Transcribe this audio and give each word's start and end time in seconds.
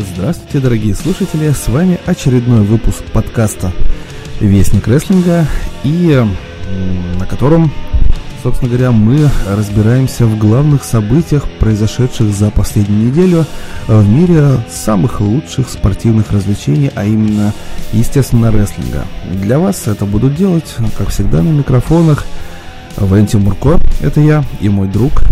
Здравствуйте, 0.00 0.60
дорогие 0.60 0.94
слушатели, 0.94 1.50
с 1.52 1.68
вами 1.68 1.98
очередной 2.06 2.62
выпуск 2.62 3.02
подкаста 3.12 3.70
«Вестник 4.40 4.88
рестлинга», 4.88 5.46
и 5.84 6.26
на 7.18 7.26
котором, 7.26 7.70
собственно 8.42 8.70
говоря, 8.70 8.92
мы 8.92 9.28
разбираемся 9.46 10.24
в 10.24 10.38
главных 10.38 10.84
событиях, 10.84 11.46
произошедших 11.58 12.32
за 12.34 12.50
последнюю 12.50 13.10
неделю 13.10 13.44
в 13.88 14.08
мире 14.08 14.64
самых 14.70 15.20
лучших 15.20 15.68
спортивных 15.68 16.32
развлечений, 16.32 16.90
а 16.94 17.04
именно, 17.04 17.52
естественно, 17.92 18.50
рестлинга. 18.50 19.04
Для 19.30 19.58
вас 19.58 19.86
это 19.86 20.06
буду 20.06 20.30
делать, 20.30 20.76
как 20.96 21.10
всегда, 21.10 21.42
на 21.42 21.50
микрофонах 21.50 22.24
Валентин 22.96 23.40
Мурко, 23.40 23.78
это 24.00 24.20
я 24.20 24.44
и 24.60 24.70
мой 24.70 24.88
друг, 24.88 25.22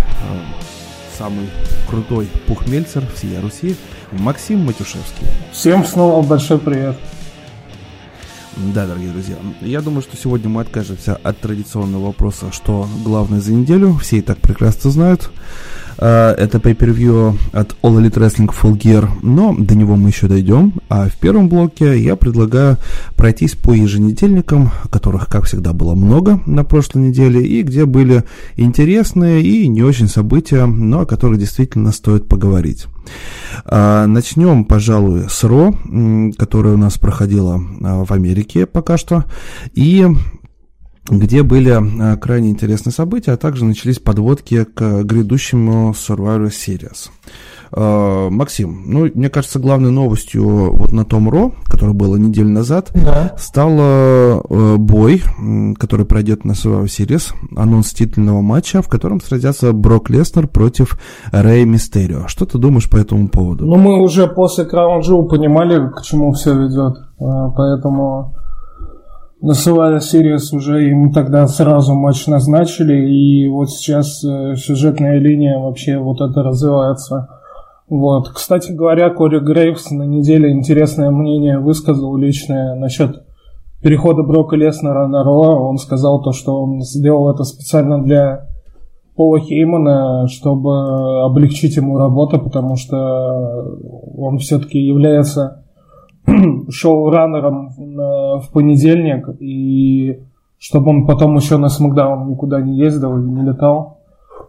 самый 1.18 1.50
крутой 1.88 2.28
пухмельцер 2.46 3.04
всей 3.14 3.38
Руси, 3.40 3.76
Максим 4.12 4.64
Матюшевский. 4.64 5.26
Всем 5.52 5.84
снова 5.84 6.24
большой 6.24 6.58
привет. 6.58 6.96
Да, 8.56 8.86
дорогие 8.86 9.10
друзья, 9.10 9.36
я 9.60 9.80
думаю, 9.80 10.02
что 10.02 10.16
сегодня 10.16 10.48
мы 10.48 10.62
откажемся 10.62 11.16
от 11.22 11.38
традиционного 11.38 12.06
вопроса, 12.06 12.50
что 12.52 12.88
главное 13.04 13.40
за 13.40 13.52
неделю, 13.52 13.94
все 13.94 14.18
и 14.18 14.20
так 14.20 14.38
прекрасно 14.38 14.90
знают. 14.90 15.30
А, 15.98 16.34
это 16.34 16.58
pay-per-view 16.58 17.36
от 17.52 17.76
All 17.82 18.00
Elite 18.00 18.14
Wrestling 18.14 18.50
Full 18.50 18.78
Gear, 18.78 19.08
но 19.22 19.54
до 19.58 19.74
него 19.74 19.96
мы 19.96 20.08
еще 20.08 20.28
дойдем. 20.28 20.74
А 20.88 21.08
в 21.08 21.16
первом 21.16 21.48
блоке 21.48 21.98
я 21.98 22.16
предлагаю 22.16 22.76
пройтись 23.16 23.54
по 23.54 23.72
еженедельникам, 23.72 24.70
которых, 24.90 25.28
как 25.28 25.44
всегда, 25.44 25.72
было 25.72 25.94
много 25.94 26.40
на 26.46 26.64
прошлой 26.64 27.08
неделе, 27.08 27.44
и 27.44 27.62
где 27.62 27.84
были 27.84 28.24
интересные 28.56 29.42
и 29.42 29.66
не 29.68 29.82
очень 29.82 30.08
события, 30.08 30.66
но 30.66 31.00
о 31.00 31.06
которых 31.06 31.38
действительно 31.38 31.92
стоит 31.92 32.28
поговорить. 32.28 32.86
А, 33.64 34.06
начнем, 34.06 34.64
пожалуй, 34.64 35.28
с 35.28 35.42
Ро, 35.44 35.74
которая 36.38 36.74
у 36.74 36.78
нас 36.78 36.98
проходила 36.98 37.60
а, 37.82 38.04
в 38.04 38.12
Америке 38.12 38.66
пока 38.66 38.96
что. 38.98 39.24
И 39.74 40.06
где 41.10 41.42
были 41.42 41.72
э, 41.72 42.16
крайне 42.16 42.50
интересные 42.50 42.92
события, 42.92 43.32
а 43.32 43.36
также 43.36 43.64
начались 43.64 43.98
подводки 43.98 44.64
к 44.64 45.02
грядущему 45.02 45.90
Survivor 45.92 46.48
Series. 46.48 47.10
Э, 47.72 48.28
Максим, 48.30 48.82
ну, 48.86 49.08
мне 49.14 49.28
кажется, 49.28 49.58
главной 49.58 49.90
новостью 49.90 50.74
вот 50.74 50.92
на 50.92 51.04
том 51.04 51.28
Ро, 51.28 51.52
который 51.66 51.94
было 51.94 52.16
неделю 52.16 52.48
назад, 52.48 52.90
да. 52.94 53.34
стал 53.38 53.70
э, 53.78 54.76
бой, 54.76 55.22
который 55.78 56.06
пройдет 56.06 56.44
на 56.44 56.52
Survivor 56.52 56.84
Series, 56.84 57.32
анонс 57.56 57.92
титульного 57.92 58.40
матча, 58.40 58.82
в 58.82 58.88
котором 58.88 59.20
сразятся 59.20 59.72
Брок 59.72 60.10
Леснер 60.10 60.46
против 60.48 60.98
Рэй 61.32 61.64
Мистерио. 61.64 62.26
Что 62.26 62.46
ты 62.46 62.58
думаешь 62.58 62.88
по 62.88 62.96
этому 62.96 63.28
поводу? 63.28 63.66
Ну, 63.66 63.76
мы 63.76 64.00
уже 64.00 64.26
после 64.26 64.64
Краун 64.64 65.00
Джоу 65.00 65.28
понимали, 65.28 65.90
к 65.90 66.02
чему 66.02 66.32
все 66.32 66.54
ведет, 66.54 66.98
поэтому 67.18 68.34
Насылая 69.40 70.00
Сириус 70.00 70.52
уже 70.52 70.90
им 70.90 71.12
тогда 71.12 71.46
сразу 71.46 71.94
матч 71.94 72.26
назначили, 72.26 73.08
и 73.08 73.48
вот 73.48 73.70
сейчас 73.70 74.24
э, 74.24 74.56
сюжетная 74.56 75.20
линия 75.20 75.58
вообще 75.58 75.98
вот 75.98 76.20
это 76.20 76.42
развивается. 76.42 77.28
Вот. 77.88 78.30
Кстати 78.30 78.72
говоря, 78.72 79.10
Кори 79.10 79.38
Грейвс 79.38 79.92
на 79.92 80.02
неделе 80.02 80.50
интересное 80.50 81.10
мнение 81.10 81.60
высказал 81.60 82.16
личное 82.16 82.74
насчет 82.74 83.22
перехода 83.80 84.24
Брока 84.24 84.56
Леснера 84.56 85.06
на 85.06 85.22
Ро. 85.22 85.68
Он 85.68 85.78
сказал 85.78 86.20
то, 86.20 86.32
что 86.32 86.60
он 86.60 86.82
сделал 86.82 87.32
это 87.32 87.44
специально 87.44 88.02
для 88.02 88.48
Пола 89.14 89.38
Хеймана, 89.38 90.26
чтобы 90.28 91.22
облегчить 91.22 91.76
ему 91.76 91.96
работу, 91.96 92.40
потому 92.40 92.74
что 92.74 92.96
он 94.16 94.38
все-таки 94.38 94.78
является 94.78 95.64
шоу-раннером 96.70 97.70
в 98.40 98.52
понедельник, 98.52 99.28
и 99.40 100.20
чтобы 100.58 100.90
он 100.90 101.06
потом 101.06 101.36
еще 101.36 101.56
на 101.56 101.68
Смакдаун 101.68 102.30
никуда 102.30 102.60
не 102.60 102.78
ездил 102.78 103.16
и 103.18 103.22
не 103.22 103.42
летал. 103.42 103.98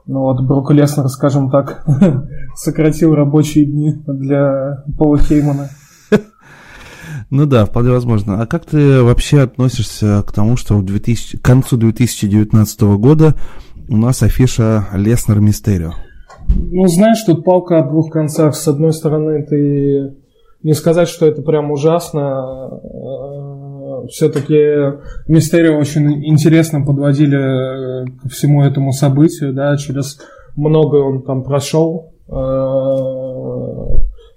Ну 0.06 0.22
вот, 0.22 0.42
Брук 0.42 0.72
Леснер, 0.72 1.08
скажем 1.08 1.52
так, 1.52 1.86
сократил 2.56 3.14
рабочие 3.14 3.66
дни 3.66 3.94
для 4.08 4.84
Пола 4.98 5.18
Хеймана. 5.20 5.70
Ну 7.32 7.46
да, 7.46 7.66
вполне 7.66 7.92
возможно. 7.92 8.42
А 8.42 8.48
как 8.48 8.66
ты 8.66 9.04
вообще 9.04 9.42
относишься 9.42 10.24
к 10.26 10.32
тому, 10.32 10.58
что 10.58 10.76
в 10.78 10.84
2000, 10.84 11.38
к 11.38 11.42
концу 11.44 11.78
2019 11.78 12.82
года 12.98 13.36
у 13.88 13.98
нас 13.98 14.24
афиша 14.24 14.88
Леснер 14.94 15.40
Мистерио? 15.40 15.92
Ну, 16.48 16.88
знаешь, 16.88 17.22
тут 17.24 17.46
палка 17.46 17.80
о 17.80 17.88
двух 17.88 18.12
концах. 18.12 18.56
С 18.56 18.68
одной 18.68 18.94
стороны, 18.94 19.44
ты 19.44 20.16
не 20.64 20.74
сказать, 20.74 21.08
что 21.08 21.26
это 21.26 21.42
прям 21.42 21.72
ужасно. 21.72 22.80
Э, 22.84 24.08
Все-таки 24.10 25.00
Мистерио 25.28 25.78
очень 25.78 26.26
интересно 26.26 26.86
подводили 26.86 28.06
к 28.22 28.30
всему 28.30 28.64
этому 28.64 28.92
событию, 28.92 29.54
да, 29.54 29.76
через 29.78 30.20
многое 30.56 31.02
он 31.02 31.24
там 31.24 31.44
прошел. 31.44 32.14
Э, 32.28 33.20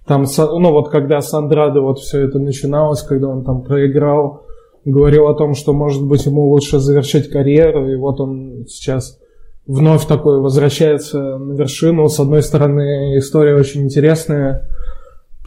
там, 0.06 0.24
ну 0.36 0.72
вот 0.72 0.90
когда 0.90 1.20
с 1.20 1.32
Андрадо 1.32 1.80
вот 1.80 1.98
все 1.98 2.20
это 2.26 2.38
начиналось, 2.38 3.02
когда 3.02 3.28
он 3.28 3.44
там 3.44 3.62
проиграл, 3.62 4.42
говорил 4.84 5.28
о 5.28 5.34
том, 5.34 5.54
что 5.54 5.72
может 5.72 6.04
быть 6.06 6.26
ему 6.26 6.50
лучше 6.50 6.78
завершить 6.80 7.30
карьеру, 7.30 7.88
и 7.88 7.96
вот 7.96 8.20
он 8.20 8.64
сейчас 8.68 9.18
вновь 9.66 10.06
такой 10.06 10.40
возвращается 10.40 11.38
на 11.38 11.52
вершину. 11.52 12.08
С 12.08 12.18
одной 12.18 12.42
стороны, 12.42 13.16
история 13.16 13.54
очень 13.54 13.82
интересная, 13.82 14.68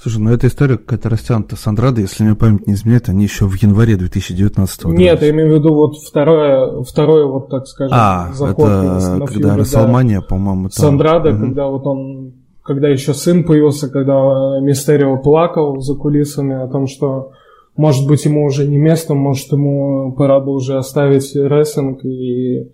Слушай, 0.02 0.18
ну 0.20 0.32
эта 0.32 0.48
история 0.48 0.78
какая-то 0.78 1.10
растянута 1.10 1.56
с 1.56 1.66
Андрадо, 1.68 2.02
если 2.02 2.24
мне 2.24 2.36
память 2.36 2.68
не 2.68 2.74
изменяет, 2.74 3.08
они 3.10 3.24
еще 3.24 3.46
в 3.46 3.56
январе 3.56 3.96
2019 3.96 4.84
года. 4.84 4.98
Нет, 4.98 5.22
я 5.22 5.30
имею 5.30 5.54
в 5.54 5.60
виду 5.60 5.74
вот 5.74 5.98
второе, 5.98 6.84
второе 6.84 7.26
вот 7.26 7.50
так 7.50 7.66
скажем, 7.66 7.98
а, 7.98 8.30
заход 8.34 8.66
это 8.66 9.18
на 9.18 9.26
когда 9.26 9.56
Расселмания, 9.56 10.22
по-моему, 10.22 10.64
там. 10.64 10.72
С 10.72 10.84
Андрадо, 10.84 11.32
угу. 11.32 11.40
когда 11.40 11.68
вот 11.68 11.88
он, 11.88 12.34
когда 12.62 12.90
еще 12.90 13.14
сын 13.14 13.46
появился, 13.46 13.90
когда 13.90 14.60
Мистерио 14.60 15.18
плакал 15.18 15.80
за 15.80 15.96
кулисами 15.96 16.62
о 16.62 16.68
том, 16.68 16.88
что 16.88 17.32
может 17.78 18.06
быть 18.06 18.26
ему 18.26 18.44
уже 18.44 18.68
не 18.68 18.78
место, 18.78 19.14
может 19.14 19.50
ему 19.52 20.14
пора 20.14 20.42
бы 20.42 20.52
уже 20.54 20.78
оставить 20.78 21.36
рестлинг 21.36 22.04
и 22.04 22.70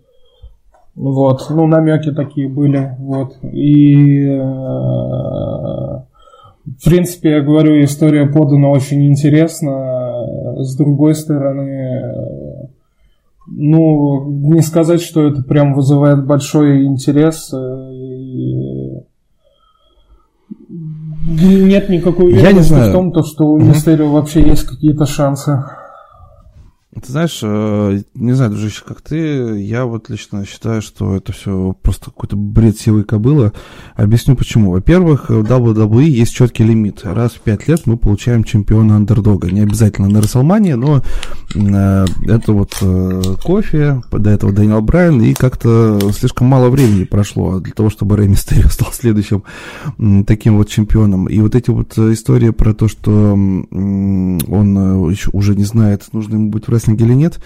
вот, 0.95 1.45
ну 1.49 1.67
намеки 1.67 2.11
такие 2.11 2.49
были, 2.49 2.95
вот 2.99 3.37
и 3.43 4.25
э, 4.25 4.41
в 6.65 6.83
принципе, 6.85 7.31
я 7.31 7.41
говорю, 7.41 7.83
история 7.83 8.27
подана 8.27 8.69
очень 8.69 9.07
интересно. 9.07 10.25
С 10.59 10.75
другой 10.75 11.15
стороны, 11.15 12.01
ну, 13.47 14.29
не 14.29 14.61
сказать, 14.61 15.01
что 15.01 15.27
это 15.27 15.41
прям 15.43 15.73
вызывает 15.73 16.25
большой 16.25 16.85
интерес. 16.85 17.51
И... 17.53 19.01
Нет 21.23 21.89
никакой 21.89 22.31
уверенности 22.31 22.73
в 22.73 22.91
том, 22.91 23.11
то, 23.11 23.23
что 23.23 23.45
у 23.47 23.59
Мистерио 23.59 24.09
вообще 24.11 24.41
есть 24.41 24.63
какие-то 24.63 25.05
шансы. 25.05 25.63
Ты 26.93 27.09
знаешь, 27.09 27.39
э, 27.41 28.01
не 28.15 28.33
знаю, 28.33 28.51
дружище, 28.51 28.83
как 28.85 28.99
ты, 28.99 29.61
я 29.61 29.85
вот 29.85 30.09
лично 30.09 30.45
считаю, 30.45 30.81
что 30.81 31.15
это 31.15 31.31
все 31.31 31.73
просто 31.81 32.05
какой-то 32.05 32.35
бред 32.35 32.77
силы 32.77 33.03
кобыла. 33.05 33.53
Объясню 33.95 34.35
почему. 34.35 34.71
Во-первых, 34.71 35.29
в 35.29 35.43
WWE 35.43 36.03
есть 36.03 36.35
четкий 36.35 36.65
лимит. 36.65 37.05
Раз 37.05 37.31
в 37.31 37.39
пять 37.39 37.69
лет 37.69 37.83
мы 37.85 37.95
получаем 37.95 38.43
чемпиона 38.43 38.97
андердога. 38.97 39.49
Не 39.49 39.61
обязательно 39.61 40.09
на 40.09 40.21
Расселмане, 40.21 40.75
но 40.75 41.01
э, 41.55 42.05
это 42.27 42.51
вот 42.51 42.77
э, 42.81 43.21
кофе, 43.41 44.01
до 44.11 44.29
этого 44.29 44.51
Дэниел 44.51 44.81
Брайан, 44.81 45.21
и 45.21 45.33
как-то 45.33 45.97
слишком 46.11 46.47
мало 46.47 46.69
времени 46.69 47.05
прошло 47.05 47.61
для 47.61 47.71
того, 47.71 47.89
чтобы 47.89 48.17
Рэй 48.17 48.27
Мистерио 48.27 48.67
стал 48.67 48.91
следующим 48.91 49.43
таким 50.27 50.57
вот 50.57 50.67
чемпионом. 50.67 51.27
И 51.27 51.39
вот 51.39 51.55
эти 51.55 51.69
вот 51.69 51.97
истории 51.97 52.49
про 52.49 52.73
то, 52.73 52.89
что 52.89 53.31
он 53.31 55.15
уже 55.31 55.55
не 55.55 55.63
знает, 55.63 56.09
нужно 56.11 56.35
ему 56.35 56.49
быть 56.49 56.67
в 56.67 56.80
рестлинге 56.81 57.05
или 57.05 57.13
нет, 57.13 57.39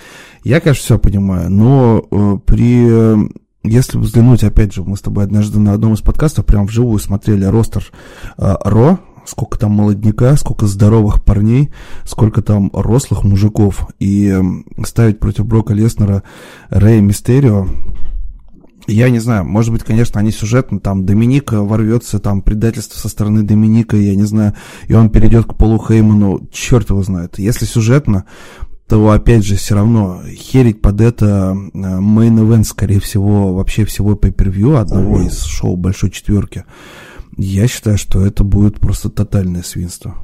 я, 0.44 0.60
конечно, 0.60 0.84
все 0.84 1.00
понимаю, 1.00 1.52
но 1.52 2.06
э, 2.10 2.38
при... 2.46 3.46
Если 3.64 3.98
взглянуть, 3.98 4.44
опять 4.44 4.76
же, 4.76 4.84
мы 4.84 4.96
с 4.96 5.02
тобой 5.02 5.24
однажды 5.24 5.60
на 5.60 5.74
одном 5.74 5.96
из 5.96 6.02
подкастов 6.02 6.46
прям 6.46 6.68
вживую 6.68 7.00
смотрели 7.00 7.46
ростер 7.46 7.84
э, 8.38 8.54
Ро, 8.64 9.00
сколько 9.26 9.58
там 9.58 9.72
молодняка, 9.72 10.36
сколько 10.36 10.68
здоровых 10.68 11.24
парней, 11.24 11.72
сколько 12.04 12.44
там 12.44 12.70
рослых 12.74 13.24
мужиков. 13.24 13.88
И 14.00 14.28
э, 14.28 14.84
ставить 14.86 15.20
против 15.20 15.48
Брока 15.48 15.74
Леснера 15.74 16.22
Рэя 16.70 17.02
Мистерио, 17.02 17.68
я 18.88 19.10
не 19.10 19.20
знаю, 19.20 19.46
может 19.46 19.72
быть, 19.72 19.84
конечно, 19.84 20.20
они 20.20 20.32
сюжетно, 20.32 20.80
там 20.80 21.06
Доминик 21.06 21.54
ворвется, 21.54 22.20
там 22.20 22.42
предательство 22.42 23.00
со 23.00 23.10
стороны 23.10 23.42
Доминика, 23.42 23.98
я 23.98 24.16
не 24.16 24.24
знаю, 24.24 24.54
и 24.88 24.94
он 24.94 25.10
перейдет 25.10 25.46
к 25.46 25.56
Полу 25.56 25.84
Хейману, 25.84 26.48
черт 26.52 26.90
его 26.90 27.02
знает. 27.02 27.40
Если 27.40 27.66
сюжетно, 27.66 28.26
то, 28.88 29.10
опять 29.10 29.44
же, 29.44 29.56
все 29.56 29.76
равно 29.76 30.22
херить 30.28 30.82
под 30.82 31.02
это 31.02 31.56
мейн-эвент, 31.74 32.66
скорее 32.66 33.00
всего, 33.00 33.54
вообще 33.54 33.84
всего 33.86 34.14
pay 34.14 34.34
per 34.34 34.80
одного 34.80 35.22
из 35.22 35.44
шоу 35.44 35.76
Большой 35.76 36.12
Четверки. 36.12 36.66
Я 37.38 37.68
считаю, 37.68 37.98
что 37.98 38.26
это 38.26 38.44
будет 38.44 38.80
просто 38.80 39.10
тотальное 39.10 39.64
свинство. 39.64 40.16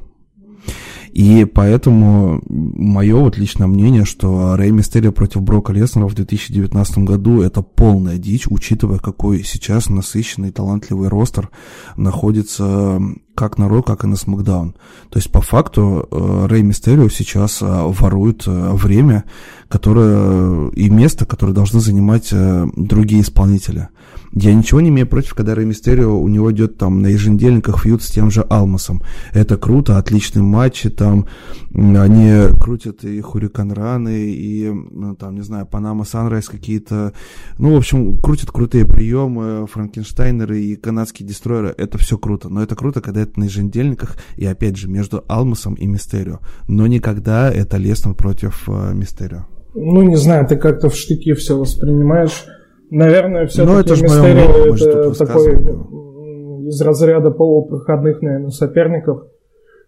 И 1.12 1.44
поэтому 1.44 2.40
мое 2.48 3.16
вот 3.16 3.36
личное 3.36 3.66
мнение, 3.66 4.06
что 4.06 4.56
Рэй 4.56 4.70
Мистерио 4.70 5.12
против 5.12 5.42
Брока 5.42 5.72
Леснера 5.74 6.08
в 6.08 6.14
2019 6.14 6.98
году 6.98 7.42
это 7.42 7.60
полная 7.60 8.16
дичь, 8.16 8.46
учитывая, 8.48 8.98
какой 8.98 9.44
сейчас 9.44 9.90
насыщенный, 9.90 10.52
талантливый 10.52 11.08
ростер 11.08 11.50
находится 11.96 12.98
как 13.42 13.58
на 13.58 13.68
Ро, 13.68 13.82
как 13.82 14.04
и 14.04 14.06
на 14.06 14.14
Смакдаун. 14.14 14.72
То 15.10 15.18
есть, 15.18 15.32
по 15.32 15.40
факту, 15.40 16.06
э, 16.08 16.46
Рэй 16.48 16.62
Мистерио 16.62 17.08
сейчас 17.08 17.60
э, 17.60 17.66
ворует 17.66 18.44
э, 18.46 18.70
время, 18.72 19.24
которое 19.72 20.68
и 20.72 20.90
место, 20.90 21.24
которое 21.24 21.54
должны 21.54 21.80
занимать 21.80 22.28
другие 22.76 23.22
исполнители. 23.22 23.88
Я 24.34 24.52
ничего 24.54 24.82
не 24.82 24.90
имею 24.90 25.06
против, 25.06 25.34
когда 25.34 25.54
Рэй 25.54 25.64
Мистерио, 25.64 26.18
у 26.18 26.28
него 26.28 26.52
идет 26.52 26.76
там 26.76 27.00
на 27.00 27.06
еженедельниках 27.06 27.82
фьюд 27.82 28.02
с 28.02 28.10
тем 28.10 28.30
же 28.30 28.42
Алмасом. 28.42 29.02
Это 29.32 29.56
круто, 29.56 29.96
отличные 29.96 30.42
матчи, 30.42 30.90
там 30.90 31.26
они 31.74 32.54
крутят 32.60 33.02
и 33.04 33.18
Хурикан 33.22 33.72
Раны, 33.72 34.30
и 34.30 34.70
ну, 34.70 35.16
там, 35.16 35.36
не 35.36 35.42
знаю, 35.42 35.64
Панама 35.64 36.04
Санрайз 36.04 36.48
какие-то, 36.48 37.14
ну, 37.56 37.72
в 37.72 37.76
общем, 37.76 38.18
крутят 38.18 38.50
крутые 38.50 38.84
приемы, 38.84 39.66
Франкенштайнеры 39.66 40.60
и 40.60 40.76
канадские 40.76 41.26
дестройеры, 41.26 41.74
это 41.78 41.96
все 41.96 42.18
круто. 42.18 42.50
Но 42.50 42.62
это 42.62 42.76
круто, 42.76 43.00
когда 43.00 43.22
это 43.22 43.40
на 43.40 43.44
еженедельниках, 43.44 44.18
и 44.36 44.44
опять 44.44 44.76
же, 44.76 44.88
между 44.88 45.24
Алмасом 45.28 45.74
и 45.74 45.86
Мистерио. 45.86 46.40
Но 46.68 46.86
никогда 46.86 47.50
это 47.50 47.78
Леснер 47.78 48.14
против 48.14 48.68
э, 48.68 48.92
Мистерио. 48.94 49.46
Ну, 49.74 50.02
не 50.02 50.16
знаю, 50.16 50.46
ты 50.46 50.56
как-то 50.56 50.88
в 50.88 50.94
штыки 50.94 51.32
все 51.34 51.58
воспринимаешь. 51.58 52.44
Наверное, 52.90 53.46
все-таки 53.46 53.92
это 53.92 54.02
Мистерио 54.02 54.74
это 54.74 55.18
такой 55.18 56.68
из 56.68 56.80
разряда 56.80 57.30
полупроходных, 57.30 58.22
наверное, 58.22 58.50
соперников. 58.50 59.24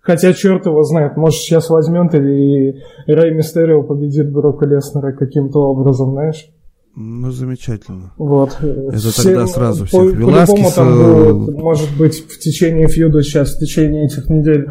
Хотя 0.00 0.32
черт 0.34 0.66
его 0.66 0.82
знает, 0.82 1.16
может 1.16 1.38
сейчас 1.40 1.70
возьмет 1.70 2.14
и 2.14 2.74
Рэй 3.06 3.34
Мистерио 3.34 3.82
победит 3.82 4.30
Брока 4.30 4.66
Леснера 4.66 5.12
каким-то 5.12 5.60
образом, 5.60 6.12
знаешь? 6.12 6.50
Ну, 6.96 7.30
замечательно. 7.30 8.12
Вот. 8.18 8.56
Это 8.60 8.98
все, 8.98 9.22
тогда 9.22 9.46
сразу 9.46 9.86
всех 9.86 10.00
по, 10.00 10.14
Веласкеса... 10.14 10.68
По 10.68 10.74
там 10.76 11.44
будет, 11.44 11.56
может 11.56 11.98
быть, 11.98 12.24
в 12.28 12.38
течение 12.38 12.86
фьюда 12.86 13.22
сейчас, 13.22 13.56
в 13.56 13.58
течение 13.58 14.04
этих 14.04 14.28
недель 14.28 14.68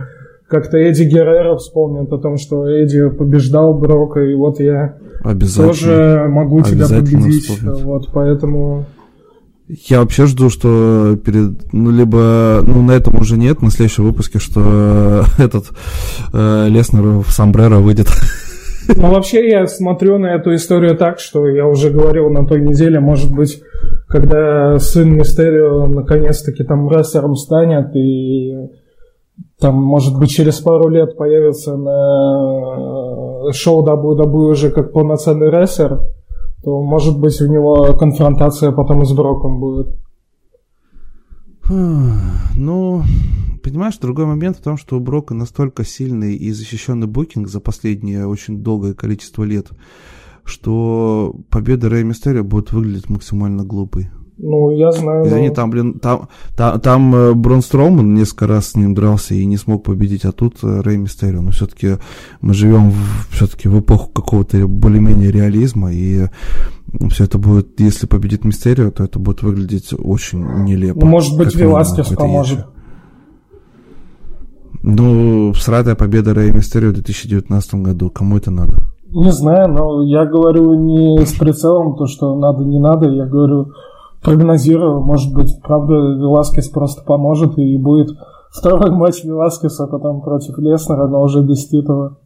как-то 0.47 0.77
Эдди 0.77 1.03
Геррера 1.03 1.55
вспомнит 1.57 2.11
о 2.11 2.17
том, 2.17 2.37
что 2.37 2.67
Эдди 2.67 3.09
побеждал 3.09 3.73
Брока, 3.73 4.21
и 4.21 4.35
вот 4.35 4.59
я 4.59 4.97
тоже 5.55 6.25
могу 6.29 6.61
тебя 6.61 6.87
победить. 6.87 7.45
Вспомнит. 7.45 7.83
Вот, 7.83 8.09
поэтому... 8.13 8.85
Я 9.67 10.01
вообще 10.01 10.25
жду, 10.25 10.49
что 10.49 11.17
перед, 11.23 11.71
ну, 11.71 11.89
либо, 11.89 12.59
ну, 12.67 12.83
на 12.83 12.91
этом 12.91 13.15
уже 13.19 13.37
нет, 13.37 13.61
на 13.61 13.71
следующем 13.71 14.03
выпуске, 14.03 14.37
что 14.37 15.23
этот 15.39 15.67
э, 16.33 16.67
Леснер 16.67 17.23
в 17.23 17.31
Самбреро 17.31 17.77
выйдет. 17.77 18.07
Ну, 18.95 19.09
вообще, 19.09 19.49
я 19.49 19.65
смотрю 19.67 20.17
на 20.17 20.35
эту 20.35 20.53
историю 20.53 20.97
так, 20.97 21.19
что 21.19 21.47
я 21.47 21.65
уже 21.65 21.89
говорил 21.89 22.29
на 22.29 22.45
той 22.45 22.59
неделе, 22.59 22.99
может 22.99 23.33
быть, 23.33 23.63
когда 24.09 24.77
сын 24.79 25.15
Мистерио 25.15 25.87
наконец-таки 25.87 26.65
там 26.65 26.89
рестлером 26.89 27.35
станет 27.35 27.95
и 27.95 28.53
там, 29.63 29.81
может 29.81 30.19
быть, 30.19 30.29
через 30.29 30.59
пару 30.59 30.89
лет 30.89 31.15
появится 31.15 31.77
на 31.77 33.53
шоу 33.53 33.81
WWE 33.85 34.51
уже 34.51 34.71
как 34.71 34.91
полноценный 34.91 35.49
рестлер, 35.49 36.01
то, 36.65 36.81
может 36.81 37.17
быть, 37.17 37.39
у 37.39 37.47
него 37.47 37.93
конфронтация 37.97 38.73
потом 38.73 39.05
с 39.05 39.13
Броком 39.13 39.61
будет. 39.61 39.95
Ну, 41.69 43.03
понимаешь, 43.63 43.97
другой 43.99 44.25
момент 44.25 44.57
в 44.57 44.61
том, 44.61 44.75
что 44.75 44.97
у 44.97 44.99
Брока 44.99 45.33
настолько 45.33 45.85
сильный 45.85 46.35
и 46.35 46.51
защищенный 46.51 47.07
букинг 47.07 47.47
за 47.47 47.61
последнее 47.61 48.27
очень 48.27 48.63
долгое 48.63 48.93
количество 48.93 49.43
лет, 49.43 49.67
что 50.43 51.33
победа 51.49 51.87
Рэй 51.87 52.03
Мистерио 52.03 52.43
будет 52.43 52.73
выглядеть 52.73 53.09
максимально 53.09 53.63
глупой. 53.63 54.09
Ну, 54.37 54.71
я 54.71 54.91
знаю. 54.91 55.25
Извини, 55.25 55.49
но... 55.49 55.53
там, 55.53 55.69
блин, 55.69 55.99
там, 55.99 56.27
там, 56.55 56.79
там 56.79 57.15
э, 57.15 57.33
Брон 57.33 57.61
Строуман 57.61 58.13
несколько 58.13 58.47
раз 58.47 58.69
с 58.69 58.75
ним 58.75 58.93
дрался 58.93 59.35
и 59.35 59.45
не 59.45 59.57
смог 59.57 59.83
победить, 59.83 60.25
а 60.25 60.31
тут 60.31 60.55
э, 60.63 60.81
Рэй 60.81 60.97
Мистерио. 60.97 61.41
Но 61.41 61.51
все-таки 61.51 61.97
мы 62.41 62.53
живем 62.53 62.89
в, 62.89 63.27
все-таки 63.31 63.67
в 63.67 63.79
эпоху 63.79 64.09
какого-то 64.09 64.67
более-менее 64.67 65.31
реализма, 65.31 65.93
и 65.93 66.27
все 67.09 67.25
это 67.25 67.37
будет, 67.37 67.79
если 67.79 68.07
победит 68.07 68.43
Мистерио, 68.43 68.91
то 68.91 69.03
это 69.03 69.19
будет 69.19 69.43
выглядеть 69.43 69.93
очень 69.97 70.43
нелепо. 70.63 71.01
Ну, 71.01 71.07
может 71.07 71.37
быть, 71.37 71.55
Веласкес 71.55 72.07
поможет. 72.09 72.65
Ну, 74.81 75.53
сратая 75.53 75.95
победа 75.95 76.33
Рэй 76.33 76.51
Мистерио 76.51 76.89
в 76.89 76.93
2019 76.93 77.75
году. 77.75 78.09
Кому 78.09 78.37
это 78.37 78.51
надо? 78.51 78.73
Не 79.11 79.31
знаю, 79.31 79.71
но 79.71 80.03
я 80.03 80.25
говорю 80.25 80.73
не 80.73 81.23
с 81.23 81.33
прицелом 81.33 81.95
то, 81.95 82.07
что 82.07 82.35
надо, 82.35 82.65
не 82.65 82.79
надо. 82.79 83.07
Я 83.07 83.25
говорю, 83.25 83.71
прогнозирую, 84.23 85.01
может 85.01 85.33
быть, 85.33 85.61
правда, 85.61 85.93
Веласкес 85.93 86.69
просто 86.69 87.03
поможет 87.03 87.57
и 87.57 87.77
будет 87.77 88.09
второй 88.51 88.91
матч 88.91 89.23
Веласкеса 89.23 89.87
потом 89.87 90.21
против 90.21 90.57
Леснера, 90.57 91.07
но 91.07 91.21
уже 91.21 91.41
без 91.41 91.67
титула. 91.67 92.17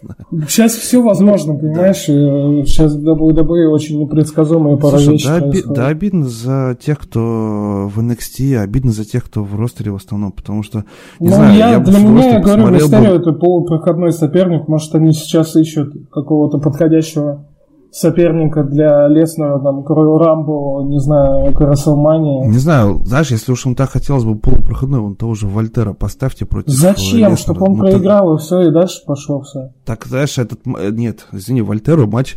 Сейчас 0.48 0.72
все 0.72 1.02
возможно, 1.02 1.54
понимаешь? 1.54 2.06
Да. 2.06 2.64
Сейчас 2.64 2.94
в 2.94 3.04
WWE 3.04 3.66
очень 3.68 4.00
непредсказуемые 4.00 4.76
пара 4.76 4.98
Слушай, 4.98 5.40
да, 5.40 5.46
оби- 5.46 5.62
да, 5.66 5.86
обидно 5.88 6.24
за 6.26 6.76
тех, 6.80 6.98
кто 6.98 7.90
в 7.92 7.98
NXT, 7.98 8.56
обидно 8.58 8.92
за 8.92 9.04
тех, 9.04 9.24
кто 9.24 9.42
в 9.42 9.58
ростере 9.58 9.90
в 9.90 9.96
основном, 9.96 10.32
потому 10.32 10.62
что, 10.62 10.84
не 11.18 11.28
ну, 11.28 11.34
знаю, 11.34 11.56
я, 11.56 11.70
я 11.70 11.80
для 11.80 11.98
меня, 11.98 12.34
я 12.34 12.40
говорю, 12.40 12.68
Мистерио 12.68 13.10
бы... 13.10 13.16
это 13.16 13.32
полупроходной 13.32 14.12
соперник, 14.12 14.68
может, 14.68 14.94
они 14.94 15.12
сейчас 15.12 15.56
ищут 15.56 15.94
какого-то 16.10 16.58
подходящего 16.58 17.47
соперника 17.90 18.64
для 18.64 19.08
Леснера, 19.08 19.58
там, 19.60 19.82
к 19.82 19.90
Рамбо, 19.90 20.82
не 20.84 21.00
знаю, 21.00 21.52
к 21.54 21.60
Расселмании. 21.60 22.46
Не 22.46 22.58
знаю, 22.58 23.00
знаешь, 23.04 23.30
если 23.30 23.52
уж 23.52 23.66
он 23.66 23.74
так 23.74 23.90
хотелось 23.90 24.24
бы 24.24 24.36
полупроходной, 24.36 25.00
он 25.00 25.16
того 25.16 25.34
же 25.34 25.46
Вольтера 25.46 25.92
поставьте 25.92 26.44
против 26.44 26.72
Зачем? 26.72 27.36
Чтобы 27.36 27.64
он 27.66 27.76
ну, 27.76 27.78
проиграл, 27.78 28.36
ты... 28.36 28.42
и 28.42 28.44
все, 28.44 28.60
и 28.68 28.70
дальше 28.70 29.00
пошел 29.06 29.42
все. 29.42 29.72
Так, 29.84 30.04
знаешь, 30.06 30.38
этот... 30.38 30.60
Э, 30.66 30.90
нет, 30.90 31.26
извини, 31.32 31.62
Вольтеру 31.62 32.06
матч, 32.06 32.36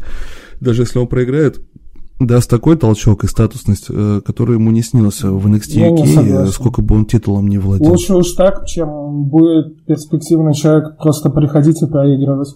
даже 0.59 0.83
если 0.83 0.99
он 0.99 1.07
проиграет, 1.07 1.59
даст 2.19 2.49
такой 2.49 2.77
толчок 2.77 3.23
и 3.23 3.27
статусность, 3.27 3.87
э, 3.89 4.21
который 4.25 4.55
ему 4.55 4.71
не 4.71 4.81
снился 4.81 5.31
в 5.31 5.47
NXT 5.47 5.97
UK, 5.97 6.47
сколько 6.47 6.81
бы 6.81 6.95
он 6.95 7.05
титулом 7.05 7.47
не 7.47 7.57
владел. 7.57 7.91
Лучше 7.91 8.15
уж 8.15 8.31
так, 8.33 8.65
чем 8.65 9.25
будет 9.25 9.85
перспективный 9.85 10.53
человек 10.53 10.97
просто 10.97 11.29
приходить 11.29 11.81
и 11.81 11.87
проигрывать. 11.87 12.55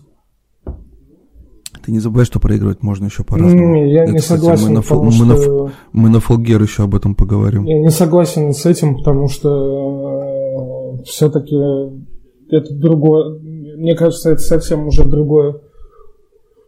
Ты 1.85 1.91
не 1.91 1.99
забывай, 1.99 2.25
что 2.25 2.39
проигрывать 2.39 2.81
можно 2.81 3.05
еще 3.05 3.23
по-разному. 3.23 3.85
Я 3.85 4.03
Это, 4.03 4.13
не 4.13 4.17
кстати, 4.17 4.39
согласен, 4.39 4.67
мы 4.67 4.73
на, 4.73 4.81
потому 4.81 5.11
мы, 5.11 5.25
на, 5.25 5.71
мы 5.93 6.09
на 6.09 6.19
Фолгер 6.19 6.61
еще 6.61 6.83
об 6.83 6.95
этом 6.95 7.13
поговорим. 7.13 7.65
Я 7.65 7.79
не 7.79 7.91
согласен 7.91 8.53
с 8.53 8.65
этим, 8.65 8.97
потому 8.97 9.27
что 9.27 10.97
э, 10.99 11.03
все-таки 11.03 11.55
это 12.49 12.73
другое. 12.73 13.39
Мне 13.77 13.95
кажется, 13.95 14.31
это 14.31 14.41
совсем 14.41 14.87
уже 14.87 15.05
другое. 15.05 15.61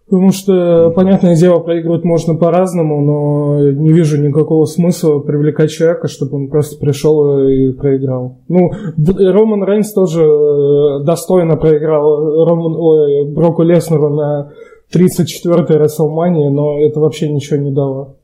Потому 0.08 0.32
что, 0.32 0.92
понятное 0.96 1.36
дело, 1.36 1.60
проигрывать 1.60 2.06
можно 2.06 2.36
по-разному, 2.36 3.02
но 3.02 3.72
не 3.72 3.92
вижу 3.92 4.22
никакого 4.22 4.66
смысла 4.66 5.20
привлекать 5.20 5.72
человека, 5.72 6.08
чтобы 6.08 6.38
он 6.38 6.50
просто 6.50 6.80
пришел 6.80 7.40
и 7.46 7.74
проиграл. 7.74 8.38
Ну, 8.48 8.72
Роман 8.98 9.66
Рейнс 9.66 9.92
тоже 9.94 10.24
э, 10.24 11.04
достойно 11.04 11.58
проиграл 11.58 12.46
Роман, 12.46 12.76
ой, 12.78 13.26
Броку 13.34 13.64
Леснеру 13.64 14.10
на 14.10 14.52
34-й 14.94 15.76
WrestleMania, 15.76 16.50
но 16.50 16.80
это 16.80 17.00
вообще 17.00 17.30
ничего 17.30 17.58
не 17.58 17.72
дало. 17.72 18.18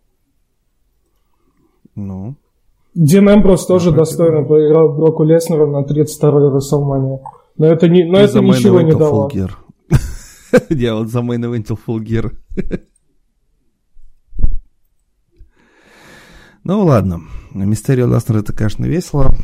Ну. 1.95 2.35
Дин 2.95 3.29
Эмброс 3.29 3.65
тоже 3.65 3.91
ну, 3.91 3.97
достойно 3.97 4.43
проиграл 4.43 4.93
Броку 4.93 5.23
Леснеру 5.23 5.67
на 5.67 5.83
32-й 5.83 6.55
WrestleMania. 6.55 7.19
Но 7.57 7.67
это, 7.67 7.87
не, 7.87 8.03
но 8.05 8.19
это 8.19 8.39
ничего 8.39 8.81
не 8.81 8.93
дало. 8.93 9.29
Я 10.69 10.95
вот 10.95 11.09
за 11.09 11.19
мейн-эвентил 11.19 11.77
Full 11.87 12.31
Ну 16.63 16.85
ладно, 16.85 17.21
Мистерио 17.53 18.07
Ласнер 18.07 18.37
это, 18.37 18.53
конечно, 18.53 18.85
весело. 18.85 19.35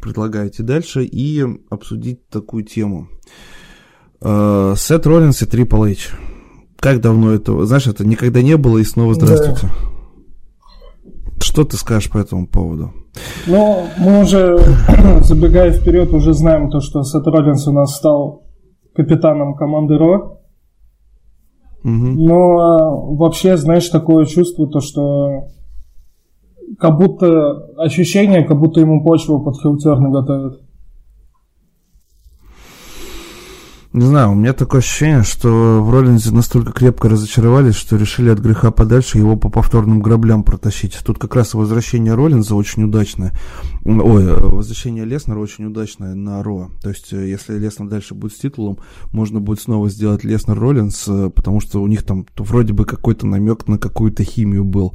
Предлагаю 0.00 0.48
идти 0.48 0.64
дальше 0.64 1.04
и 1.04 1.44
обсудить 1.70 2.26
такую 2.28 2.64
тему. 2.64 3.06
Э, 4.20 4.74
Сет 4.76 5.06
Роллинс 5.06 5.42
и 5.42 5.46
Трипл 5.46 5.84
Эйч. 5.84 6.10
Как 6.82 7.00
давно 7.00 7.30
это? 7.30 7.64
Знаешь, 7.64 7.86
это 7.86 8.04
никогда 8.04 8.42
не 8.42 8.56
было, 8.56 8.78
и 8.78 8.82
снова 8.82 9.14
здравствуйте. 9.14 9.68
Да. 11.04 11.12
Что 11.40 11.62
ты 11.62 11.76
скажешь 11.76 12.10
по 12.10 12.18
этому 12.18 12.48
поводу? 12.48 12.90
Ну, 13.46 13.84
мы 13.98 14.22
уже, 14.22 14.58
забегая 15.20 15.70
вперед, 15.70 16.12
уже 16.12 16.32
знаем 16.34 16.70
то, 16.70 16.80
что 16.80 17.04
Сет 17.04 17.24
Роллинс 17.24 17.68
у 17.68 17.72
нас 17.72 17.94
стал 17.94 18.48
капитаном 18.96 19.54
команды 19.54 19.96
Ро. 19.96 20.40
Угу. 21.84 21.92
Но 21.92 22.58
а, 22.58 22.90
вообще, 23.14 23.56
знаешь, 23.56 23.88
такое 23.88 24.24
чувство, 24.24 24.66
то, 24.66 24.80
что 24.80 25.50
как 26.80 26.98
будто 26.98 27.64
ощущение, 27.76 28.42
как 28.42 28.58
будто 28.58 28.80
ему 28.80 29.04
почву 29.04 29.40
под 29.40 29.54
хилтерны 29.62 30.10
готовят. 30.10 30.60
Не 33.92 34.06
знаю, 34.06 34.30
у 34.30 34.34
меня 34.34 34.54
такое 34.54 34.80
ощущение, 34.80 35.22
что 35.22 35.82
в 35.82 35.90
Роллинзе 35.90 36.30
настолько 36.30 36.72
крепко 36.72 37.10
разочаровались, 37.10 37.74
что 37.74 37.96
решили 37.96 38.30
от 38.30 38.38
греха 38.38 38.70
подальше 38.70 39.18
его 39.18 39.36
по 39.36 39.50
повторным 39.50 40.00
граблям 40.00 40.44
протащить. 40.44 40.98
Тут 41.04 41.18
как 41.18 41.34
раз 41.36 41.52
возвращение 41.52 42.14
Роллинза 42.14 42.54
очень 42.54 42.84
удачное. 42.84 43.32
Ой, 43.84 44.40
возвращение 44.40 45.04
Леснера 45.04 45.40
очень 45.40 45.64
удачное 45.64 46.14
на 46.14 46.42
Ро. 46.42 46.70
То 46.82 46.90
есть, 46.90 47.12
э, 47.12 47.28
если 47.28 47.58
Леснер 47.58 47.88
дальше 47.88 48.14
будет 48.14 48.32
с 48.32 48.38
титулом, 48.38 48.78
можно 49.10 49.40
будет 49.40 49.60
снова 49.60 49.88
сделать 49.88 50.22
Леснер 50.22 50.58
Роллинз, 50.58 51.08
э, 51.08 51.30
потому 51.34 51.60
что 51.60 51.82
у 51.82 51.88
них 51.88 52.04
там 52.04 52.26
вроде 52.36 52.72
бы 52.72 52.84
какой-то 52.84 53.26
намек 53.26 53.66
на 53.66 53.78
какую-то 53.78 54.22
химию 54.22 54.64
был. 54.64 54.92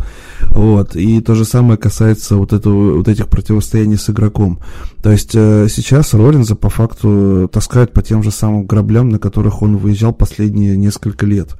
Вот. 0.50 0.96
И 0.96 1.20
то 1.20 1.36
же 1.36 1.44
самое 1.44 1.78
касается 1.78 2.38
вот, 2.38 2.54
этого, 2.54 2.98
вот 2.98 3.08
этих 3.10 3.28
противостояний 3.28 3.98
с 3.98 4.10
игроком. 4.10 4.60
То 5.04 5.12
есть, 5.12 5.36
э, 5.36 5.68
сейчас 5.70 6.14
Роллинза 6.14 6.56
по 6.56 6.70
факту 6.70 7.50
таскают 7.52 7.92
по 7.92 8.02
тем 8.02 8.24
же 8.24 8.32
самым 8.32 8.66
граблям 8.66 9.10
на 9.10 9.20
которых 9.20 9.62
он 9.62 9.78
выезжал 9.78 10.14
последние 10.14 10.78
несколько 10.78 11.26
лет. 11.26 11.58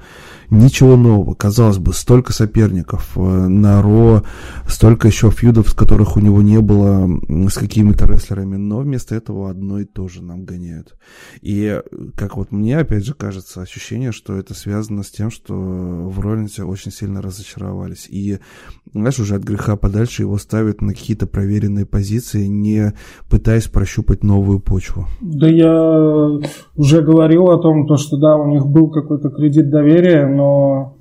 Ничего 0.50 0.96
нового. 0.96 1.34
Казалось 1.34 1.78
бы, 1.78 1.94
столько 1.94 2.32
соперников 2.32 3.18
э, 3.18 3.20
на 3.20 3.82
Ро, 3.82 4.24
столько 4.68 5.08
еще 5.08 5.30
фьюдов, 5.30 5.70
с 5.70 5.74
которых 5.74 6.16
у 6.16 6.22
него 6.22 6.42
не 6.42 6.62
было 6.62 7.10
с 7.50 7.56
какими-то 7.56 8.06
рестлерами, 8.06 8.56
но 8.56 8.80
вместо 8.80 9.14
этого 9.16 9.50
одно 9.50 9.80
и 9.80 9.86
то 9.86 10.08
же 10.08 10.24
нам 10.24 10.46
гоняют. 10.46 10.98
И 11.42 11.82
как 12.16 12.38
вот 12.38 12.54
мне, 12.54 12.78
опять 12.78 13.06
же, 13.06 13.14
кажется, 13.14 13.62
ощущение, 13.62 14.14
что 14.14 14.38
это 14.38 14.54
связано 14.54 15.04
с 15.04 15.12
тем, 15.12 15.32
что 15.32 15.54
в 15.54 16.20
Роллинсе 16.22 16.64
очень 16.64 16.92
сильно 16.92 17.22
разочаровались. 17.22 18.08
И, 18.10 18.40
знаешь, 19.02 19.20
уже 19.20 19.36
от 19.36 19.44
греха 19.44 19.76
подальше 19.76 20.24
его 20.24 20.38
ставят 20.38 20.82
на 20.82 20.94
какие-то 20.94 21.28
проверенные 21.28 21.86
позиции, 21.86 22.46
не 22.46 22.94
пытаясь 23.30 23.68
прощупать 23.68 24.24
новую 24.24 24.60
почву. 24.60 25.06
Да 25.22 25.48
я 25.48 26.40
уже 26.76 27.02
говорил 27.02 27.50
о 27.50 27.60
том, 27.60 27.88
то, 27.88 27.98
что 27.98 28.18
да, 28.18 28.36
у 28.36 28.48
них 28.48 28.66
был 28.66 28.90
какой-то 28.90 29.30
кредит 29.30 29.70
доверия, 29.70 30.28
но 30.28 30.98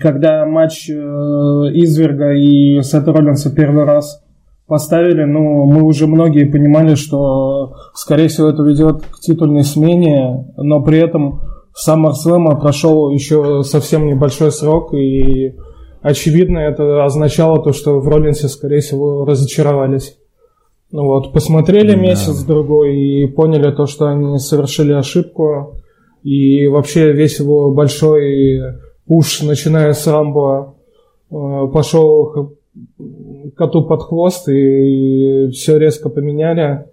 когда 0.00 0.44
матч 0.46 0.88
э, 0.90 0.92
Изверга 0.92 2.32
и 2.32 2.82
Сета 2.82 3.12
Роллинса 3.12 3.54
первый 3.54 3.84
раз 3.84 4.22
поставили, 4.66 5.24
ну, 5.24 5.64
мы 5.64 5.82
уже 5.82 6.06
многие 6.06 6.44
понимали, 6.44 6.96
что, 6.96 7.74
скорее 7.94 8.28
всего, 8.28 8.48
это 8.48 8.62
ведет 8.62 9.02
к 9.02 9.20
титульной 9.20 9.62
смене, 9.62 10.52
но 10.56 10.82
при 10.82 10.98
этом 10.98 11.40
SummerSlam 11.76 12.58
прошел 12.60 13.10
еще 13.10 13.62
совсем 13.62 14.06
небольшой 14.06 14.50
срок, 14.50 14.92
и 14.94 15.54
очевидно 16.06 16.58
это 16.58 17.04
означало 17.04 17.62
то, 17.62 17.72
что 17.72 17.98
в 17.98 18.08
Роллинсе, 18.08 18.48
скорее 18.48 18.80
всего, 18.80 19.24
разочаровались. 19.24 20.16
Ну 20.92 21.04
вот, 21.04 21.32
посмотрели 21.32 21.92
да. 21.92 21.96
месяц-другой 21.96 22.96
и 22.96 23.26
поняли 23.26 23.74
то, 23.74 23.86
что 23.86 24.06
они 24.06 24.38
совершили 24.38 24.92
ошибку, 24.92 25.74
и 26.22 26.68
вообще 26.68 27.12
весь 27.12 27.40
его 27.40 27.72
большой 27.72 28.78
пуш, 29.06 29.42
начиная 29.42 29.92
с 29.92 30.06
Рамбо, 30.06 30.76
э, 31.30 31.34
пошел 31.72 32.56
коту 33.56 33.84
под 33.84 34.02
хвост, 34.02 34.48
и 34.48 35.48
все 35.50 35.76
резко 35.76 36.08
поменяли. 36.08 36.86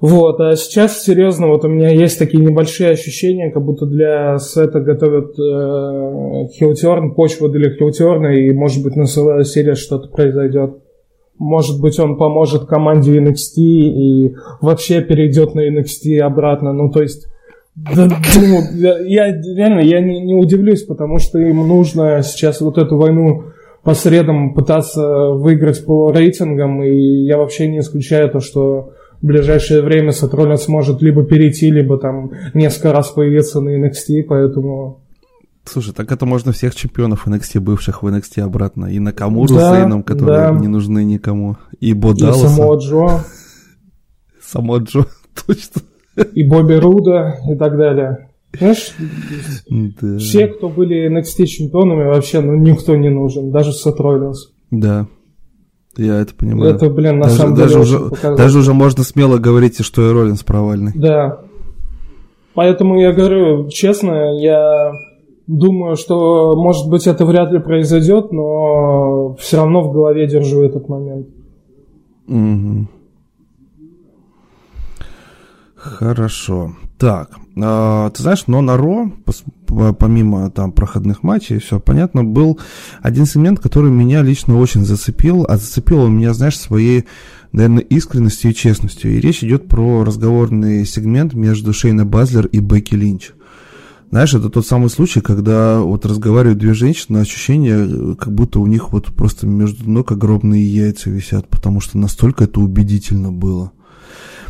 Вот, 0.00 0.40
а 0.40 0.54
сейчас, 0.54 1.02
серьезно, 1.02 1.48
вот 1.48 1.64
у 1.64 1.68
меня 1.68 1.88
есть 1.88 2.20
такие 2.20 2.44
небольшие 2.44 2.90
ощущения, 2.90 3.50
как 3.50 3.64
будто 3.64 3.84
для 3.84 4.38
сета 4.38 4.78
готовят 4.78 5.36
э, 5.36 6.48
хилтерн, 6.52 7.14
почву 7.14 7.48
для 7.48 7.70
хилтерна, 7.70 8.28
и, 8.28 8.52
может 8.52 8.84
быть, 8.84 8.94
на 8.94 9.06
серии 9.06 9.74
что-то 9.74 10.08
произойдет. 10.08 10.78
Может 11.38 11.80
быть, 11.80 11.98
он 11.98 12.16
поможет 12.16 12.66
команде 12.66 13.18
NXT 13.18 13.56
и 13.56 14.36
вообще 14.60 15.00
перейдет 15.00 15.56
на 15.56 15.68
NXT 15.68 16.18
обратно. 16.20 16.72
Ну, 16.72 16.90
то 16.90 17.02
есть, 17.02 17.26
да, 17.74 18.06
ну, 18.06 18.60
я, 19.04 19.32
реально, 19.32 19.80
я 19.80 20.00
не, 20.00 20.20
не 20.20 20.34
удивлюсь, 20.34 20.84
потому 20.84 21.18
что 21.18 21.40
им 21.40 21.66
нужно 21.66 22.22
сейчас 22.22 22.60
вот 22.60 22.78
эту 22.78 22.96
войну 22.96 23.44
по 23.82 23.94
средам 23.94 24.54
пытаться 24.54 25.30
выиграть 25.30 25.84
по 25.84 26.12
рейтингам, 26.12 26.84
и 26.84 27.24
я 27.24 27.36
вообще 27.36 27.68
не 27.68 27.80
исключаю 27.80 28.30
то, 28.30 28.38
что 28.40 28.92
в 29.20 29.26
ближайшее 29.26 29.82
время 29.82 30.12
Сатролин 30.12 30.58
сможет 30.58 31.02
либо 31.02 31.24
перейти, 31.24 31.70
либо 31.70 31.98
там 31.98 32.32
несколько 32.54 32.92
раз 32.92 33.10
появиться 33.10 33.60
на 33.60 33.70
NXT, 33.70 34.24
поэтому... 34.28 35.04
Слушай, 35.64 35.92
так 35.92 36.10
это 36.10 36.24
можно 36.24 36.52
всех 36.52 36.74
чемпионов 36.74 37.26
NXT, 37.26 37.60
бывших 37.60 38.02
в 38.02 38.06
NXT 38.06 38.40
обратно. 38.40 38.86
И 38.86 38.98
на 38.98 39.12
Камуру 39.12 39.54
да, 39.54 39.60
с 39.60 39.76
Зейном, 39.76 40.02
которые 40.02 40.38
да. 40.38 40.50
не 40.52 40.68
нужны 40.68 41.04
никому. 41.04 41.56
И 41.78 41.92
Бо 41.92 42.12
И 42.12 42.20
Самуа 42.20 42.76
Джо. 42.78 43.24
Самуа 44.40 44.78
Джо, 44.78 45.04
точно 45.46 45.82
и 46.34 46.44
Бобби 46.44 46.74
Руда 46.74 47.38
и 47.50 47.56
так 47.56 47.76
далее. 47.76 48.28
Знаешь, 48.58 48.94
да. 49.68 50.18
все, 50.18 50.48
кто 50.48 50.68
были 50.68 51.08
NXT 51.10 51.46
чемпионами, 51.46 52.04
вообще, 52.04 52.40
ну, 52.40 52.54
никто 52.54 52.96
не 52.96 53.10
нужен, 53.10 53.50
даже 53.50 53.72
Сет 53.72 54.00
Роллинс. 54.00 54.52
Да, 54.70 55.06
я 55.96 56.20
это 56.20 56.34
понимаю. 56.34 56.74
Это, 56.74 56.90
блин, 56.90 57.18
на 57.18 57.24
даже, 57.24 57.36
самом 57.36 57.54
даже 57.54 57.68
деле 57.70 57.82
уже, 57.82 58.36
Даже 58.36 58.58
уже 58.58 58.74
можно 58.74 59.02
смело 59.04 59.38
говорить, 59.38 59.84
что 59.84 60.08
и 60.08 60.12
Роллинс 60.12 60.42
провальный. 60.42 60.92
Да. 60.94 61.40
Поэтому 62.54 63.00
я 63.00 63.12
говорю, 63.12 63.68
честно, 63.68 64.38
я 64.40 64.92
думаю, 65.46 65.96
что, 65.96 66.54
может 66.56 66.88
быть, 66.88 67.06
это 67.06 67.24
вряд 67.24 67.52
ли 67.52 67.58
произойдет, 67.58 68.32
но 68.32 69.34
все 69.40 69.56
равно 69.56 69.82
в 69.82 69.92
голове 69.92 70.26
держу 70.26 70.62
этот 70.62 70.88
момент. 70.88 71.28
Угу. 72.28 72.86
Хорошо. 75.74 76.72
Так, 76.98 77.30
ты 77.58 78.22
знаешь, 78.22 78.44
но 78.46 78.60
на 78.60 78.76
Ро, 78.76 79.12
помимо 79.66 80.50
там 80.50 80.72
проходных 80.72 81.22
матчей, 81.22 81.58
все 81.58 81.80
понятно, 81.80 82.24
был 82.24 82.58
один 83.02 83.26
сегмент, 83.26 83.60
который 83.60 83.90
меня 83.90 84.22
лично 84.22 84.58
очень 84.58 84.84
зацепил, 84.84 85.44
а 85.48 85.56
зацепил 85.56 86.00
он 86.00 86.16
меня, 86.16 86.34
знаешь, 86.34 86.58
своей, 86.58 87.04
наверное, 87.52 87.82
искренностью 87.82 88.50
и 88.50 88.54
честностью. 88.54 89.16
И 89.16 89.20
речь 89.20 89.42
идет 89.42 89.68
про 89.68 90.04
разговорный 90.04 90.84
сегмент 90.86 91.34
между 91.34 91.72
Шейна 91.72 92.04
Базлер 92.04 92.46
и 92.46 92.60
Бекки 92.60 92.94
Линч. 92.94 93.32
Знаешь, 94.10 94.32
это 94.32 94.48
тот 94.48 94.66
самый 94.66 94.88
случай, 94.88 95.20
когда 95.20 95.80
вот 95.80 96.06
разговаривают 96.06 96.58
две 96.58 96.72
женщины, 96.72 97.18
ощущение, 97.18 98.16
как 98.16 98.32
будто 98.32 98.58
у 98.58 98.66
них 98.66 98.90
вот 98.92 99.06
просто 99.08 99.46
между 99.46 99.90
ног 99.90 100.12
огромные 100.12 100.64
яйца 100.66 101.10
висят, 101.10 101.46
потому 101.48 101.80
что 101.80 101.98
настолько 101.98 102.44
это 102.44 102.60
убедительно 102.60 103.32
было. 103.32 103.72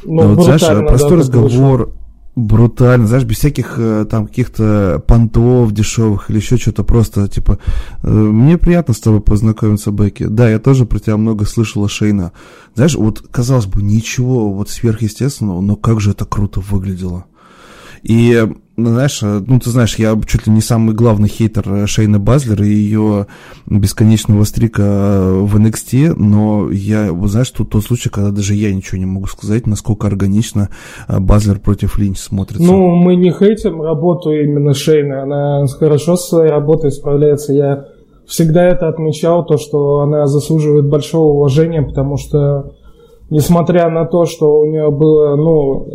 Ну, 0.04 0.34
вот, 0.34 0.44
знаешь, 0.44 0.60
простой 0.86 1.10
да, 1.10 1.16
разговор, 1.16 1.92
брутально, 2.38 3.07
знаешь, 3.07 3.25
без 3.25 3.37
всяких 3.37 3.75
э, 3.78 4.07
там 4.09 4.26
каких-то 4.26 5.02
понтов 5.07 5.73
дешевых 5.73 6.30
или 6.30 6.37
еще 6.38 6.57
что-то 6.57 6.85
просто, 6.85 7.28
типа, 7.28 7.59
э, 8.02 8.09
мне 8.09 8.57
приятно 8.57 8.95
с 8.95 9.00
тобой 9.00 9.21
познакомиться, 9.21 9.90
Бекки. 9.90 10.25
Да, 10.25 10.49
я 10.49 10.59
тоже 10.59 10.87
про 10.87 10.99
тебя 10.99 11.16
много 11.16 11.45
слышала, 11.45 11.88
Шейна. 11.88 12.33
Знаешь, 12.75 12.95
вот, 12.95 13.25
казалось 13.30 13.66
бы, 13.66 13.83
ничего 13.83 14.52
вот 14.52 14.71
сверхъестественного, 14.71 15.61
но 15.61 15.76
как 15.76 16.00
же 16.00 16.12
это 16.12 16.25
круто 16.25 16.61
выглядело. 16.61 17.25
И 18.02 18.49
ну, 18.78 18.90
знаешь, 18.90 19.21
э, 19.25 19.40
ну, 19.45 19.59
ты 19.59 19.71
знаешь, 19.71 19.99
я 19.99 20.17
чуть 20.25 20.47
ли 20.47 20.52
не 20.52 20.61
самый 20.61 20.95
главный 20.95 21.28
хейтер 21.28 21.64
э, 21.67 21.87
Шейна 21.88 22.21
Базлер 22.21 22.62
и 22.62 22.69
ее 22.69 23.26
бесконечного 23.67 24.45
стрика 24.45 24.83
э, 24.83 25.40
в 25.40 25.57
NXT, 25.57 26.14
но 26.17 26.71
я, 26.71 27.12
знаешь, 27.26 27.50
тут 27.50 27.71
тот 27.71 27.83
случай, 27.83 28.09
когда 28.09 28.31
даже 28.31 28.55
я 28.55 28.73
ничего 28.73 28.99
не 28.99 29.07
могу 29.07 29.26
сказать, 29.26 29.67
насколько 29.67 30.07
органично 30.07 30.69
Базлер 31.09 31.59
против 31.59 31.99
Линч 31.99 32.19
смотрится. 32.19 32.64
Ну, 32.64 32.95
мы 32.95 33.17
не 33.17 33.33
хейтим 33.33 33.83
работу 33.83 34.31
именно 34.31 34.75
Шейна, 34.75 35.25
она 35.25 35.67
хорошо 35.67 36.17
с 36.17 36.28
своей 36.28 36.50
работой 36.50 36.93
справляется, 36.93 37.52
я 37.52 37.85
всегда 38.28 38.64
это 38.64 38.88
отмечал, 38.88 39.45
то, 39.45 39.57
что 39.57 40.02
она 40.02 40.28
заслуживает 40.28 40.87
большого 40.87 41.33
уважения, 41.33 41.83
потому 41.83 42.17
что, 42.17 42.75
несмотря 43.30 43.90
на 43.90 44.04
то, 44.04 44.25
что 44.25 44.61
у 44.61 44.66
нее 44.66 44.90
было, 44.90 45.37
ну, 45.37 45.87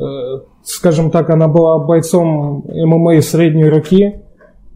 скажем 0.63 1.11
так, 1.11 1.29
она 1.29 1.47
была 1.47 1.79
бойцом 1.79 2.63
ММА 2.67 3.21
средней 3.21 3.69
руки, 3.69 4.21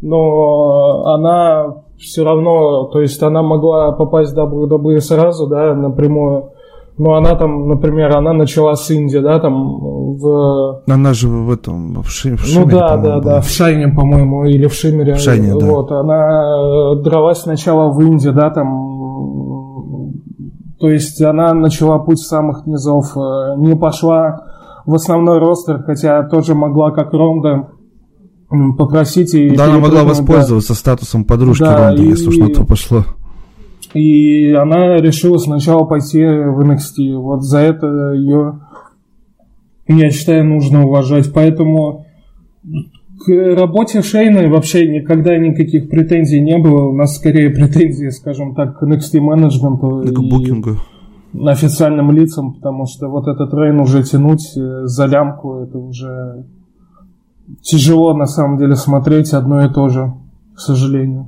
но 0.02 1.06
она 1.06 1.84
все 1.98 2.24
равно, 2.24 2.86
то 2.86 3.02
есть 3.02 3.22
она 3.24 3.42
могла 3.42 3.92
попасть 3.92 4.34
в 4.34 4.38
WWE 4.38 5.00
сразу, 5.00 5.48
да, 5.48 5.74
напрямую. 5.74 6.52
Но 7.00 7.14
она 7.14 7.36
там, 7.36 7.68
например, 7.68 8.18
она 8.18 8.34
начала 8.34 8.76
с 8.76 8.90
Инди, 8.90 9.20
да, 9.20 9.40
там 9.40 10.16
в... 10.18 10.82
Она 10.88 11.14
же 11.14 11.28
в 11.28 11.52
этом, 11.52 12.02
в, 12.02 12.10
ши, 12.10 12.36
в 12.36 12.42
Шимере, 12.42 12.66
Ну 12.66 12.72
да, 12.72 12.98
да, 12.98 13.20
да, 13.20 13.42
в 13.42 13.48
Шайне, 13.48 13.88
по-моему, 13.88 14.46
или 14.46 14.66
в 14.66 14.74
Шимере. 14.74 15.14
В 15.14 15.20
Шайне, 15.20 15.54
да. 15.54 15.66
Вот, 15.66 15.92
она 15.92 16.96
дралась 16.96 17.42
сначала 17.42 17.92
в 17.92 18.02
Инди, 18.02 18.32
да, 18.32 18.50
там... 18.50 18.98
То 20.80 20.90
есть 20.90 21.22
она 21.22 21.54
начала 21.54 22.00
путь 22.00 22.20
с 22.20 22.28
самых 22.28 22.68
низов, 22.68 23.18
э, 23.18 23.56
не 23.58 23.76
пошла 23.76 24.46
в 24.86 24.94
основной 24.94 25.40
ростер, 25.40 25.84
хотя 25.84 26.24
тоже 26.24 26.56
могла, 26.56 26.92
как 26.92 27.14
Ронда, 27.14 27.70
попросить 28.78 29.34
и... 29.34 29.50
Да, 29.56 29.66
она 29.66 29.80
могла 29.80 30.04
воспользоваться 30.04 30.74
да. 30.74 30.80
статусом 30.80 31.26
подружки 31.26 31.64
да, 31.64 31.90
Ронды, 31.90 32.04
и... 32.04 32.10
если 32.10 32.28
уж 32.28 32.38
на 32.38 32.50
то 32.50 32.66
пошло. 32.66 33.04
И 33.94 34.52
она 34.52 34.98
решила 34.98 35.38
сначала 35.38 35.86
пойти 35.86 36.24
в 36.24 36.62
NXT. 36.62 37.18
Вот 37.18 37.44
за 37.44 37.60
это 37.60 38.14
ее, 38.14 38.60
я 39.88 40.12
считаю, 40.12 40.46
нужно 40.46 40.86
уважать. 40.86 41.32
Поэтому 41.34 42.06
к 43.28 43.56
работе 43.56 44.02
Шейна 44.02 44.48
вообще 44.48 44.88
никогда 44.88 45.38
никаких 45.38 45.90
претензий 45.90 46.40
не 46.40 46.58
было. 46.58 46.88
У 46.88 46.96
нас 46.96 47.18
скорее 47.18 47.50
претензии, 47.50 48.10
скажем 48.10 48.56
так, 48.56 48.80
к 48.80 48.84
NXT 48.84 49.20
менеджменту. 49.20 50.04
к 50.14 50.20
букингу. 50.20 50.78
Официальным 51.46 52.12
лицам, 52.12 52.54
потому 52.54 52.86
что 52.86 53.10
вот 53.10 53.28
этот 53.28 53.54
Рейн 53.54 53.80
уже 53.82 54.02
тянуть 54.04 54.56
э, 54.56 54.86
за 54.86 55.06
лямку, 55.08 55.60
это 55.60 55.78
уже 55.78 56.46
тяжело 57.62 58.14
на 58.14 58.26
самом 58.26 58.58
деле 58.58 58.76
смотреть 58.76 59.34
одно 59.34 59.66
и 59.66 59.70
то 59.70 59.90
же, 59.90 60.14
к 60.56 60.60
сожалению. 60.60 61.28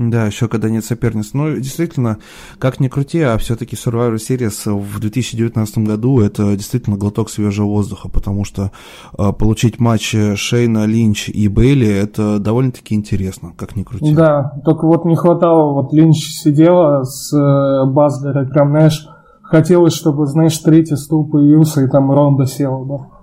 Да, 0.00 0.24
еще 0.24 0.48
когда 0.48 0.70
нет 0.70 0.82
соперниц. 0.82 1.34
Ну, 1.34 1.56
действительно, 1.56 2.16
как 2.58 2.80
ни 2.80 2.88
крути, 2.88 3.20
а 3.20 3.36
все-таки 3.36 3.76
Survivor 3.76 4.14
Series 4.14 4.72
в 4.72 4.98
2019 4.98 5.78
году 5.78 6.20
это 6.20 6.56
действительно 6.56 6.96
глоток 6.96 7.28
свежего 7.28 7.66
воздуха, 7.66 8.08
потому 8.08 8.46
что 8.46 8.72
э, 9.18 9.32
получить 9.32 9.78
матч 9.78 10.16
Шейна, 10.36 10.86
Линч 10.86 11.28
и 11.28 11.48
Бейли 11.48 11.86
это 11.86 12.38
довольно-таки 12.38 12.94
интересно, 12.94 13.52
как 13.58 13.76
ни 13.76 13.82
крути. 13.82 14.14
Да, 14.14 14.54
только 14.64 14.86
вот 14.86 15.04
не 15.04 15.16
хватало, 15.16 15.74
вот 15.74 15.92
Линч 15.92 16.16
сидела 16.16 17.04
с 17.04 17.36
э, 17.36 17.84
Базлерой, 17.84 18.48
прям, 18.48 18.70
знаешь, 18.70 19.06
хотелось, 19.42 19.92
чтобы, 19.92 20.24
знаешь, 20.24 20.56
третий 20.56 20.96
стул 20.96 21.28
появился 21.28 21.84
и 21.84 21.88
там 21.88 22.10
Ронда 22.10 22.46
села, 22.46 22.86
да. 22.86 23.19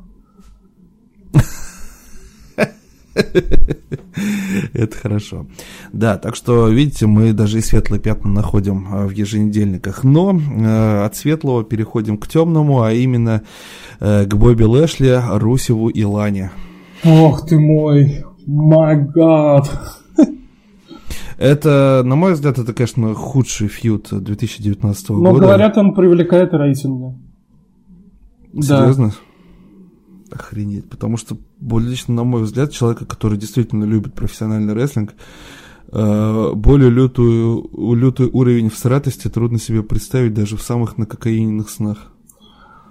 Это 4.73 4.97
хорошо. 4.97 5.47
Да, 5.93 6.17
так 6.17 6.35
что, 6.35 6.67
видите, 6.67 7.07
мы 7.07 7.33
даже 7.33 7.59
и 7.59 7.61
светлые 7.61 8.01
пятна 8.01 8.29
находим 8.29 8.87
а, 8.91 9.07
в 9.07 9.11
еженедельниках. 9.11 10.03
Но 10.03 10.37
э, 10.37 11.05
от 11.05 11.15
светлого 11.15 11.63
переходим 11.63 12.17
к 12.17 12.27
темному, 12.27 12.81
а 12.81 12.91
именно 12.91 13.43
э, 13.99 14.25
к 14.25 14.35
Бобби 14.35 14.63
Лэшли, 14.63 15.21
Русеву 15.37 15.89
и 15.89 16.03
Лане. 16.03 16.51
Ох 17.03 17.45
ты 17.47 17.59
мой, 17.59 18.25
май 18.45 18.97
гад. 18.97 19.69
Это, 21.37 22.01
на 22.03 22.15
мой 22.15 22.33
взгляд, 22.33 22.57
это, 22.57 22.73
конечно, 22.73 23.13
худший 23.13 23.67
фьют 23.67 24.07
2019 24.11 25.09
года. 25.09 25.23
Но 25.23 25.35
говорят, 25.35 25.77
он 25.77 25.93
привлекает 25.93 26.51
рейтинги. 26.53 27.15
Серьезно? 28.53 29.07
Да. 29.07 29.13
Охренеть. 30.31 30.89
Потому 30.89 31.17
что, 31.17 31.37
лично, 31.61 32.13
на 32.13 32.23
мой 32.23 32.43
взгляд, 32.43 32.71
человека, 32.71 33.05
который 33.05 33.37
действительно 33.37 33.85
любит 33.85 34.13
профессиональный 34.13 34.73
рестлинг, 34.73 35.13
э, 35.91 36.51
более 36.53 36.89
лютую, 36.89 37.69
лютый 37.95 38.29
уровень 38.31 38.69
всратости 38.69 39.27
трудно 39.29 39.59
себе 39.59 39.83
представить 39.83 40.33
даже 40.33 40.57
в 40.57 40.61
самых 40.61 40.97
накокаиненных 40.97 41.69
снах. 41.69 41.97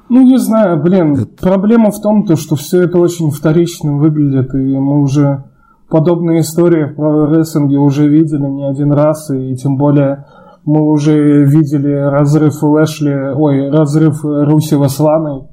Ну, 0.09 0.23
не 0.23 0.39
знаю, 0.39 0.81
блин, 0.83 1.15
это... 1.15 1.27
проблема 1.43 1.91
в 1.91 2.01
том, 2.01 2.27
то, 2.27 2.37
что 2.37 2.55
все 2.55 2.83
это 2.83 2.99
очень 2.99 3.31
вторично 3.31 3.97
выглядит, 3.97 4.55
и 4.55 4.79
мы 4.79 5.03
уже 5.03 5.45
подобные 5.89 6.41
истории 6.41 6.87
про 6.87 7.27
рестлинге 7.27 7.79
уже 7.79 8.09
видели 8.09 8.47
не 8.47 8.69
один 8.69 8.93
раз, 8.93 9.31
и 9.31 9.57
тем 9.57 9.77
более 9.77 10.27
мы 10.65 10.81
уже 10.83 11.45
видели 11.45 11.93
разрыв 11.93 12.63
Лэшли, 12.63 13.33
ой, 13.35 13.71
разрыв 13.71 14.25
Русева 14.25 14.89
с 14.89 14.99
Ланой, 14.99 15.49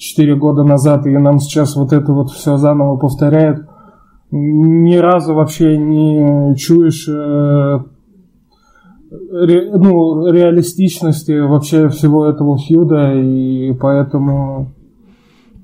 4 0.00 0.34
года 0.36 0.64
назад, 0.64 1.06
и 1.06 1.10
нам 1.10 1.38
сейчас 1.38 1.76
вот 1.76 1.92
это 1.92 2.12
вот 2.12 2.30
все 2.30 2.56
заново 2.56 2.96
повторяет. 2.96 3.66
Ни 4.30 4.96
разу 4.96 5.34
вообще 5.34 5.76
не 5.76 6.56
чуешь 6.56 7.06
э, 7.06 7.80
ре, 9.10 9.70
ну, 9.76 10.26
реалистичности 10.32 11.38
вообще 11.40 11.90
всего 11.90 12.24
этого 12.26 12.56
фьюда, 12.58 13.14
и 13.14 13.74
поэтому... 13.74 14.72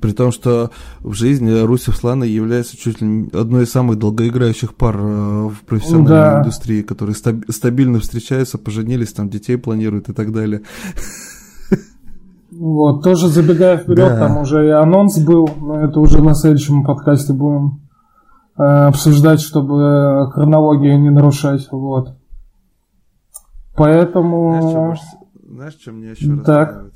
При 0.03 0.13
том, 0.13 0.31
что 0.31 0.71
в 1.01 1.15
жизни 1.15 1.65
Русев 1.65 1.97
Слана 1.97 2.25
является 2.25 2.77
чуть 2.77 3.01
ли 3.01 3.31
одной 3.33 3.65
из 3.65 3.71
самых 3.71 3.99
долгоиграющих 3.99 4.75
пар 4.75 4.97
э, 4.99 5.49
в 5.49 5.65
профессиональной 5.67 6.09
да. 6.11 6.41
индустрии, 6.41 6.83
которые 6.83 7.17
стабильно 7.17 8.01
встречаются, 8.01 8.59
поженились, 8.59 9.15
там 9.15 9.31
детей 9.31 9.57
планируют 9.57 10.11
и 10.11 10.13
так 10.13 10.31
далее. 10.31 10.61
Вот, 12.59 13.03
тоже 13.03 13.29
забегая 13.29 13.77
вперед, 13.77 14.09
да. 14.09 14.19
там 14.19 14.39
уже 14.39 14.67
и 14.67 14.71
анонс 14.71 15.19
был, 15.19 15.49
но 15.61 15.81
это 15.81 16.01
уже 16.01 16.23
на 16.23 16.35
следующем 16.35 16.85
подкасте 16.85 17.33
будем 17.33 17.83
э, 18.59 18.63
обсуждать, 18.63 19.41
чтобы 19.41 20.31
хронологию 20.33 21.01
не 21.01 21.11
нарушать, 21.11 21.69
вот. 21.71 22.17
Поэтому... 23.77 24.61
Знаешь, 24.61 24.99
что, 24.99 25.19
знаешь, 25.53 25.79
что 25.81 25.93
меня 25.93 26.11
еще 26.13 26.37
так. 26.37 26.69
расстраивает? 26.69 26.96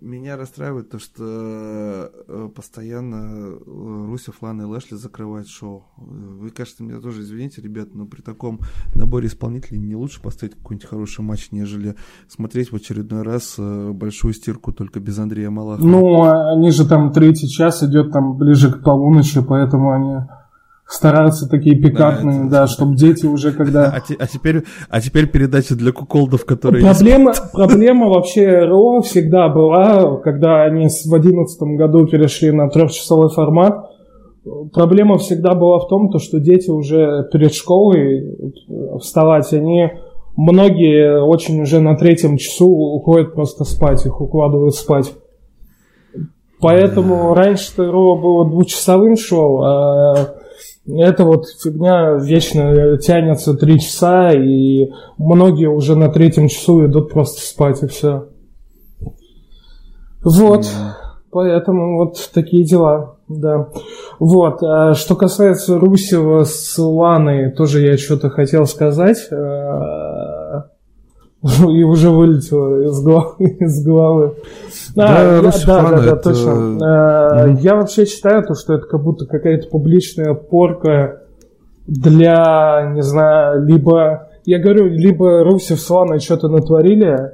Меня 0.00 0.36
расстраивает 0.36 0.90
то, 0.90 0.98
что 0.98 1.24
э, 1.24 2.48
постоянно 2.54 3.16
э, 3.16 3.58
Русев, 4.06 4.42
Лана 4.42 4.62
и 4.62 4.64
Лэшли 4.64 4.96
закрывают 4.96 5.48
шоу. 5.48 5.84
Вы, 5.96 6.50
кажется, 6.50 6.82
меня 6.82 7.00
тоже 7.00 7.22
извините, 7.22 7.60
ребят, 7.62 7.94
но 7.94 8.06
при 8.06 8.22
таком 8.22 8.60
наборе 8.94 9.28
исполнителей 9.28 9.78
не 9.78 9.96
лучше 9.96 10.22
поставить 10.22 10.54
какой-нибудь 10.56 10.88
хороший 10.88 11.22
матч, 11.22 11.48
нежели 11.50 11.96
смотреть 12.28 12.72
в 12.72 12.76
очередной 12.76 13.22
раз 13.22 13.56
э, 13.58 13.90
большую 13.92 14.34
стирку 14.34 14.72
только 14.72 15.00
без 15.00 15.18
Андрея 15.18 15.50
Малахова. 15.50 15.86
Ну, 15.86 16.22
а 16.22 16.52
они 16.52 16.70
же 16.70 16.86
там 16.86 17.12
третий 17.12 17.48
час 17.48 17.82
идет 17.82 18.12
там 18.12 18.36
ближе 18.36 18.72
к 18.72 18.82
полуночи, 18.82 19.42
поэтому 19.42 19.92
они 19.92 20.26
стараются 20.90 21.48
такие 21.48 21.80
пикантные, 21.80 22.50
да, 22.50 22.62
да 22.62 22.66
чтобы 22.66 22.96
дети 22.96 23.24
уже 23.24 23.52
когда... 23.52 23.86
А, 23.86 24.02
а, 24.18 24.26
теперь, 24.26 24.64
а 24.88 25.00
теперь 25.00 25.28
передача 25.28 25.76
для 25.76 25.92
куколдов, 25.92 26.44
которые... 26.44 26.84
Проблема, 26.84 27.32
проблема 27.52 28.08
вообще 28.08 28.64
РО 28.64 29.00
всегда 29.02 29.48
была, 29.48 30.16
когда 30.16 30.64
они 30.64 30.88
в 30.88 31.14
одиннадцатом 31.14 31.76
году 31.76 32.06
перешли 32.06 32.50
на 32.50 32.68
трехчасовой 32.68 33.28
формат, 33.28 33.88
проблема 34.72 35.18
всегда 35.18 35.54
была 35.54 35.78
в 35.78 35.86
том, 35.86 36.10
то, 36.10 36.18
что 36.18 36.40
дети 36.40 36.70
уже 36.70 37.28
перед 37.32 37.54
школой 37.54 38.56
вставать, 39.00 39.52
они 39.52 39.92
многие 40.36 41.22
очень 41.22 41.62
уже 41.62 41.78
на 41.78 41.96
третьем 41.96 42.36
часу 42.36 42.66
уходят 42.66 43.32
просто 43.32 43.62
спать, 43.62 44.04
их 44.04 44.20
укладывают 44.20 44.74
спать. 44.74 45.12
Поэтому 46.60 47.32
да. 47.34 47.42
раньше-то 47.42 47.90
РО 47.90 48.16
было 48.16 48.44
двухчасовым 48.50 49.16
шоу, 49.16 49.62
а 49.62 50.39
эта 50.86 51.24
вот 51.24 51.46
фигня 51.62 52.14
вечно 52.14 52.96
тянется 52.98 53.54
три 53.54 53.80
часа, 53.80 54.30
и 54.32 54.90
многие 55.18 55.68
уже 55.68 55.96
на 55.96 56.08
третьем 56.08 56.48
часу 56.48 56.86
идут 56.86 57.10
просто 57.10 57.40
спать, 57.40 57.82
и 57.82 57.86
все. 57.86 58.28
Вот. 60.22 60.62
Mm. 60.62 60.66
Поэтому 61.32 61.98
вот 61.98 62.30
такие 62.34 62.64
дела, 62.64 63.16
да. 63.28 63.68
Вот, 64.18 64.62
а 64.64 64.94
что 64.94 65.14
касается 65.14 65.78
Русева 65.78 66.42
с 66.42 66.76
Ланой, 66.76 67.52
тоже 67.52 67.86
я 67.86 67.96
что-то 67.96 68.30
хотел 68.30 68.66
сказать. 68.66 69.28
А, 71.42 71.48
и 71.70 71.82
уже 71.82 72.10
вылетело 72.10 72.82
из 72.82 73.02
головы. 73.02 73.34
Из 73.60 73.84
головы. 73.84 74.34
Да, 74.94 75.38
а, 75.38 75.42
да, 75.42 75.50
да, 75.66 75.90
да, 75.90 76.04
это... 76.04 76.16
точно. 76.16 76.50
Mm-hmm. 76.50 77.60
Я 77.60 77.76
вообще 77.76 78.04
считаю, 78.06 78.44
то, 78.44 78.54
что 78.54 78.74
это 78.74 78.86
как 78.86 79.02
будто 79.02 79.26
какая-то 79.26 79.68
публичная 79.68 80.34
порка 80.34 81.22
для, 81.86 82.92
не 82.94 83.02
знаю, 83.02 83.64
либо, 83.64 84.28
я 84.44 84.58
говорю, 84.58 84.86
либо 84.86 85.42
Русев 85.42 85.80
с 85.80 85.90
Ланой 85.90 86.20
что-то 86.20 86.48
натворили, 86.48 87.32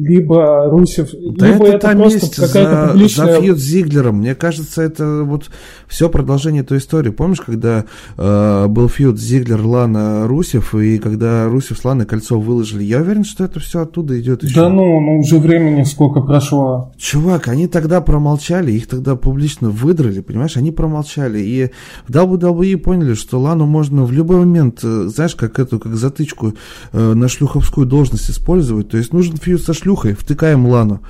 либо 0.00 0.68
Русев, 0.70 1.10
да 1.12 1.52
либо 1.52 1.66
это, 1.66 1.88
это 1.88 1.96
просто 1.98 2.46
какая-то 2.46 2.92
публичная... 2.92 3.34
За 3.34 3.40
фьюд 3.40 3.58
с 3.58 3.62
Зиглером, 3.62 4.16
мне 4.18 4.34
кажется, 4.34 4.82
это 4.82 5.22
вот 5.24 5.50
все 5.86 6.08
продолжение 6.08 6.62
той 6.62 6.78
истории. 6.78 7.10
Помнишь, 7.10 7.40
когда 7.40 7.84
э, 8.16 8.66
был 8.68 8.88
фьюд 8.88 9.18
Зиглер, 9.18 9.60
Лана, 9.64 10.26
Русев, 10.26 10.74
и 10.74 10.98
когда 10.98 11.48
Русев 11.48 11.78
с 11.78 11.84
Ланой 11.84 12.06
кольцо 12.06 12.38
выложили, 12.38 12.84
я 12.84 13.00
уверен, 13.00 13.24
что 13.24 13.44
это 13.44 13.60
все 13.60 13.82
оттуда 13.82 14.18
идет 14.20 14.44
еще. 14.44 14.54
Да 14.54 14.68
ну, 14.68 15.00
ну 15.00 15.18
уже 15.18 15.38
времени 15.38 15.82
сколько 15.84 16.20
прошло. 16.20 16.92
Чувак, 16.96 17.48
они 17.48 17.66
тогда 17.66 18.00
промолчали, 18.00 18.72
их 18.72 18.86
тогда 18.86 19.16
публично 19.16 19.70
выдрали, 19.70 20.20
понимаешь, 20.20 20.56
они 20.56 20.70
промолчали, 20.70 21.40
и 21.40 21.70
в 22.06 22.10
WWE 22.10 22.76
поняли, 22.76 23.14
что 23.14 23.40
Лану 23.40 23.66
можно 23.66 24.04
в 24.04 24.12
любой 24.12 24.38
момент, 24.38 24.80
э, 24.82 25.08
знаешь, 25.08 25.34
как 25.34 25.58
эту, 25.58 25.78
как 25.78 25.94
затычку 25.96 26.54
э, 26.92 27.14
на 27.14 27.28
шлюховскую 27.28 27.86
должность 27.86 28.30
использовать, 28.30 28.88
то 28.88 28.96
есть 28.96 29.12
нужен 29.12 29.36
фьюд 29.36 29.62
со 29.62 29.74
шлюхой, 29.88 30.12
втыкаем 30.12 30.66
Лану. 30.66 31.00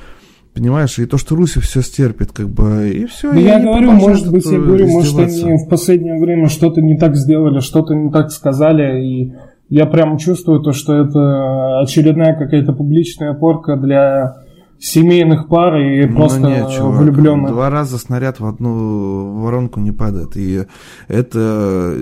Понимаешь, 0.55 0.99
и 0.99 1.07
то, 1.07 1.19
что 1.19 1.37
Руси 1.37 1.61
все 1.61 1.83
стерпит, 1.83 2.33
как 2.33 2.49
бы, 2.49 2.91
и 2.91 3.07
все. 3.07 3.33
Ну, 3.33 3.39
я 3.39 3.61
говорю, 3.61 3.93
может 3.93 4.31
быть, 4.31 4.45
я 4.47 4.59
говорю, 4.59 4.89
может, 4.89 5.19
они 5.19 5.57
в 5.57 5.69
последнее 5.69 6.19
время 6.19 6.49
что-то 6.49 6.81
не 6.81 6.97
так 6.97 7.17
сделали, 7.17 7.61
что-то 7.61 7.95
не 7.95 8.11
так 8.11 8.31
сказали, 8.31 9.05
и 9.05 9.33
я 9.69 9.87
прям 9.87 10.19
чувствую 10.19 10.61
то, 10.61 10.73
что 10.73 10.95
это 10.95 11.81
очередная 11.81 12.37
какая-то 12.37 12.73
публичная 12.73 13.35
порка 13.35 13.77
для 13.77 14.35
семейных 14.81 15.49
пар 15.49 15.77
и 15.77 16.07
ну, 16.07 16.17
просто 16.17 16.41
ну, 16.41 16.49
нет, 16.49 16.71
чувак, 16.71 17.01
влюбленных. 17.01 17.51
Два 17.51 17.69
раза 17.69 17.99
снаряд 17.99 18.41
в 18.41 18.47
одну 18.47 19.41
воронку 19.43 19.81
не 19.81 19.93
падает. 19.93 20.37
И 20.37 20.67
это 21.09 21.95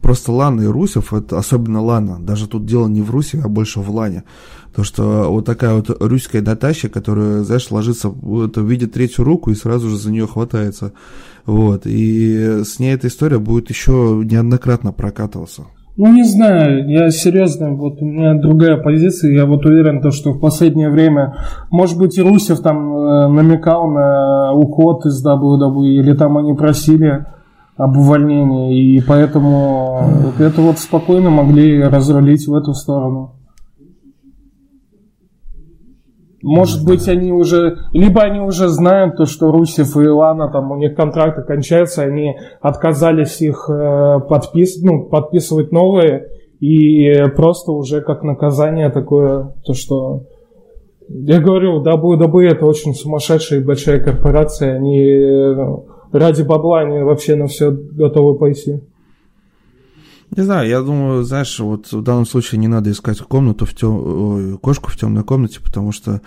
просто 0.00 0.32
Лана 0.32 0.62
и 0.62 0.66
Русев, 0.66 1.12
это 1.12 1.38
особенно 1.38 1.82
Лана. 1.82 2.18
Даже 2.20 2.48
тут 2.48 2.66
дело 2.66 2.88
не 2.88 3.02
в 3.02 3.10
Русе, 3.10 3.40
а 3.44 3.48
больше 3.48 3.80
в 3.80 3.90
Лане. 3.90 4.24
То, 4.78 4.84
что 4.84 5.26
вот 5.28 5.44
такая 5.44 5.74
вот 5.74 5.90
русская 5.98 6.40
дотаща, 6.40 6.88
которая, 6.88 7.42
знаешь, 7.42 7.68
ложится, 7.72 8.12
это 8.44 8.60
видит 8.60 8.92
третью 8.92 9.24
руку 9.24 9.50
и 9.50 9.56
сразу 9.56 9.88
же 9.88 9.96
за 9.96 10.12
нее 10.12 10.28
хватается. 10.28 10.92
Вот. 11.46 11.82
И 11.84 12.62
с 12.62 12.78
ней 12.78 12.94
эта 12.94 13.08
история 13.08 13.40
будет 13.40 13.70
еще 13.70 14.22
неоднократно 14.24 14.92
прокатываться. 14.92 15.64
Ну, 15.96 16.12
не 16.12 16.22
знаю, 16.22 16.88
я 16.88 17.10
серьезно, 17.10 17.74
вот 17.74 18.00
у 18.00 18.04
меня 18.04 18.34
другая 18.34 18.76
позиция, 18.76 19.32
я 19.32 19.46
вот 19.46 19.66
уверен, 19.66 20.00
то, 20.00 20.12
что 20.12 20.30
в 20.30 20.38
последнее 20.38 20.90
время, 20.90 21.34
может 21.72 21.98
быть, 21.98 22.16
и 22.16 22.22
Русев 22.22 22.60
там 22.60 22.96
э, 22.96 23.28
намекал 23.30 23.90
на 23.90 24.52
уход 24.52 25.04
из 25.06 25.26
WWE, 25.26 25.88
или 25.88 26.14
там 26.14 26.38
они 26.38 26.54
просили 26.54 27.26
об 27.76 27.96
увольнении, 27.96 28.94
и 28.94 29.00
поэтому 29.00 30.32
это 30.38 30.60
вот 30.60 30.78
спокойно 30.78 31.30
могли 31.30 31.82
разрулить 31.82 32.46
в 32.46 32.54
эту 32.54 32.74
сторону. 32.74 33.37
Может 36.42 36.84
быть, 36.84 37.08
они 37.08 37.32
уже, 37.32 37.78
либо 37.92 38.22
они 38.22 38.40
уже 38.40 38.68
знают 38.68 39.16
то, 39.16 39.26
что 39.26 39.50
Русев 39.50 39.96
и 39.96 40.04
Илана, 40.04 40.48
там 40.50 40.70
у 40.70 40.76
них 40.76 40.94
контракты 40.94 41.42
кончаются, 41.42 42.02
они 42.02 42.36
отказались 42.60 43.40
их 43.40 43.68
э, 43.68 44.20
подпис, 44.28 44.80
ну, 44.82 45.04
подписывать 45.06 45.72
новые, 45.72 46.28
и 46.60 47.24
просто 47.36 47.72
уже 47.72 48.02
как 48.02 48.22
наказание 48.22 48.90
такое, 48.90 49.54
то 49.64 49.74
что 49.74 50.26
я 51.08 51.40
говорю, 51.40 51.82
WWE 51.82 52.48
это 52.48 52.66
очень 52.66 52.94
сумасшедшая 52.94 53.60
и 53.60 53.64
большая 53.64 53.98
корпорация, 53.98 54.74
они 54.74 55.00
э, 55.00 55.56
ради 56.12 56.42
бабла 56.42 56.80
они 56.80 56.98
вообще 56.98 57.34
на 57.34 57.46
все 57.46 57.70
готовы 57.70 58.38
пойти. 58.38 58.80
Не 60.36 60.42
знаю, 60.42 60.68
я 60.68 60.82
думаю, 60.82 61.24
знаешь, 61.24 61.58
вот 61.58 61.92
в 61.92 62.02
данном 62.02 62.26
случае 62.26 62.58
не 62.58 62.68
надо 62.68 62.90
искать 62.90 63.18
комнату 63.18 63.64
в 63.64 63.74
тем, 63.74 64.58
кошку 64.58 64.90
в 64.90 64.96
темной 64.96 65.24
комнате, 65.24 65.60
потому 65.62 65.92
что 65.92 66.20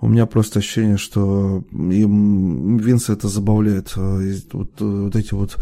у 0.00 0.08
меня 0.08 0.26
просто 0.26 0.58
ощущение, 0.58 0.98
что 0.98 1.64
им 1.72 2.76
Винса 2.76 3.14
это 3.14 3.28
забавляет. 3.28 3.94
Э, 3.96 4.34
вот, 4.52 4.70
э, 4.80 4.84
вот 4.84 5.16
эти 5.16 5.32
вот 5.32 5.56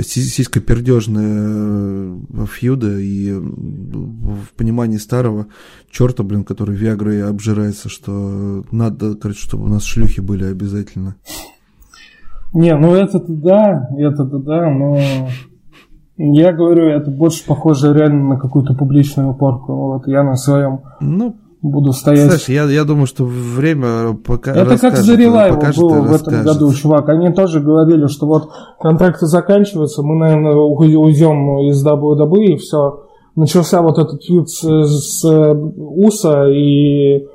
сиськопердежные 0.00 2.20
э, 2.28 2.46
фьюды 2.46 3.04
и 3.04 3.32
в 3.32 4.50
понимании 4.56 4.98
старого 4.98 5.48
черта, 5.90 6.22
блин, 6.22 6.44
который 6.44 6.76
Виагрой 6.76 7.28
обжирается, 7.28 7.88
что 7.88 8.64
надо, 8.70 9.16
короче, 9.16 9.40
чтобы 9.40 9.64
у 9.64 9.68
нас 9.68 9.82
шлюхи 9.82 10.20
были 10.20 10.44
обязательно. 10.44 11.16
Не, 12.52 12.76
ну 12.76 12.94
это-то 12.94 13.32
да, 13.32 13.88
это-то 13.96 14.38
да, 14.38 14.70
но 14.70 14.98
я 16.22 16.52
говорю, 16.52 16.84
это 16.88 17.10
больше 17.10 17.46
похоже 17.46 17.94
реально 17.94 18.34
на 18.34 18.36
какую-то 18.36 18.74
публичную 18.74 19.34
порку. 19.34 19.72
Вот 19.72 20.06
я 20.06 20.22
на 20.22 20.36
своем 20.36 20.80
ну, 21.00 21.34
буду 21.62 21.92
стоять. 21.92 22.26
Знаешь, 22.26 22.48
я, 22.48 22.64
я 22.64 22.84
думаю, 22.84 23.06
что 23.06 23.24
время 23.24 24.14
пока 24.14 24.52
Это 24.52 24.76
как 24.76 24.96
Зарилаева 24.96 25.58
было 25.74 26.00
в 26.02 26.12
этом 26.12 26.44
году, 26.44 26.72
чувак. 26.74 27.08
Они 27.08 27.32
тоже 27.32 27.60
говорили, 27.60 28.06
что 28.06 28.26
вот 28.26 28.50
контракты 28.78 29.26
заканчиваются, 29.26 30.02
мы, 30.02 30.16
наверное, 30.16 30.56
уйдем 30.56 31.70
из 31.70 31.84
WWE, 31.84 32.44
и 32.44 32.56
все. 32.56 33.04
Начался 33.34 33.80
вот 33.80 33.98
этот 33.98 34.22
фьюд 34.22 34.50
с, 34.50 34.60
с 34.60 35.24
УСА, 35.24 36.48
и 36.50 37.26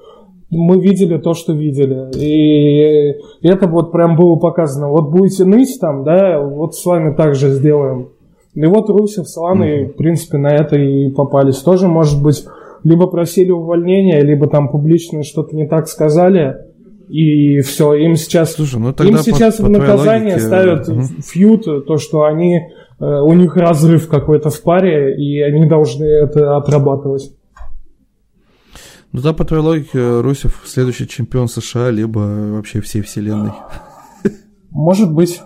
мы 0.52 0.80
видели 0.80 1.18
то, 1.18 1.34
что 1.34 1.54
видели. 1.54 2.12
И 2.16 3.48
это 3.48 3.68
вот 3.68 3.92
прям 3.92 4.16
было 4.16 4.36
показано. 4.36 4.90
Вот 4.90 5.10
будете 5.10 5.44
ныть 5.46 5.80
там, 5.82 6.04
да, 6.04 6.40
вот 6.40 6.76
с 6.76 6.86
вами 6.86 7.16
также 7.16 7.52
сделаем. 7.52 8.10
И 8.56 8.66
вот 8.66 8.90
Русев 8.90 9.28
с 9.28 9.36
Ланой, 9.36 9.84
mm-hmm. 9.84 9.94
в 9.94 9.96
принципе, 9.98 10.38
на 10.38 10.48
это 10.48 10.78
и 10.78 11.10
попались. 11.10 11.58
Тоже, 11.58 11.88
может 11.88 12.24
быть, 12.24 12.46
либо 12.84 13.08
просили 13.08 13.52
увольнения, 13.52 14.22
либо 14.22 14.48
там 14.48 14.70
публично 14.70 15.24
что-то 15.24 15.56
не 15.56 15.68
так 15.68 15.88
сказали, 15.88 16.56
и 17.10 17.60
все, 17.60 17.94
им 17.94 18.16
сейчас, 18.16 18.54
Слушай, 18.54 18.80
ну 18.80 18.90
им 18.92 19.18
сейчас 19.18 19.58
по, 19.58 19.66
в 19.66 19.70
наказание 19.70 20.36
логике... 20.36 20.48
ставят 20.48 20.90
угу. 20.90 21.02
фьют, 21.22 21.66
то, 21.86 21.98
что 21.98 22.24
они, 22.24 22.62
э, 23.00 23.06
у 23.06 23.34
них 23.34 23.56
разрыв 23.56 24.08
какой-то 24.08 24.50
в 24.50 24.62
паре, 24.62 25.16
и 25.18 25.42
они 25.42 25.68
должны 25.68 26.06
это 26.06 26.56
отрабатывать. 26.58 27.36
Ну 29.12 29.22
да, 29.22 29.34
по 29.34 29.46
твоей 29.46 29.64
логике, 29.64 30.22
Русев 30.22 30.62
следующий 30.66 31.08
чемпион 31.08 31.48
США, 31.48 31.90
либо 31.90 32.20
вообще 32.20 32.82
всей 32.82 33.02
вселенной. 33.02 33.52
Может 34.72 35.14
быть. 35.14 35.42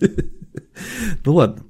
Ну 1.24 1.34
ладно. 1.34 1.62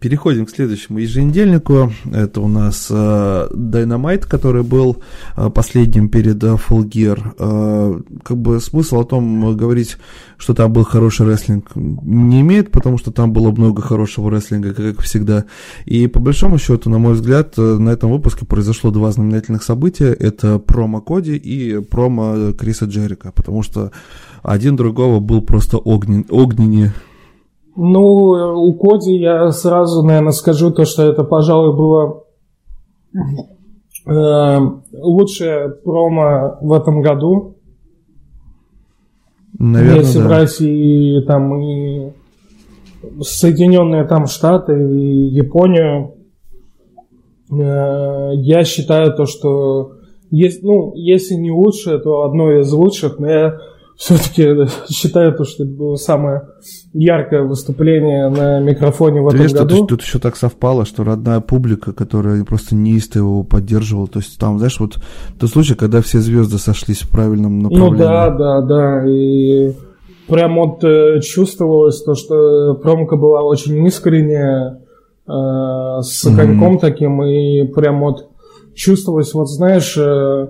Переходим 0.00 0.44
к 0.44 0.50
следующему 0.50 0.98
еженедельнику. 0.98 1.90
Это 2.12 2.40
у 2.40 2.48
нас 2.48 2.88
э, 2.90 3.48
Dynamite, 3.54 4.26
который 4.28 4.62
был 4.62 5.02
э, 5.36 5.48
последним 5.48 6.10
перед 6.10 6.42
э, 6.44 6.56
Full 6.56 6.90
Gear. 6.90 7.34
Э, 7.38 8.00
как 8.22 8.36
бы 8.36 8.60
смысл 8.60 9.00
о 9.00 9.04
том 9.04 9.56
говорить, 9.56 9.96
что 10.36 10.52
там 10.52 10.72
был 10.72 10.84
хороший 10.84 11.26
рестлинг, 11.26 11.70
не 11.74 12.42
имеет, 12.42 12.70
потому 12.70 12.98
что 12.98 13.12
там 13.12 13.32
было 13.32 13.50
много 13.50 13.80
хорошего 13.80 14.30
рестлинга, 14.30 14.74
как 14.74 15.00
всегда. 15.00 15.46
И 15.86 16.06
по 16.06 16.20
большому 16.20 16.58
счету, 16.58 16.90
на 16.90 16.98
мой 16.98 17.14
взгляд, 17.14 17.54
э, 17.56 17.62
на 17.62 17.88
этом 17.88 18.10
выпуске 18.10 18.44
произошло 18.44 18.90
два 18.90 19.10
знаменательных 19.10 19.62
события. 19.62 20.12
Это 20.12 20.58
промо 20.58 21.00
Коди 21.00 21.36
и 21.36 21.80
промо 21.80 22.52
Криса 22.52 22.84
Джерика, 22.84 23.32
потому 23.32 23.62
что 23.62 23.90
один 24.42 24.76
другого 24.76 25.20
был 25.20 25.40
просто 25.40 25.78
огнен, 25.78 26.26
огненнее 26.28 26.92
ну, 27.76 28.02
у 28.66 28.72
Коди 28.74 29.16
я 29.16 29.50
сразу, 29.50 30.02
наверное, 30.02 30.32
скажу 30.32 30.70
то, 30.70 30.84
что 30.84 31.02
это, 31.02 31.24
пожалуй, 31.24 31.76
было 31.76 32.24
э, 34.06 34.58
лучшее 34.92 35.70
промо 35.70 36.58
в 36.60 36.72
этом 36.72 37.02
году. 37.02 37.56
Наверное, 39.58 40.00
Если 40.00 40.18
да. 40.18 40.26
брать 40.26 40.60
и 40.60 41.20
там 41.26 41.60
и 41.60 42.12
Соединенные 43.20 44.04
там 44.04 44.26
Штаты 44.26 44.72
и 44.72 45.26
Японию, 45.28 46.14
э, 47.50 48.30
я 48.34 48.64
считаю 48.64 49.14
то, 49.14 49.26
что 49.26 49.92
есть, 50.30 50.62
ну, 50.62 50.92
если 50.94 51.34
не 51.34 51.50
лучшее, 51.50 51.98
то 51.98 52.22
одно 52.22 52.52
из 52.52 52.72
лучших, 52.72 53.18
но 53.18 53.28
я 53.28 53.58
все-таки 53.96 54.66
считаю 54.92 55.34
то, 55.34 55.44
что 55.44 55.64
это 55.64 55.72
было 55.72 55.96
самое 55.96 56.42
яркое 56.92 57.42
выступление 57.42 58.28
на 58.28 58.60
микрофоне 58.60 59.20
в 59.20 59.30
Ты 59.30 59.36
этом 59.36 59.46
видишь, 59.46 59.58
году. 59.58 59.76
Тут, 59.76 59.88
тут 59.88 60.02
еще 60.02 60.18
так 60.18 60.36
совпало, 60.36 60.84
что 60.84 61.04
родная 61.04 61.40
публика, 61.40 61.92
которая 61.92 62.44
просто 62.44 62.74
неистово 62.74 63.22
его 63.22 63.42
поддерживала. 63.44 64.08
То 64.08 64.18
есть 64.18 64.38
там, 64.38 64.58
знаешь, 64.58 64.78
вот 64.80 64.96
тот 65.38 65.50
случай, 65.50 65.74
когда 65.74 66.02
все 66.02 66.18
звезды 66.18 66.58
сошлись 66.58 67.02
в 67.02 67.10
правильном 67.10 67.60
ну 67.60 67.70
направлении. 67.70 67.92
Ну 67.92 67.98
да, 67.98 68.30
да, 68.30 68.60
да. 68.62 69.08
И 69.08 69.72
прям 70.28 70.56
вот 70.56 70.82
э, 70.82 71.20
чувствовалось 71.20 72.02
то, 72.02 72.14
что 72.14 72.74
промка 72.74 73.16
была 73.16 73.42
очень 73.42 73.86
искренняя, 73.86 74.80
э, 75.26 75.30
с 76.02 76.24
mm-hmm. 76.24 76.36
коньком 76.36 76.78
таким, 76.78 77.22
и 77.22 77.64
прям 77.68 78.00
вот 78.00 78.28
чувствовалось, 78.74 79.32
вот 79.34 79.48
знаешь, 79.48 79.96
э, 79.96 80.48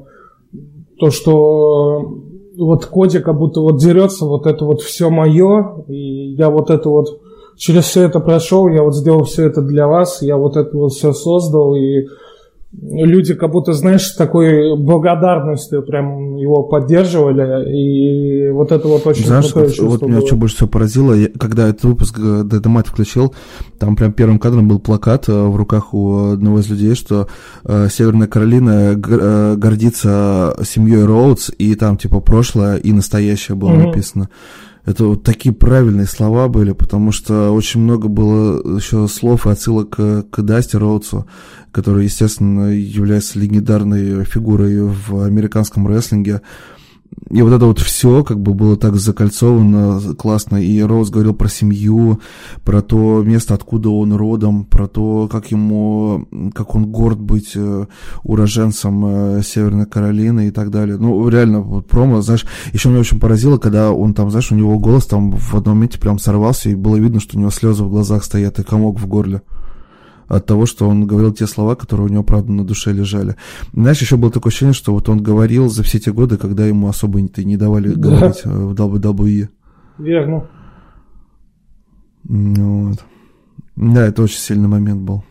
то, 0.98 1.10
что 1.10 2.24
вот 2.56 2.86
Коди 2.86 3.20
как 3.20 3.36
будто 3.38 3.60
вот 3.60 3.78
дерется, 3.78 4.24
вот 4.26 4.46
это 4.46 4.64
вот 4.64 4.82
все 4.82 5.10
мое, 5.10 5.84
и 5.88 6.32
я 6.34 6.50
вот 6.50 6.70
это 6.70 6.88
вот 6.88 7.20
через 7.56 7.84
все 7.84 8.02
это 8.02 8.20
прошел, 8.20 8.68
я 8.68 8.82
вот 8.82 8.94
сделал 8.94 9.24
все 9.24 9.46
это 9.46 9.62
для 9.62 9.86
вас, 9.86 10.22
я 10.22 10.36
вот 10.36 10.56
это 10.56 10.76
вот 10.76 10.92
все 10.92 11.12
создал, 11.12 11.74
и 11.74 12.06
люди 12.80 13.34
как 13.34 13.50
будто, 13.50 13.72
знаешь, 13.72 14.06
с 14.06 14.16
такой 14.16 14.76
благодарностью 14.76 15.82
прям 15.82 16.36
его 16.36 16.64
поддерживали, 16.64 17.70
и 17.70 18.50
вот 18.50 18.72
это 18.72 18.88
вот 18.88 19.06
очень 19.06 19.26
Знаешь, 19.26 19.52
крутое 19.52 19.88
вот, 19.88 20.00
вот 20.00 20.02
меня 20.02 20.18
было. 20.18 20.26
что 20.26 20.36
больше 20.36 20.56
всего 20.56 20.68
поразило, 20.68 21.14
я, 21.14 21.28
когда 21.38 21.68
этот 21.68 21.84
выпуск 21.84 22.18
Дедомат 22.18 22.88
включил, 22.88 23.34
там 23.78 23.96
прям 23.96 24.12
первым 24.12 24.38
кадром 24.38 24.68
был 24.68 24.78
плакат 24.78 25.28
э, 25.28 25.32
в 25.32 25.56
руках 25.56 25.94
у 25.94 26.32
одного 26.32 26.60
из 26.60 26.68
людей, 26.68 26.94
что 26.94 27.28
э, 27.64 27.88
Северная 27.90 28.28
Каролина 28.28 28.92
э, 28.92 29.54
гордится 29.56 30.56
семьей 30.64 31.04
Роудс, 31.04 31.50
и 31.56 31.74
там 31.74 31.96
типа 31.96 32.20
прошлое 32.20 32.76
и 32.76 32.92
настоящее 32.92 33.56
было 33.56 33.70
mm-hmm. 33.70 33.86
написано 33.86 34.28
это 34.84 35.04
вот 35.06 35.22
такие 35.22 35.54
правильные 35.54 36.06
слова 36.06 36.48
были, 36.48 36.72
потому 36.72 37.10
что 37.10 37.50
очень 37.52 37.80
много 37.80 38.08
было 38.08 38.76
еще 38.76 39.08
слов 39.08 39.46
и 39.46 39.50
отсылок 39.50 39.90
к, 39.90 40.24
к 40.30 40.42
Дасти 40.42 40.76
Роудсу, 40.76 41.26
который, 41.72 42.04
естественно, 42.04 42.68
является 42.68 43.38
легендарной 43.38 44.24
фигурой 44.24 44.82
в 44.82 45.24
американском 45.24 45.88
рестлинге. 45.88 46.42
И 47.30 47.42
вот 47.42 47.52
это 47.52 47.66
вот 47.66 47.78
все 47.80 48.22
как 48.22 48.40
бы 48.40 48.54
было 48.54 48.76
так 48.76 48.96
закольцовано 48.96 50.14
классно. 50.14 50.56
И 50.56 50.80
Роуз 50.82 51.10
говорил 51.10 51.34
про 51.34 51.48
семью, 51.48 52.20
про 52.64 52.82
то 52.82 53.22
место, 53.22 53.54
откуда 53.54 53.90
он 53.90 54.14
родом, 54.14 54.64
про 54.64 54.86
то, 54.86 55.28
как 55.30 55.50
ему, 55.50 56.26
как 56.54 56.74
он 56.74 56.90
горд 56.90 57.18
быть 57.18 57.52
э, 57.54 57.86
уроженцем 58.22 59.04
э, 59.06 59.42
Северной 59.42 59.86
Каролины 59.86 60.48
и 60.48 60.50
так 60.50 60.70
далее. 60.70 60.96
Ну, 60.96 61.28
реально, 61.28 61.60
вот 61.60 61.88
промо, 61.88 62.20
знаешь, 62.20 62.46
еще 62.72 62.88
меня 62.88 63.00
очень 63.00 63.20
поразило, 63.20 63.58
когда 63.58 63.90
он 63.90 64.14
там, 64.14 64.30
знаешь, 64.30 64.52
у 64.52 64.54
него 64.54 64.78
голос 64.78 65.06
там 65.06 65.32
в 65.32 65.54
одном 65.54 65.76
моменте 65.76 65.98
прям 65.98 66.18
сорвался, 66.18 66.68
и 66.68 66.74
было 66.74 66.96
видно, 66.96 67.20
что 67.20 67.36
у 67.36 67.40
него 67.40 67.50
слезы 67.50 67.84
в 67.84 67.90
глазах 67.90 68.24
стоят 68.24 68.58
и 68.58 68.62
комок 68.62 69.00
в 69.00 69.06
горле 69.06 69.42
от 70.28 70.46
того, 70.46 70.66
что 70.66 70.88
он 70.88 71.06
говорил 71.06 71.32
те 71.32 71.46
слова, 71.46 71.74
которые 71.74 72.06
у 72.06 72.10
него, 72.10 72.22
правда, 72.22 72.52
на 72.52 72.64
душе 72.64 72.92
лежали. 72.92 73.36
Знаешь, 73.72 74.00
еще 74.00 74.16
было 74.16 74.30
такое 74.30 74.50
ощущение, 74.50 74.74
что 74.74 74.92
вот 74.92 75.08
он 75.08 75.22
говорил 75.22 75.68
за 75.68 75.82
все 75.82 75.98
те 75.98 76.12
годы, 76.12 76.36
когда 76.36 76.66
ему 76.66 76.88
особо 76.88 77.20
не, 77.20 77.30
не 77.44 77.56
давали 77.56 77.88
да. 77.94 78.00
говорить 78.00 78.42
э, 78.44 78.48
в 78.48 78.72
WWE. 78.74 79.48
Верно. 79.98 80.48
Ну 82.24 82.88
вот. 82.88 83.04
Да, 83.76 84.06
это 84.06 84.22
очень 84.22 84.38
сильный 84.38 84.68
момент 84.68 85.02
был. 85.02 85.24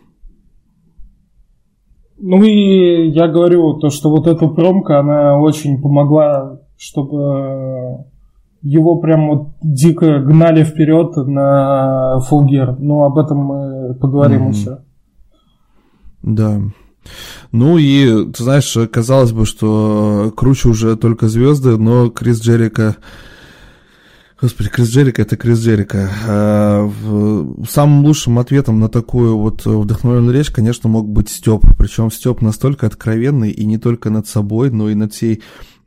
Ну 2.18 2.42
и 2.42 3.08
я 3.08 3.28
говорю, 3.28 3.74
то, 3.74 3.90
что 3.90 4.10
вот 4.10 4.26
эта 4.26 4.46
промка, 4.46 5.00
она 5.00 5.38
очень 5.38 5.80
помогла, 5.80 6.60
чтобы 6.76 8.06
его 8.64 8.96
прям 8.96 9.28
вот 9.28 9.48
дико 9.62 10.20
гнали 10.20 10.64
вперед 10.64 11.16
на 11.16 12.18
Gear. 12.30 12.76
Но 12.78 13.04
об 13.04 13.18
этом 13.18 13.38
мы 13.38 13.94
поговорим 13.94 14.48
mm-hmm. 14.48 14.52
еще. 14.52 14.78
Да. 16.22 16.60
Ну 17.52 17.76
и, 17.76 18.32
ты 18.32 18.42
знаешь, 18.42 18.74
казалось 18.90 19.32
бы, 19.32 19.44
что 19.44 20.32
круче 20.34 20.70
уже 20.70 20.96
только 20.96 21.28
звезды, 21.28 21.76
но 21.76 22.08
Крис 22.08 22.40
Джерика... 22.40 22.96
Господи, 24.40 24.70
Крис 24.70 24.88
Джерика 24.88 25.22
это 25.22 25.36
Крис 25.36 25.58
Джерика. 25.60 26.08
А, 26.26 26.90
самым 27.68 28.04
лучшим 28.06 28.38
ответом 28.38 28.80
на 28.80 28.88
такую 28.88 29.36
вот 29.36 29.66
вдохновленную 29.66 30.34
речь, 30.34 30.50
конечно, 30.50 30.88
мог 30.88 31.06
быть 31.06 31.28
Степ. 31.28 31.66
Причем 31.76 32.10
Степ 32.10 32.40
настолько 32.40 32.86
откровенный 32.86 33.50
и 33.50 33.66
не 33.66 33.76
только 33.76 34.08
над 34.08 34.26
собой, 34.26 34.70
но 34.70 34.88
и 34.88 34.94
над 34.94 35.12
всей 35.12 35.42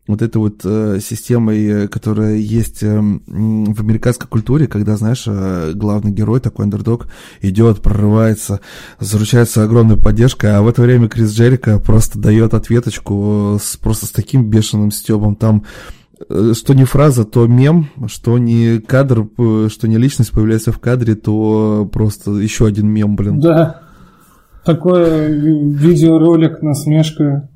вот 0.07 0.21
этой 0.21 0.37
вот 0.37 0.61
э, 0.63 0.99
системой, 1.01 1.87
которая 1.89 2.35
есть 2.37 2.81
э, 2.81 2.97
в 2.97 3.81
американской 3.81 4.27
культуре, 4.27 4.67
когда, 4.67 4.95
знаешь, 4.95 5.25
э, 5.27 5.73
главный 5.75 6.11
герой, 6.11 6.39
такой 6.39 6.65
андердог, 6.65 7.07
идет, 7.41 7.81
прорывается, 7.81 8.61
заручается 8.99 9.63
огромной 9.63 9.97
поддержкой, 9.97 10.55
а 10.55 10.61
в 10.61 10.67
это 10.67 10.81
время 10.81 11.09
Крис 11.09 11.31
Джерика 11.31 11.79
просто 11.79 12.19
дает 12.19 12.53
ответочку 12.53 13.57
с, 13.61 13.75
просто 13.75 14.05
с 14.05 14.11
таким 14.11 14.49
бешеным 14.49 14.91
стебом. 14.91 15.35
Там 15.35 15.63
э, 16.29 16.53
что 16.55 16.73
не 16.73 16.85
фраза, 16.85 17.25
то 17.25 17.45
мем, 17.45 17.89
что 18.07 18.37
не 18.37 18.79
кадр, 18.79 19.27
э, 19.37 19.67
что 19.69 19.87
не 19.89 19.97
личность 19.97 20.31
появляется 20.31 20.71
в 20.71 20.79
кадре, 20.79 21.15
то 21.15 21.89
просто 21.91 22.31
еще 22.31 22.65
один 22.65 22.87
мем, 22.87 23.17
блин. 23.17 23.41
Да. 23.41 23.81
Такой 24.63 25.31
видеоролик, 25.31 26.61
насмешка 26.61 27.49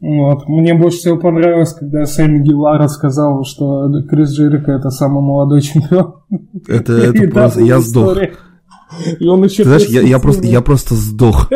вот. 0.00 0.48
Мне 0.48 0.74
больше 0.74 0.98
всего 0.98 1.18
понравилось, 1.18 1.74
когда 1.74 2.06
Сэмми 2.06 2.42
Гилара 2.42 2.88
сказал, 2.88 3.44
что 3.44 4.02
Крис 4.08 4.30
Джерика 4.30 4.72
это 4.72 4.90
самый 4.90 5.22
молодой 5.22 5.60
чемпион. 5.62 6.14
Это, 6.66 6.92
это 6.94 7.28
просто... 7.28 7.60
Я 7.60 7.80
сдох. 7.80 8.16
И 9.18 9.26
он 9.26 9.44
еще... 9.44 9.64
Знаешь, 9.64 9.84
я, 9.84 10.00
я, 10.00 10.18
просто, 10.18 10.46
я 10.46 10.62
просто 10.62 10.94
сдох. 10.94 11.50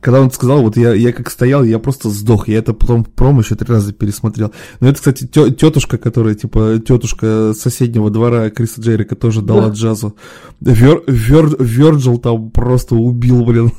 Когда 0.00 0.20
он 0.20 0.30
сказал, 0.30 0.62
вот 0.62 0.76
я, 0.76 0.94
я 0.94 1.12
как 1.12 1.28
стоял, 1.28 1.62
я 1.62 1.78
просто 1.78 2.08
сдох. 2.08 2.48
Я 2.48 2.58
это 2.58 2.72
потом 2.72 3.04
промо 3.04 3.40
еще 3.40 3.54
три 3.54 3.68
раза 3.68 3.92
пересмотрел. 3.92 4.52
Но 4.80 4.88
это, 4.88 4.96
кстати, 4.96 5.26
тетушка, 5.26 5.98
которая, 5.98 6.34
типа, 6.34 6.80
тетушка 6.84 7.52
соседнего 7.52 8.08
двора 8.10 8.48
Криса 8.50 8.80
Джерика 8.80 9.14
тоже 9.16 9.42
дала 9.42 9.68
да. 9.68 9.74
джазу. 9.74 10.16
Вер, 10.60 11.02
Вер, 11.06 11.48
Верджил 11.58 12.18
там 12.18 12.50
просто 12.50 12.94
убил, 12.94 13.44
блин. 13.44 13.72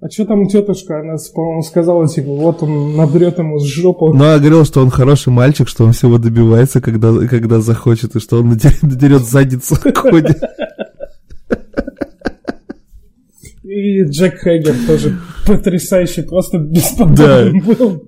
А 0.00 0.08
что 0.08 0.24
там 0.26 0.46
тетушка? 0.46 1.00
Она, 1.00 1.16
по-моему, 1.34 1.62
сказала, 1.62 2.06
типа, 2.06 2.28
вот 2.28 2.62
он 2.62 2.96
наберет 2.96 3.38
ему 3.38 3.58
с 3.58 3.64
жопу. 3.64 4.12
Ну, 4.14 4.24
а 4.24 4.38
говорил, 4.38 4.64
что 4.64 4.80
он 4.80 4.90
хороший 4.90 5.30
мальчик, 5.32 5.68
что 5.68 5.84
он 5.84 5.92
всего 5.92 6.18
добивается, 6.18 6.80
когда, 6.80 7.12
когда 7.26 7.60
захочет, 7.60 8.14
и 8.14 8.20
что 8.20 8.38
он 8.38 8.50
надерет, 8.50 8.82
надерет 8.82 9.24
задницу 9.24 9.74
в 9.74 9.94
ходе. 9.96 10.36
И 13.64 14.02
Джек 14.04 14.40
Хейгер 14.42 14.74
тоже 14.86 15.18
потрясающий, 15.46 16.22
просто 16.22 16.58
бесподобный 16.58 17.60
да. 17.60 17.74
был. 17.74 18.04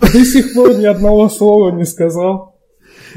До 0.00 0.24
сих 0.24 0.52
пор 0.52 0.76
ни 0.76 0.84
одного 0.84 1.28
слова 1.28 1.70
не 1.70 1.84
сказал. 1.84 2.60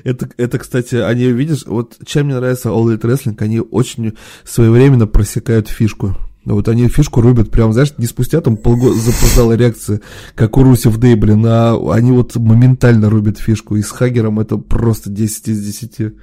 Это, 0.03 0.29
это, 0.37 0.59
кстати, 0.59 0.95
они, 0.95 1.25
видишь, 1.31 1.65
вот 1.65 1.97
чем 2.05 2.27
мне 2.27 2.35
нравится 2.35 2.69
All 2.69 2.85
Elite 2.85 3.01
Wrestling, 3.01 3.35
они 3.39 3.59
очень 3.59 4.13
своевременно 4.43 5.07
просекают 5.07 5.67
фишку. 5.67 6.15
Вот 6.53 6.69
они 6.69 6.87
фишку 6.87 7.21
рубят 7.21 7.51
прям, 7.51 7.73
знаешь, 7.73 7.93
не 7.97 8.05
спустя 8.05 8.39
там 8.39 8.55
полгода 8.55 8.97
запоздала 8.97 9.53
реакция, 9.53 9.99
как 10.33 10.57
у 10.57 10.63
Русев 10.63 10.97
Дэй, 10.97 11.15
блин, 11.15 11.45
а 11.45 11.77
они 11.91 12.11
вот 12.11 12.37
моментально 12.37 13.09
рубят 13.09 13.37
фишку. 13.37 13.75
И 13.75 13.81
с 13.81 13.91
Хагером 13.91 14.39
это 14.39 14.57
просто 14.57 15.09
10 15.09 15.49
из 15.49 15.65
10. 15.65 16.13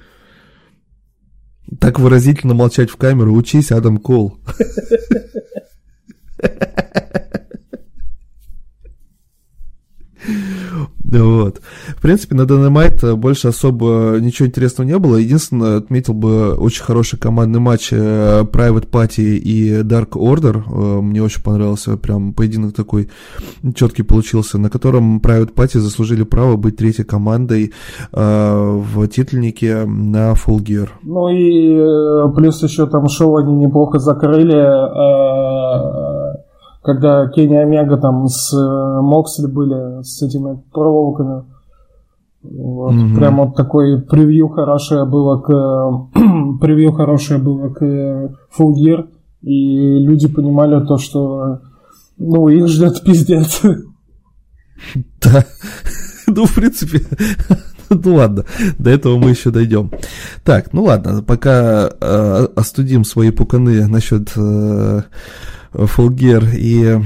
Так 1.79 1.99
выразительно 1.99 2.55
молчать 2.55 2.89
в 2.89 2.95
камеру. 2.95 3.33
Учись, 3.33 3.71
Адам 3.71 3.97
Кол. 3.97 4.39
Вот. 11.11 11.61
В 11.95 12.01
принципе, 12.01 12.35
на 12.35 12.41
Dynamite 12.41 13.15
больше 13.15 13.49
особо 13.49 14.17
ничего 14.19 14.47
интересного 14.47 14.87
не 14.87 14.97
было. 14.97 15.17
Единственное, 15.17 15.77
отметил 15.77 16.13
бы 16.13 16.53
очень 16.53 16.83
хороший 16.83 17.19
командный 17.19 17.59
матч 17.59 17.89
э, 17.91 18.41
Private 18.43 18.89
Party 18.89 19.37
и 19.37 19.81
Dark 19.81 20.11
Order. 20.11 20.63
Э, 20.65 21.01
мне 21.01 21.21
очень 21.21 21.43
понравился, 21.43 21.97
прям 21.97 22.33
поединок 22.33 22.73
такой 22.73 23.09
четкий 23.75 24.03
получился, 24.03 24.57
на 24.57 24.69
котором 24.69 25.19
Private 25.19 25.53
Party 25.53 25.79
заслужили 25.79 26.23
право 26.23 26.55
быть 26.55 26.77
третьей 26.77 27.05
командой 27.05 27.73
э, 28.11 28.81
в 28.93 29.07
титульнике 29.07 29.85
на 29.85 30.33
Full 30.33 30.59
Gear. 30.59 30.89
Ну 31.03 31.29
и 31.29 32.33
плюс 32.35 32.63
еще 32.63 32.87
там 32.87 33.07
шоу 33.09 33.37
они 33.37 33.55
неплохо 33.55 33.99
закрыли 33.99 34.55
когда 36.85 37.27
Кенни 37.29 37.55
Омега 37.55 37.97
там 37.97 38.27
с 38.27 38.53
э, 38.53 39.01
Моксли 39.01 39.47
были, 39.47 40.03
с 40.03 40.21
этими 40.21 40.61
проволоками. 40.71 41.43
Вот, 42.43 42.93
mm-hmm. 42.93 43.15
Прям 43.15 43.37
вот 43.37 43.55
такой 43.55 44.01
превью 44.01 44.49
хорошее 44.49 45.05
было 45.05 45.39
к 45.41 45.49
превью 46.61 46.93
хорошее 46.93 47.39
было 47.39 47.69
к 47.69 47.81
Full 47.81 48.73
Gear, 48.79 49.07
и 49.41 49.97
люди 49.97 50.27
понимали 50.27 50.85
то, 50.85 50.97
что 50.99 51.61
ну 52.17 52.47
их 52.49 52.67
ждет 52.67 53.01
пиздец. 53.03 53.61
Да. 55.21 55.43
Ну, 56.27 56.45
в 56.45 56.53
принципе, 56.53 57.01
ну 57.89 58.15
ладно, 58.15 58.45
до 58.77 58.89
этого 58.89 59.17
мы 59.17 59.31
еще 59.31 59.51
дойдем. 59.51 59.89
Так, 60.43 60.73
ну 60.73 60.83
ладно, 60.83 61.23
пока 61.23 61.89
э, 61.89 62.47
остудим 62.55 63.03
свои 63.03 63.31
пуканы 63.31 63.87
насчет 63.87 64.31
э, 64.35 65.01
Фулгер 65.77 66.49
и 66.55 66.83
э, 66.83 67.01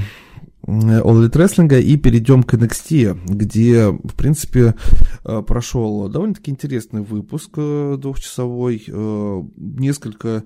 All 0.66 1.02
Elite 1.02 1.32
Wrestling 1.32 1.80
и 1.80 1.96
перейдем 1.96 2.42
к 2.44 2.54
NXT, 2.54 3.20
где, 3.26 3.88
в 3.88 4.14
принципе, 4.14 4.74
э, 5.24 5.42
прошел 5.42 6.08
довольно-таки 6.08 6.52
интересный 6.52 7.02
выпуск 7.02 7.50
э, 7.56 7.96
двухчасовой, 7.98 8.84
несколько 9.56 10.44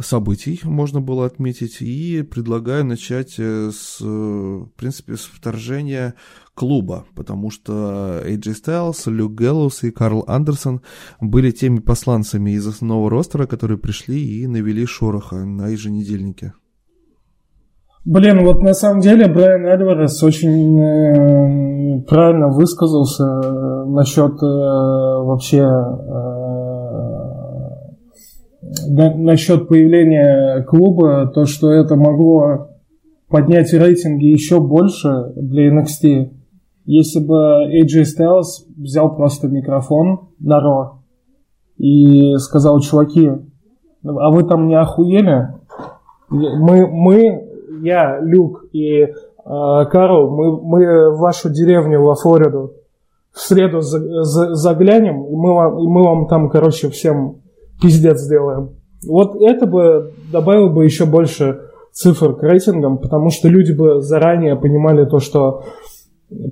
событий 0.00 0.60
можно 0.64 1.00
было 1.00 1.26
отметить, 1.26 1.82
и 1.82 2.22
предлагаю 2.22 2.84
начать 2.84 3.38
с, 3.38 4.00
в 4.00 4.70
принципе, 4.76 5.16
с 5.16 5.24
вторжения 5.24 6.14
клуба, 6.54 7.04
потому 7.14 7.50
что 7.50 8.22
AJ 8.24 8.62
Styles, 8.64 9.10
Люк 9.10 9.34
Гэллоус 9.34 9.82
и 9.82 9.90
Карл 9.90 10.24
Андерсон 10.26 10.80
были 11.20 11.50
теми 11.50 11.80
посланцами 11.80 12.52
из 12.52 12.66
основного 12.66 13.10
ростера, 13.10 13.46
которые 13.46 13.78
пришли 13.78 14.40
и 14.40 14.46
навели 14.46 14.86
шороха 14.86 15.44
на 15.44 15.68
еженедельнике. 15.68 16.54
Блин, 18.06 18.44
вот 18.44 18.62
на 18.62 18.72
самом 18.72 19.00
деле 19.00 19.26
Брайан 19.26 19.66
Альварес 19.66 20.22
очень 20.22 20.80
э, 20.80 22.02
правильно 22.02 22.46
высказался 22.46 23.24
э, 23.24 23.84
насчет 23.86 24.40
э, 24.40 24.46
вообще 24.46 25.66
насчет 28.88 29.66
появления 29.66 30.62
клуба, 30.62 31.26
то, 31.26 31.46
что 31.46 31.72
это 31.72 31.96
могло 31.96 32.68
поднять 33.28 33.72
рейтинги 33.72 34.26
еще 34.26 34.60
больше 34.60 35.32
для 35.34 35.68
NXT, 35.72 36.30
если 36.84 37.18
бы 37.18 37.66
AJ 37.72 38.04
Styles 38.04 38.68
взял 38.76 39.16
просто 39.16 39.48
микрофон 39.48 40.28
на 40.38 40.60
Ро 40.60 41.02
и 41.76 42.36
сказал, 42.36 42.78
чуваки, 42.78 43.32
а 44.04 44.30
вы 44.30 44.44
там 44.44 44.68
не 44.68 44.76
охуели? 44.76 45.48
Мы, 46.28 46.86
мы 46.86 47.45
я, 47.82 48.20
Люк 48.20 48.64
и 48.72 49.02
э, 49.02 49.08
Карл, 49.44 50.30
мы, 50.30 50.60
мы 50.60 51.10
в 51.14 51.18
вашу 51.18 51.50
деревню 51.50 52.02
во 52.02 52.14
Флориду 52.14 52.74
в 53.32 53.40
среду 53.40 53.80
за, 53.80 53.98
за, 54.24 54.54
заглянем, 54.54 55.24
и 55.26 55.36
мы, 55.36 55.54
вам, 55.54 55.78
и 55.78 55.86
мы 55.86 56.02
вам 56.02 56.26
там, 56.26 56.48
короче, 56.48 56.88
всем 56.88 57.42
пиздец 57.80 58.20
сделаем. 58.20 58.70
Вот 59.06 59.36
это 59.40 59.66
бы 59.66 60.12
добавило 60.32 60.68
бы 60.68 60.84
еще 60.84 61.04
больше 61.04 61.60
цифр 61.92 62.34
к 62.34 62.42
рейтингам, 62.42 62.98
потому 62.98 63.30
что 63.30 63.48
люди 63.48 63.72
бы 63.72 64.00
заранее 64.00 64.56
понимали 64.56 65.04
то, 65.04 65.18
что 65.18 65.64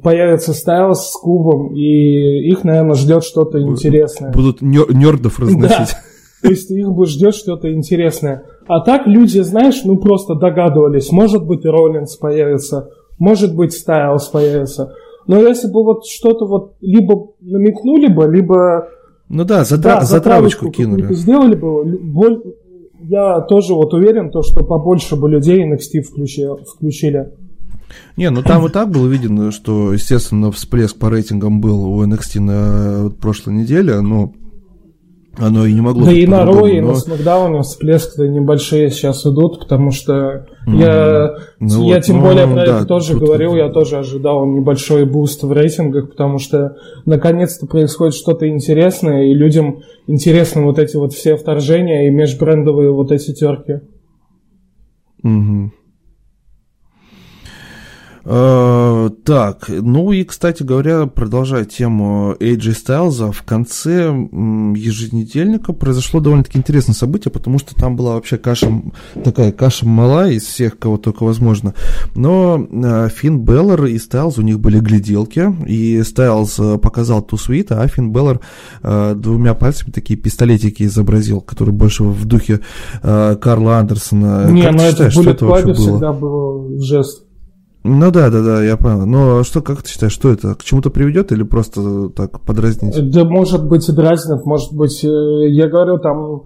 появится 0.03 0.53
Стайлс 0.53 1.11
с 1.11 1.21
клубом, 1.21 1.75
и 1.75 2.51
их, 2.51 2.65
наверное, 2.65 2.95
ждет 2.95 3.25
что-то 3.25 3.61
интересное. 3.61 4.33
Будут 4.33 4.63
нердов 4.63 5.39
разносить. 5.39 5.95
Да. 5.95 6.43
То 6.43 6.49
есть 6.49 6.71
их 6.71 6.91
бы 6.91 7.07
ждет 7.07 7.35
что-то 7.35 7.73
интересное. 7.73 8.45
А 8.67 8.81
так 8.81 9.07
люди, 9.07 9.41
знаешь, 9.41 9.83
ну 9.85 9.97
просто 9.97 10.35
догадывались. 10.35 11.13
Может 11.13 11.45
быть, 11.47 11.65
Роллинс 11.65 12.17
появится, 12.17 12.91
может 13.19 13.55
быть, 13.55 13.73
Стайлс 13.73 14.29
появится. 14.29 14.95
Но 15.27 15.41
если 15.41 15.69
бы 15.69 15.85
вот 15.85 16.07
что-то 16.07 16.47
вот 16.47 16.75
либо 16.81 17.29
намекнули 17.41 18.09
бы, 18.09 18.27
либо... 18.27 18.89
Ну 19.29 19.45
да, 19.45 19.65
затра... 19.65 20.01
да, 20.01 20.05
затравочку 20.05 20.71
кинули. 20.71 21.13
Сделали 21.15 21.55
бы, 21.55 22.55
я 23.01 23.41
тоже 23.41 23.75
вот 23.75 23.93
уверен, 23.95 24.31
то, 24.31 24.43
что 24.43 24.65
побольше 24.65 25.17
бы 25.17 25.29
людей 25.29 25.65
NXT 25.65 26.03
включили. 26.03 26.51
включили. 26.67 27.33
Не, 28.17 28.31
ну 28.31 28.43
там 28.43 28.67
и 28.67 28.71
так 28.71 28.91
было 28.91 29.07
видно, 29.07 29.51
что, 29.51 29.93
естественно, 29.93 30.51
всплеск 30.51 30.99
по 30.99 31.11
рейтингам 31.11 31.61
был 31.61 31.85
у 31.85 32.05
NXT 32.05 32.41
на 32.41 33.11
прошлой 33.11 33.55
неделе, 33.55 34.01
но 34.01 34.33
оно 35.37 35.67
и 35.67 35.73
не 35.73 35.81
могло 35.81 36.05
Да 36.05 36.13
и 36.13 36.27
на 36.27 36.45
Raw, 36.45 36.77
и 36.77 36.81
но... 36.81 36.93
на 36.93 36.95
Смакдауне 36.95 37.63
всплеск-то 37.63 38.27
небольшие 38.29 38.91
сейчас 38.91 39.27
идут, 39.27 39.61
потому 39.61 39.91
что 39.91 40.47
mm-hmm. 40.67 40.81
я, 40.81 41.35
ну 41.59 41.89
я 41.89 41.97
вот, 41.97 42.05
тем 42.05 42.17
ну, 42.17 42.23
более 42.23 42.47
про 42.47 42.55
да, 42.55 42.63
это 42.63 42.87
тоже 42.87 43.19
говорил, 43.19 43.51
вот... 43.51 43.57
я 43.57 43.69
тоже 43.69 43.99
ожидал 43.99 44.47
небольшой 44.47 45.05
boost 45.05 45.43
в 45.43 45.53
рейтингах, 45.53 46.11
потому 46.11 46.39
что 46.39 46.77
наконец-то 47.05 47.67
происходит 47.67 48.15
что-то 48.15 48.49
интересное, 48.49 49.25
и 49.25 49.35
людям 49.35 49.81
интересны 50.07 50.63
вот 50.63 50.79
эти 50.79 50.97
вот 50.97 51.13
все 51.13 51.37
вторжения 51.37 52.09
и 52.09 52.11
межбрендовые 52.11 52.93
вот 52.93 53.11
эти 53.11 53.33
терки. 53.33 53.81
Угу. 55.23 55.65
Э, 55.67 55.84
так, 58.25 59.69
ну 59.69 60.13
и, 60.13 60.25
кстати 60.25 60.63
говоря, 60.63 61.07
продолжая 61.07 61.65
тему 61.65 62.35
AJ 62.41 62.59
Styles, 62.59 63.33
в 63.33 63.43
конце 63.43 64.07
еженедельника 64.07 65.75
произошло 65.75 66.21
довольно-таки 66.21 66.59
интересное 66.59 66.95
событие, 66.95 67.31
потому 67.31 67.59
что 67.59 67.75
там 67.75 67.97
была 67.97 68.15
вообще 68.15 68.39
каша, 68.39 68.83
такая 69.23 69.53
каша 69.53 69.87
мала 69.87 70.31
из 70.31 70.45
всех, 70.45 70.79
кого 70.79 70.97
только 70.97 71.25
возможно. 71.25 71.75
Но 72.15 72.67
э, 72.71 73.09
Финн 73.15 73.41
Беллар 73.41 73.85
и 73.85 73.99
Стайлз, 73.99 74.39
у 74.39 74.43
них 74.43 74.59
были 74.59 74.79
гляделки, 74.79 75.55
и 75.67 76.03
Стайлз 76.03 76.59
э, 76.59 76.79
показал 76.79 77.21
ту 77.21 77.37
свит, 77.37 77.73
а 77.73 77.87
Финн 77.89 78.11
Беллар 78.11 78.41
двумя 78.83 79.55
пальцами 79.55 79.91
такие 79.91 80.19
пистолетики 80.19 80.85
изобразил, 80.85 81.41
которые 81.41 81.75
больше 81.75 82.05
в 82.05 82.25
духе 82.25 82.61
Карла 83.03 83.79
Андерсона. 83.79 84.51
Не, 84.51 84.71
ну 84.71 84.83
это 84.83 85.11
в 85.11 85.17
Bullet 85.19 85.39
Club 85.39 85.75
всегда 85.75 86.13
был 86.13 86.81
жест. 86.81 87.24
Ну 87.87 88.11
да, 88.11 88.31
да, 88.31 88.43
да, 88.43 88.65
я 88.65 88.79
понял. 88.79 89.05
Но 89.05 89.45
что, 89.45 89.61
как 89.61 89.83
ты 89.83 89.91
считаешь, 89.91 90.13
что 90.13 90.33
это? 90.33 90.55
К 90.55 90.65
чему-то 90.65 90.89
приведет 90.89 91.33
или 91.33 91.43
просто 91.43 92.09
так 92.09 92.41
подразнить? 92.41 93.11
Да, 93.11 93.25
может 93.25 93.69
быть, 93.69 93.87
и 93.87 93.93
дразнит, 93.93 94.47
может 94.47 94.73
быть, 94.73 95.05
э, 95.05 95.51
я 95.51 95.69
говорю, 95.69 95.99
там, 95.99 96.45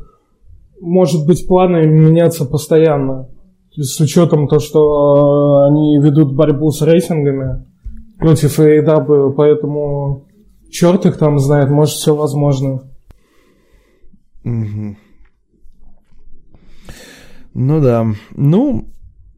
может 0.81 1.24
быть, 1.27 1.46
планы 1.46 1.87
меняться 1.87 2.44
постоянно. 2.44 3.29
С 3.77 4.01
учетом 4.01 4.48
то, 4.48 4.59
что 4.59 4.81
э, 4.81 5.68
они 5.68 6.01
ведут 6.01 6.35
борьбу 6.35 6.72
с 6.72 6.83
рейтингами 6.83 7.64
против 8.18 8.59
AEW, 8.59 9.35
поэтому 9.35 10.27
черт 10.72 11.07
их 11.07 11.18
там 11.18 11.38
знает, 11.38 11.70
может, 11.70 11.94
все 11.94 12.16
возможно. 12.16 12.83
Угу. 14.44 14.96
Ну 17.55 17.81
да. 17.81 18.07
Ну, 18.35 18.88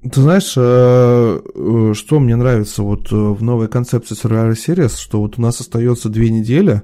ты 0.03 0.21
знаешь, 0.23 0.55
э, 0.57 1.41
э, 1.55 1.93
что 1.95 2.21
мне 2.21 2.35
нравится 2.35 2.83
вот 2.83 3.13
э, 3.13 3.15
в 3.15 3.43
новой 3.43 3.69
концепции 3.69 4.17
Survivor 4.17 4.53
Series, 4.53 4.97
что 4.99 5.21
вот 5.21 5.39
у 5.39 5.43
нас 5.43 5.61
остается 5.61 6.09
две 6.09 6.31
недели, 6.31 6.83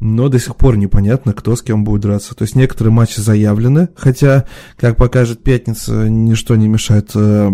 но 0.00 0.28
до 0.28 0.38
сих 0.38 0.56
пор 0.56 0.76
непонятно, 0.76 1.34
кто 1.34 1.54
с 1.54 1.62
кем 1.62 1.84
будет 1.84 2.00
драться. 2.00 2.34
То 2.34 2.42
есть 2.42 2.56
некоторые 2.56 2.92
матчи 2.92 3.20
заявлены, 3.20 3.90
хотя, 3.94 4.46
как 4.76 4.96
покажет 4.96 5.42
пятница, 5.42 6.08
ничто 6.08 6.56
не 6.56 6.68
мешает 6.68 7.10
э, 7.14 7.50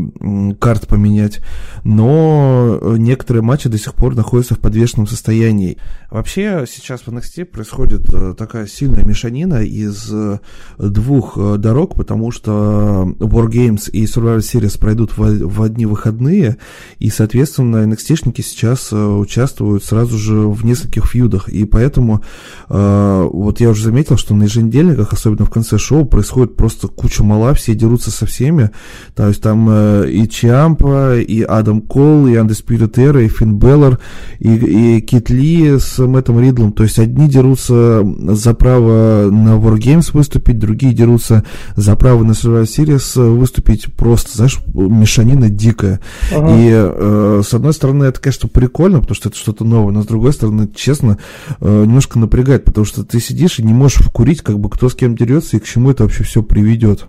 карт 0.61 0.87
поменять, 0.87 1.40
но 1.82 2.80
некоторые 2.96 3.42
матчи 3.42 3.68
до 3.68 3.78
сих 3.78 3.94
пор 3.94 4.14
находятся 4.14 4.54
в 4.54 4.61
подвешенном 4.61 5.09
состоянии. 5.09 5.78
Вообще 6.11 6.64
сейчас 6.68 7.02
в 7.02 7.09
NXT 7.09 7.46
происходит 7.46 8.09
э, 8.14 8.35
такая 8.38 8.68
сильная 8.68 9.04
мешанина 9.04 9.64
из 9.64 10.09
э, 10.12 10.38
двух 10.78 11.37
э, 11.37 11.56
дорог, 11.59 11.96
потому 11.96 12.30
что 12.30 13.12
War 13.18 13.48
Games 13.48 13.90
и 13.90 14.04
Survivor 14.04 14.38
Series 14.38 14.78
пройдут 14.78 15.16
в, 15.16 15.46
в 15.46 15.62
одни 15.62 15.85
выходные, 15.85 16.59
и, 17.00 17.11
соответственно, 17.11 17.78
NXT-шники 17.92 18.42
сейчас 18.42 18.92
э, 18.92 18.96
участвуют 18.96 19.85
сразу 19.85 20.16
же 20.16 20.48
в 20.48 20.64
нескольких 20.64 21.06
фьюдах, 21.06 21.48
и 21.48 21.64
поэтому 21.64 22.22
Э, 22.26 22.36
вот 22.68 23.61
я 23.61 23.70
уже 23.70 23.85
заметил, 23.85 24.16
что 24.16 24.35
на 24.35 24.44
еженедельниках, 24.44 25.12
особенно 25.12 25.44
в 25.44 25.51
конце 25.51 25.79
шоу, 25.79 26.05
происходит 26.05 26.57
просто 26.57 26.88
куча 26.88 27.22
мала, 27.22 27.55
все 27.55 27.75
дерутся 27.75 28.11
со 28.11 28.27
всеми. 28.27 28.70
То 29.14 29.29
есть 29.29 29.42
там 29.42 29.68
э, 29.70 30.11
и 30.11 30.29
Чампа, 30.29 31.18
и 31.18 31.42
Адам 31.42 31.81
Кол, 31.81 32.27
и 32.27 32.33
Undisputed 32.33 32.92
Era, 32.94 33.25
и 33.25 33.29
Финн 33.29 33.57
Беллар, 33.57 33.99
и, 34.38 34.96
и 34.96 35.01
Кит 35.01 35.31
Ли 35.31 35.79
с 35.79 35.99
Мэттом 35.99 36.40
Ридлом. 36.40 36.72
То 36.72 36.83
есть 36.83 36.99
одни 36.99 37.29
дерутся 37.29 38.05
за 38.05 38.55
право 38.55 39.31
на 39.31 39.57
Wargames 39.57 40.11
выступить, 40.12 40.59
другие 40.59 40.92
дерутся 40.92 41.44
за 41.77 41.96
право 41.96 42.25
на 42.25 42.33
Survivor 42.33 42.64
Series 42.64 43.37
выступить 43.37 43.92
просто, 43.94 44.37
знаешь, 44.37 44.59
мешанина 44.75 45.49
дикая. 45.49 46.01
Ага. 46.35 46.57
И 46.57 46.70
э, 46.72 47.42
с 47.44 47.55
одной 47.55 47.72
стороны, 47.72 48.05
это, 48.05 48.20
конечно, 48.20 48.49
прикольно, 48.49 49.01
потому 49.01 49.14
что 49.14 49.29
это 49.29 49.38
что-то 49.38 49.64
новое, 49.64 49.92
но 49.92 50.03
с 50.03 50.07
другой 50.07 50.33
стороны, 50.33 50.68
честно, 50.75 51.18
э, 51.61 51.85
немножко 51.85 52.18
напрягает, 52.26 52.64
потому 52.64 52.84
что 52.84 53.04
ты 53.04 53.18
сидишь 53.20 53.58
и 53.58 53.64
не 53.64 53.72
можешь 53.72 53.98
вкурить, 53.98 54.42
как 54.42 54.58
бы 54.58 54.68
кто 54.68 54.88
с 54.88 54.94
кем 54.94 55.16
дерется 55.16 55.56
и 55.56 55.60
к 55.60 55.64
чему 55.64 55.90
это 55.90 56.02
вообще 56.02 56.24
все 56.24 56.42
приведет. 56.42 57.06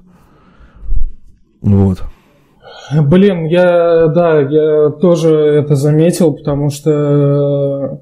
Вот. 1.62 2.04
Блин, 2.92 3.46
я, 3.46 4.08
да, 4.08 4.40
я 4.40 4.90
тоже 4.92 5.36
это 5.36 5.76
заметил, 5.76 6.34
потому 6.34 6.70
что 6.70 8.02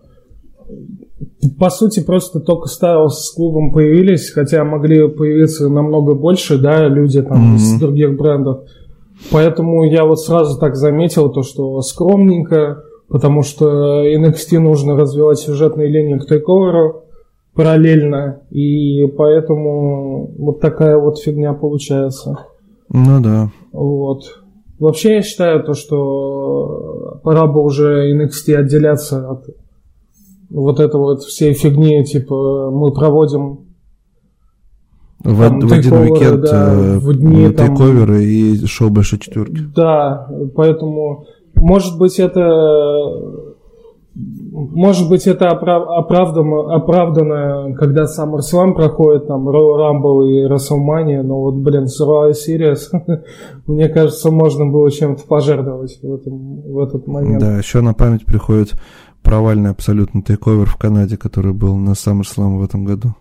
по 1.59 1.69
сути, 1.69 2.03
просто 2.03 2.39
только 2.39 2.67
Стайлс 2.67 3.27
с 3.27 3.31
клубом 3.33 3.71
появились, 3.71 4.31
хотя 4.31 4.63
могли 4.63 5.07
появиться 5.07 5.69
намного 5.69 6.13
больше, 6.13 6.57
да, 6.57 6.87
люди 6.87 7.21
там 7.21 7.53
mm-hmm. 7.53 7.55
из 7.55 7.79
других 7.79 8.17
брендов. 8.17 8.61
Поэтому 9.31 9.85
я 9.85 10.05
вот 10.05 10.19
сразу 10.19 10.59
так 10.59 10.75
заметил 10.75 11.29
то, 11.29 11.43
что 11.43 11.81
скромненько, 11.81 12.83
потому 13.07 13.43
что 13.43 14.03
NXT 14.05 14.59
нужно 14.59 14.95
развивать 14.95 15.39
сюжетные 15.39 15.87
линии 15.87 16.17
к 16.17 16.27
тейковеру 16.27 17.04
параллельно, 17.55 18.41
и 18.51 19.07
поэтому 19.07 20.27
вот 20.37 20.59
такая 20.59 20.97
вот 20.97 21.19
фигня 21.19 21.53
получается. 21.53 22.37
Ну 22.89 23.21
да. 23.21 23.49
Вот. 23.71 24.23
Вообще 24.77 25.15
я 25.15 25.21
считаю 25.21 25.63
то, 25.63 25.73
что 25.73 27.19
пора 27.23 27.47
бы 27.47 27.63
уже 27.63 28.13
NXT 28.13 28.55
отделяться 28.55 29.29
от 29.29 29.45
вот 30.49 30.79
этой 30.79 30.99
вот 30.99 31.23
всей 31.23 31.53
фигни, 31.53 32.03
типа 32.03 32.69
мы 32.71 32.91
проводим 32.91 33.65
в, 35.19 35.39
там, 35.39 35.59
в 35.59 35.73
один 35.73 35.93
уикенд 35.93 36.41
да, 36.41 36.73
э, 36.73 36.97
в 36.99 37.13
дни, 37.15 37.51
тейковеры 37.51 38.23
и 38.23 38.65
шоу 38.67 38.89
большой 38.89 39.19
четверки. 39.19 39.61
Да, 39.75 40.29
поэтому 40.55 41.25
может 41.55 41.97
быть 41.97 42.19
это 42.19 43.54
может 44.15 45.09
быть, 45.09 45.27
это 45.27 45.49
оправдано, 45.49 46.73
оправдано 46.73 47.75
когда 47.75 48.03
SummerSlam 48.03 48.73
проходит, 48.73 49.27
там, 49.27 49.49
Royal 49.49 49.77
Rumble 49.77 50.25
и 50.25 50.47
WrestleMania, 50.47 51.21
но 51.21 51.41
вот, 51.41 51.55
блин, 51.55 51.85
Survivor 51.85 52.31
Series, 52.31 52.77
мне 53.67 53.89
кажется, 53.89 54.31
можно 54.31 54.65
было 54.67 54.89
чем-то 54.89 55.23
пожертвовать 55.27 55.99
в, 56.01 56.13
этом, 56.13 56.61
в 56.61 56.79
этот 56.79 57.07
момент. 57.07 57.41
Да, 57.41 57.57
еще 57.57 57.81
на 57.81 57.93
память 57.93 58.25
приходит 58.25 58.79
провальный 59.21 59.71
абсолютно 59.71 60.21
тейковер 60.21 60.67
в 60.67 60.77
Канаде, 60.77 61.17
который 61.17 61.53
был 61.53 61.75
на 61.75 61.91
SummerSlam 61.91 62.59
в 62.59 62.63
этом 62.63 62.85
году. 62.85 63.15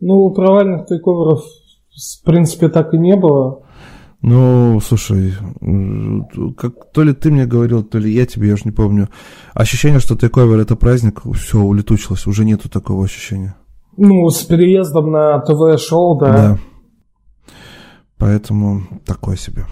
Ну, 0.00 0.30
провальных 0.30 0.86
тейковеров, 0.86 1.42
в 1.42 2.24
принципе, 2.24 2.68
так 2.68 2.94
и 2.94 2.98
не 2.98 3.16
было. 3.16 3.62
Ну, 4.22 4.80
слушай, 4.80 5.34
как 6.56 6.92
то 6.92 7.02
ли 7.02 7.12
ты 7.12 7.32
мне 7.32 7.44
говорил, 7.44 7.82
то 7.82 7.98
ли 7.98 8.12
я 8.12 8.24
тебе, 8.24 8.48
я 8.48 8.54
уже 8.54 8.62
не 8.64 8.70
помню. 8.70 9.08
Ощущение, 9.52 9.98
что 9.98 10.16
тейковер 10.16 10.60
это 10.60 10.76
праздник, 10.76 11.22
все 11.34 11.58
улетучилось, 11.58 12.28
уже 12.28 12.44
нету 12.44 12.68
такого 12.68 13.04
ощущения. 13.04 13.56
Ну, 13.96 14.28
с 14.30 14.42
переездом 14.44 15.10
на 15.10 15.40
ТВ-шоу, 15.40 16.18
да. 16.18 16.32
Да. 16.32 16.58
Поэтому 18.16 18.82
такое 19.04 19.36
себе. 19.36 19.66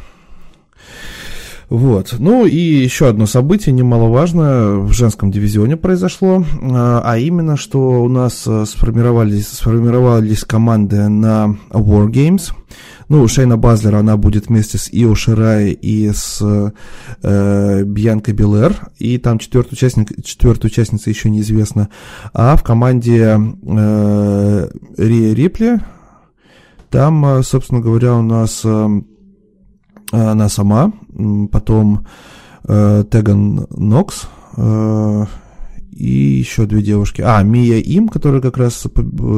Вот. 1.68 2.16
Ну 2.18 2.46
и 2.46 2.56
еще 2.56 3.06
одно 3.06 3.26
событие 3.26 3.72
немаловажное 3.72 4.78
в 4.78 4.90
женском 4.90 5.30
дивизионе 5.30 5.76
произошло, 5.76 6.44
а, 6.60 7.00
а 7.04 7.16
именно, 7.16 7.56
что 7.56 8.02
у 8.02 8.08
нас 8.08 8.42
э, 8.48 8.64
сформировались, 8.66 9.46
сформировались 9.46 10.44
команды 10.44 11.08
на 11.08 11.56
War 11.70 12.08
Games. 12.08 12.52
Ну, 13.10 13.26
Шейна 13.26 13.56
Базлер, 13.56 13.96
она 13.96 14.16
будет 14.16 14.46
вместе 14.46 14.78
с 14.78 14.88
Ио 14.92 15.16
Ширай 15.16 15.70
и 15.72 16.12
с 16.12 16.40
э, 16.40 17.82
Бьянкой 17.82 18.34
Белер, 18.34 18.88
и 19.00 19.18
там 19.18 19.40
четвертая 19.40 19.74
участница 20.68 21.10
еще 21.10 21.28
неизвестна. 21.28 21.88
А 22.32 22.54
в 22.54 22.62
команде 22.62 23.36
э, 23.36 24.68
Рия 24.96 25.34
Рипли, 25.34 25.80
там, 26.88 27.26
э, 27.26 27.42
собственно 27.42 27.80
говоря, 27.80 28.14
у 28.14 28.22
нас 28.22 28.60
э, 28.62 28.88
она 30.12 30.48
сама, 30.48 30.92
потом 31.50 32.06
э, 32.68 33.04
Теган 33.10 33.66
Нокс 33.70 34.28
э, 34.56 35.24
и 36.00 36.38
еще 36.38 36.64
две 36.64 36.80
девушки. 36.82 37.22
А, 37.22 37.42
Мия 37.42 37.78
Им, 37.78 38.08
которая 38.08 38.40
как 38.40 38.56
раз 38.56 38.86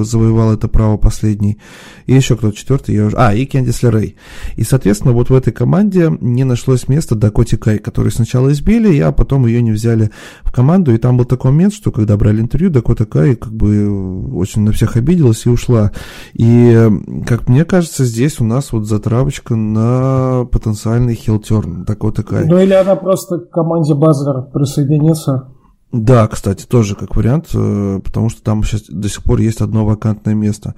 завоевала 0.05 0.55
это 0.55 0.69
право 0.69 0.97
последний. 0.97 1.59
И 2.07 2.15
еще 2.15 2.37
кто-то 2.37 2.57
четвертый. 2.57 2.95
Я 2.95 3.07
уже... 3.07 3.17
А, 3.17 3.35
и 3.35 3.45
Кендис 3.45 3.83
Лерей. 3.83 4.15
И, 4.57 4.63
соответственно, 4.63 5.13
вот 5.13 5.31
в 5.31 5.35
этой 5.35 5.53
команде 5.53 6.17
не 6.21 6.45
нашлось 6.45 6.87
места 6.87 7.17
Дакоти 7.17 7.57
Кай, 7.57 7.79
который 7.79 8.13
сначала 8.13 8.53
избили, 8.53 8.97
а 9.01 9.11
потом 9.11 9.47
ее 9.47 9.61
не 9.61 9.73
взяли 9.73 10.11
в 10.45 10.53
команду. 10.53 10.95
И 10.95 10.99
там 10.99 11.17
был 11.17 11.25
такой 11.25 11.51
момент, 11.51 11.75
что 11.75 11.91
когда 11.91 12.17
брали 12.17 12.41
интервью, 12.41 12.71
Дакота 12.71 13.07
Кай 13.07 13.35
как 13.35 13.53
бы 13.53 14.33
очень 14.37 14.63
на 14.63 14.71
всех 14.71 14.97
обиделась 14.97 15.47
и 15.47 15.49
ушла. 15.49 15.91
И, 16.35 16.89
как 17.27 17.49
мне 17.49 17.65
кажется, 17.65 18.05
здесь 18.05 18.41
у 18.41 18.45
нас 18.45 18.73
вот 18.73 18.87
затравочка 18.87 19.57
на 19.57 20.47
потенциальный 20.53 21.15
хилтерн 21.15 21.85
Дакота 21.85 22.23
Кай. 22.23 22.47
Ну 22.47 22.59
или 22.59 22.73
она 22.73 22.95
просто 22.95 23.39
к 23.39 23.51
команде 23.51 23.95
Базлер 23.95 24.43
присоединится. 24.53 25.49
Да, 25.93 26.27
кстати, 26.27 26.65
тоже 26.65 26.95
как 26.95 27.17
вариант, 27.17 27.49
э, 27.53 28.01
потому 28.03 28.31
что 28.31 28.43
там 28.43 28.65
сейчас 28.65 28.85
до 28.89 29.11
сих 29.11 29.23
пор 29.23 29.41
есть 29.41 29.61
одно 29.61 29.85
вакантное 29.85 30.33
место. 30.33 30.75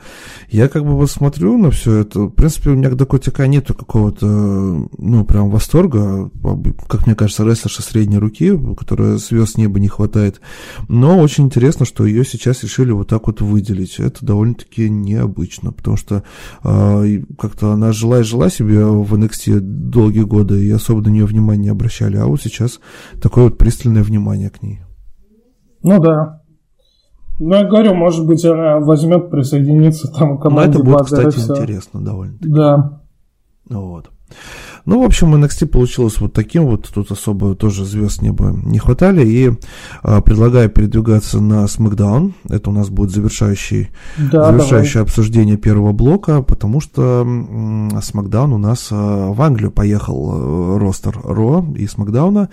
Я 0.51 0.69
как 0.69 0.85
бы 0.85 0.97
вот 0.97 1.09
смотрю 1.09 1.57
на 1.57 1.71
все 1.71 1.99
это, 1.99 2.23
в 2.23 2.31
принципе, 2.31 2.71
у 2.71 2.75
меня 2.75 2.91
к 2.91 2.97
Дакотика 2.97 3.47
нету 3.47 3.75
какого-то, 3.75 4.27
ну, 4.27 5.25
прям 5.25 5.51
восторга, 5.51 6.33
как 6.89 7.07
мне 7.07 7.15
кажется, 7.15 7.45
рестлерша 7.45 7.83
средней 7.83 8.19
руки, 8.19 8.59
которая 8.77 9.19
звезд 9.19 9.57
неба 9.57 9.79
не 9.79 9.87
хватает, 9.87 10.41
но 10.89 11.21
очень 11.21 11.45
интересно, 11.45 11.87
что 11.87 12.07
ее 12.07 12.25
сейчас 12.25 12.65
решили 12.65 12.91
вот 12.91 13.07
так 13.07 13.29
вот 13.29 13.41
выделить. 13.41 14.01
Это 14.01 14.27
довольно-таки 14.27 14.91
необычно, 14.91 15.71
потому 15.71 15.97
что 15.97 16.25
э, 16.65 17.23
как-то 17.39 17.71
она 17.71 17.93
жила 17.93 18.19
и 18.19 18.25
жила 18.25 18.51
себе 18.51 18.85
в 18.85 19.15
NXT 19.15 19.61
долгие 19.61 20.25
годы, 20.25 20.67
и 20.67 20.73
особо 20.73 21.03
на 21.03 21.11
нее 21.11 21.25
внимания 21.25 21.63
не 21.63 21.69
обращали, 21.69 22.17
а 22.17 22.27
вот 22.27 22.43
сейчас 22.43 22.81
такое 23.23 23.45
вот 23.45 23.59
пристальное 23.59 24.03
внимание 24.03 24.51
к 24.51 24.61
ней. 24.61 24.81
Ну 25.85 26.01
да. 26.01 26.41
Ну, 27.39 27.55
я 27.55 27.65
говорю, 27.65 27.95
может 27.95 28.27
быть, 28.27 28.45
она 28.45 28.79
возьмет, 28.81 29.31
присоединиться 29.31 30.11
там 30.11 30.39
к 30.39 30.43
команде. 30.43 30.79
Ну, 30.79 30.85
это 30.85 30.91
будет, 30.91 31.05
кстати, 31.05 31.39
интересно 31.39 32.01
довольно. 32.05 32.39
Да. 32.41 33.01
Вот. 33.69 34.11
Ну, 34.87 35.01
в 35.01 35.05
общем, 35.05 35.35
NXT 35.35 35.67
получилось 35.67 36.21
вот 36.21 36.35
таким 36.35 36.67
вот, 36.67 36.91
тут 36.93 37.11
особо 37.11 37.55
тоже 37.55 37.87
звезд 37.87 38.21
неба 38.21 38.55
не 38.65 38.79
хватали, 38.79 39.27
и 39.27 39.53
а, 40.03 40.21
предлагаю 40.21 40.69
передвигаться 40.69 41.41
на 41.41 41.65
SmackDown, 41.65 42.35
это 42.51 42.69
у 42.69 42.73
нас 42.73 42.91
будет 42.91 43.11
завершающий, 43.11 43.89
да, 44.19 44.51
завершающее 44.51 44.95
давай. 44.95 45.07
обсуждение 45.07 45.57
первого 45.57 45.93
блока, 45.93 46.43
потому 46.43 46.81
что 46.81 47.23
SmackDown 47.25 48.53
у 48.53 48.59
нас 48.59 48.89
а, 48.91 49.33
в 49.33 49.41
Англию 49.41 49.71
поехал 49.71 50.33
а, 50.35 50.79
ростер 50.79 51.19
Ро 51.23 51.65
и 51.77 51.87
SmackDown, 51.87 52.49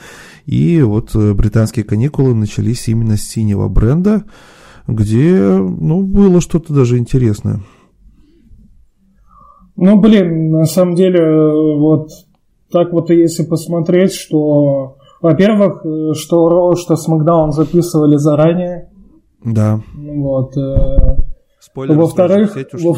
и 0.45 0.81
вот 0.81 1.13
э, 1.15 1.33
британские 1.33 1.83
каникулы 1.83 2.33
начались 2.33 2.87
именно 2.87 3.17
с 3.17 3.23
синего 3.23 3.67
бренда, 3.67 4.23
где, 4.87 5.37
ну, 5.37 6.01
было 6.01 6.39
что-то 6.39 6.73
даже 6.73 6.97
интересное. 6.97 7.59
Ну, 9.75 9.99
блин, 9.99 10.51
на 10.51 10.65
самом 10.65 10.95
деле, 10.95 11.77
вот 11.77 12.09
так 12.71 12.93
вот 12.93 13.09
если 13.09 13.43
посмотреть, 13.43 14.13
что, 14.13 14.97
во-первых, 15.21 15.83
что 16.15 16.49
Ро, 16.49 16.75
что 16.75 16.95
Смакдаун 16.95 17.51
записывали 17.51 18.15
заранее. 18.15 18.89
Да. 19.43 19.79
Вот. 19.95 20.55
Э, 20.57 21.17
Спойлер, 21.59 21.97
во-вторых, 21.97 22.55
во 22.73 22.95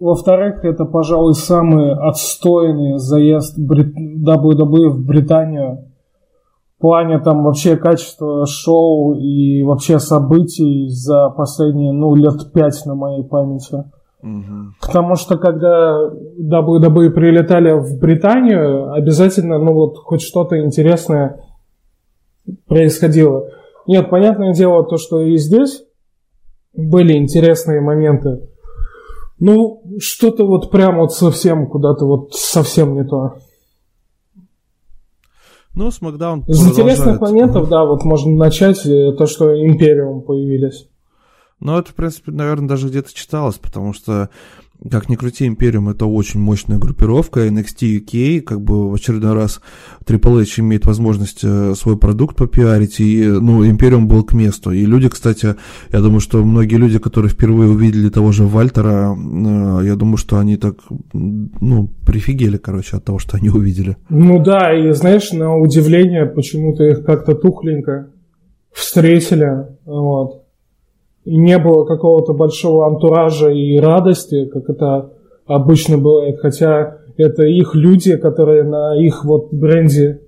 во-вторых, 0.00 0.64
это, 0.64 0.84
пожалуй, 0.84 1.34
самый 1.34 1.92
отстойный 1.92 2.98
заезд 2.98 3.56
Брит... 3.58 3.94
WWE 3.96 4.88
в 4.90 5.06
Британию 5.06 5.90
в 6.76 6.80
плане 6.80 7.20
там 7.20 7.44
вообще 7.44 7.76
качества 7.76 8.44
шоу 8.46 9.14
и 9.14 9.62
вообще 9.62 9.98
событий 10.00 10.88
за 10.88 11.30
последние, 11.30 11.92
ну, 11.92 12.14
лет 12.14 12.52
пять 12.52 12.84
на 12.84 12.94
моей 12.94 13.24
памяти. 13.24 13.84
Потому 14.80 15.16
что 15.16 15.36
когда 15.36 15.98
WWE 16.40 17.10
прилетали 17.10 17.72
в 17.72 17.98
Британию, 17.98 18.92
обязательно, 18.92 19.58
ну 19.58 19.74
вот, 19.74 19.98
хоть 19.98 20.22
что-то 20.22 20.58
интересное 20.58 21.44
происходило. 22.66 23.50
Нет, 23.86 24.08
понятное 24.08 24.54
дело, 24.54 24.84
то, 24.84 24.96
что 24.96 25.20
и 25.20 25.36
здесь 25.36 25.84
были 26.72 27.18
интересные 27.18 27.82
моменты. 27.82 28.48
Ну, 29.38 29.82
что-то 29.98 30.46
вот 30.46 30.70
прям 30.70 30.98
вот 30.98 31.12
совсем 31.12 31.66
куда-то 31.66 32.06
вот 32.06 32.32
совсем 32.32 32.94
не 32.94 33.04
то. 33.04 33.34
Ну, 35.74 35.90
Смакдаун 35.90 36.44
Из 36.46 36.66
интересных 36.66 37.20
моментов, 37.20 37.68
да, 37.68 37.84
вот 37.84 38.04
можно 38.04 38.32
начать 38.32 38.86
э, 38.86 39.12
то, 39.18 39.26
что 39.26 39.52
Империум 39.54 40.22
появились. 40.22 40.88
Но 41.60 41.78
это, 41.78 41.90
в 41.90 41.94
принципе, 41.94 42.32
наверное, 42.32 42.68
даже 42.68 42.88
где-то 42.88 43.14
читалось, 43.14 43.56
потому 43.56 43.92
что 43.92 44.30
как 44.90 45.08
ни 45.08 45.14
крути, 45.14 45.46
Империум 45.46 45.88
это 45.88 46.04
очень 46.04 46.40
мощная 46.40 46.78
группировка, 46.78 47.46
NXT 47.46 48.00
UK, 48.00 48.40
как 48.42 48.60
бы 48.60 48.90
в 48.90 48.94
очередной 48.94 49.32
раз 49.32 49.60
Triple 50.04 50.42
H 50.42 50.60
имеет 50.60 50.84
возможность 50.84 51.40
э, 51.42 51.74
свой 51.74 51.96
продукт 51.96 52.36
попиарить, 52.36 53.00
и, 53.00 53.24
ну, 53.24 53.66
Империум 53.66 54.08
был 54.08 54.24
к 54.24 54.34
месту. 54.34 54.72
И 54.72 54.84
люди, 54.84 55.08
кстати, 55.08 55.54
я 55.90 56.00
думаю, 56.00 56.20
что 56.20 56.44
многие 56.44 56.76
люди, 56.76 56.98
которые 56.98 57.30
впервые 57.30 57.70
увидели 57.70 58.10
того 58.10 58.32
же 58.32 58.44
Вальтера, 58.44 59.16
э, 59.16 59.86
я 59.86 59.94
думаю, 59.94 60.18
что 60.18 60.38
они 60.38 60.56
так, 60.56 60.76
ну, 61.12 61.88
прифигели, 62.04 62.58
короче, 62.58 62.98
от 62.98 63.04
того, 63.04 63.18
что 63.18 63.38
они 63.38 63.48
увидели. 63.48 63.96
Ну 64.10 64.42
да, 64.42 64.74
и 64.74 64.92
знаешь, 64.92 65.32
на 65.32 65.56
удивление, 65.56 66.26
почему-то 66.26 66.84
их 66.84 67.04
как-то 67.04 67.34
тухленько 67.34 68.08
встретили, 68.72 69.66
вот 69.86 70.43
и 71.24 71.36
не 71.36 71.58
было 71.58 71.84
какого-то 71.84 72.32
большого 72.32 72.86
антуража 72.86 73.50
и 73.50 73.78
радости, 73.78 74.46
как 74.46 74.68
это 74.68 75.12
обычно 75.46 75.98
бывает, 75.98 76.38
хотя 76.40 76.98
это 77.16 77.44
их 77.44 77.74
люди, 77.74 78.16
которые 78.16 78.64
на 78.64 78.96
их 78.96 79.24
вот 79.24 79.52
бренде 79.52 80.20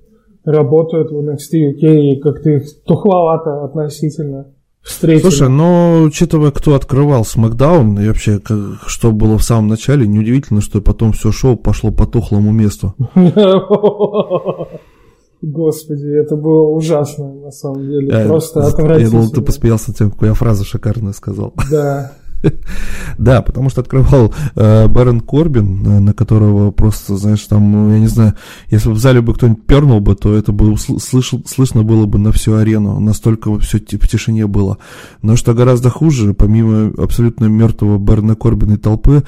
работают 0.44 1.10
в 1.10 1.18
NXT 1.18 1.74
UK, 1.74 2.00
и 2.00 2.20
как-то 2.20 2.50
их 2.50 2.82
тухловато 2.84 3.64
относительно 3.64 4.46
встретили. 4.82 5.22
Слушай, 5.22 5.48
но 5.48 6.02
учитывая, 6.02 6.52
кто 6.52 6.74
открывал 6.74 7.22
SmackDown 7.22 8.02
и 8.02 8.08
вообще, 8.08 8.38
как, 8.38 8.58
что 8.86 9.10
было 9.10 9.36
в 9.36 9.42
самом 9.42 9.68
начале, 9.68 10.06
неудивительно, 10.06 10.60
что 10.60 10.80
потом 10.80 11.12
все 11.12 11.32
шоу 11.32 11.56
пошло 11.56 11.90
по 11.90 12.06
тухлому 12.06 12.52
месту. 12.52 12.94
Господи, 15.46 16.08
это 16.08 16.34
было 16.34 16.70
ужасно, 16.70 17.32
на 17.32 17.52
самом 17.52 17.82
деле. 17.82 18.08
Я, 18.08 18.26
Просто 18.26 18.66
отвратительно. 18.66 19.04
Я 19.04 19.10
думал, 19.10 19.30
ты 19.30 19.40
посмеялся 19.42 19.94
тем, 19.94 20.10
какую 20.10 20.30
я 20.30 20.34
фразу 20.34 20.64
шикарную 20.64 21.14
сказал. 21.14 21.54
Да. 21.70 22.12
Да, 23.18 23.42
потому 23.42 23.70
что 23.70 23.80
открывал 23.80 24.34
э, 24.56 24.88
Бэрон 24.88 25.20
Корбин, 25.20 25.86
э, 25.86 26.00
на 26.00 26.12
которого 26.12 26.70
просто, 26.70 27.16
знаешь, 27.16 27.40
там, 27.42 27.70
ну, 27.72 27.92
я 27.92 27.98
не 27.98 28.08
знаю, 28.08 28.34
если 28.70 28.88
бы 28.88 28.94
в 28.94 28.98
зале 28.98 29.20
бы 29.20 29.34
кто-нибудь 29.34 29.64
пернул 29.66 30.00
бы, 30.00 30.16
то 30.16 30.34
это 30.34 30.52
бы 30.52 30.76
слышал, 30.76 31.42
слышно 31.46 31.82
было 31.82 32.06
бы 32.06 32.18
на 32.18 32.32
всю 32.32 32.54
арену, 32.54 32.98
настолько 33.00 33.56
все 33.60 33.78
в 33.78 34.08
тишине 34.08 34.46
было. 34.46 34.78
Но 35.22 35.36
что 35.36 35.54
гораздо 35.54 35.90
хуже, 35.90 36.34
помимо 36.34 36.92
абсолютно 37.02 37.46
мертвого 37.46 37.98
Бэрона 37.98 38.34
Корбина 38.34 38.74
и 38.74 38.78
толпы, 38.78 39.22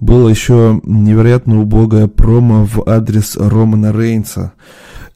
было 0.00 0.28
еще 0.28 0.80
невероятно 0.84 1.60
убогое 1.60 2.06
промо 2.06 2.64
в 2.64 2.88
адрес 2.88 3.36
Романа 3.36 3.92
Рейнса. 3.92 4.52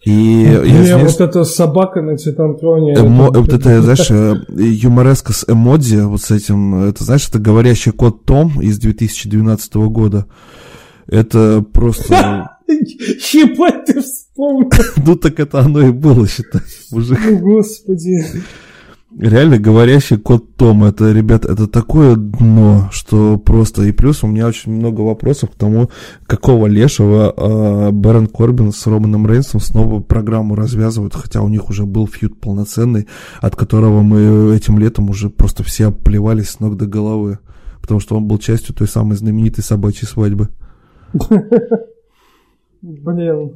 И 0.08 0.46
ну, 0.46 0.64
я, 0.64 0.96
вот 0.96 1.20
эта 1.20 1.44
собака 1.44 2.00
на 2.00 2.16
Титантроне. 2.16 2.94
Эмо, 2.94 3.28
это, 3.28 3.40
вот 3.40 3.52
это, 3.52 3.82
знаешь, 3.82 4.10
э, 4.10 4.36
юмореска 4.56 5.34
с 5.34 5.44
эмодзи, 5.46 6.06
вот 6.06 6.22
с 6.22 6.30
этим, 6.30 6.82
это, 6.88 7.04
знаешь, 7.04 7.28
это 7.28 7.38
говорящий 7.38 7.92
кот 7.92 8.24
Том 8.24 8.58
из 8.62 8.78
2012 8.78 9.74
года. 9.74 10.24
Это 11.06 11.62
просто... 11.74 12.56
Ебать, 12.68 13.84
ты 13.84 14.00
вспомнил. 14.00 14.70
Ну 15.04 15.16
так 15.16 15.40
это 15.40 15.60
оно 15.60 15.86
и 15.86 15.90
было, 15.90 16.26
считай, 16.26 16.62
мужик. 16.90 17.18
О, 17.26 17.36
господи. 17.36 18.24
Реально 19.16 19.58
говорящий 19.58 20.18
кот 20.18 20.56
Том. 20.56 20.84
Это, 20.84 21.12
ребят, 21.12 21.44
это 21.44 21.66
такое 21.66 22.16
дно, 22.16 22.88
что 22.92 23.38
просто... 23.38 23.84
И 23.84 23.92
плюс 23.92 24.22
у 24.22 24.26
меня 24.26 24.46
очень 24.46 24.72
много 24.72 25.00
вопросов 25.02 25.50
к 25.50 25.54
тому, 25.54 25.90
какого 26.26 26.66
лешего 26.66 27.32
э, 27.36 27.90
Бэрон 27.90 28.26
Корбин 28.26 28.72
с 28.72 28.86
Романом 28.86 29.26
Рейнсом 29.26 29.60
снова 29.60 30.00
программу 30.00 30.54
развязывают, 30.54 31.14
хотя 31.14 31.42
у 31.42 31.48
них 31.48 31.70
уже 31.70 31.84
был 31.84 32.06
фьюд 32.06 32.40
полноценный, 32.40 33.06
от 33.40 33.56
которого 33.56 34.02
мы 34.02 34.54
этим 34.54 34.78
летом 34.78 35.10
уже 35.10 35.30
просто 35.30 35.62
все 35.62 35.86
оплевались 35.86 36.50
с 36.50 36.60
ног 36.60 36.76
до 36.76 36.86
головы, 36.86 37.38
потому 37.80 38.00
что 38.00 38.16
он 38.16 38.26
был 38.26 38.38
частью 38.38 38.74
той 38.74 38.88
самой 38.88 39.16
знаменитой 39.16 39.64
собачьей 39.64 40.06
свадьбы. 40.06 40.48
Блин, 42.82 43.54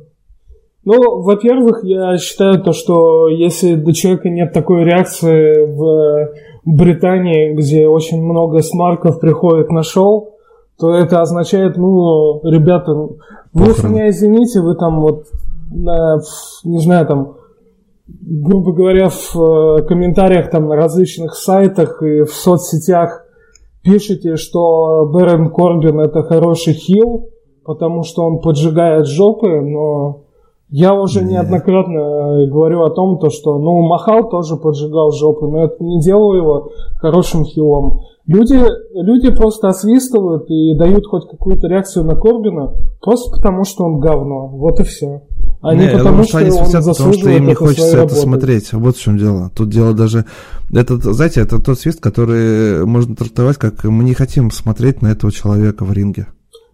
ну, 0.84 1.20
во-первых, 1.20 1.84
я 1.84 2.16
считаю 2.18 2.60
то, 2.60 2.72
что 2.72 3.28
если 3.28 3.76
до 3.76 3.92
человека 3.92 4.28
нет 4.28 4.52
такой 4.52 4.84
реакции 4.84 5.64
в 5.64 6.32
Британии, 6.64 7.54
где 7.54 7.86
очень 7.86 8.22
много 8.22 8.62
смарков 8.62 9.20
приходит 9.20 9.70
на 9.70 9.82
шоу, 9.82 10.36
то 10.78 10.92
это 10.92 11.20
означает, 11.20 11.76
ну, 11.76 12.40
ребята, 12.42 12.92
вы 13.52 13.72
с 13.72 13.84
меня 13.84 14.10
извините, 14.10 14.60
вы 14.60 14.74
там 14.74 15.00
вот, 15.00 15.26
на, 15.70 16.18
не 16.64 16.78
знаю, 16.78 17.06
там, 17.06 17.36
грубо 18.08 18.72
говоря, 18.72 19.08
в 19.08 19.36
э, 19.36 19.82
комментариях 19.84 20.50
там 20.50 20.66
на 20.66 20.74
различных 20.74 21.34
сайтах 21.36 22.02
и 22.02 22.22
в 22.22 22.32
соцсетях 22.32 23.24
пишете, 23.82 24.36
что 24.36 25.06
Бэрон 25.12 25.50
Корбин 25.50 26.00
это 26.00 26.22
хороший 26.22 26.72
хил, 26.72 27.30
потому 27.64 28.02
что 28.02 28.24
он 28.24 28.40
поджигает 28.40 29.06
жопы, 29.06 29.60
но 29.60 30.21
я 30.72 30.94
уже 30.94 31.20
Нет. 31.20 31.32
неоднократно 31.32 31.98
э, 31.98 32.46
говорю 32.46 32.82
о 32.82 32.90
том, 32.90 33.18
то, 33.18 33.28
что 33.28 33.58
ну, 33.58 33.82
Махал 33.82 34.30
тоже 34.30 34.56
поджигал 34.56 35.12
жопу, 35.12 35.46
но 35.46 35.64
это 35.64 35.76
не 35.84 36.00
делало 36.00 36.34
его 36.34 36.68
хорошим 36.98 37.44
хилом. 37.44 38.00
Люди, 38.26 38.58
люди 38.94 39.30
просто 39.30 39.68
освистывают 39.68 40.48
и 40.48 40.74
дают 40.74 41.06
хоть 41.06 41.28
какую-то 41.28 41.68
реакцию 41.68 42.06
на 42.06 42.16
Корбина 42.16 42.72
просто 43.02 43.36
потому, 43.36 43.64
что 43.64 43.84
он 43.84 44.00
говно. 44.00 44.48
Вот 44.48 44.80
и 44.80 44.84
все. 44.84 45.22
А 45.60 45.74
не, 45.74 45.82
не 45.82 45.90
потому, 45.90 46.08
думаю, 46.08 46.24
что, 46.24 46.38
они 46.38 46.50
он 46.50 46.56
свистят, 46.56 46.84
потому 46.86 47.12
что 47.12 47.28
им 47.28 47.46
не 47.46 47.54
хочется 47.54 47.98
это 47.98 48.14
смотреть. 48.14 48.72
Вот 48.72 48.96
в 48.96 49.00
чем 49.00 49.18
дело. 49.18 49.50
Тут 49.54 49.68
дело 49.68 49.92
даже... 49.92 50.24
Это, 50.72 50.96
знаете, 51.12 51.42
это 51.42 51.62
тот 51.62 51.78
свист, 51.78 52.00
который 52.00 52.86
можно 52.86 53.14
трактовать 53.14 53.58
как 53.58 53.84
мы 53.84 54.04
не 54.04 54.14
хотим 54.14 54.50
смотреть 54.50 55.02
на 55.02 55.08
этого 55.08 55.30
человека 55.30 55.84
в 55.84 55.92
ринге. 55.92 56.28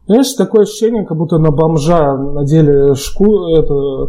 Знаешь, 0.08 0.32
такое 0.32 0.62
ощущение, 0.62 1.04
как 1.04 1.18
будто 1.18 1.36
на 1.36 1.50
бомжа 1.50 2.16
надели 2.16 2.94
шку, 2.94 3.48
это, 3.56 4.08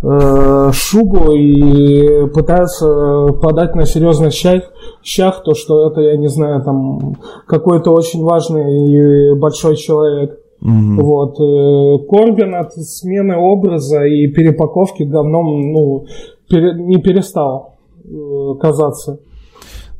э, 0.00 0.70
шубу 0.72 1.32
и 1.32 2.28
пытаются 2.28 3.32
подать 3.42 3.74
на 3.74 3.84
серьезный 3.84 4.30
щах, 4.30 4.62
щах 5.02 5.42
то, 5.42 5.54
что 5.54 5.88
это, 5.88 6.02
я 6.02 6.16
не 6.16 6.28
знаю, 6.28 6.62
там 6.62 7.16
какой-то 7.48 7.90
очень 7.90 8.22
важный 8.22 8.86
и 8.86 9.34
большой 9.34 9.74
человек. 9.74 10.38
Mm-hmm. 10.62 11.02
Вот. 11.02 11.40
Э, 11.40 12.06
Корбин 12.08 12.54
от 12.54 12.72
смены 12.74 13.36
образа 13.36 14.04
и 14.04 14.28
перепаковки 14.28 15.02
говном 15.02 15.72
ну, 15.72 16.04
пере, 16.48 16.74
не 16.74 16.98
перестал 16.98 17.78
э, 18.04 18.54
казаться. 18.60 19.18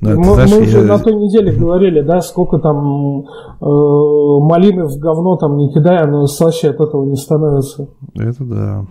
Да, 0.01 0.15
мы, 0.15 0.25
знаешь, 0.25 0.51
мы 0.51 0.61
уже 0.61 0.79
я... 0.79 0.85
на 0.85 0.99
той 0.99 1.15
неделе 1.15 1.53
говорили, 1.53 2.01
да, 2.01 2.21
сколько 2.23 2.59
там 2.59 3.21
э, 3.21 3.25
малины 3.61 4.87
в 4.87 4.99
говно 4.99 5.37
там 5.37 5.57
не 5.57 5.71
кидая, 5.73 6.07
но 6.07 6.27
слаще 6.27 6.71
от 6.71 6.81
этого 6.81 7.05
не 7.05 7.17
становится. 7.17 7.89
Это 8.15 8.45
да. 8.45 8.87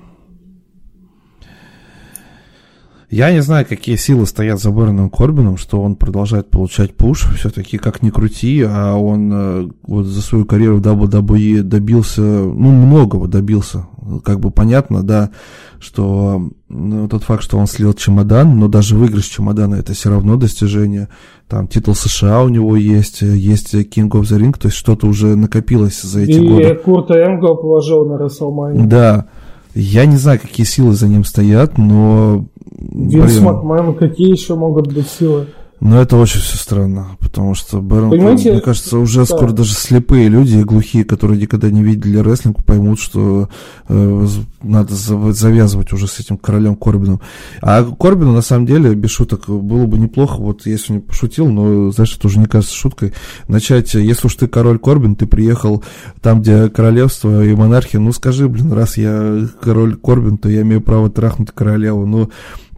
Я 3.10 3.32
не 3.32 3.41
знаю, 3.41 3.66
какие 3.68 3.95
силы 3.95 4.28
стоят 4.28 4.60
за 4.60 4.70
Бэроном 4.70 5.10
Корбином, 5.10 5.57
что 5.57 5.82
он 5.82 5.95
продолжает 5.95 6.51
получать 6.51 6.93
пуш. 6.95 7.26
Все-таки, 7.36 7.80
как 7.80 8.03
ни 8.03 8.12
крути, 8.12 8.64
а 8.68 8.95
он 8.95 9.32
э, 9.34 9.70
вот 9.82 10.05
за 10.05 10.22
свою 10.22 10.45
карьеру 10.45 10.78
в 10.78 10.82
WWE 10.82 11.64
добился, 11.64 12.22
ну, 12.22 12.72
многого 12.72 13.28
добился. 13.28 13.88
Как 14.24 14.39
бы 14.39 14.51
понятно, 14.51 15.01
да, 15.01 15.32
что 15.80 16.49
ну, 16.68 17.07
тот 17.07 17.24
факт, 17.24 17.41
что 17.41 17.57
он 17.57 17.66
слил 17.66 17.93
чемодан, 17.93 18.60
но 18.60 18.68
даже 18.68 18.95
выигрыш 18.95 19.26
чемодана 19.26 19.76
это 19.76 19.93
все 19.93 20.12
равно 20.12 20.36
достижение. 20.36 21.07
Там 21.47 21.68
титул 21.68 21.95
США 21.95 22.43
у 22.43 22.49
него 22.49 22.76
есть, 22.76 23.22
есть 23.24 23.74
King 23.74 24.10
of 24.10 24.22
the 24.22 24.39
Ring, 24.39 24.55
то 24.55 24.68
есть 24.68 24.78
что-то 24.78 25.07
уже 25.07 25.36
накопилось 25.36 25.99
за 25.99 26.22
эти 26.22 26.32
И 26.32 26.47
годы. 26.47 26.64
И 26.64 26.76
Курта 26.76 27.16
Энгла 27.16 27.55
положил 27.55 28.05
на 28.05 28.22
WrestleMania. 28.22 28.86
Да. 28.86 29.26
Я 29.74 30.05
не 30.05 30.18
знаю, 30.18 30.39
какие 30.39 30.66
силы 30.66 30.93
за 30.93 31.07
ним 31.07 31.24
стоят, 31.24 31.80
но... 31.80 32.45
Винс 32.72 33.39
Макмен, 33.39 33.95
какие 33.95 34.32
еще 34.32 34.55
могут 34.55 34.93
быть 34.93 35.07
силы? 35.07 35.47
Но 35.80 36.02
это 36.02 36.18
очень 36.18 36.42
все 36.42 36.58
странно, 36.58 37.18
потому 37.20 37.56
что 37.56 37.82
Бэрон, 37.82 38.10
Понимаете, 38.10 38.52
мне 38.52 38.62
кажется, 38.62 38.98
уже 38.98 39.20
да. 39.20 39.26
скоро 39.26 39.52
даже 39.52 39.74
слепые 39.74 40.28
люди 40.28 40.58
и 40.58 40.64
глухие, 40.64 41.06
которые 41.06 41.40
никогда 41.40 41.70
не 41.70 41.84
видели 41.84 42.18
рестлинг, 42.18 42.66
поймут, 42.66 43.00
что 43.00 43.48
э, 43.88 44.28
надо 44.62 44.94
завязывать 44.94 45.94
уже 45.94 46.08
с 46.08 46.20
этим 46.20 46.38
королем 46.38 46.76
Корбином. 46.76 47.22
А 47.62 47.84
Корбину, 47.84 48.34
на 48.34 48.42
самом 48.42 48.66
деле, 48.66 48.94
без 48.94 49.12
шуток, 49.12 49.48
было 49.48 49.86
бы 49.86 49.98
неплохо, 49.98 50.42
вот 50.42 50.66
если 50.66 50.92
он 50.92 51.00
не 51.00 51.04
пошутил, 51.06 51.50
но, 51.50 51.92
знаешь, 51.92 52.16
это 52.16 52.28
уже 52.28 52.40
не 52.40 52.48
кажется 52.48 52.76
шуткой, 52.76 53.14
начать, 53.48 53.94
если 53.94 54.28
уж 54.28 54.36
ты 54.36 54.48
король 54.48 54.80
Корбин, 54.80 55.16
ты 55.16 55.28
приехал 55.28 55.82
там, 56.22 56.42
где 56.42 56.70
королевство 56.70 57.46
и 57.46 57.56
монархия, 57.56 58.02
ну 58.02 58.12
скажи, 58.12 58.50
блин, 58.50 58.74
раз 58.74 58.98
я 58.98 59.48
король 59.62 59.96
Корбин, 59.96 60.38
то 60.38 60.50
я 60.50 60.62
имею 60.62 60.82
право 60.82 61.10
трахнуть 61.10 61.52
королеву, 61.52 62.06
ну 62.06 62.30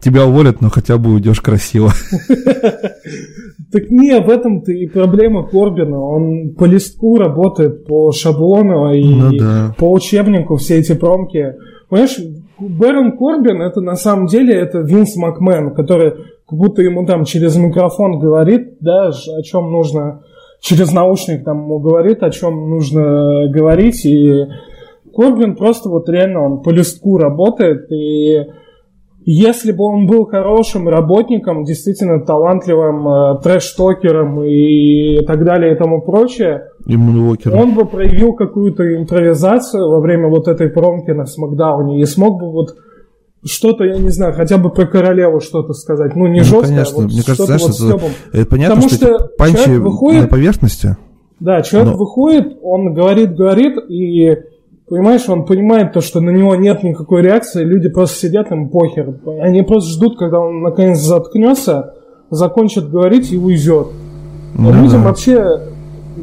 тебя 0.02 0.26
уволят, 0.26 0.60
но 0.60 0.68
хотя 0.70 0.98
бы 0.98 1.14
уйдешь 1.14 1.40
красиво. 1.40 1.92
Так 3.72 3.88
не, 3.88 4.20
в 4.20 4.28
этом-то 4.28 4.70
и 4.70 4.86
проблема 4.86 5.48
Корбина. 5.48 5.98
Он 5.98 6.50
по 6.50 6.66
листку 6.66 7.16
работает, 7.16 7.86
по 7.86 8.12
шаблону 8.12 8.92
и 8.92 9.02
ну, 9.02 9.30
да. 9.38 9.74
по 9.78 9.90
учебнику 9.90 10.56
все 10.56 10.78
эти 10.78 10.92
промки. 10.94 11.54
Понимаешь, 11.88 12.18
Бэрон 12.58 13.16
Корбин 13.16 13.62
это 13.62 13.80
на 13.80 13.96
самом 13.96 14.26
деле 14.26 14.54
это 14.54 14.80
Винс 14.80 15.16
Макмен, 15.16 15.74
который 15.74 16.12
как 16.46 16.58
будто 16.58 16.82
ему 16.82 17.06
там 17.06 17.24
через 17.24 17.56
микрофон 17.56 18.18
говорит, 18.18 18.74
да, 18.80 19.08
о 19.08 19.42
чем 19.42 19.72
нужно, 19.72 20.22
через 20.60 20.92
наушник 20.92 21.42
там 21.42 21.62
ему 21.62 21.78
говорит, 21.78 22.22
о 22.22 22.30
чем 22.30 22.68
нужно 22.68 23.48
говорить. 23.48 24.04
И 24.04 24.48
Корбин 25.14 25.56
просто 25.56 25.88
вот 25.88 26.10
реально 26.10 26.42
он 26.44 26.62
по 26.62 26.68
листку 26.68 27.16
работает 27.16 27.90
и 27.90 28.48
если 29.24 29.72
бы 29.72 29.84
он 29.84 30.06
был 30.06 30.26
хорошим 30.26 30.88
работником, 30.88 31.64
действительно 31.64 32.24
талантливым 32.24 33.08
э, 33.08 33.40
трэш-токером 33.42 34.42
и 34.42 35.24
так 35.26 35.44
далее 35.44 35.74
и 35.74 35.78
тому 35.78 36.02
прочее, 36.02 36.68
он 36.86 37.74
бы 37.74 37.84
проявил 37.86 38.34
какую-то 38.34 38.96
импровизацию 38.96 39.88
во 39.88 40.00
время 40.00 40.28
вот 40.28 40.48
этой 40.48 40.68
промки 40.68 41.10
на 41.10 41.26
Смакдауне 41.26 42.00
и 42.00 42.04
смог 42.04 42.40
бы 42.40 42.50
вот 42.50 42.74
что-то, 43.44 43.84
я 43.84 43.98
не 43.98 44.10
знаю, 44.10 44.34
хотя 44.34 44.56
бы 44.58 44.70
про 44.70 44.86
королеву 44.86 45.40
что-то 45.40 45.72
сказать. 45.72 46.14
Ну, 46.14 46.26
не 46.26 46.40
ну, 46.40 46.44
жестко, 46.44 46.68
конечно. 46.68 46.98
а 46.98 47.02
вот 47.02 47.12
Мне 47.12 47.22
кажется, 47.22 47.44
знаешь, 47.46 47.62
вот 47.62 47.94
это, 47.94 48.06
это 48.32 48.46
понятно, 48.46 48.76
Потому 48.76 48.94
что, 48.94 49.06
что 49.18 49.28
панчи 49.36 49.70
выходит, 49.78 50.22
на 50.22 50.28
поверхности. 50.28 50.96
Да, 51.40 51.62
человек 51.62 51.92
но... 51.92 51.98
выходит, 51.98 52.58
он 52.62 52.94
говорит, 52.94 53.34
говорит, 53.34 53.76
и 53.88 54.36
Понимаешь, 54.92 55.26
он 55.26 55.46
понимает 55.46 55.94
то, 55.94 56.02
что 56.02 56.20
на 56.20 56.28
него 56.28 56.54
нет 56.54 56.82
никакой 56.82 57.22
реакции, 57.22 57.64
люди 57.64 57.88
просто 57.88 58.26
сидят, 58.26 58.52
им 58.52 58.68
похер. 58.68 59.20
Они 59.40 59.62
просто 59.62 59.88
ждут, 59.92 60.18
когда 60.18 60.38
он 60.38 60.60
наконец 60.60 60.98
заткнется, 60.98 61.94
закончит 62.28 62.90
говорить 62.90 63.32
и 63.32 63.38
уйдет. 63.38 63.86
Ну, 64.54 64.70
Людям 64.70 65.02
да. 65.02 65.08
вообще 65.08 65.60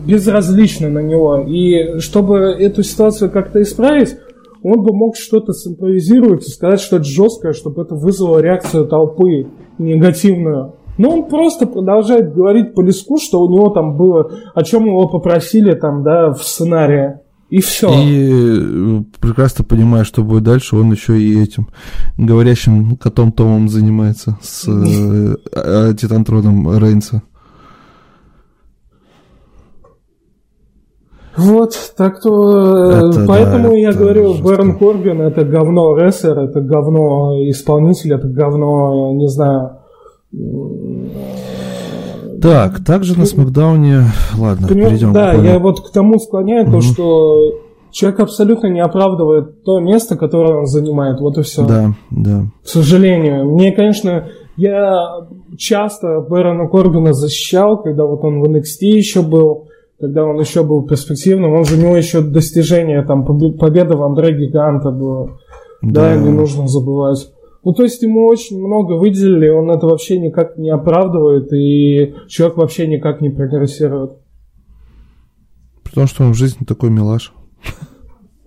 безразлично 0.05 0.87
на 0.87 0.99
него. 0.99 1.37
И 1.47 1.97
чтобы 1.97 2.37
эту 2.59 2.83
ситуацию 2.83 3.31
как-то 3.31 3.59
исправить, 3.59 4.17
он 4.61 4.83
бы 4.83 4.93
мог 4.93 5.15
что-то 5.17 5.51
симпровизировать 5.51 6.47
и 6.47 6.51
сказать 6.51 6.79
что-то 6.79 7.05
жесткое, 7.05 7.53
чтобы 7.53 7.81
это 7.81 7.95
вызвало 7.95 8.37
реакцию 8.37 8.85
толпы 8.85 9.47
негативную. 9.79 10.75
Но 10.99 11.09
он 11.09 11.23
просто 11.27 11.65
продолжает 11.65 12.35
говорить 12.35 12.75
по 12.75 12.81
леску, 12.81 13.17
что 13.17 13.41
у 13.41 13.49
него 13.49 13.69
там 13.69 13.97
было, 13.97 14.31
о 14.53 14.61
чем 14.61 14.85
его 14.85 15.07
попросили 15.07 15.73
там, 15.73 16.03
да, 16.03 16.29
в 16.29 16.43
сценарии. 16.43 17.15
И 17.49 17.61
все. 17.61 17.91
И 17.91 18.99
э, 18.99 19.03
прекрасно 19.19 19.63
понимая, 19.65 20.03
что 20.03 20.23
будет 20.23 20.43
дальше, 20.43 20.75
он 20.75 20.91
еще 20.91 21.19
и 21.19 21.41
этим 21.41 21.69
говорящим 22.17 22.95
котом 22.95 23.31
Томом 23.31 23.69
занимается 23.69 24.37
с 24.41 24.67
э, 24.67 25.35
а, 25.55 25.93
Титантроном 25.93 26.77
Рейнса. 26.77 27.23
Вот, 31.35 31.93
так 31.95 32.21
то 32.21 33.11
это, 33.11 33.25
поэтому 33.25 33.69
да, 33.69 33.75
я 33.75 33.89
это 33.89 33.99
говорю, 33.99 34.27
жестко. 34.33 34.43
Бэрон 34.43 34.77
Корбин 34.77 35.21
это 35.21 35.45
говно 35.45 35.95
рестлер, 35.95 36.37
это 36.37 36.59
говно 36.59 37.37
исполнитель, 37.49 38.13
это 38.13 38.27
говно, 38.27 39.13
не 39.13 39.29
знаю, 39.29 39.77
так, 42.41 42.83
также 42.83 43.17
на 43.17 43.25
Смакдауне... 43.25 44.03
Ладно, 44.37 44.67
Понимаешь, 44.67 44.89
перейдем 44.89 45.13
Да, 45.13 45.35
к 45.35 45.41
я 45.43 45.59
вот 45.59 45.87
к 45.87 45.91
тому 45.91 46.19
склоняю, 46.19 46.63
угу. 46.63 46.73
то, 46.73 46.81
что 46.81 47.37
человек 47.91 48.19
абсолютно 48.19 48.67
не 48.67 48.79
оправдывает 48.79 49.63
то 49.63 49.79
место, 49.79 50.15
которое 50.15 50.59
он 50.59 50.65
занимает. 50.65 51.19
Вот 51.19 51.37
и 51.37 51.41
все. 51.41 51.65
Да, 51.65 51.93
да. 52.11 52.45
К 52.63 52.67
сожалению. 52.67 53.45
Мне, 53.45 53.71
конечно, 53.71 54.25
Я 54.57 55.25
часто 55.57 56.19
Бэрона 56.19 56.67
Корбина 56.67 57.13
защищал, 57.13 57.81
когда 57.81 58.05
вот 58.05 58.23
он 58.23 58.41
в 58.41 58.43
NXT 58.43 58.81
еще 58.81 59.21
был, 59.21 59.69
когда 59.99 60.25
он 60.25 60.39
еще 60.39 60.63
был 60.63 60.85
перспективным. 60.85 61.53
Он 61.53 61.65
же 61.65 61.77
у 61.77 61.79
него 61.79 61.95
еще 61.95 62.21
достижение, 62.21 63.03
там, 63.03 63.25
победа 63.25 63.95
в 63.95 64.03
Андре 64.03 64.33
Гиганта 64.33 64.91
было. 64.91 65.39
Да. 65.81 66.13
да, 66.13 66.17
не 66.17 66.29
нужно 66.29 66.67
забывать. 66.67 67.31
Ну, 67.63 67.73
то 67.73 67.83
есть 67.83 68.01
ему 68.01 68.25
очень 68.25 68.59
много 68.59 68.93
выделили, 68.93 69.49
он 69.49 69.69
это 69.69 69.85
вообще 69.85 70.17
никак 70.17 70.57
не 70.57 70.69
оправдывает, 70.69 71.51
и 71.51 72.15
человек 72.27 72.57
вообще 72.57 72.87
никак 72.87 73.21
не 73.21 73.29
прогрессирует. 73.29 74.13
Потому 75.83 76.07
что 76.07 76.23
он 76.23 76.33
в 76.33 76.37
жизни 76.37 76.65
такой 76.65 76.89
милаш. 76.89 77.33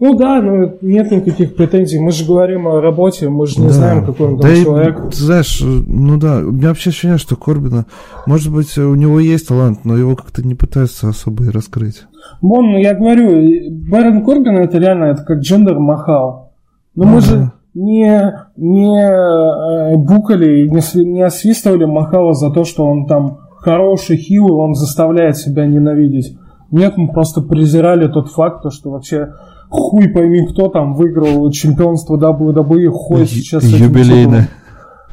Ну 0.05 0.17
да, 0.17 0.43
но 0.43 0.79
нет 0.81 1.13
никаких 1.13 1.55
претензий. 1.55 2.01
Мы 2.01 2.11
же 2.11 2.25
говорим 2.25 2.67
о 2.67 2.81
работе, 2.81 3.29
мы 3.29 3.47
же 3.47 3.61
не 3.61 3.69
да. 3.69 3.73
знаем, 3.73 4.05
какой 4.05 4.29
он 4.29 4.39
там 4.41 4.51
да 4.51 4.57
человек. 4.57 4.99
И, 4.99 5.11
ты 5.11 5.17
знаешь, 5.17 5.61
ну 5.63 6.19
да, 6.19 6.39
у 6.39 6.51
меня 6.51 6.71
вообще 6.71 6.91
ощущение, 6.91 7.19
что 7.19 7.37
Корбина, 7.37 7.87
может 8.27 8.53
быть, 8.53 8.77
у 8.79 8.97
него 8.97 9.21
есть 9.21 9.47
талант, 9.47 9.85
но 9.85 9.97
его 9.97 10.17
как-то 10.17 10.45
не 10.45 10.57
пытаются 10.57 11.09
особо 11.09 11.45
и 11.45 11.51
раскрыть. 11.51 12.03
Вон, 12.41 12.73
ну 12.73 12.79
я 12.79 12.95
говорю, 12.95 13.71
Бэрон 13.71 14.25
Корбин 14.25 14.57
это 14.57 14.79
реально 14.79 15.05
это 15.05 15.23
как 15.23 15.39
Джендер 15.39 15.79
Махал. 15.79 16.53
Но 16.97 17.05
мы 17.05 17.21
же 17.21 17.53
не, 17.75 18.35
не 18.57 19.01
э, 19.01 19.97
букали, 19.97 20.69
не, 20.69 21.05
не 21.05 21.23
освистывали 21.23 21.85
Махала 21.85 22.35
за 22.35 22.51
то, 22.51 22.65
что 22.65 22.85
он 22.85 23.07
там 23.07 23.39
хороший 23.59 24.17
хил, 24.17 24.49
и 24.49 24.53
он 24.53 24.75
заставляет 24.75 25.37
себя 25.37 25.67
ненавидеть. 25.67 26.37
Нет, 26.71 26.97
мы 26.97 27.13
просто 27.13 27.41
презирали 27.41 28.09
тот 28.09 28.31
факт, 28.31 28.65
что 28.73 28.91
вообще 28.91 29.33
хуй 29.69 30.09
пойми, 30.09 30.47
кто 30.47 30.69
там 30.69 30.95
выиграл 30.95 31.51
чемпионство 31.51 32.17
WWE, 32.17 32.89
ходит 32.91 33.31
сейчас... 33.31 33.65
Юбилейно. 33.65 34.49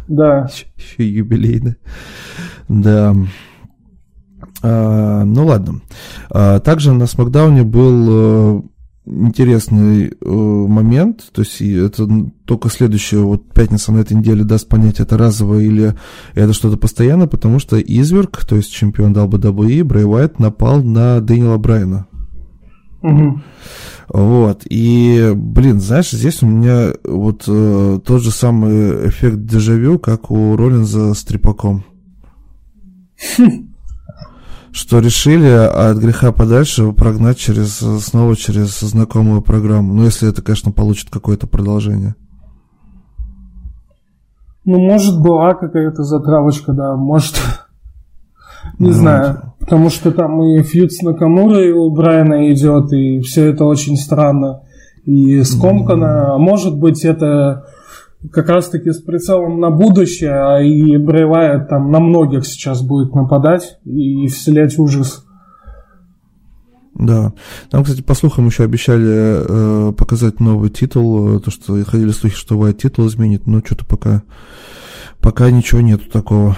Да. 0.07 0.47
Еще 0.78 1.07
юбилейно. 1.07 1.76
Да. 2.68 3.16
А, 4.62 5.24
ну 5.24 5.45
ладно. 5.45 5.82
А, 6.30 6.60
также 6.60 6.93
на 6.93 7.05
Смакдауне 7.05 7.64
был 7.64 8.60
э, 8.60 8.62
интересный 9.10 10.07
э, 10.10 10.30
момент, 10.30 11.30
то 11.32 11.41
есть 11.41 11.62
это 11.62 12.07
только 12.45 12.70
следующая 12.70 13.20
вот 13.20 13.51
пятница 13.53 13.91
на 13.91 13.99
этой 13.99 14.16
неделе 14.16 14.43
даст 14.43 14.68
понять, 14.68 14.99
это 14.99 15.18
разово 15.18 15.60
или 15.60 15.95
это 16.34 16.53
что-то 16.53 16.78
постоянно, 16.78 17.28
потому 17.28 17.60
что 17.60 17.80
Изверг, 17.80 18.45
то 18.45 18.55
есть 18.55 18.72
чемпион 18.72 19.14
WWE, 19.14 19.84
Брэй 19.84 20.05
Уайт 20.05 20.39
напал 20.39 20.84
на 20.84 21.20
Дэниела 21.22 21.57
Брайана. 21.57 22.07
Угу. 23.01 23.41
Вот, 24.10 24.64
и, 24.70 25.32
блин, 25.36 25.80
знаешь, 25.80 26.10
здесь 26.10 26.41
у 26.41 26.47
меня 26.47 26.93
вот 27.03 27.43
э, 27.47 27.99
тот 28.03 28.24
же 28.24 28.32
самый 28.32 29.10
эффект 29.10 29.45
дежавю, 29.45 29.99
как 29.99 30.32
у 30.32 30.55
Роллинза 30.55 31.14
с 31.14 31.24
трепаком. 31.24 31.84
Что 34.72 35.00
решили 35.00 35.50
от 35.50 35.98
греха 35.98 36.32
подальше 36.32 36.92
прогнать 36.92 37.38
через, 37.38 37.78
снова 38.04 38.36
через 38.36 38.80
знакомую 38.80 39.42
программу. 39.42 39.94
Ну, 39.94 40.04
если 40.04 40.30
это, 40.30 40.42
конечно, 40.42 40.72
получит 40.72 41.10
какое-то 41.10 41.48
продолжение. 41.48 42.16
Ну, 44.66 44.80
может, 44.80 45.20
была 45.20 45.56
какая-то 45.56 46.04
затравочка, 46.04 46.74
да, 46.74 46.96
может, 46.96 47.42
не 48.78 48.90
ну, 48.90 48.94
знаю. 48.94 49.54
Потому 49.60 49.90
что 49.90 50.12
там 50.12 50.42
и 50.44 50.62
фьюд 50.62 50.92
с 50.92 51.02
Накамурой 51.02 51.72
у 51.72 51.90
Брайана 51.90 52.52
идет, 52.52 52.94
и 52.94 53.20
все 53.22 53.48
это 53.48 53.66
очень 53.66 53.98
странно 53.98 54.62
и 55.06 55.42
скомкано. 55.44 56.36
А 56.36 56.38
может 56.38 56.78
быть, 56.78 57.04
это 57.04 57.66
как 58.32 58.50
раз-таки 58.50 58.92
с 58.92 59.02
прицелом 59.02 59.60
на 59.60 59.70
будущее, 59.70 60.34
а 60.34 60.62
и 60.62 60.98
Брейвая 60.98 61.66
там 61.66 61.92
на 61.92 62.00
многих 62.00 62.46
сейчас 62.46 62.82
будет 62.82 63.16
нападать 63.16 63.80
и 63.86 64.28
вселять 64.28 64.78
ужас. 64.78 65.26
Да. 66.96 67.34
Там, 67.70 67.84
кстати, 67.84 68.02
по 68.02 68.14
слухам 68.14 68.48
еще 68.48 68.64
обещали 68.64 69.90
э, 69.90 69.94
показать 69.94 70.42
новый 70.42 70.70
титул, 70.70 71.38
э, 71.38 71.40
то, 71.40 71.50
что 71.50 71.82
ходили 71.86 72.12
слухи, 72.12 72.36
что 72.36 72.58
Вайт 72.58 72.80
титул 72.80 73.08
изменит, 73.08 73.48
но 73.48 73.62
что-то 73.66 73.86
пока, 73.86 74.22
пока 75.22 75.50
ничего 75.50 75.80
нету 75.80 76.10
такого. 76.12 76.58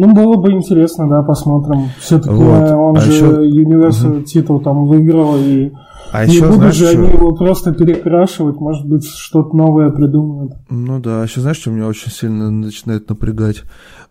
Ну, 0.00 0.14
было 0.14 0.36
бы 0.36 0.52
интересно, 0.52 1.08
да, 1.08 1.22
посмотрим. 1.22 1.88
Все-таки 1.98 2.32
вот. 2.32 2.70
он 2.70 2.96
а 2.96 3.00
же 3.00 3.10
еще... 3.10 3.24
Universal 3.24 4.18
угу. 4.18 4.22
титул 4.22 4.60
там 4.60 4.86
выиграл, 4.86 5.36
и 5.36 5.72
а 6.12 6.24
не 6.24 6.34
еще, 6.34 6.44
будут 6.44 6.58
знаешь, 6.58 6.74
же 6.76 6.86
что... 6.86 6.98
они 6.98 7.08
его 7.10 7.34
просто 7.34 7.72
перекрашивать, 7.72 8.60
может 8.60 8.86
быть, 8.86 9.04
что-то 9.08 9.56
новое 9.56 9.90
придумают. 9.90 10.52
Ну 10.70 11.00
да, 11.00 11.24
еще 11.24 11.40
знаешь, 11.40 11.56
что 11.56 11.70
меня 11.70 11.88
очень 11.88 12.12
сильно 12.12 12.48
начинает 12.48 13.08
напрягать? 13.08 13.64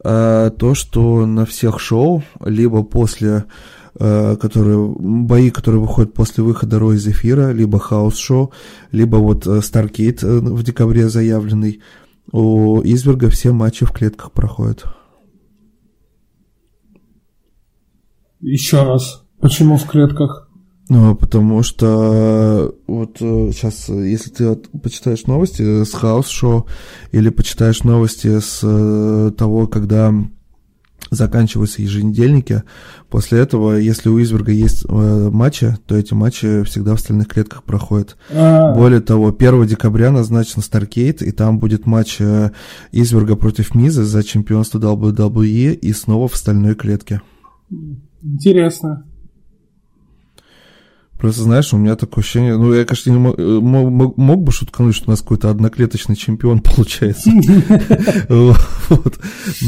А, 0.03 0.49
то, 0.49 0.73
что 0.73 1.25
на 1.25 1.45
всех 1.45 1.79
шоу, 1.79 2.21
либо 2.43 2.83
после 2.83 3.45
а, 3.97 4.35
которые, 4.35 4.93
бои, 4.99 5.49
которые 5.51 5.79
выходят 5.79 6.13
после 6.13 6.43
выхода 6.43 6.79
Raw 6.79 6.91
из 6.91 7.07
эфира, 7.07 7.51
либо 7.53 7.79
house 7.79 8.15
show, 8.15 8.51
либо 8.91 9.15
вот 9.15 9.47
Старкейт 9.63 10.21
э, 10.21 10.39
в 10.39 10.63
декабре 10.63 11.07
заявленный, 11.07 11.79
у 12.33 12.81
Изверга 12.81 13.29
все 13.29 13.53
матчи 13.53 13.85
в 13.85 13.93
клетках 13.93 14.33
проходят. 14.33 14.83
Еще 18.41 18.83
раз. 18.83 19.23
Почему 19.39 19.77
в 19.77 19.85
клетках? 19.85 20.49
Ну, 20.89 21.15
потому 21.15 21.63
что 21.63 22.73
вот 22.87 23.17
сейчас, 23.19 23.89
э, 23.89 24.09
если 24.09 24.29
ты 24.29 24.55
почитаешь 24.55 25.25
новости 25.25 25.83
с 25.83 25.93
house 25.93 26.33
show 26.33 26.65
или 27.11 27.29
почитаешь 27.29 27.83
новости 27.83 28.39
с 28.39 28.61
э, 28.63 29.31
того, 29.37 29.67
когда 29.67 30.13
заканчиваются 31.09 31.81
еженедельники. 31.81 32.63
После 33.09 33.39
этого, 33.39 33.77
если 33.77 34.09
у 34.09 34.21
Изверга 34.21 34.51
есть 34.51 34.85
э, 34.87 35.29
матчи, 35.31 35.75
то 35.85 35.95
эти 35.95 36.13
матчи 36.13 36.63
всегда 36.63 36.95
в 36.95 36.99
стальных 36.99 37.27
клетках 37.27 37.63
проходят. 37.63 38.17
А-а-а. 38.31 38.75
Более 38.75 38.99
того, 38.99 39.33
1 39.37 39.67
декабря 39.67 40.11
назначен 40.11 40.61
Старкейт, 40.61 41.21
и 41.21 41.31
там 41.31 41.59
будет 41.59 41.85
матч 41.85 42.17
э, 42.19 42.51
Изверга 42.91 43.35
против 43.35 43.73
Миза 43.75 44.03
за 44.03 44.23
чемпионство 44.23 44.79
WWE 44.79 45.73
и 45.73 45.93
снова 45.93 46.27
в 46.27 46.35
стальной 46.35 46.75
клетке. 46.75 47.21
Интересно. 48.33 49.05
Просто, 51.17 51.41
знаешь, 51.41 51.73
у 51.73 51.77
меня 51.77 51.95
такое 51.95 52.23
ощущение, 52.23 52.57
ну, 52.57 52.73
я, 52.73 52.85
конечно, 52.85 53.09
не 53.09 53.17
мог, 53.17 53.37
мог, 53.39 54.17
мог 54.17 54.43
бы 54.43 54.51
шуткануть, 54.51 54.93
что 54.93 55.07
у 55.07 55.11
нас 55.11 55.21
какой-то 55.21 55.49
одноклеточный 55.49 56.15
чемпион 56.15 56.59
получается. 56.75 57.31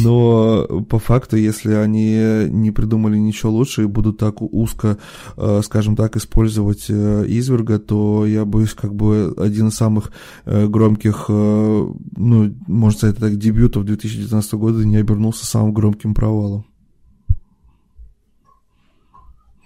Но 0.04 0.68
по 0.88 1.00
факту, 1.00 1.38
если 1.38 1.74
они 1.74 2.50
не 2.50 2.70
придумали 2.70 3.18
ничего 3.18 3.52
лучше 3.52 3.84
и 3.84 3.88
будут 3.88 4.20
так 4.20 4.44
узко, 4.44 5.00
э, 5.38 5.62
скажем 5.64 5.96
так, 5.96 6.16
использовать 6.18 6.86
э, 6.90 7.26
изверга, 7.28 7.80
то 7.80 8.28
я 8.28 8.46
боюсь, 8.46 8.76
как 8.76 8.94
бы 8.94 9.34
один 9.36 9.70
из 9.70 9.76
самых 9.76 10.12
э, 10.46 10.68
громких, 10.68 11.26
ну, 11.30 12.56
можно 12.68 12.98
сказать 12.98 13.18
так, 13.18 13.38
дебютов 13.38 13.86
2019 13.86 14.54
года 14.54 14.86
не 14.86 14.98
обернулся 14.98 15.48
самым 15.48 15.74
громким 15.74 16.14
провалом. 16.14 16.69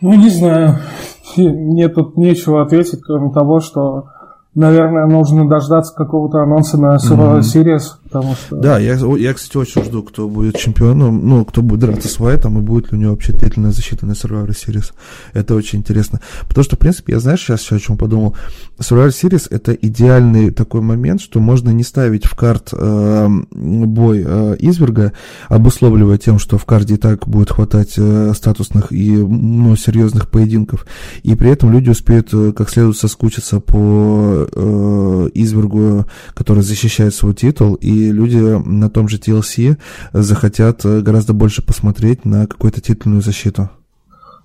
Ну, 0.04 0.14
не 0.14 0.30
знаю. 0.30 0.76
Мне 1.38 1.88
тут 1.88 2.18
нечего 2.18 2.62
ответить, 2.62 3.02
кроме 3.02 3.32
того, 3.32 3.60
что 3.60 4.10
Наверное, 4.56 5.08
нужно 5.08 5.50
дождаться 5.50 5.96
какого-то 5.96 6.44
анонса 6.44 6.80
на 6.80 6.98
Survivor 6.98 7.40
mm-hmm. 7.40 7.64
Series, 7.64 7.82
потому 8.14 8.36
что... 8.36 8.56
Да, 8.56 8.80
я, 8.80 8.94
я, 9.18 9.34
кстати, 9.34 9.58
очень 9.58 9.84
жду, 9.84 10.04
кто 10.04 10.30
будет 10.30 10.58
чемпионом, 10.58 11.28
ну, 11.28 11.44
кто 11.46 11.62
будет 11.62 11.80
драться 11.80 12.08
с 12.08 12.20
Вайтом, 12.20 12.60
и 12.60 12.62
будет 12.62 12.92
ли 12.92 12.98
у 12.98 13.02
него 13.02 13.12
вообще 13.12 13.34
длительная 13.34 13.72
защита 13.72 14.06
на 14.06 14.12
Survivor 14.12 14.50
Series. 14.50 14.94
Это 15.34 15.56
очень 15.56 15.80
интересно. 15.80 16.22
Потому 16.48 16.64
что, 16.64 16.76
в 16.76 16.80
принципе, 16.80 17.14
я, 17.14 17.20
знаешь, 17.20 17.42
сейчас 17.42 17.64
еще 17.64 17.76
о 17.76 17.80
чем 17.80 17.98
подумал. 17.98 18.36
Survivor 18.78 19.10
Series— 19.10 19.48
это 19.50 19.74
идеальный 19.74 20.52
такой 20.52 20.82
момент, 20.82 21.22
что 21.22 21.40
можно 21.40 21.72
не 21.72 21.84
ставить 21.84 22.26
в 22.26 22.36
карт 22.36 22.70
э, 22.72 23.28
бой 23.52 24.24
э, 24.26 24.56
Изверга, 24.60 25.14
обусловливая 25.48 26.18
тем, 26.18 26.38
что 26.38 26.58
в 26.58 26.66
карде 26.66 26.96
и 26.96 26.98
так 26.98 27.28
будет 27.28 27.50
хватать 27.50 27.94
э, 27.98 28.34
статусных 28.36 28.92
и 28.92 29.12
ну, 29.18 29.76
серьезных 29.76 30.30
поединков, 30.30 30.86
и 31.24 31.36
при 31.36 31.50
этом 31.50 31.72
люди 31.72 31.90
успеют 31.90 32.30
э, 32.34 32.52
как 32.56 32.70
следует 32.70 32.98
соскучиться 32.98 33.60
по 33.60 34.48
э, 34.52 35.30
Извергу, 35.34 36.06
который 36.34 36.64
защищает 36.64 37.16
свой 37.16 37.34
титул, 37.34 37.76
и 37.76 38.03
люди 38.12 38.38
на 38.38 38.90
том 38.90 39.08
же 39.08 39.18
TLC 39.18 39.78
захотят 40.14 40.86
э, 40.86 41.02
гораздо 41.02 41.34
больше 41.34 41.66
посмотреть 41.66 42.26
на 42.26 42.48
какую-то 42.48 42.82
титульную 42.82 43.22
защиту. 43.22 43.70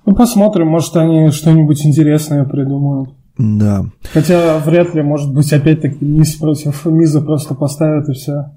Ну, 0.07 0.15
посмотрим, 0.15 0.69
может, 0.69 0.97
они 0.97 1.31
что-нибудь 1.31 1.85
интересное 1.85 2.45
придумают. 2.45 3.11
Да. 3.37 3.85
Хотя 4.13 4.59
вряд 4.59 4.95
ли, 4.95 5.03
может 5.03 5.33
быть, 5.33 5.53
опять-таки 5.53 6.05
Миз 6.05 6.35
против 6.35 6.85
Миза 6.87 7.21
просто 7.21 7.55
поставят 7.55 8.09
и 8.09 8.13
все. 8.13 8.51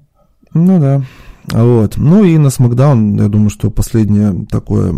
Ну 0.54 0.80
да. 0.80 1.02
Вот. 1.50 1.96
Ну 1.96 2.24
и 2.24 2.38
на 2.38 2.50
Смакдаун, 2.50 3.16
я 3.16 3.28
думаю, 3.28 3.50
что 3.50 3.70
последнее 3.70 4.46
такое 4.48 4.94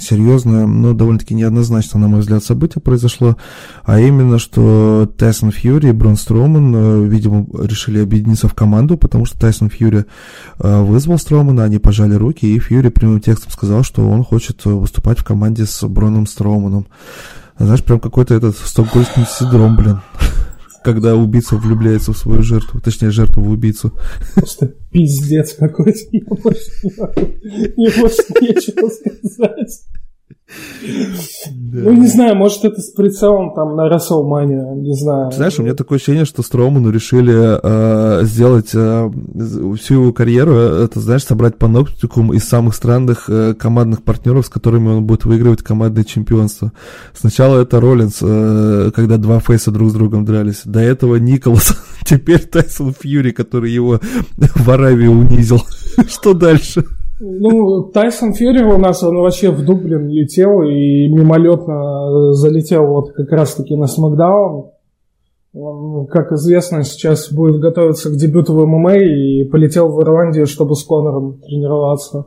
серьезное, 0.00 0.66
но 0.66 0.92
довольно-таки 0.92 1.34
неоднозначно, 1.34 1.98
на 1.98 2.08
мой 2.08 2.20
взгляд, 2.20 2.44
событие 2.44 2.80
произошло, 2.80 3.36
а 3.84 3.98
именно, 3.98 4.38
что 4.38 5.10
Тайсон 5.18 5.50
Фьюри 5.50 5.88
и 5.88 5.92
Брон 5.92 6.16
Строуман, 6.16 6.74
э, 6.74 7.04
видимо, 7.06 7.46
решили 7.60 8.00
объединиться 8.00 8.46
в 8.46 8.54
команду, 8.54 8.96
потому 8.96 9.24
что 9.24 9.38
Тайсон 9.38 9.68
Фьюри 9.68 10.04
э, 10.60 10.82
вызвал 10.82 11.18
Строумана, 11.18 11.64
они 11.64 11.78
пожали 11.78 12.14
руки, 12.14 12.46
и 12.46 12.58
Фьюри 12.58 12.90
прямым 12.90 13.20
текстом 13.20 13.50
сказал, 13.50 13.82
что 13.82 14.08
он 14.08 14.24
хочет 14.24 14.64
выступать 14.64 15.18
в 15.18 15.24
команде 15.24 15.66
с 15.66 15.86
Броном 15.86 16.26
Строуманом. 16.26 16.86
Знаешь, 17.58 17.82
прям 17.82 17.98
какой-то 17.98 18.34
этот 18.34 18.56
стокгольмский 18.56 19.24
синдром, 19.26 19.76
блин 19.76 20.00
когда 20.84 21.16
убийца 21.16 21.56
влюбляется 21.56 22.12
в 22.12 22.18
свою 22.18 22.42
жертву, 22.42 22.80
точнее, 22.80 23.10
жертва 23.10 23.40
в 23.40 23.50
убийцу. 23.50 23.92
Просто 24.34 24.74
пиздец 24.90 25.54
какой-то. 25.54 25.98
Я 26.12 26.20
больше 26.42 26.70
не 27.76 28.00
больше 28.00 28.22
нечего 28.40 28.88
сказать. 28.88 29.84
Ну, 31.70 31.92
не 31.92 32.06
знаю, 32.06 32.34
может, 32.34 32.64
это 32.64 32.80
с 32.80 32.90
прицелом 32.90 33.54
там 33.54 33.76
на 33.76 33.88
Расселмане, 33.88 34.80
не 34.80 34.94
знаю. 34.94 35.30
Знаешь, 35.30 35.58
у 35.58 35.62
меня 35.62 35.74
такое 35.74 35.96
ощущение, 35.96 36.24
что 36.24 36.42
Строуману 36.42 36.90
решили 36.90 37.34
э, 37.62 38.24
сделать 38.24 38.70
э, 38.72 39.10
всю 39.78 39.94
его 39.94 40.12
карьеру, 40.12 40.54
это, 40.54 41.00
знаешь, 41.00 41.24
собрать 41.24 41.58
паноптикум 41.58 42.32
из 42.32 42.44
самых 42.44 42.74
странных 42.74 43.28
э, 43.28 43.54
командных 43.54 44.02
партнеров, 44.02 44.46
с 44.46 44.48
которыми 44.48 44.88
он 44.88 45.04
будет 45.04 45.26
выигрывать 45.26 45.62
командное 45.62 46.04
чемпионство. 46.04 46.72
Сначала 47.14 47.60
это 47.60 47.80
Роллинс, 47.80 48.18
э, 48.22 48.90
когда 48.94 49.18
два 49.18 49.40
фейса 49.40 49.70
друг 49.70 49.90
с 49.90 49.92
другом 49.92 50.24
дрались. 50.24 50.62
До 50.64 50.80
этого 50.80 51.16
Николас, 51.16 51.76
теперь 52.06 52.44
Тайсон 52.46 52.94
Фьюри, 52.98 53.32
который 53.32 53.70
его 53.70 54.00
в 54.36 54.70
Аравии 54.70 55.08
унизил. 55.08 55.62
Что 56.08 56.32
дальше? 56.32 56.84
Ну, 57.20 57.82
Тайсон 57.82 58.32
Фьюри 58.32 58.62
у 58.62 58.78
нас, 58.78 59.02
он 59.02 59.16
вообще 59.16 59.50
в 59.50 59.64
Дублин 59.64 60.08
летел 60.08 60.62
и 60.62 61.08
мимолетно 61.08 62.32
залетел 62.34 62.86
вот 62.86 63.12
как 63.12 63.30
раз-таки 63.32 63.74
на 63.74 63.86
Смакдаун. 63.86 64.70
Он, 65.52 66.06
как 66.06 66.30
известно, 66.32 66.84
сейчас 66.84 67.32
будет 67.32 67.60
готовиться 67.60 68.10
к 68.10 68.16
дебюту 68.16 68.54
в 68.54 68.64
ММА 68.64 68.98
и 68.98 69.44
полетел 69.44 69.88
в 69.88 70.00
Ирландию, 70.00 70.46
чтобы 70.46 70.76
с 70.76 70.84
Конором 70.84 71.40
тренироваться. 71.40 72.26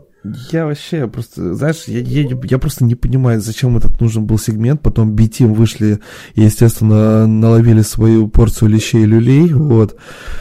Я 0.51 0.67
вообще 0.67 1.07
просто, 1.07 1.55
знаешь, 1.55 1.85
я, 1.87 1.99
я, 1.99 2.29
я 2.43 2.57
просто 2.59 2.85
не 2.85 2.93
понимаю, 2.93 3.41
зачем 3.41 3.75
этот 3.77 3.99
нужен 3.99 4.25
был 4.25 4.37
сегмент. 4.37 4.81
Потом 4.81 5.15
B-Team 5.15 5.53
вышли 5.53 5.99
и, 6.35 6.41
естественно, 6.41 7.25
наловили 7.25 7.81
свою 7.81 8.27
порцию 8.27 8.69
лещей 8.69 9.01
и 9.01 9.05
люлей. 9.05 9.51
Вот. 9.51 9.95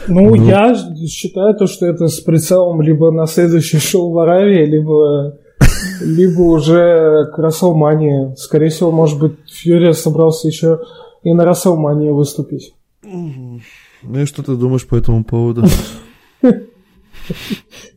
Ну, 0.07 0.35
Но... 0.35 0.45
я 0.45 0.75
считаю 1.07 1.55
то, 1.55 1.65
что 1.65 1.87
это 1.87 2.07
с 2.07 2.19
прицелом 2.19 2.81
либо 2.83 3.11
на 3.11 3.25
следующее 3.25 3.81
шоу 3.81 4.11
в 4.11 4.19
Аравии, 4.19 4.65
либо, 4.65 5.39
либо 6.01 6.41
уже 6.41 7.31
к 7.33 7.39
Расселмании. 7.39 8.35
Скорее 8.37 8.69
всего, 8.69 8.91
может 8.91 9.19
быть, 9.19 9.33
Фьюри 9.51 9.93
собрался 9.93 10.47
еще 10.47 10.79
и 11.23 11.33
на 11.33 11.43
Расселмании 11.43 12.11
выступить. 12.11 12.75
Ну 13.01 13.59
и 14.03 14.25
что 14.25 14.43
ты 14.43 14.55
думаешь 14.55 14.85
по 14.85 14.95
этому 14.95 15.23
поводу? 15.23 15.65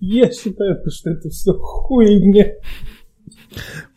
Я 0.06 0.30
считаю, 0.30 0.78
что 0.90 1.10
это 1.10 1.30
все 1.30 1.54
хуйня. 1.54 2.52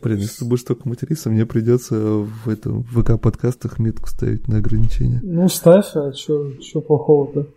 Блин, 0.02 0.20
если 0.20 0.40
ты 0.40 0.46
будешь 0.46 0.64
только 0.64 0.88
материться, 0.88 1.30
мне 1.30 1.46
придется 1.46 1.96
в 1.96 2.48
этом 2.48 2.84
ВК-подкастах 2.84 3.78
метку 3.78 4.08
ставить 4.08 4.48
на 4.48 4.60
ограничение. 4.60 5.20
Ну, 5.22 5.50
ставь, 5.50 5.94
а 5.96 6.14
что 6.14 6.82
плохого-то? 6.82 7.48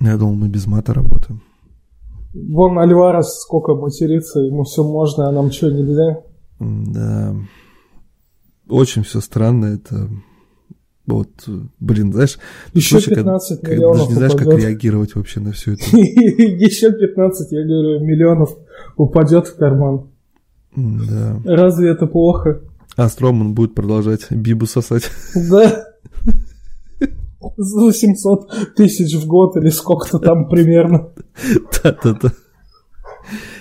Я 0.00 0.16
думал, 0.16 0.36
мы 0.36 0.48
без 0.48 0.66
мата 0.66 0.94
работаем. 0.94 1.42
Вон 2.32 2.78
Альварес 2.78 3.40
сколько 3.40 3.74
матерится, 3.74 4.38
ему 4.40 4.62
все 4.62 4.84
можно, 4.84 5.28
а 5.28 5.32
нам 5.32 5.50
что, 5.50 5.72
нельзя? 5.72 6.22
Да. 6.60 7.34
Очень 8.68 9.02
все 9.02 9.20
странно, 9.20 9.66
это 9.66 10.08
вот, 11.06 11.28
блин, 11.80 12.12
знаешь, 12.12 12.38
еще 12.72 13.00
15 13.00 13.60
как, 13.60 13.70
миллионов 13.70 13.98
даже 13.98 14.08
не 14.08 14.14
знаешь, 14.14 14.34
упадет. 14.34 14.52
как 14.52 14.62
реагировать 14.62 15.14
вообще 15.14 15.40
на 15.40 15.52
все 15.52 15.74
это. 15.74 15.84
Еще 15.96 16.92
15, 16.92 17.52
я 17.52 17.62
говорю, 17.62 18.00
миллионов 18.00 18.56
упадет 18.96 19.48
в 19.48 19.56
карман. 19.56 20.08
Да. 20.74 21.40
Разве 21.44 21.90
это 21.90 22.06
плохо? 22.06 22.62
А 22.96 23.08
Строман 23.08 23.54
будет 23.54 23.74
продолжать 23.74 24.30
Бибу 24.30 24.66
сосать. 24.66 25.10
Да. 25.34 25.84
За 27.56 27.80
800 27.80 28.74
тысяч 28.74 29.14
в 29.14 29.26
год 29.26 29.56
или 29.56 29.68
сколько-то 29.68 30.18
там 30.18 30.48
примерно. 30.48 31.10
Да-да-да. 31.82 32.32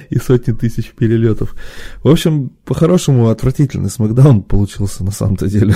И 0.10 0.18
сотни 0.18 0.54
тысяч 0.54 0.94
перелетов. 0.94 1.56
В 2.04 2.10
общем, 2.10 2.52
по-хорошему, 2.66 3.30
отвратительный 3.30 3.89
смакдаун 3.89 4.44
получился 4.44 5.04
на 5.04 5.12
самом-то 5.12 5.48
деле. 5.50 5.76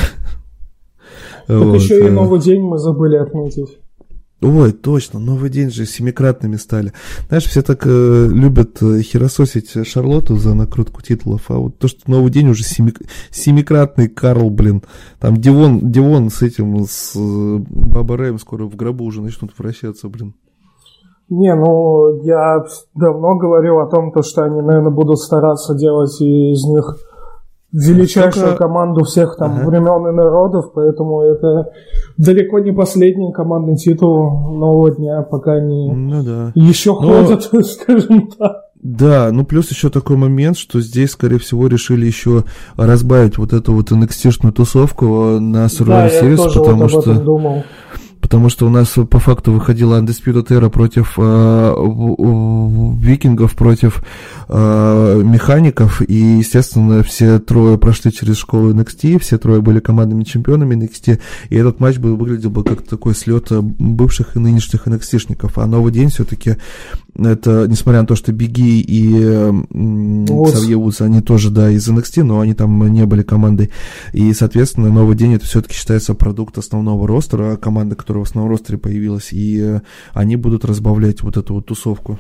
Так 1.48 1.64
вот. 1.64 1.76
еще 1.76 2.00
и 2.00 2.08
э. 2.08 2.12
новый 2.12 2.40
день 2.40 2.62
мы 2.62 2.78
забыли 2.78 3.16
отметить. 3.16 3.80
Ой, 4.40 4.72
точно, 4.72 5.20
новый 5.20 5.50
день 5.50 5.72
же 5.72 5.88
семикратными 5.88 6.58
стали. 6.58 6.94
Знаешь, 7.28 7.46
все 7.46 7.64
так 7.64 7.88
э, 7.88 8.28
любят 8.30 8.84
э, 8.84 9.02
херососить 9.02 9.88
Шарлотту 9.88 10.36
за 10.36 10.54
накрутку 10.54 11.02
титулов, 11.02 11.50
а 11.50 11.58
вот 11.58 11.80
то, 11.80 11.88
что 11.88 12.02
новый 12.06 12.32
день 12.32 12.50
уже 12.50 12.64
семи, 12.64 12.94
семикратный 13.32 14.10
Карл, 14.10 14.52
блин. 14.52 14.84
Там 15.20 15.38
Дивон, 15.38 15.92
Дивон 15.92 16.30
с 16.30 16.44
этим, 16.44 16.86
с 16.88 17.16
э, 17.16 17.20
Баба 17.68 18.16
Рэем 18.16 18.38
скоро 18.38 18.66
в 18.66 18.76
гробу 18.76 19.06
уже 19.06 19.22
начнут 19.22 19.54
вращаться, 19.58 20.08
блин. 20.08 20.36
Не, 21.30 21.56
ну, 21.56 22.22
я 22.24 22.64
давно 22.94 23.38
говорил 23.38 23.80
о 23.80 23.88
том, 23.88 24.12
то, 24.12 24.22
что 24.22 24.44
они, 24.44 24.62
наверное, 24.62 24.92
будут 24.92 25.18
стараться 25.18 25.74
делать 25.74 26.22
из 26.22 26.64
них 26.64 26.96
величайшую 27.72 28.48
Только... 28.48 28.58
команду 28.58 29.04
всех 29.04 29.36
там 29.38 29.58
ага. 29.58 29.68
времен 29.68 30.08
и 30.08 30.12
народов, 30.16 30.72
поэтому 30.74 31.22
это 31.22 31.72
далеко 32.18 32.60
не 32.60 32.72
последний 32.72 33.32
командный 33.34 33.76
титул 33.76 34.56
нового 34.58 34.92
дня, 34.92 35.22
пока 35.24 35.54
они 35.54 35.92
ну, 35.92 36.24
да. 36.24 36.52
еще 36.56 36.92
Но... 36.92 37.24
ходят, 37.24 37.44
скажем 37.66 38.30
так. 38.38 38.64
Да, 38.82 39.32
ну 39.32 39.44
плюс 39.44 39.70
еще 39.72 39.90
такой 39.90 40.18
момент, 40.18 40.56
что 40.58 40.80
здесь, 40.80 41.12
скорее 41.12 41.40
всего, 41.40 41.68
решили 41.68 42.06
еще 42.06 42.44
разбавить 42.78 43.38
вот 43.38 43.52
эту 43.52 43.74
вот 43.74 43.92
NXT-шную 43.92 44.52
тусовку 44.52 45.40
на 45.40 45.66
Survivor 45.66 46.10
да, 46.10 46.22
Series, 46.22 46.54
потому 46.54 46.88
вот 46.88 47.04
что... 47.04 47.14
Думал 47.16 47.64
потому 48.28 48.50
что 48.50 48.68
у 48.68 48.70
нас 48.70 48.90
по 49.10 49.20
факту 49.20 49.54
выходила 49.54 50.02
Undisputed 50.02 50.48
Era 50.50 50.70
против 50.70 51.14
э, 51.18 51.74
викингов, 53.02 53.56
против 53.56 54.04
э, 54.50 55.22
механиков, 55.24 56.02
и, 56.02 56.40
естественно, 56.40 57.04
все 57.04 57.40
трое 57.40 57.78
прошли 57.78 58.12
через 58.12 58.36
школу 58.36 58.74
NXT, 58.74 59.20
все 59.20 59.38
трое 59.38 59.62
были 59.62 59.80
командными 59.80 60.26
чемпионами 60.26 60.76
NXT, 60.76 61.22
и 61.50 61.56
этот 61.56 61.80
матч 61.80 62.00
бы 62.00 62.18
выглядел 62.18 62.50
бы 62.50 62.66
как 62.66 62.82
такой 62.82 63.16
слет 63.16 63.48
бывших 63.50 64.36
и 64.36 64.40
нынешних 64.40 64.88
NXT-шников, 64.88 65.54
а 65.56 65.66
новый 65.66 65.94
день 65.94 66.10
все-таки 66.10 66.58
это, 67.18 67.66
несмотря 67.68 68.02
на 68.02 68.08
то, 68.08 68.16
что 68.16 68.32
Беги 68.32 68.80
и 68.80 69.14
Ксавье 70.46 70.78
Вудс, 70.78 71.02
они 71.02 71.22
тоже, 71.22 71.50
да, 71.50 71.72
из 71.72 71.88
NXT, 71.90 72.24
но 72.24 72.42
они 72.42 72.54
там 72.54 72.92
не 72.94 73.06
были 73.06 73.24
командой. 73.24 73.72
И, 74.14 74.34
соответственно, 74.34 74.90
новый 74.90 75.16
день 75.16 75.34
это 75.34 75.46
все-таки 75.46 75.74
считается 75.74 76.14
продукт 76.14 76.58
основного 76.58 77.08
ростера, 77.08 77.56
команда, 77.56 77.96
которая 77.96 78.17
в 78.20 78.24
основном 78.24 78.52
ростере 78.52 78.78
появилась, 78.78 79.32
и 79.34 79.62
э, 79.62 79.82
они 80.14 80.36
будут 80.36 80.66
разбавлять 80.66 81.22
вот 81.22 81.38
эту 81.38 81.56
вот 81.56 81.66
тусовку. 81.66 82.18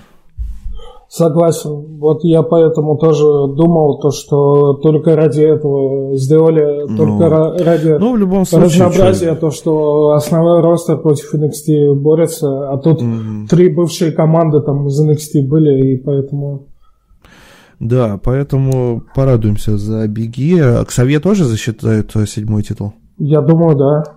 Согласен. 1.09 1.99
Вот 1.99 2.23
я 2.23 2.43
поэтому 2.43 2.97
тоже 2.97 3.23
думал, 3.23 3.99
то, 3.99 4.11
что 4.11 4.73
только 4.73 5.15
ради 5.15 5.41
этого 5.41 6.17
сделали, 6.17 6.85
ну, 6.85 6.97
только 6.97 7.29
ради 7.63 7.97
ну, 7.97 8.13
в 8.13 8.17
любом 8.17 8.45
случае, 8.45 8.65
разнообразия, 8.65 9.31
что... 9.31 9.35
то, 9.35 9.51
что 9.51 10.09
основной 10.11 10.61
ростер 10.61 10.97
против 10.97 11.33
NXT 11.33 11.93
борется, 11.95 12.69
а 12.69 12.77
тут 12.77 13.01
mm-hmm. 13.01 13.47
три 13.49 13.69
бывшие 13.69 14.11
команды 14.11 14.59
там 14.59 14.87
из 14.87 15.01
NXT 15.01 15.47
были, 15.47 15.93
и 15.93 15.97
поэтому... 15.97 16.65
Да, 17.79 18.19
поэтому 18.21 19.03
порадуемся 19.15 19.77
за 19.77 20.07
Беги. 20.07 20.59
А 20.59 20.83
Ксавье 20.83 21.19
тоже 21.19 21.45
засчитают 21.45 22.13
э, 22.15 22.25
седьмой 22.25 22.63
титул? 22.63 22.93
Я 23.17 23.41
думаю, 23.41 23.77
да. 23.77 24.16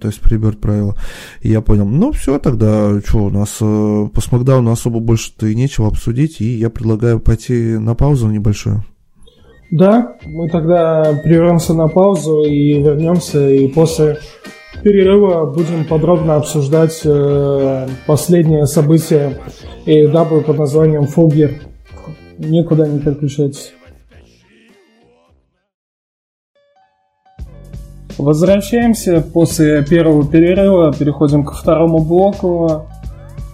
То 0.00 0.08
есть 0.08 0.20
приберт 0.20 0.60
правила. 0.60 0.94
Я 1.42 1.60
понял. 1.60 1.86
Ну, 1.86 2.12
все, 2.12 2.38
тогда 2.38 3.00
что, 3.04 3.24
у 3.24 3.30
нас 3.30 3.58
э, 3.60 4.08
по 4.12 4.20
Смакдауну 4.20 4.70
особо 4.70 5.00
больше-то 5.00 5.46
и 5.46 5.54
нечего 5.54 5.88
обсудить, 5.88 6.40
и 6.40 6.44
я 6.44 6.70
предлагаю 6.70 7.18
пойти 7.18 7.76
на 7.78 7.94
паузу 7.94 8.28
небольшую. 8.28 8.84
Да, 9.70 10.16
мы 10.24 10.48
тогда 10.48 11.20
прервемся 11.24 11.74
на 11.74 11.88
паузу 11.88 12.44
и 12.44 12.74
вернемся, 12.80 13.50
и 13.50 13.66
после 13.66 14.18
перерыва 14.82 15.46
будем 15.46 15.84
подробно 15.84 16.36
обсуждать 16.36 17.00
э, 17.04 17.88
последнее 18.06 18.66
событие 18.66 19.38
AEW 19.86 20.42
под 20.42 20.58
названием 20.58 21.04
Full 21.04 21.60
Никуда 22.38 22.86
не 22.86 23.00
переключайтесь. 23.00 23.72
Возвращаемся 28.18 29.20
после 29.20 29.84
первого 29.84 30.26
перерыва, 30.26 30.92
переходим 30.92 31.44
ко 31.44 31.54
второму 31.54 31.98
блоку. 31.98 32.86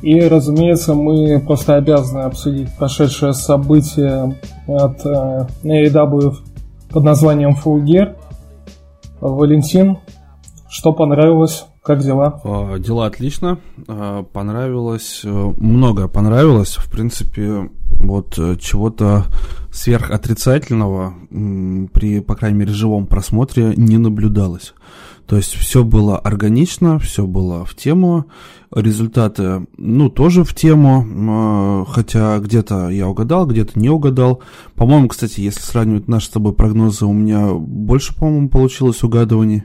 И, 0.02 0.20
разумеется, 0.20 0.94
мы 0.94 1.40
просто 1.40 1.76
обязаны 1.76 2.22
обсудить 2.22 2.68
прошедшее 2.76 3.32
событие 3.32 4.40
от 4.66 5.06
э, 5.06 5.46
AEW 5.62 6.34
под 6.90 7.04
названием 7.04 7.56
Full 7.62 7.84
Gear. 7.84 8.16
Валентин, 9.20 9.98
что 10.68 10.92
понравилось? 10.92 11.66
Как 11.82 12.00
дела? 12.00 12.40
А, 12.44 12.78
дела 12.78 13.06
отлично. 13.06 13.58
А, 13.88 14.22
понравилось, 14.24 15.22
э, 15.24 15.52
многое 15.56 16.08
понравилось. 16.08 16.76
В 16.76 16.90
принципе, 16.90 17.68
вот 18.02 18.38
э, 18.38 18.56
чего-то 18.60 19.26
сверхотрицательного 19.72 21.14
при, 21.30 22.20
по 22.20 22.34
крайней 22.34 22.58
мере, 22.58 22.72
живом 22.72 23.06
просмотре 23.06 23.72
не 23.76 23.98
наблюдалось. 23.98 24.74
То 25.26 25.36
есть 25.36 25.54
все 25.54 25.82
было 25.82 26.18
органично, 26.18 26.98
все 26.98 27.26
было 27.26 27.64
в 27.64 27.74
тему, 27.74 28.26
результаты, 28.74 29.66
ну, 29.78 30.10
тоже 30.10 30.44
в 30.44 30.54
тему, 30.54 31.06
а, 31.06 31.84
хотя 31.86 32.38
где-то 32.38 32.90
я 32.90 33.08
угадал, 33.08 33.46
где-то 33.46 33.78
не 33.78 33.88
угадал. 33.88 34.42
По-моему, 34.74 35.08
кстати, 35.08 35.40
если 35.40 35.60
сравнивать 35.60 36.08
наши 36.08 36.26
с 36.26 36.30
тобой 36.30 36.52
прогнозы, 36.52 37.06
у 37.06 37.12
меня 37.12 37.52
больше, 37.54 38.14
по-моему, 38.14 38.48
получилось 38.50 39.02
угадываний. 39.02 39.64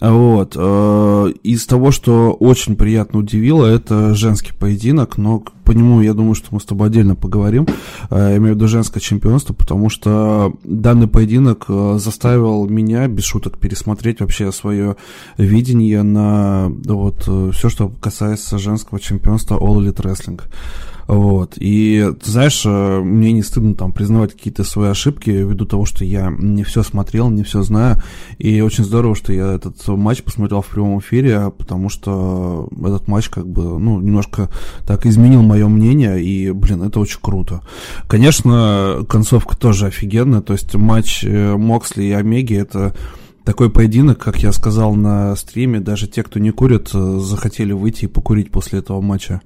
Вот. 0.00 0.54
Э, 0.56 1.32
из 1.42 1.66
того, 1.66 1.90
что 1.90 2.32
очень 2.32 2.76
приятно 2.76 3.20
удивило, 3.20 3.66
это 3.66 4.14
женский 4.14 4.52
поединок, 4.52 5.18
но 5.18 5.42
по 5.64 5.72
нему, 5.72 6.00
я 6.00 6.14
думаю, 6.14 6.34
что 6.34 6.48
мы 6.52 6.60
с 6.60 6.64
тобой 6.64 6.88
отдельно 6.88 7.16
поговорим. 7.16 7.66
Э, 8.10 8.30
я 8.30 8.36
имею 8.36 8.54
в 8.54 8.56
виду 8.56 8.68
женское 8.68 9.00
чемпионство, 9.00 9.54
потому 9.54 9.90
что 9.90 10.54
данный 10.62 11.08
поединок 11.08 11.64
э, 11.68 11.96
заставил 11.98 12.68
меня, 12.68 13.08
без 13.08 13.24
шуток, 13.24 13.58
пересмотреть 13.58 14.20
вообще 14.20 14.52
свое 14.52 14.96
видение 15.36 16.02
на 16.02 16.70
вот, 16.84 17.28
все, 17.54 17.68
что 17.68 17.88
касается 17.88 18.58
женского 18.58 19.00
чемпионства 19.00 19.56
All 19.56 19.78
Elite 19.78 20.02
Wrestling. 20.02 20.40
Вот. 21.08 21.54
И, 21.56 22.06
ты 22.22 22.30
знаешь, 22.30 22.62
э, 22.66 23.00
мне 23.00 23.32
не 23.32 23.42
стыдно 23.42 23.74
там 23.74 23.92
признавать 23.92 24.34
какие-то 24.34 24.62
свои 24.62 24.90
ошибки 24.90 25.30
ввиду 25.30 25.64
того, 25.64 25.86
что 25.86 26.04
я 26.04 26.30
не 26.38 26.64
все 26.64 26.82
смотрел, 26.82 27.30
не 27.30 27.44
все 27.44 27.62
знаю. 27.62 27.96
И 28.36 28.60
очень 28.60 28.84
здорово, 28.84 29.14
что 29.14 29.32
я 29.32 29.54
этот 29.54 29.88
матч 29.88 30.22
посмотрел 30.22 30.60
в 30.60 30.66
прямом 30.66 30.98
эфире, 30.98 31.50
потому 31.56 31.88
что 31.88 32.68
этот 32.78 33.08
матч 33.08 33.30
как 33.30 33.48
бы, 33.48 33.78
ну, 33.78 34.00
немножко 34.00 34.50
так 34.86 35.06
изменил 35.06 35.40
мое 35.42 35.66
мнение, 35.66 36.22
и, 36.22 36.50
блин, 36.52 36.82
это 36.82 37.00
очень 37.00 37.20
круто. 37.22 37.62
Конечно, 38.06 38.98
концовка 39.08 39.56
тоже 39.56 39.86
офигенная, 39.86 40.42
то 40.42 40.52
есть 40.52 40.74
матч 40.74 41.24
э, 41.24 41.56
Моксли 41.56 42.04
и 42.04 42.12
Омеги 42.12 42.54
это 42.54 42.94
такой 43.44 43.70
поединок, 43.70 44.18
как 44.18 44.42
я 44.42 44.52
сказал 44.52 44.94
на 44.94 45.34
стриме, 45.36 45.80
даже 45.80 46.06
те, 46.06 46.22
кто 46.22 46.38
не 46.38 46.50
курит, 46.50 46.90
э, 46.92 47.18
захотели 47.18 47.72
выйти 47.72 48.04
и 48.04 48.08
покурить 48.08 48.50
после 48.50 48.80
этого 48.80 49.00
матча. 49.00 49.40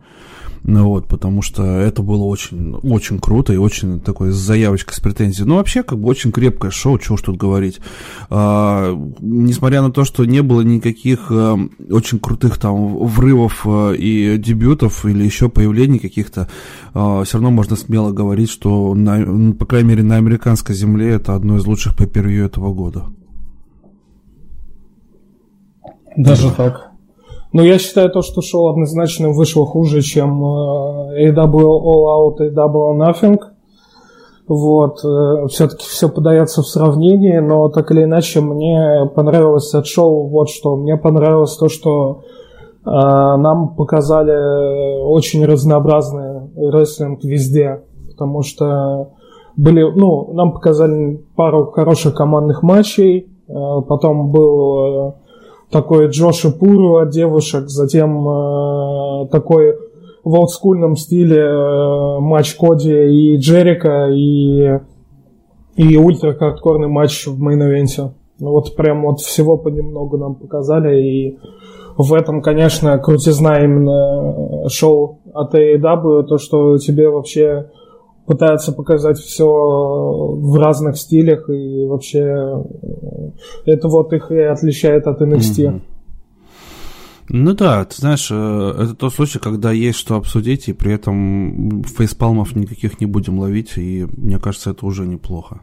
Ну 0.64 0.84
вот, 0.88 1.08
потому 1.08 1.42
что 1.42 1.64
это 1.64 2.02
было 2.02 2.22
очень, 2.22 2.74
очень 2.82 3.18
круто 3.18 3.52
и 3.52 3.56
очень 3.56 4.00
такой 4.00 4.30
с 4.30 4.36
заявочкой, 4.36 4.94
с 4.94 5.00
претензией. 5.00 5.46
Ну, 5.46 5.56
вообще, 5.56 5.82
как 5.82 5.98
бы 5.98 6.08
очень 6.08 6.30
крепкое 6.30 6.70
шоу, 6.70 6.98
чего 6.98 7.16
уж 7.16 7.22
тут 7.22 7.36
говорить. 7.36 7.80
А, 8.30 8.94
несмотря 9.20 9.82
на 9.82 9.90
то, 9.90 10.04
что 10.04 10.24
не 10.24 10.40
было 10.40 10.60
никаких 10.60 11.32
а, 11.32 11.58
очень 11.90 12.20
крутых 12.20 12.58
там 12.58 12.96
врывов 13.06 13.66
а, 13.66 13.92
и 13.92 14.38
дебютов 14.38 15.04
или 15.04 15.24
еще 15.24 15.48
появлений 15.48 15.98
каких-то, 15.98 16.48
а, 16.94 17.24
все 17.24 17.38
равно 17.38 17.50
можно 17.50 17.74
смело 17.74 18.12
говорить, 18.12 18.50
что, 18.50 18.94
на, 18.94 19.52
по 19.54 19.66
крайней 19.66 19.88
мере, 19.88 20.02
на 20.04 20.16
американской 20.16 20.76
земле 20.76 21.10
это 21.10 21.34
одно 21.34 21.56
из 21.56 21.66
лучших 21.66 21.96
по 21.96 22.04
этого 22.04 22.72
года. 22.72 23.06
Даже 26.16 26.52
так. 26.52 26.91
Но 27.52 27.62
я 27.62 27.78
считаю 27.78 28.10
то, 28.10 28.22
что 28.22 28.40
шоу 28.40 28.68
однозначно 28.68 29.30
вышло 29.30 29.66
хуже, 29.66 30.00
чем 30.00 30.42
э, 30.42 31.30
AW 31.30 31.52
All 31.52 32.04
Out 32.16 32.46
и 32.46 32.50
AW 32.50 32.96
Nothing. 32.96 33.38
Вот, 34.48 35.04
э, 35.04 35.48
все-таки 35.48 35.84
все 35.84 36.08
подается 36.08 36.62
в 36.62 36.66
сравнении, 36.66 37.38
но 37.38 37.68
так 37.68 37.90
или 37.90 38.04
иначе 38.04 38.40
мне 38.40 39.08
понравилось 39.14 39.72
от 39.74 39.86
шоу 39.86 40.28
вот 40.28 40.48
что. 40.48 40.76
Мне 40.76 40.96
понравилось 40.96 41.54
то, 41.56 41.68
что 41.68 42.22
э, 42.84 42.90
нам 42.90 43.74
показали 43.76 45.02
очень 45.04 45.44
разнообразный 45.44 46.50
рестлинг 46.56 47.22
везде, 47.22 47.82
потому 48.10 48.42
что 48.42 49.10
были, 49.58 49.82
ну, 49.82 50.32
нам 50.32 50.52
показали 50.52 51.22
пару 51.36 51.66
хороших 51.66 52.14
командных 52.14 52.62
матчей, 52.62 53.28
э, 53.46 53.52
потом 53.86 54.32
был 54.32 55.16
такой 55.72 56.08
Джоша 56.08 56.50
Пуру 56.50 56.98
от 56.98 57.10
девушек, 57.10 57.68
затем 57.68 58.28
э, 58.28 59.28
такой 59.28 59.74
в 60.22 60.34
олдскульном 60.34 60.96
стиле 60.96 61.40
э, 61.40 62.18
матч 62.20 62.54
Коди 62.54 62.92
и 62.92 63.36
Джерика 63.38 64.08
и, 64.10 64.78
и 65.76 65.96
ультра 65.96 66.34
хардкорный 66.34 66.88
матч 66.88 67.26
в 67.26 67.42
мейн-эвенте. 67.42 68.12
Ну, 68.38 68.50
вот 68.50 68.76
прям 68.76 69.02
вот 69.02 69.20
всего 69.20 69.56
понемногу 69.56 70.18
нам 70.18 70.34
показали, 70.34 71.00
и 71.00 71.38
в 71.96 72.12
этом, 72.12 72.42
конечно, 72.42 72.98
крутизна 72.98 73.64
именно 73.64 74.68
шоу 74.68 75.20
от 75.32 75.54
AEW, 75.54 76.24
то, 76.24 76.38
что 76.38 76.76
тебе 76.78 77.08
вообще 77.08 77.70
пытаются 78.26 78.72
показать 78.72 79.18
все 79.18 79.46
в 79.46 80.56
разных 80.56 80.96
стилях, 80.96 81.48
и 81.50 81.86
вообще 81.86 82.64
это 83.66 83.88
вот 83.88 84.12
их 84.12 84.30
и 84.30 84.38
отличает 84.38 85.06
от 85.06 85.20
NXT. 85.20 85.56
Mm-hmm. 85.56 85.80
Ну 87.28 87.54
да, 87.54 87.84
ты 87.84 87.96
знаешь, 87.96 88.28
э, 88.30 88.74
это 88.78 88.94
тот 88.94 89.14
случай, 89.14 89.38
когда 89.38 89.72
есть 89.72 89.98
что 89.98 90.16
обсудить, 90.16 90.68
и 90.68 90.72
при 90.72 90.92
этом 90.92 91.82
фейспалмов 91.84 92.54
никаких 92.54 93.00
не 93.00 93.06
будем 93.06 93.38
ловить, 93.38 93.76
и 93.76 94.06
мне 94.16 94.38
кажется, 94.38 94.70
это 94.70 94.84
уже 94.86 95.06
неплохо. 95.06 95.60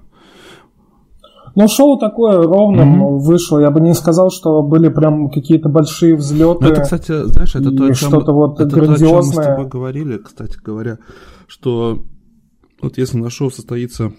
Ну, 1.56 1.68
шоу 1.68 1.98
такое 1.98 2.42
ровным 2.42 3.04
mm-hmm. 3.04 3.18
вышло. 3.20 3.60
Я 3.60 3.72
бы 3.72 3.82
не 3.82 3.94
сказал, 3.94 4.30
что 4.30 4.62
были 4.62 4.90
прям 4.90 5.30
какие-то 5.30 5.68
большие 5.68 6.16
взлеты. 6.16 6.64
Ну, 6.64 6.70
это, 6.70 6.82
кстати, 6.82 7.24
знаешь, 7.26 7.56
это 7.56 7.72
то, 7.72 7.84
о 7.86 7.88
чем, 7.88 7.96
что-то 7.96 8.34
вот 8.34 8.60
это 8.60 8.76
грандиозное. 8.76 9.10
то, 9.10 9.20
о 9.20 9.22
чем 9.22 9.28
мы 9.28 9.34
с 9.34 9.46
тобой 9.46 9.68
говорили, 9.68 10.18
кстати 10.18 10.58
говоря, 10.64 11.00
что 11.48 12.04
вот 12.82 12.98
если 12.98 13.18
на 13.18 13.30
шоу 13.30 13.50
состоится 13.52 14.14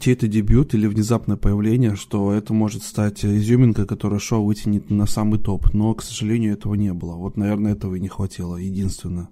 чей-то 0.00 0.26
дебют 0.26 0.74
или 0.74 0.86
внезапное 0.86 1.36
появление, 1.36 1.94
что 1.94 2.32
это 2.32 2.52
может 2.52 2.82
стать 2.82 3.24
изюминкой, 3.24 3.86
которая 3.86 4.18
шоу 4.18 4.44
вытянет 4.44 4.90
на 4.90 5.06
самый 5.06 5.38
топ. 5.38 5.72
Но, 5.72 5.94
к 5.94 6.02
сожалению, 6.02 6.54
этого 6.54 6.74
не 6.74 6.92
было. 6.92 7.14
Вот, 7.14 7.36
наверное, 7.36 7.72
этого 7.72 7.94
и 7.94 8.00
не 8.00 8.08
хватило, 8.08 8.56
единственное. 8.56 9.28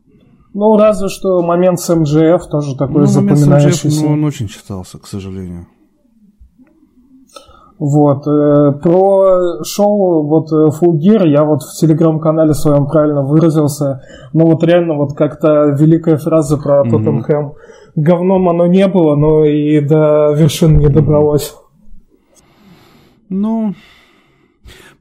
Ну, 0.55 0.77
разве 0.77 1.09
что 1.09 1.43
момент 1.43 1.81
с 1.81 1.95
МЖФ 1.95 2.49
тоже 2.51 2.77
такой 2.77 3.01
ну, 3.01 3.07
запоминающийся. 3.07 3.89
МЖФ, 3.89 4.03
ну, 4.03 4.13
он 4.13 4.25
очень 4.25 4.49
читался, 4.49 4.99
к 4.99 5.07
сожалению. 5.07 5.67
Вот. 7.79 8.27
Э, 8.27 8.73
про 8.83 9.63
шоу 9.65 10.27
вот 10.27 10.51
э, 10.51 10.69
Full 10.69 10.95
Gear 10.95 11.29
я 11.29 11.45
вот 11.45 11.61
в 11.63 11.79
телеграм-канале 11.79 12.55
своем 12.55 12.87
правильно 12.87 13.23
выразился. 13.23 14.01
Но 14.33 14.47
вот 14.47 14.65
реально 14.65 14.95
вот 14.95 15.15
как-то 15.15 15.77
великая 15.79 16.17
фраза 16.17 16.57
про 16.57 16.83
mm-hmm. 16.83 16.91
Тоттенхэм 16.91 17.53
говном 17.97 18.49
оно 18.49 18.67
не 18.67 18.87
было, 18.87 19.17
но 19.17 19.45
и 19.45 19.81
до 19.81 20.33
вершин 20.35 20.79
не 20.79 20.89
добралось. 20.89 21.55
Ну, 23.29 23.75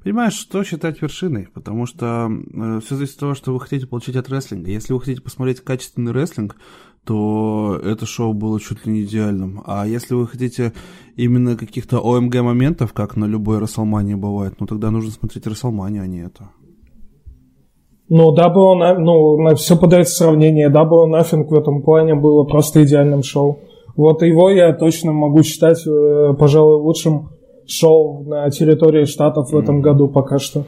понимаешь, 0.04 0.34
что 0.34 0.64
считать 0.64 1.02
вершиной? 1.02 1.50
Потому 1.54 1.86
что 1.86 2.30
э, 2.30 2.80
все 2.84 2.96
зависит 2.96 3.16
от 3.16 3.20
того, 3.20 3.36
что 3.36 3.54
вы 3.54 3.60
хотите 3.60 3.86
получить 3.86 4.16
от 4.16 4.30
рестлинга. 4.30 4.72
Если 4.72 4.94
вы 4.94 5.00
хотите 5.00 5.22
посмотреть 5.22 5.62
качественный 5.62 6.12
рестлинг, 6.12 6.56
то 7.04 7.80
это 7.84 8.08
шоу 8.08 8.34
было 8.34 8.60
чуть 8.60 8.86
ли 8.86 8.94
не 8.94 9.04
идеальным. 9.04 9.62
А 9.66 9.86
если 9.86 10.16
вы 10.16 10.28
хотите 10.28 10.74
именно 11.16 11.56
каких-то 11.56 12.00
ОМГ 12.00 12.36
моментов, 12.42 12.94
как 12.94 13.16
на 13.16 13.26
любой 13.26 13.60
Расселмании 13.60 14.16
бывает, 14.16 14.60
ну 14.60 14.66
тогда 14.66 14.90
нужно 14.90 15.12
смотреть 15.12 15.46
Расселмани, 15.46 16.00
а 16.00 16.08
не 16.08 16.22
это. 16.22 16.50
Ну, 18.08 18.32
было, 18.32 18.76
на, 18.76 18.94
ну, 19.00 19.42
на 19.42 19.56
все 19.56 19.76
подается 19.76 20.16
сравнение. 20.16 20.70
Было 20.70 21.08
нафиг 21.08 21.50
в 21.50 21.56
этом 21.56 21.82
плане 21.82 22.14
было 22.14 22.44
просто 22.44 22.84
идеальным 22.84 23.24
шоу. 23.24 23.60
Вот 23.96 24.22
его 24.22 24.50
я 24.50 24.74
точно 24.74 25.12
могу 25.12 25.42
считать, 25.42 25.86
э, 25.88 26.34
пожалуй, 26.38 26.82
лучшим 26.82 27.30
шоу 27.66 28.24
на 28.24 28.50
территории 28.52 29.06
штатов 29.06 29.52
в 29.52 29.58
этом 29.58 29.82
году 29.82 30.08
пока 30.08 30.38
что. 30.38 30.66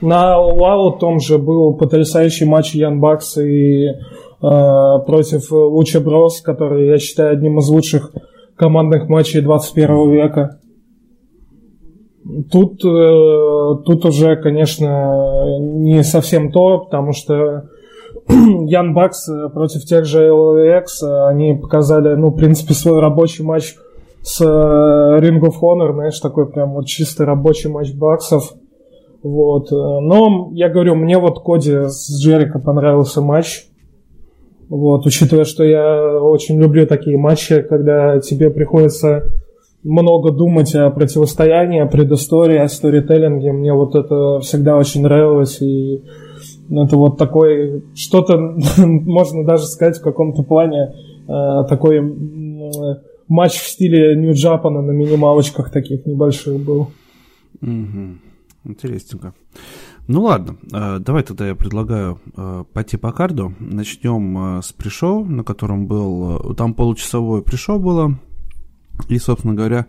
На 0.00 0.38
Лау 0.38 0.98
том 0.98 1.20
же 1.20 1.38
был 1.38 1.74
потрясающий 1.74 2.44
матч 2.44 2.74
Ян 2.74 3.00
Бакс 3.00 3.38
и 3.38 3.86
э, 3.86 3.92
против 4.40 5.50
Луча 5.50 6.00
Брос, 6.00 6.40
который 6.40 6.88
я 6.88 6.98
считаю 6.98 7.32
одним 7.32 7.58
из 7.58 7.68
лучших 7.68 8.12
командных 8.56 9.08
матчей 9.08 9.40
21 9.40 10.10
века. 10.10 10.58
Тут, 12.50 12.84
э, 12.84 13.82
тут 13.84 14.04
уже, 14.04 14.36
конечно, 14.36 15.58
не 15.60 16.02
совсем 16.02 16.50
то, 16.50 16.78
потому 16.78 17.12
что 17.12 17.68
Ян 18.28 18.94
Бакс 18.94 19.28
против 19.54 19.84
тех 19.84 20.04
же 20.04 20.28
LAX, 20.28 20.86
они 21.28 21.54
показали, 21.54 22.14
ну, 22.14 22.30
в 22.30 22.36
принципе, 22.36 22.74
свой 22.74 23.00
рабочий 23.00 23.44
матч 23.44 23.76
с 24.22 24.40
э, 24.40 24.44
Ring 24.44 25.40
of 25.40 25.54
Honor, 25.62 25.92
знаешь, 25.92 26.18
такой 26.18 26.50
прям 26.50 26.74
вот 26.74 26.86
чистый 26.86 27.26
рабочий 27.26 27.70
матч 27.70 27.94
Баксов. 27.94 28.54
Вот. 29.22 29.70
Но 29.70 30.50
я 30.52 30.68
говорю, 30.68 30.94
мне 30.94 31.18
вот 31.18 31.42
Коди 31.42 31.88
с 31.88 32.20
Джерика 32.20 32.58
понравился 32.58 33.20
матч. 33.20 33.66
Вот, 34.68 35.06
учитывая, 35.06 35.44
что 35.44 35.62
я 35.62 36.18
очень 36.20 36.60
люблю 36.60 36.86
такие 36.86 37.16
матчи, 37.16 37.62
когда 37.62 38.18
тебе 38.18 38.50
приходится 38.50 39.24
много 39.86 40.32
думать 40.32 40.74
о 40.74 40.90
противостоянии, 40.90 41.80
о 41.80 41.86
предыстории, 41.86 42.58
о 42.58 42.68
сторителлинге. 42.68 43.52
Мне 43.52 43.72
вот 43.72 43.94
это 43.94 44.40
всегда 44.40 44.76
очень 44.76 45.02
нравилось. 45.02 45.62
И 45.62 46.02
это 46.68 46.96
вот 46.96 47.16
такой, 47.18 47.84
что-то, 47.94 48.36
можно 48.78 49.44
даже 49.44 49.66
сказать, 49.66 49.98
в 49.98 50.02
каком-то 50.02 50.42
плане 50.42 50.92
э, 51.28 51.68
такой 51.68 52.00
матч 53.28 53.52
в 53.52 53.68
стиле 53.68 54.16
Нью 54.16 54.34
Джапана 54.34 54.82
на 54.82 54.90
минималочках 54.90 55.70
таких 55.70 56.04
небольших 56.04 56.58
был. 56.58 56.90
Угу. 57.62 58.18
Интересненько. 58.64 59.34
Ну 60.08 60.22
ладно, 60.22 60.56
э, 60.72 60.98
давай 60.98 61.22
тогда 61.22 61.46
я 61.46 61.54
предлагаю 61.54 62.18
э, 62.36 62.64
пойти 62.72 62.96
по 62.96 63.12
карду. 63.12 63.54
Начнем 63.60 64.60
с 64.62 64.72
пришоу, 64.72 65.24
на 65.24 65.44
котором 65.44 65.86
был... 65.86 66.54
Там 66.56 66.74
получасовое 66.74 67.42
пришоу 67.42 67.78
было. 67.78 68.18
И, 69.08 69.18
собственно 69.18 69.54
говоря, 69.54 69.86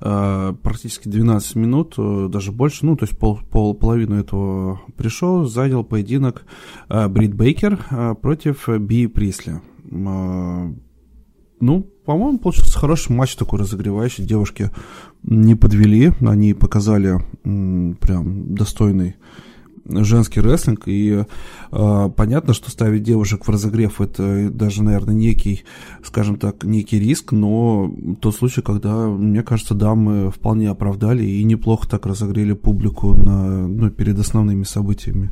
практически 0.00 1.08
12 1.08 1.56
минут, 1.56 1.94
даже 2.30 2.52
больше, 2.52 2.84
ну, 2.86 2.96
то 2.96 3.04
есть 3.04 3.18
пол, 3.18 3.40
пол, 3.50 3.74
половину 3.74 4.16
этого 4.16 4.80
пришел, 4.96 5.46
занял 5.46 5.84
поединок 5.84 6.44
Брит 6.88 7.34
Бейкер 7.34 7.78
против 8.20 8.68
Би 8.68 9.06
Присли. 9.06 9.60
Ну, 11.58 11.86
по-моему, 12.04 12.38
получился 12.38 12.78
хороший 12.78 13.12
матч 13.12 13.34
такой 13.36 13.60
разогревающий. 13.60 14.24
Девушки 14.24 14.70
не 15.22 15.54
подвели, 15.54 16.12
они 16.20 16.52
показали 16.54 17.20
прям 17.42 18.54
достойный 18.54 19.16
женский 19.88 20.40
рестлинг, 20.40 20.82
и 20.86 21.24
э, 21.72 22.10
понятно, 22.16 22.54
что 22.54 22.70
ставить 22.70 23.02
девушек 23.02 23.46
в 23.46 23.50
разогрев 23.50 24.00
это 24.00 24.50
даже, 24.50 24.82
наверное, 24.82 25.14
некий, 25.14 25.64
скажем 26.02 26.36
так, 26.38 26.64
некий 26.64 26.98
риск, 26.98 27.32
но 27.32 27.92
тот 28.20 28.36
случай, 28.36 28.62
когда, 28.62 29.06
мне 29.06 29.42
кажется, 29.42 29.74
дамы 29.74 30.30
вполне 30.30 30.68
оправдали 30.68 31.24
и 31.24 31.44
неплохо 31.44 31.88
так 31.88 32.06
разогрели 32.06 32.52
публику 32.52 33.14
на, 33.14 33.66
ну, 33.66 33.90
перед 33.90 34.18
основными 34.18 34.64
событиями. 34.64 35.30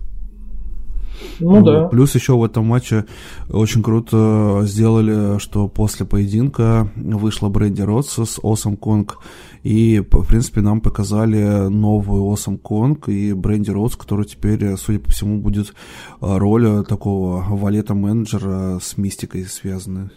Ну 1.40 1.62
да. 1.62 1.86
Плюс 1.88 2.14
еще 2.14 2.36
в 2.36 2.44
этом 2.44 2.66
матче 2.66 3.06
очень 3.48 3.82
круто 3.82 4.62
сделали, 4.64 5.38
что 5.38 5.68
после 5.68 6.06
поединка 6.06 6.90
вышла 6.96 7.48
Бренди 7.48 7.82
Ротс 7.82 8.18
с 8.18 8.38
Осом 8.42 8.76
Конг. 8.76 9.18
И, 9.64 10.00
в 10.00 10.28
принципе, 10.28 10.60
нам 10.60 10.82
показали 10.82 11.68
новую 11.68 12.30
Осом 12.30 12.58
Конг 12.58 13.08
и 13.08 13.32
Бренди 13.32 13.70
Ротс, 13.70 13.96
который 13.96 14.26
теперь, 14.26 14.76
судя 14.76 15.00
по 15.00 15.10
всему, 15.10 15.40
будет 15.40 15.72
а, 16.20 16.38
роль 16.38 16.84
такого 16.84 17.42
валета-менеджера 17.48 18.78
с 18.82 18.98
мистикой 18.98 19.44
связанной. 19.44 20.10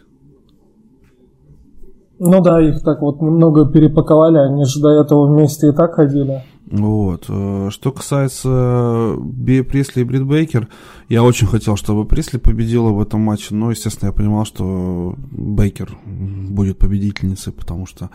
Ну 2.19 2.41
да, 2.41 2.59
их 2.61 2.83
так 2.83 3.01
вот 3.01 3.21
немного 3.21 3.71
перепаковали, 3.71 4.37
они 4.37 4.65
же 4.65 4.81
до 4.81 4.89
этого 4.89 5.27
вместе 5.27 5.69
и 5.69 5.71
так 5.71 5.93
ходили. 5.93 6.43
Вот. 6.69 7.25
Э, 7.29 7.69
что 7.71 7.91
касается 7.91 9.15
Би 9.19 9.61
Присли 9.61 10.01
и 10.01 10.03
Брит 10.03 10.25
Бейкер, 10.25 10.67
я 11.07 11.23
очень 11.23 11.47
хотел, 11.47 11.77
чтобы 11.77 12.05
Присли 12.05 12.37
победила 12.37 12.89
в 12.89 13.01
этом 13.01 13.21
матче, 13.21 13.55
но, 13.55 13.71
естественно, 13.71 14.09
я 14.09 14.13
понимал, 14.13 14.45
что 14.45 15.15
Бейкер 15.31 15.97
будет 16.05 16.77
победительницей, 16.77 17.53
потому 17.53 17.85
что 17.85 18.09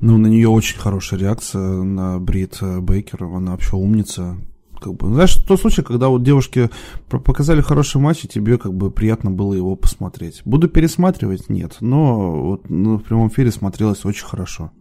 ну, 0.00 0.18
на 0.18 0.26
нее 0.26 0.48
очень 0.48 0.78
хорошая 0.78 1.20
реакция 1.20 1.62
на 1.62 2.18
Брит 2.18 2.58
Бейкер, 2.60 3.24
она 3.24 3.52
вообще 3.52 3.76
умница. 3.76 4.36
Как 4.80 4.94
бы, 4.96 5.06
знаешь, 5.08 5.36
тот 5.36 5.60
случай, 5.60 5.82
когда 5.82 6.08
вот 6.08 6.22
девушки 6.22 6.68
показали 7.08 7.62
хороший 7.62 8.00
матч, 8.00 8.24
и 8.24 8.28
тебе 8.28 8.58
как 8.58 8.74
бы 8.74 8.90
приятно 8.90 9.30
было 9.30 9.54
его 9.54 9.76
посмотреть. 9.76 10.42
Буду 10.44 10.68
пересматривать? 10.68 11.48
Нет. 11.48 11.76
Но 11.80 12.42
вот, 12.42 12.68
ну, 12.68 12.98
в 12.98 13.04
прямом 13.04 13.28
эфире 13.28 13.50
смотрелось 13.50 14.04
очень 14.04 14.26
хорошо. 14.26 14.72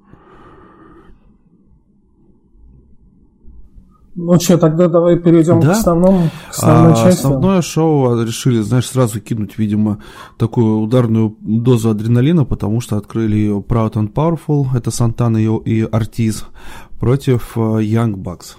Ну 4.16 4.40
что, 4.40 4.60
тогда 4.60 4.88
давай 4.88 5.18
перейдем 5.18 5.60
да? 5.60 5.70
к 5.70 5.72
основному, 5.72 6.30
к 6.50 6.52
основной 6.52 6.92
а, 6.92 6.96
части. 6.96 7.26
Основное 7.26 7.62
шоу 7.62 8.22
решили, 8.24 8.62
знаешь, 8.62 8.88
сразу 8.88 9.20
кинуть, 9.20 9.58
видимо, 9.58 10.00
такую 10.38 10.82
ударную 10.82 11.36
дозу 11.42 11.90
адреналина, 11.90 12.46
потому 12.46 12.80
что 12.80 12.98
открыли 12.98 13.50
Proud 13.62 13.94
and 13.94 14.14
Powerful, 14.14 14.68
это 14.76 14.92
Сантана 14.92 15.38
и, 15.38 15.48
и 15.66 15.82
Артиз, 15.82 16.46
против 17.00 17.58
uh, 17.58 17.82
Young 17.82 18.16
Bucks. 18.16 18.56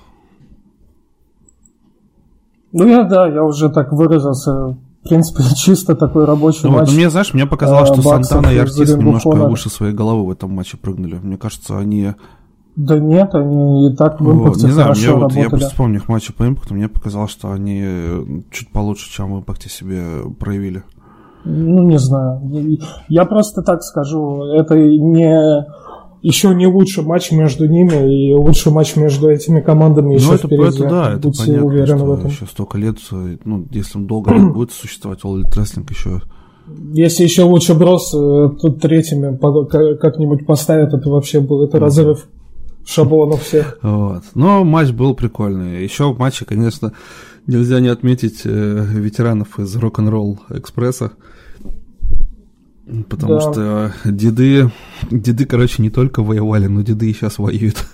Ну 2.72 2.88
я, 2.88 3.04
да, 3.04 3.28
я 3.28 3.44
уже 3.44 3.70
так 3.70 3.92
выразился. 3.92 4.76
В 5.04 5.08
принципе, 5.08 5.44
чисто 5.56 5.94
такой 5.94 6.24
рабочий 6.24 6.64
ну, 6.64 6.70
матч. 6.70 6.88
Вот, 6.88 6.96
мне, 6.96 7.10
знаешь, 7.10 7.32
мне 7.32 7.46
показалось, 7.46 7.90
что 7.90 8.02
Сантана 8.02 8.48
и 8.48 8.58
Артиз 8.58 8.96
немножко 8.96 9.28
выше 9.28 9.70
своей 9.70 9.94
головы 9.94 10.26
в 10.26 10.30
этом 10.32 10.50
матче 10.50 10.76
прыгнули. 10.76 11.20
Мне 11.22 11.36
кажется, 11.36 11.78
они 11.78 12.14
да 12.76 12.98
нет, 12.98 13.34
они 13.34 13.88
и 13.88 13.94
так 13.94 14.20
в 14.20 14.30
импакте 14.30 14.66
Не 14.66 14.72
знаю, 14.72 14.94
мне 14.96 15.10
вот, 15.12 15.32
я 15.34 15.48
просто 15.48 15.68
вспомню 15.68 15.96
их 15.96 16.08
матчи 16.08 16.32
по 16.32 16.46
импакту, 16.46 16.74
мне 16.74 16.88
показалось, 16.88 17.30
что 17.30 17.52
они 17.52 17.80
э, 17.84 18.24
чуть 18.50 18.70
получше, 18.70 19.10
чем 19.10 19.34
в 19.34 19.38
импакте 19.38 19.68
себе 19.68 20.02
проявили. 20.38 20.82
Ну, 21.44 21.82
не 21.84 21.98
знаю. 21.98 22.40
Я 23.08 23.26
просто 23.26 23.62
так 23.62 23.82
скажу, 23.82 24.44
это 24.44 24.76
не 24.76 25.64
еще 26.22 26.54
не 26.54 26.66
лучший 26.66 27.04
матч 27.04 27.32
между 27.32 27.68
ними 27.68 28.30
и 28.30 28.34
лучший 28.34 28.72
матч 28.72 28.96
между 28.96 29.28
этими 29.28 29.60
командами 29.60 30.14
еще 30.14 30.28
ну, 30.28 30.34
это, 30.34 30.46
впереди. 30.46 30.82
Это, 30.82 30.88
да, 30.88 31.12
это 31.12 31.28
Будьте 31.28 31.44
понятно, 31.44 31.66
уверены 31.66 31.98
что 31.98 32.06
в 32.06 32.12
этом. 32.14 32.30
еще 32.30 32.46
столько 32.46 32.78
лет, 32.78 32.96
ну, 33.44 33.66
если 33.70 33.98
он 33.98 34.06
долго 34.06 34.34
будет 34.54 34.72
существовать, 34.72 35.20
All 35.22 35.42
Elite 35.42 35.54
Wrestling 35.54 35.86
еще 35.90 36.22
если 36.94 37.24
еще 37.24 37.42
лучше 37.42 37.74
брос 37.74 38.14
э, 38.14 38.48
тут 38.58 38.80
третьими 38.80 39.36
как-нибудь 39.96 40.46
поставят, 40.46 40.94
это 40.94 41.10
вообще 41.10 41.40
будет 41.40 41.74
разрыв 41.74 42.26
шаблонов 42.86 43.42
всех. 43.42 43.78
Вот. 43.82 44.24
Но 44.34 44.64
матч 44.64 44.90
был 44.90 45.14
прикольный. 45.14 45.82
Еще 45.82 46.12
в 46.12 46.18
матче, 46.18 46.44
конечно, 46.44 46.92
нельзя 47.46 47.80
не 47.80 47.88
отметить 47.88 48.42
э, 48.44 48.86
ветеранов 48.88 49.58
из 49.58 49.74
рок-н-ролл 49.76 50.40
экспресса. 50.50 51.12
Потому 53.08 53.34
да. 53.34 53.40
что 53.40 53.94
деды, 54.04 54.70
деды, 55.10 55.46
короче, 55.46 55.80
не 55.80 55.90
только 55.90 56.22
воевали, 56.22 56.66
но 56.66 56.82
деды 56.82 57.10
и 57.10 57.14
сейчас 57.14 57.38
воюют. 57.38 57.84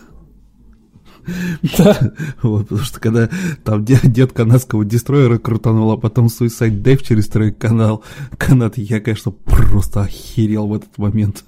Да. 1.77 2.13
Вот, 2.43 2.69
потому 2.69 2.81
что 2.81 2.99
когда 2.99 3.29
там 3.63 3.85
дед, 3.85 4.01
дед 4.11 4.33
канадского 4.33 4.85
дестройера 4.85 5.39
крутанул, 5.39 5.93
а 5.93 5.97
потом 5.97 6.27
Suicide 6.27 6.83
Dave 6.83 7.05
через 7.05 7.29
трек 7.29 7.59
канал, 7.59 8.03
канат, 8.37 8.79
я, 8.79 9.01
конечно, 9.01 9.31
просто 9.31 10.03
охерел 10.03 10.67
в 10.67 10.75
этот 10.75 10.97
момент. 10.99 11.45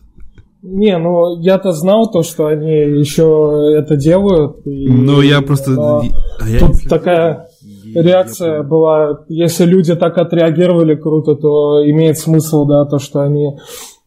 Не, 0.63 0.97
ну 0.99 1.41
я-то 1.41 1.73
знал 1.73 2.11
то, 2.11 2.23
что 2.23 2.47
они 2.47 2.71
еще 2.71 3.75
это 3.77 3.97
делают. 3.97 4.65
И, 4.65 4.89
ну, 4.89 5.21
я 5.21 5.43
просто... 5.43 5.73
А 5.73 6.49
я 6.49 6.61
тут 6.61 6.89
такая 6.89 7.49
реакция 7.95 8.59
я... 8.59 8.63
была, 8.63 9.25
если 9.29 9.65
люди 9.65 9.95
так 9.97 10.19
отреагировали 10.19 10.95
круто, 10.95 11.35
то 11.35 11.83
имеет 11.91 12.19
смысл, 12.19 12.65
да, 12.65 12.85
то, 12.85 12.99
что 12.99 13.23
они 13.23 13.59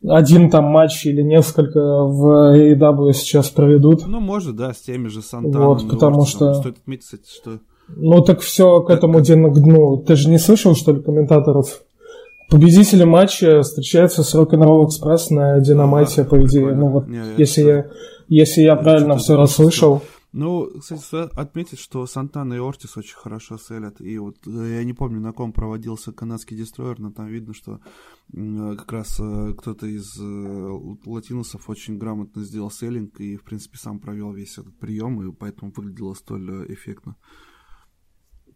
один 0.07 0.49
там 0.49 0.65
матч 0.65 1.05
или 1.05 1.21
несколько 1.21 1.79
в 1.79 2.55
AEW 2.55 3.11
сейчас 3.13 3.49
проведут. 3.49 4.07
Ну, 4.07 4.19
может, 4.19 4.55
да, 4.55 4.73
с 4.73 4.81
теми 4.81 5.07
же 5.07 5.21
Сантаном. 5.21 5.67
Вот, 5.67 5.89
потому 5.89 6.21
Орти, 6.21 6.31
что... 6.31 6.53
Стоит 6.53 6.77
отметить, 6.77 7.27
что... 7.27 7.59
Ну, 7.87 8.21
так 8.21 8.39
все 8.39 8.81
к 8.81 8.89
этому 8.89 9.21
день, 9.21 9.39
ну, 9.39 9.97
ты 9.97 10.15
же 10.15 10.29
не 10.29 10.37
слышал, 10.37 10.73
что 10.75 10.93
ли, 10.93 11.01
комментаторов? 11.01 11.81
Победители 12.49 13.03
матча 13.03 13.61
встречаются 13.61 14.23
с 14.23 14.35
Rock'n'Roll 14.35 14.87
Express 14.87 15.27
на 15.31 15.59
Динамайте, 15.59 16.23
по 16.23 16.43
идее. 16.45 16.75
Ну 16.75 16.89
вот, 16.89 17.07
не, 17.07 17.21
если 17.37 17.61
я, 17.61 17.87
если 18.27 18.61
я 18.61 18.75
правильно 18.75 19.17
все 19.17 19.35
расслышал. 19.35 20.01
Ну, 20.37 20.69
кстати, 20.81 21.33
отметить, 21.39 21.79
что 21.79 22.05
Сантана 22.05 22.55
и 22.55 22.59
Ортис 22.59 22.97
очень 22.97 23.15
хорошо 23.15 23.57
селят. 23.57 24.01
И 24.01 24.17
вот 24.17 24.35
э, 24.45 24.49
я 24.49 24.83
не 24.83 24.91
помню, 24.91 25.21
на 25.21 25.31
ком 25.31 25.53
проводился 25.53 26.11
канадский 26.11 26.57
дестройер, 26.57 26.99
но 26.99 27.09
там 27.09 27.27
видно, 27.27 27.53
что 27.53 27.79
как 28.33 28.91
раз 28.91 29.17
э, 29.17 29.53
кто-то 29.57 29.85
из 29.85 30.19
э, 30.19 30.79
латиносов 31.05 31.69
очень 31.69 31.97
грамотно 31.97 32.43
сделал 32.43 32.69
селлинг 32.69 33.17
и, 33.21 33.37
в 33.37 33.43
принципе, 33.45 33.77
сам 33.77 33.99
провел 33.99 34.33
весь 34.33 34.57
этот 34.57 34.77
прием, 34.77 35.21
и 35.21 35.33
поэтому 35.33 35.71
выглядело 35.73 36.13
столь 36.13 36.65
эффектно. 36.67 37.15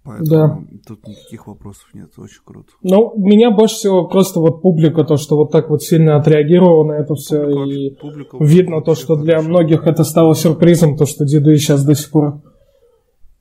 Поэтому 0.09 0.65
да. 0.71 0.79
тут 0.87 1.07
никаких 1.07 1.45
вопросов 1.45 1.83
нет, 1.93 2.09
очень 2.17 2.41
круто. 2.43 2.69
Ну, 2.81 3.13
меня 3.15 3.51
больше 3.51 3.75
всего 3.75 4.07
просто 4.07 4.39
вот 4.39 4.63
публика, 4.63 5.03
то, 5.03 5.17
что 5.17 5.37
вот 5.37 5.51
так 5.51 5.69
вот 5.69 5.83
сильно 5.83 6.15
отреагировала 6.15 6.83
на 6.83 6.93
это 6.93 7.13
все. 7.13 7.43
Публика, 7.43 7.69
и 7.69 7.89
публика, 7.91 8.37
видно 8.39 8.81
то, 8.81 8.95
что 8.95 9.15
для 9.15 9.33
хорошо. 9.33 9.49
многих 9.49 9.85
это 9.85 10.03
стало 10.03 10.33
сюрпризом, 10.33 10.97
то, 10.97 11.05
что 11.05 11.25
деды 11.25 11.55
сейчас 11.57 11.85
до 11.85 11.93
сих 11.93 12.09
пор 12.09 12.41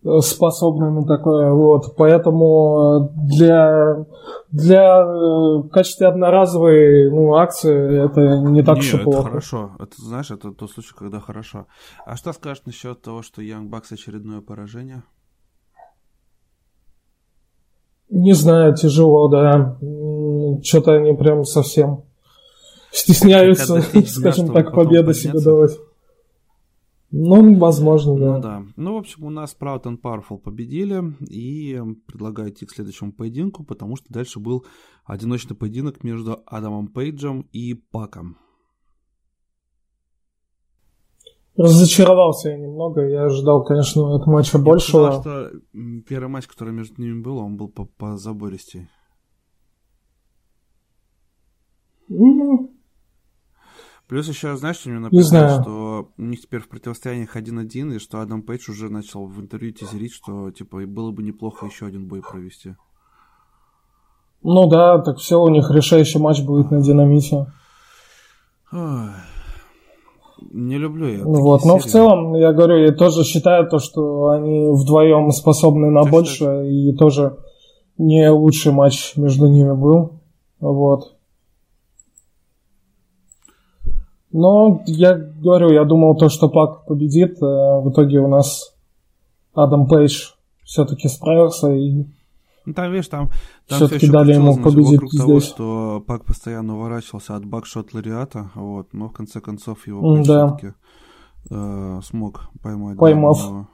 э, 0.04 0.18
способны 0.20 0.90
на 0.90 1.06
такое. 1.06 1.52
Вот. 1.52 1.96
Поэтому 1.96 3.14
для, 3.14 4.04
для 4.50 4.98
э, 4.98 5.62
в 5.62 5.68
качестве 5.70 6.08
одноразовой 6.08 7.10
ну, 7.10 7.34
акции 7.36 8.04
это 8.04 8.40
не 8.46 8.62
так 8.62 8.76
уж 8.76 8.92
и 8.92 8.98
плохо. 8.98 9.20
Это 9.20 9.28
хорошо. 9.28 9.70
Это, 9.78 9.94
знаешь, 9.96 10.30
это 10.30 10.52
тот 10.52 10.70
случай, 10.70 10.92
когда 10.94 11.18
хорошо. 11.18 11.66
А 12.04 12.14
что 12.16 12.30
скажешь 12.34 12.64
насчет 12.66 13.00
того, 13.00 13.22
что 13.22 13.40
Young 13.40 13.70
Bucks 13.70 13.94
очередное 13.94 14.42
поражение? 14.42 15.02
Не 18.10 18.32
знаю, 18.32 18.74
тяжело, 18.74 19.28
да. 19.28 19.78
Что-то 20.62 20.94
они 20.94 21.12
прям 21.14 21.44
совсем 21.44 22.04
стесняются, 22.90 23.82
скажем 24.06 24.52
так, 24.52 24.72
победы 24.72 25.14
себе 25.14 25.40
давать. 25.40 25.78
Ну, 27.10 27.56
возможно, 27.56 28.18
да. 28.18 28.34
Ну 28.34 28.40
да. 28.40 28.62
Ну, 28.76 28.94
в 28.94 28.96
общем, 28.98 29.24
у 29.24 29.30
нас 29.30 29.56
Proud 29.58 29.84
and 29.84 30.00
Powerful 30.00 30.38
победили, 30.38 31.02
и 31.20 31.80
предлагаю 32.06 32.50
идти 32.50 32.66
к 32.66 32.70
следующему 32.70 33.12
поединку, 33.12 33.64
потому 33.64 33.96
что 33.96 34.12
дальше 34.12 34.40
был 34.40 34.66
одиночный 35.06 35.56
поединок 35.56 36.04
между 36.04 36.40
Адамом 36.46 36.88
Пейджем 36.88 37.46
и 37.52 37.72
Паком. 37.74 38.36
Разочаровался 41.58 42.50
я 42.50 42.56
немного, 42.56 43.04
я 43.08 43.24
ожидал, 43.24 43.64
конечно, 43.64 44.14
от 44.14 44.26
матча 44.28 44.58
большего. 44.58 45.06
Я 45.06 45.20
что 45.20 45.50
первый 46.08 46.28
матч, 46.28 46.46
который 46.46 46.72
между 46.72 47.02
ними 47.02 47.20
был, 47.20 47.38
он 47.38 47.56
был 47.56 47.68
по, 47.68 47.84
по 47.84 48.16
забористей. 48.16 48.88
Ну, 52.08 52.70
Плюс 54.06 54.28
еще, 54.28 54.56
знаешь, 54.56 54.76
что 54.76 54.88
мне 54.88 55.00
написано, 55.00 55.60
что 55.60 56.12
у 56.16 56.22
них 56.22 56.40
теперь 56.40 56.60
в 56.60 56.68
противостояниях 56.68 57.34
один-один, 57.34 57.92
и 57.92 57.98
что 57.98 58.20
Адам 58.20 58.42
Пейдж 58.42 58.70
уже 58.70 58.88
начал 58.88 59.26
в 59.26 59.40
интервью 59.40 59.72
тизерить, 59.72 60.14
что, 60.14 60.52
типа, 60.52 60.86
было 60.86 61.10
бы 61.10 61.24
неплохо 61.24 61.66
еще 61.66 61.86
один 61.86 62.06
бой 62.06 62.22
провести. 62.22 62.76
Ну 64.42 64.68
да, 64.68 64.98
так 65.00 65.18
все, 65.18 65.42
у 65.42 65.48
них 65.50 65.70
решающий 65.70 66.20
матч 66.20 66.40
будет 66.40 66.70
на 66.70 66.80
динамите. 66.80 67.52
Ой. 68.70 69.10
Не 70.50 70.78
люблю 70.78 71.08
я. 71.08 71.24
Ну 71.24 71.42
вот, 71.42 71.64
но 71.64 71.76
в 71.76 71.82
серии. 71.82 71.92
целом, 71.92 72.34
я 72.34 72.52
говорю, 72.52 72.78
я 72.78 72.92
тоже 72.92 73.22
считаю 73.24 73.68
то, 73.68 73.78
что 73.78 74.28
они 74.28 74.70
вдвоем 74.70 75.30
способны 75.30 75.90
на 75.90 76.02
Так 76.02 76.12
больше, 76.12 76.66
и 76.70 76.92
тоже 76.94 77.36
не 77.98 78.30
лучший 78.30 78.72
матч 78.72 79.14
между 79.16 79.46
ними 79.46 79.74
был. 79.74 80.20
Вот. 80.60 81.14
Но 84.32 84.82
я 84.86 85.14
говорю, 85.14 85.70
я 85.70 85.84
думал 85.84 86.16
то, 86.16 86.28
что 86.28 86.48
Пак 86.48 86.86
победит, 86.86 87.42
а 87.42 87.80
в 87.80 87.90
итоге 87.90 88.20
у 88.20 88.28
нас 88.28 88.74
Адам 89.54 89.86
Пейдж 89.86 90.30
все-таки 90.64 91.08
справился 91.08 91.72
и 91.72 92.04
Ну, 92.68 92.74
там, 92.74 92.92
видишь, 92.92 93.08
там, 93.08 93.30
там 93.66 93.76
Всё-таки 93.78 93.98
всё 93.98 94.06
ещё 94.08 94.12
дали 94.12 94.34
ему 94.34 94.62
победить 94.62 94.92
вокруг 95.00 95.10
того, 95.16 95.40
здесь. 95.40 95.48
что 95.50 96.04
Пак 96.06 96.26
постоянно 96.26 96.76
уворачивался 96.76 97.34
от 97.34 97.46
бакшот 97.46 97.94
лариата, 97.94 98.50
вот, 98.54 98.92
но 98.92 99.08
в 99.08 99.12
конце 99.12 99.40
концов 99.40 99.86
его 99.86 100.22
да. 100.22 100.58
э, 101.50 102.00
смог 102.04 102.50
поймать. 102.62 102.98
Поймав. 102.98 103.38
данного. 103.42 103.68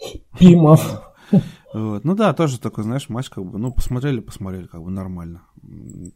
Пимов. 0.38 1.12
Вот. 1.72 2.04
Ну 2.04 2.14
да, 2.14 2.32
тоже 2.34 2.60
такой, 2.60 2.84
знаешь, 2.84 3.08
матч, 3.08 3.30
как 3.30 3.44
бы, 3.44 3.58
ну, 3.58 3.72
посмотрели, 3.72 4.20
посмотрели, 4.20 4.66
как 4.66 4.80
бы 4.80 4.92
нормально. 4.92 5.42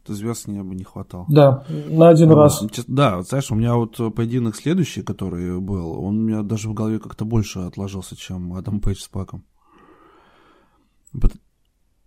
Звезд 0.07 0.43
с 0.43 0.47
неба 0.47 0.73
не 0.73 0.85
хватало. 0.85 1.25
Да, 1.27 1.65
на 1.89 2.07
один 2.09 2.29
Вот. 2.29 2.35
раз. 2.35 2.63
Да, 2.87 3.17
вот 3.17 3.27
знаешь, 3.27 3.51
у 3.51 3.55
меня 3.55 3.75
вот 3.75 3.97
поединок 4.15 4.55
следующий, 4.55 5.01
который 5.01 5.59
был, 5.59 6.01
он 6.01 6.19
у 6.19 6.21
меня 6.21 6.43
даже 6.43 6.69
в 6.69 6.73
голове 6.73 6.99
как-то 6.99 7.25
больше 7.25 7.59
отложился, 7.59 8.15
чем 8.15 8.53
Адам 8.53 8.79
Пейдж 8.79 8.99
с 8.99 9.09
Паком. 9.09 9.43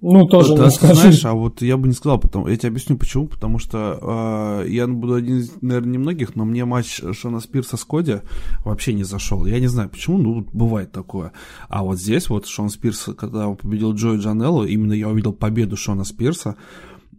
Ну, 0.04 0.26
тоже 0.26 0.56
Да, 0.56 0.64
не 0.64 0.70
скажи. 0.72 0.94
знаешь, 0.94 1.24
а 1.24 1.32
вот 1.32 1.62
я 1.62 1.76
бы 1.76 1.86
не 1.86 1.94
сказал, 1.94 2.18
потому, 2.18 2.48
я 2.48 2.56
тебе 2.56 2.70
объясню 2.70 2.96
почему, 2.96 3.28
потому 3.28 3.60
что 3.60 4.62
э, 4.64 4.68
я 4.68 4.88
буду 4.88 5.14
один 5.14 5.38
из, 5.38 5.52
наверное, 5.60 5.92
немногих, 5.92 6.34
но 6.34 6.44
мне 6.44 6.64
матч 6.64 7.00
Шона 7.12 7.38
Спирса 7.38 7.76
с 7.76 7.84
Коди 7.84 8.16
вообще 8.64 8.94
не 8.94 9.04
зашел. 9.04 9.46
Я 9.46 9.60
не 9.60 9.68
знаю 9.68 9.88
почему, 9.88 10.18
ну, 10.18 10.46
бывает 10.52 10.90
такое. 10.90 11.30
А 11.68 11.84
вот 11.84 12.00
здесь 12.00 12.28
вот 12.30 12.48
Шон 12.48 12.68
Спирс, 12.68 13.10
когда 13.16 13.46
он 13.46 13.56
победил 13.56 13.94
Джои 13.94 14.18
Джанелло, 14.18 14.64
именно 14.64 14.92
я 14.92 15.08
увидел 15.08 15.32
победу 15.32 15.76
Шона 15.76 16.02
Спирса, 16.02 16.56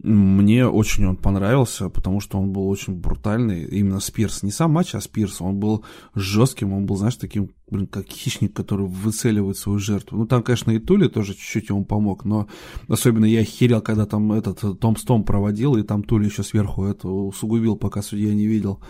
мне 0.04 0.66
очень 0.66 1.06
он 1.06 1.16
понравился, 1.16 1.88
потому 1.88 2.20
что 2.20 2.38
он 2.38 2.52
был 2.52 2.68
очень 2.68 2.94
брутальный. 2.94 3.64
Именно 3.64 4.00
Спирс. 4.00 4.42
Не 4.42 4.50
сам 4.50 4.70
матч, 4.72 4.94
а 4.94 5.00
Спирс. 5.00 5.40
Он 5.40 5.58
был 5.58 5.82
жестким, 6.14 6.74
он 6.74 6.84
был, 6.84 6.96
знаешь, 6.96 7.16
таким, 7.16 7.50
блин, 7.70 7.86
как 7.86 8.06
хищник, 8.06 8.52
который 8.52 8.86
выцеливает 8.86 9.56
свою 9.56 9.78
жертву. 9.78 10.18
Ну, 10.18 10.26
там, 10.26 10.42
конечно, 10.42 10.70
и 10.72 10.78
Тули 10.78 11.08
тоже 11.08 11.32
чуть-чуть 11.32 11.70
ему 11.70 11.86
помог, 11.86 12.26
но 12.26 12.48
особенно 12.86 13.24
я 13.24 13.40
охерел, 13.40 13.80
когда 13.80 14.04
там 14.04 14.30
этот 14.32 14.62
э, 14.62 14.74
Том 14.74 14.96
Стом 14.98 15.24
проводил, 15.24 15.76
и 15.76 15.82
там 15.82 16.02
Тули 16.02 16.26
еще 16.26 16.42
сверху 16.42 16.84
это 16.84 17.08
усугубил, 17.08 17.76
пока 17.76 18.02
судья 18.02 18.34
не 18.34 18.46
видел. 18.46 18.80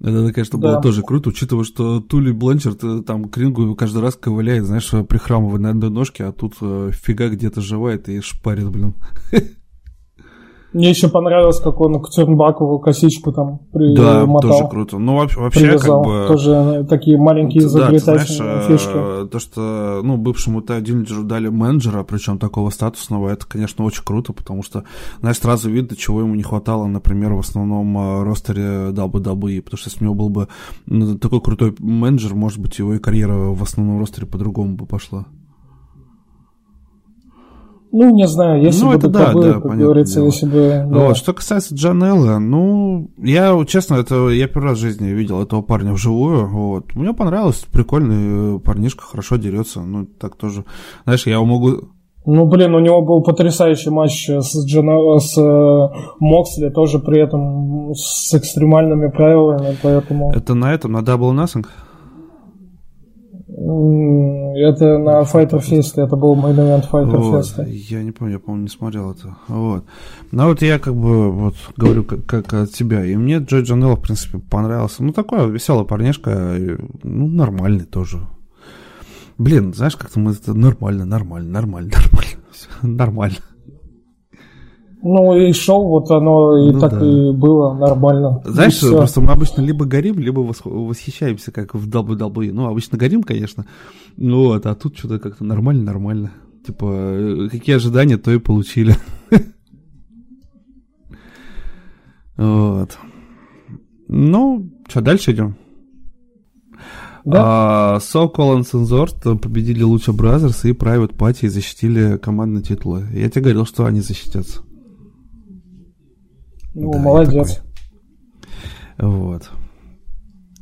Это, 0.00 0.32
конечно, 0.32 0.56
было 0.58 0.74
Да. 0.74 0.80
тоже 0.80 1.02
круто, 1.02 1.30
учитывая, 1.30 1.64
что 1.64 2.00
Тули 2.00 2.30
Бланчард 2.30 2.84
э, 2.84 3.02
там 3.02 3.24
к 3.24 3.36
рингу 3.38 3.74
каждый 3.74 4.02
раз 4.02 4.14
ковыляет, 4.14 4.66
знаешь, 4.66 4.88
прихрамывая 5.08 5.58
на 5.58 5.70
одной 5.70 5.90
ножке, 5.90 6.22
а 6.22 6.30
тут 6.30 6.54
э, 6.60 6.92
фига 6.94 7.28
где-то 7.28 7.60
живает 7.60 8.08
и 8.08 8.20
шпарит, 8.20 8.70
блин. 8.70 8.94
Мне 10.74 10.90
еще 10.90 11.08
понравилось, 11.08 11.60
как 11.60 11.80
он 11.80 12.00
к 12.02 12.10
Тюрнбакову 12.10 12.78
косичку 12.78 13.32
там 13.32 13.60
Да, 13.72 14.20
примотал. 14.20 14.50
тоже 14.50 14.68
круто. 14.68 14.98
Ну, 14.98 15.16
вообще, 15.16 15.48
привязал. 15.50 16.02
как 16.02 16.12
бы... 16.12 16.26
Тоже 16.28 16.50
э, 16.52 16.84
такие 16.84 17.16
маленькие 17.16 17.62
Да, 17.62 17.68
изобретательные 17.68 18.26
знаешь, 18.36 18.66
фишки. 18.66 18.92
э, 18.94 19.28
то, 19.32 19.38
что, 19.38 20.00
ну, 20.04 20.18
бывшему 20.18 20.60
Тай 20.60 20.82
Диллинджеру 20.82 21.24
дали 21.24 21.48
менеджера, 21.48 22.02
причем 22.02 22.38
такого 22.38 22.68
статусного, 22.68 23.30
это, 23.30 23.46
конечно, 23.46 23.82
очень 23.84 24.04
круто, 24.04 24.34
потому 24.34 24.62
что, 24.62 24.84
знаешь, 25.20 25.38
сразу 25.38 25.70
видно, 25.70 25.96
чего 25.96 26.20
ему 26.20 26.34
не 26.34 26.42
хватало, 26.42 26.86
например, 26.86 27.32
в 27.32 27.38
основном 27.40 27.96
э, 27.96 28.22
ростере 28.24 28.90
WWE, 28.90 29.62
потому 29.62 29.78
что 29.78 29.88
если 29.88 30.00
у 30.00 30.04
него 30.04 30.14
был 30.14 30.28
бы 30.28 30.48
ну, 30.84 31.16
такой 31.16 31.40
крутой 31.40 31.74
менеджер, 31.78 32.34
может 32.34 32.58
быть, 32.58 32.78
его 32.78 32.92
и 32.92 32.98
карьера 32.98 33.32
в 33.34 33.62
основном 33.62 33.98
ростере 34.00 34.26
по-другому 34.26 34.74
бы 34.74 34.84
пошла. 34.84 35.24
Ну, 37.90 38.10
не 38.14 38.26
знаю, 38.26 38.62
если 38.62 38.82
Ну, 38.84 38.90
бы 38.90 38.96
это 38.96 39.08
да, 39.08 39.32
было, 39.32 39.44
да, 39.44 39.60
как 39.60 39.78
говорится, 39.78 40.16
дело. 40.16 40.26
если 40.26 40.46
бы... 40.46 40.86
да. 40.90 40.98
Вот, 41.08 41.16
что 41.16 41.32
касается 41.32 41.74
Джанелла, 41.74 42.38
ну, 42.38 43.10
я, 43.18 43.56
честно, 43.66 43.94
это 43.96 44.28
я 44.28 44.46
первый 44.46 44.70
раз 44.70 44.78
в 44.78 44.80
жизни 44.82 45.08
видел 45.08 45.42
этого 45.42 45.62
парня 45.62 45.92
вживую, 45.92 46.46
вот. 46.48 46.94
Мне 46.94 47.14
понравилось, 47.14 47.66
прикольный 47.72 48.56
э, 48.56 48.58
парнишка, 48.60 49.04
хорошо 49.04 49.36
дерется, 49.36 49.80
ну, 49.80 50.04
так 50.06 50.36
тоже, 50.36 50.64
знаешь, 51.04 51.26
я 51.26 51.34
его 51.34 51.44
могу... 51.46 51.88
Ну, 52.26 52.46
блин, 52.46 52.74
у 52.74 52.80
него 52.80 53.00
был 53.00 53.22
потрясающий 53.22 53.88
матч 53.88 54.28
с, 54.28 54.66
Джана- 54.66 55.18
с 55.18 55.38
э, 55.38 55.88
Моксли, 56.20 56.68
тоже 56.68 56.98
при 56.98 57.20
этом 57.22 57.94
с 57.94 58.34
экстремальными 58.34 59.08
правилами, 59.08 59.76
поэтому... 59.82 60.30
Это 60.34 60.52
на 60.54 60.74
этом, 60.74 60.92
на 60.92 60.98
Double 60.98 61.32
Nothing? 61.32 61.64
Это 63.68 64.98
на 64.98 65.20
Fighter 65.22 65.60
Fest, 65.60 66.02
это 66.02 66.16
был 66.16 66.34
main 66.34 66.56
event 66.56 66.88
Fighter 66.90 67.18
Вот, 67.18 67.44
Fest. 67.44 67.68
я 67.68 68.02
не 68.02 68.12
помню, 68.12 68.34
я, 68.34 68.38
по-моему, 68.38 68.62
не 68.64 68.70
смотрел 68.70 69.10
это. 69.10 69.36
Вот. 69.48 69.84
Ну, 70.30 70.46
вот 70.46 70.62
я 70.62 70.78
как 70.78 70.94
бы 70.94 71.30
вот 71.30 71.54
говорю 71.76 72.04
как, 72.04 72.24
как 72.24 72.54
от 72.54 72.72
себя. 72.72 73.04
И 73.04 73.14
мне 73.16 73.38
Джой 73.38 73.62
Джанелло, 73.62 73.96
в 73.96 74.00
принципе, 74.00 74.38
понравился. 74.38 75.04
Ну, 75.04 75.12
такой 75.12 75.50
веселый 75.50 75.84
парнишка, 75.84 76.56
ну, 77.02 77.26
нормальный 77.28 77.84
тоже. 77.84 78.20
Блин, 79.36 79.74
знаешь, 79.74 79.96
как-то 79.96 80.18
мы 80.18 80.32
это 80.32 80.54
нормально, 80.54 81.04
нормально, 81.04 81.50
нормально, 81.50 81.90
нормально. 81.92 82.38
Нормально. 82.82 83.36
Ну, 85.00 85.36
и 85.36 85.52
шоу, 85.52 85.88
вот 85.88 86.10
оно 86.10 86.68
и 86.68 86.72
Ну 86.72 86.80
так 86.80 86.98
да. 86.98 87.06
и 87.06 87.32
было 87.32 87.72
нормально. 87.74 88.42
Знаешь, 88.44 88.82
И 88.82 88.90
просто 88.90 89.20
мы 89.20 89.30
обычно 89.32 89.60
либо 89.62 89.84
горим, 89.84 90.18
либо 90.18 90.42
восх- 90.42 90.68
восхищаемся, 90.68 91.52
как 91.52 91.74
в 91.74 91.88
WWE. 91.88 92.50
Ну, 92.52 92.66
обычно 92.66 92.98
горим, 92.98 93.22
конечно. 93.22 93.64
Ну, 94.16 94.46
вот, 94.48 94.66
а 94.66 94.74
тут 94.74 94.98
что-то 94.98 95.20
как-то 95.20 95.44
нормально, 95.44 95.84
нормально. 95.84 96.32
Типа, 96.66 96.86
э, 96.90 97.48
какие 97.48 97.76
ожидания, 97.76 98.16
то 98.18 98.30
и 98.32 98.38
получили. 98.38 98.96
Вот. 102.36 102.96
Ну, 104.06 104.70
что, 104.88 105.00
дальше 105.00 105.32
идем? 105.32 105.56
Да. 107.24 107.96
А, 107.96 107.98
So 107.98 108.32
Collins 108.32 108.72
and 108.74 108.84
Zord 108.84 109.38
победили 109.38 109.82
Lucha 109.82 110.12
Brothers 110.12 110.64
и 110.64 110.70
Private 110.72 111.16
Party 111.16 111.46
и 111.46 111.48
защитили 111.48 112.16
командные 112.16 112.62
титулы. 112.62 113.06
Я 113.12 113.28
тебе 113.28 113.42
говорил, 113.42 113.66
что 113.66 113.84
они 113.86 114.00
защитятся. 114.00 114.62
Ну, 116.74 116.92
Да, 116.92 116.98
молодец. 116.98 117.62
такой. 118.96 119.10
Вот. 119.10 119.50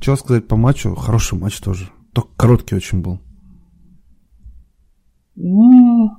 Что 0.01 0.17
сказать 0.17 0.47
по 0.47 0.57
матчу? 0.57 0.95
Хороший 0.95 1.39
матч 1.39 1.59
тоже. 1.61 1.89
Только 2.13 2.29
короткий 2.37 2.75
очень 2.77 3.01
был. 3.03 3.19
М, 5.37 6.11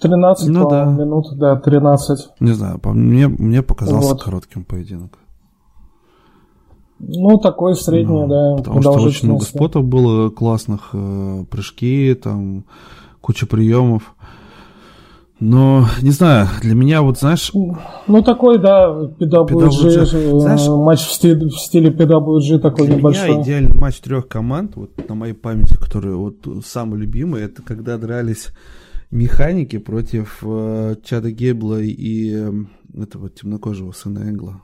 13 0.00 0.48
Ну 0.48 0.68
да. 0.68 0.84
минут, 0.84 1.26
да, 1.38 1.56
13. 1.56 2.28
Не 2.40 2.52
знаю, 2.52 2.78
по 2.78 2.92
мне, 2.92 3.28
мне 3.28 3.62
показался 3.62 4.10
Вот. 4.14 4.22
коротким 4.22 4.64
поединок. 4.64 5.18
Ну, 6.98 7.38
такой 7.38 7.74
средний, 7.74 8.22
Ну, 8.22 8.28
да, 8.28 8.62
Потому 8.62 8.80
что 8.82 8.92
очень 8.92 9.28
много 9.28 9.44
спотов 9.44 9.84
было 9.84 10.30
классных, 10.30 10.90
э, 10.92 11.44
прыжки, 11.50 12.14
там, 12.14 12.64
куча 13.20 13.46
приемов. 13.46 14.13
Но, 15.40 15.86
не 16.00 16.10
знаю, 16.10 16.48
для 16.62 16.74
меня 16.74 17.02
вот, 17.02 17.18
знаешь... 17.18 17.50
Ну, 17.52 18.22
такой, 18.22 18.58
да, 18.58 18.88
PWG, 18.88 19.48
PWG. 19.48 20.40
Знаешь, 20.40 20.66
матч 20.68 21.00
в 21.00 21.12
стиле, 21.12 21.48
в 21.48 21.58
стиле 21.58 21.90
PWG 21.90 22.60
такой 22.60 22.86
для 22.86 22.96
небольшой. 22.96 23.24
Для 23.24 23.34
меня 23.34 23.42
идеальный 23.42 23.74
матч 23.74 23.98
трех 23.98 24.28
команд, 24.28 24.76
вот 24.76 25.08
на 25.08 25.14
моей 25.16 25.34
памяти, 25.34 25.74
который 25.74 26.14
вот 26.14 26.46
самый 26.64 27.00
любимый, 27.00 27.42
это 27.42 27.62
когда 27.62 27.98
дрались 27.98 28.50
механики 29.10 29.78
против 29.78 30.38
э, 30.42 30.96
Чада 31.02 31.30
Гебла 31.32 31.80
и 31.80 32.32
э, 32.32 32.52
этого 32.96 33.28
темнокожего 33.28 33.90
сына 33.92 34.20
Энгла. 34.20 34.62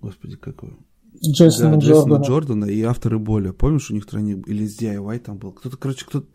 Господи, 0.00 0.36
какой. 0.36 0.76
Джейсона, 1.22 1.72
да, 1.72 1.76
Джейсона 1.78 2.14
Джордана. 2.14 2.24
Джордана 2.24 2.64
и 2.64 2.82
авторы 2.82 3.18
боли. 3.18 3.50
Помнишь, 3.50 3.90
у 3.90 3.94
них 3.94 4.06
тройник, 4.06 4.48
или 4.48 4.66
с 4.66 4.80
DIY 4.80 5.18
там 5.20 5.38
был? 5.38 5.52
Кто-то, 5.52 5.76
короче, 5.76 6.04
кто-то... 6.06 6.26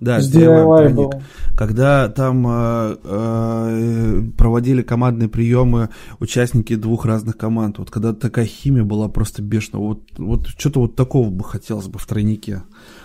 Да, 0.00 0.20
с 0.20 0.34
DIY, 0.34 0.76
тройник. 0.78 0.96
Был. 0.96 1.12
Когда 1.56 2.08
там 2.08 2.46
э, 2.46 2.96
э, 3.04 4.22
проводили 4.36 4.82
командные 4.82 5.28
приемы 5.28 5.90
участники 6.20 6.74
двух 6.74 7.06
разных 7.06 7.36
команд. 7.36 7.78
Вот 7.78 7.90
когда 7.90 8.12
такая 8.12 8.46
химия 8.46 8.84
была 8.84 9.08
просто 9.08 9.42
бешеная. 9.42 9.82
Вот, 9.82 10.02
вот 10.18 10.46
что-то 10.48 10.80
вот 10.80 10.96
такого 10.96 11.30
бы 11.30 11.44
хотелось 11.44 11.86
бы 11.86 11.98
в 11.98 12.06
тройнике, 12.06 12.62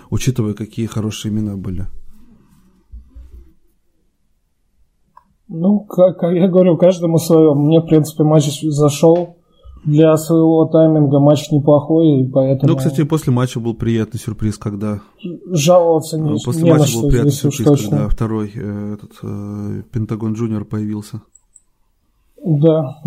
учитывая, 0.10 0.54
какие 0.54 0.88
хорошие 0.88 1.32
имена 1.32 1.56
были. 1.58 1.86
Ну, 5.48 5.80
как, 5.80 6.20
как 6.20 6.34
я 6.34 6.48
говорю, 6.48 6.78
каждому 6.78 7.18
свое. 7.18 7.56
Мне, 7.56 7.80
в 7.80 7.88
принципе, 7.88 8.24
матч 8.24 8.62
зашел 8.62 9.39
для 9.86 10.18
своего 10.18 10.66
тайминга 10.66 11.20
матч 11.20 11.52
неплохой, 11.52 12.22
и 12.22 12.28
поэтому... 12.28 12.72
Ну, 12.72 12.78
кстати, 12.78 13.04
после 13.04 13.32
матча 13.32 13.60
был 13.60 13.74
приятный 13.74 14.20
сюрприз, 14.20 14.58
когда... 14.58 15.02
Жаловаться 15.48 16.18
не, 16.20 16.38
После 16.44 16.64
не 16.64 16.72
матча 16.72 17.00
был 17.00 17.10
приятный 17.10 17.32
сюрприз, 17.32 17.68
точно. 17.68 17.90
когда 17.90 18.10
второй 18.10 18.52
э, 18.54 18.94
этот 18.96 19.12
э, 19.24 19.84
Пентагон 19.92 20.34
Джуниор 20.34 20.66
появился. 20.66 21.22
Да, 22.44 23.02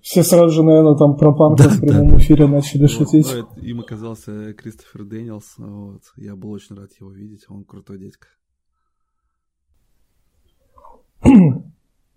все 0.00 0.22
сразу 0.22 0.48
же, 0.50 0.62
наверное, 0.62 0.96
там 0.96 1.16
про 1.16 1.32
панка 1.36 1.64
да, 1.64 1.70
в 1.70 1.80
прямом 1.80 2.10
да, 2.10 2.18
эфире 2.18 2.46
начали 2.46 2.82
вот, 2.82 2.90
шутить. 2.90 3.34
Ну, 3.34 3.62
им 3.62 3.80
оказался 3.80 4.54
Кристофер 4.54 5.04
Дэниелс, 5.04 5.54
вот. 5.58 6.02
я 6.16 6.36
был 6.36 6.52
очень 6.52 6.76
рад 6.76 6.90
его 6.98 7.10
видеть, 7.10 7.44
он 7.48 7.64
крутой 7.64 7.98
дядька. 7.98 8.28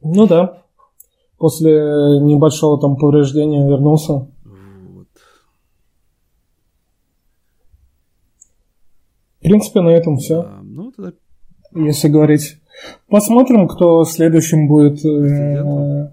Ну 0.04 0.28
да, 0.28 0.64
после 1.42 2.20
небольшого 2.22 2.80
там 2.80 2.96
повреждения 2.98 3.68
вернулся. 3.68 4.14
Вот. 4.14 5.08
В 9.40 9.44
принципе, 9.44 9.82
на 9.82 9.90
этом 9.90 10.18
все. 10.18 10.44
Да, 10.44 10.60
ну, 10.62 10.92
тогда... 10.92 11.14
Если 11.74 12.10
говорить. 12.10 12.58
Посмотрим, 13.10 13.68
кто 13.68 14.04
следующим 14.04 14.68
будет 14.68 15.04
э, 15.04 16.12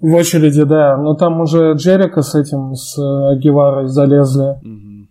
в 0.00 0.14
очереди, 0.14 0.64
да. 0.64 0.98
Но 0.98 1.14
там 1.14 1.40
уже 1.40 1.72
Джерика 1.72 2.20
с 2.20 2.34
этим, 2.34 2.74
с 2.74 2.98
Агиварой 3.30 3.88
залезли. 3.88 4.58
Угу. 4.62 5.06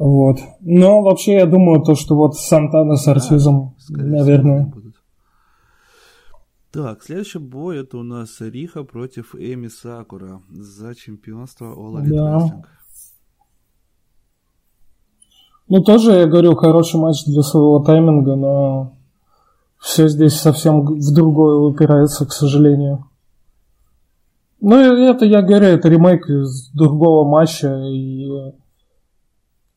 Вот. 0.00 0.38
Но 0.60 1.02
вообще 1.02 1.38
я 1.38 1.46
думаю, 1.46 1.82
то, 1.82 1.96
что 1.96 2.14
вот 2.14 2.36
Сантана 2.36 2.94
с 2.94 3.08
Артизом, 3.08 3.74
да, 3.88 4.04
наверное. 4.04 4.66
Будут. 4.66 4.85
Так, 6.76 7.02
следующий 7.02 7.38
бой 7.38 7.78
это 7.78 7.96
у 7.96 8.02
нас 8.02 8.38
Риха 8.42 8.84
против 8.84 9.34
Эми 9.34 9.68
Сакура 9.68 10.42
за 10.50 10.94
чемпионство 10.94 11.74
All 11.74 12.02
Elite 12.02 12.14
да. 12.14 12.36
Wrestling. 12.36 12.64
Ну, 15.68 15.82
тоже, 15.82 16.12
я 16.12 16.26
говорю, 16.26 16.54
хороший 16.54 17.00
матч 17.00 17.24
для 17.24 17.40
своего 17.40 17.78
тайминга, 17.78 18.36
но 18.36 18.92
все 19.78 20.06
здесь 20.08 20.34
совсем 20.34 20.84
в 20.84 21.14
другое 21.14 21.56
упирается, 21.56 22.26
к 22.26 22.32
сожалению. 22.32 23.08
Ну, 24.60 24.76
это, 24.76 25.24
я 25.24 25.40
говорю, 25.40 25.68
это 25.68 25.88
ремейк 25.88 26.28
из 26.28 26.70
другого 26.72 27.26
матча, 27.26 27.74
и 27.86 28.52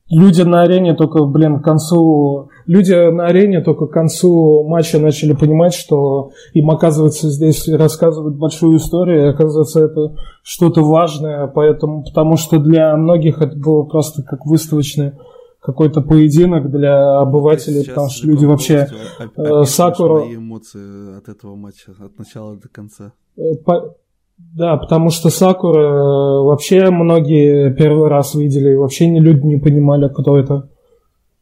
люди 0.10 0.42
на 0.42 0.64
арене 0.64 0.94
только, 0.96 1.24
блин, 1.26 1.60
к 1.60 1.64
концу... 1.64 2.50
Люди 2.66 2.94
на 2.94 3.26
арене 3.26 3.62
только 3.62 3.88
к 3.88 3.92
концу 3.92 4.64
матча 4.68 5.00
начали 5.00 5.34
понимать, 5.34 5.74
что 5.74 6.32
им, 6.54 6.70
оказывается, 6.70 7.30
здесь 7.30 7.68
рассказывают 7.68 8.38
большую 8.38 8.78
историю, 8.78 9.26
и, 9.26 9.30
оказывается, 9.30 9.84
это 9.84 10.16
что-то 10.44 10.82
важное, 10.82 11.48
поэтому, 11.48 12.04
потому 12.04 12.38
что 12.38 12.60
для 12.60 12.96
многих 12.96 13.42
это 13.42 13.56
было 13.58 13.84
просто 13.84 14.24
как 14.24 14.46
выставочный 14.46 15.14
какой-то 15.62 16.02
поединок 16.02 16.72
для 16.72 17.20
обывателей, 17.20 17.82
Сейчас 17.82 17.90
потому 17.90 18.10
что 18.10 18.28
люди 18.28 18.46
вообще... 18.46 18.88
Э, 19.36 19.64
Сакуру... 19.66 20.24
эмоции 20.34 21.18
от 21.18 21.28
этого 21.28 21.56
матча, 21.56 21.92
от 22.00 22.18
начала 22.18 22.56
до 22.56 22.70
конца. 22.70 23.14
Э, 23.36 23.56
по 23.66 23.96
да, 24.40 24.78
потому 24.78 25.10
что 25.10 25.30
Сакура 25.30 25.82
э, 25.82 26.44
вообще 26.44 26.90
многие 26.90 27.74
первый 27.74 28.10
раз 28.10 28.36
видели, 28.36 28.74
вообще 28.76 29.08
не 29.08 29.20
люди 29.20 29.46
не 29.46 29.58
понимали, 29.58 30.10
кто 30.10 30.38
это. 30.38 30.70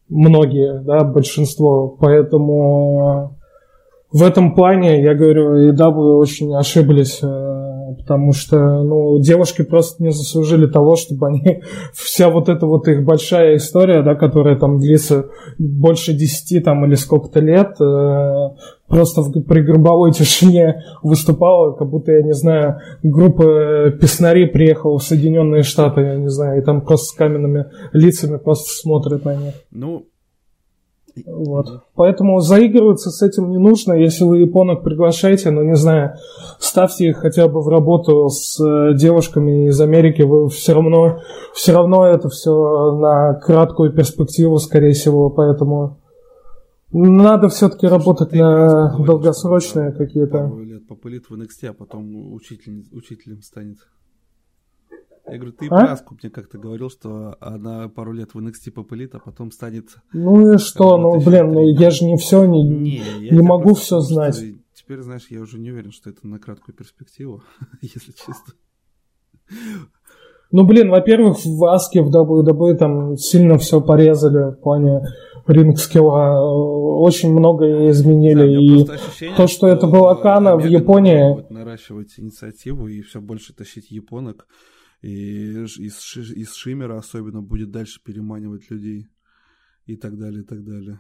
Многие, 0.10 0.82
да, 0.82 1.04
большинство. 1.04 1.88
Поэтому 2.00 3.38
в 4.12 4.24
этом 4.24 4.56
плане, 4.56 5.02
я 5.04 5.14
говорю, 5.16 5.56
и 5.56 5.72
дабы 5.72 6.18
очень 6.18 6.56
ошиблись, 6.56 7.20
э, 7.22 7.28
потому 8.08 8.32
что, 8.32 8.84
ну, 8.84 9.20
девушки 9.20 9.64
просто 9.64 10.02
не 10.02 10.12
заслужили 10.12 10.66
того, 10.66 10.96
чтобы 10.96 11.28
они, 11.28 11.62
вся 11.94 12.30
вот 12.30 12.48
эта 12.48 12.66
вот 12.66 12.88
их 12.88 13.04
большая 13.04 13.58
история, 13.58 14.02
да, 14.02 14.16
которая 14.16 14.58
там 14.58 14.80
длится 14.80 15.26
больше 15.58 16.14
десяти 16.14 16.62
там 16.62 16.86
или 16.86 16.96
сколько-то 16.96 17.42
лет, 17.42 17.76
э, 17.82 18.56
просто 18.88 19.24
в, 19.24 19.42
при 19.42 19.62
гробовой 19.62 20.12
тишине 20.14 20.84
выступала, 21.04 21.74
как 21.74 21.90
будто, 21.90 22.14
я 22.14 22.22
не 22.22 22.34
знаю, 22.34 22.80
группа 23.04 23.92
песнарей 24.00 24.48
приехала 24.48 25.00
в 25.00 25.04
Соединенные 25.04 25.64
Штаты, 25.64 26.02
я 26.02 26.16
не 26.16 26.30
знаю, 26.30 26.62
и 26.62 26.64
там 26.64 26.82
просто 26.82 27.08
с 27.08 27.12
каменными 27.12 27.66
лицами 27.92 28.38
просто 28.38 28.70
смотрят 28.70 29.26
на 29.26 29.36
них. 29.36 29.54
Ну, 29.72 30.06
вот. 31.26 31.84
Поэтому 31.96 32.40
заигрываться 32.40 33.10
с 33.10 33.22
этим 33.22 33.50
не 33.50 33.58
нужно. 33.58 33.94
Если 33.94 34.24
вы 34.24 34.40
японок 34.40 34.84
приглашаете, 34.84 35.52
ну 35.52 35.64
не 35.64 35.76
знаю, 35.76 36.16
ставьте 36.60 37.10
их 37.10 37.18
хотя 37.18 37.48
бы 37.48 37.62
в 37.62 37.68
работу 37.68 38.30
с 38.30 38.60
э, 38.64 38.94
девушками 38.96 39.68
из 39.68 39.80
Америки, 39.82 40.22
вы 40.22 40.50
все 40.50 40.74
равно, 40.74 41.22
все 41.54 41.74
равно 41.74 42.06
это 42.06 42.30
все 42.30 42.52
на 42.98 43.34
краткую 43.36 43.94
перспективу, 43.94 44.58
скорее 44.60 44.94
всего, 44.94 45.30
поэтому 45.30 46.00
надо 46.92 47.50
все-таки 47.50 47.86
работать 47.88 48.32
на 48.32 48.98
долгосрочные 48.98 49.92
какие-то. 49.92 50.52
лет 50.64 50.88
попылит 50.88 51.30
в 51.30 51.34
NXT, 51.34 51.68
а 51.68 51.74
потом 51.74 52.34
учитель, 52.34 52.86
учителем 52.92 53.42
станет. 53.42 53.78
Я 55.30 55.38
говорю, 55.38 55.52
ты 55.52 55.68
а? 55.68 55.70
Праску 55.70 56.18
мне 56.22 56.32
как-то 56.32 56.58
говорил, 56.58 56.90
что 56.90 57.36
она 57.42 57.90
пару 57.90 58.14
лет 58.14 58.34
в 58.34 58.40
NXT 58.40 58.72
попылит, 58.72 59.14
а 59.16 59.20
потом 59.20 59.52
станет... 59.52 59.98
Ну 60.14 60.54
и 60.54 60.58
что, 60.58 60.98
ну 60.98 61.20
блин, 61.20 61.52
ну 61.52 61.68
я 61.68 61.90
же 61.90 62.06
не 62.06 62.18
все, 62.18 62.46
не, 62.46 62.64
не, 62.64 63.30
не 63.30 63.42
могу 63.42 63.74
все 63.74 64.00
знать. 64.00 64.42
Теперь, 64.74 65.02
знаешь, 65.02 65.28
я 65.30 65.42
уже 65.42 65.60
не 65.60 65.72
уверен, 65.72 65.92
что 65.92 66.10
это 66.10 66.26
на 66.26 66.40
краткую 66.40 66.76
перспективу, 66.76 67.44
если 67.82 68.14
честно. 68.14 68.54
Ну, 70.52 70.66
блин, 70.66 70.90
во-первых, 70.90 71.40
в 71.44 71.66
Аске, 71.66 72.02
в 72.02 72.10
WWE 72.10 72.76
там 72.76 73.18
сильно 73.18 73.58
все 73.58 73.82
порезали 73.82 74.52
в 74.52 74.62
плане 74.62 75.02
ринг 75.46 75.78
скилла. 75.78 76.40
Очень 76.42 77.34
многое 77.34 77.92
изменили. 77.92 78.86
Да, 78.86 78.96
и 78.96 79.00
то, 79.32 79.48
что, 79.48 79.48
что 79.48 79.68
это 79.68 79.88
была 79.88 80.16
Кана 80.16 80.56
в 80.56 80.66
Японии... 80.66 81.46
наращивать 81.52 82.14
инициативу 82.18 82.88
и 82.88 83.02
все 83.02 83.20
больше 83.20 83.54
тащить 83.54 83.92
японок 83.92 84.48
и 85.02 85.64
из, 85.64 85.78
из 86.18 86.54
Шиммера 86.54 86.98
особенно 86.98 87.42
будет 87.42 87.72
дальше 87.72 88.02
переманивать 88.04 88.70
людей 88.70 89.08
и 89.86 89.96
так 89.96 90.18
далее, 90.18 90.42
и 90.42 90.46
так 90.46 90.64
далее. 90.64 91.00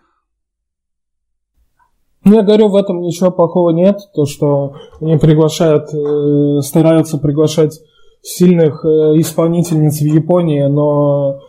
Ну, 2.24 2.36
я 2.36 2.44
говорю, 2.44 2.69
в 2.69 2.76
этом 2.76 3.02
ничего 3.02 3.32
плохого 3.32 3.69
нет. 3.69 3.99
То, 4.14 4.26
что 4.26 4.76
они 4.99 5.18
приглашают, 5.18 5.94
э, 5.94 6.61
стараются 6.61 7.18
приглашать 7.18 7.80
сильных 8.22 8.84
э, 8.84 8.88
исполнительниц 9.19 10.02
в 10.02 10.06
Японии, 10.06 10.65
но 10.68 11.40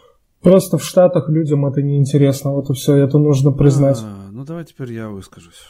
просто 0.41 0.79
в 0.79 0.85
Штатах 0.85 1.29
людям 1.29 1.67
это 1.67 1.83
неинтересно. 1.83 2.53
Вот 2.53 2.71
и 2.71 2.75
все, 2.75 2.95
это 2.97 3.19
нужно 3.19 3.51
признать. 3.51 3.99
А, 4.03 4.29
ну, 4.31 4.45
давай 4.45 4.65
теперь 4.65 4.93
я 4.93 5.09
выскажусь. 5.09 5.69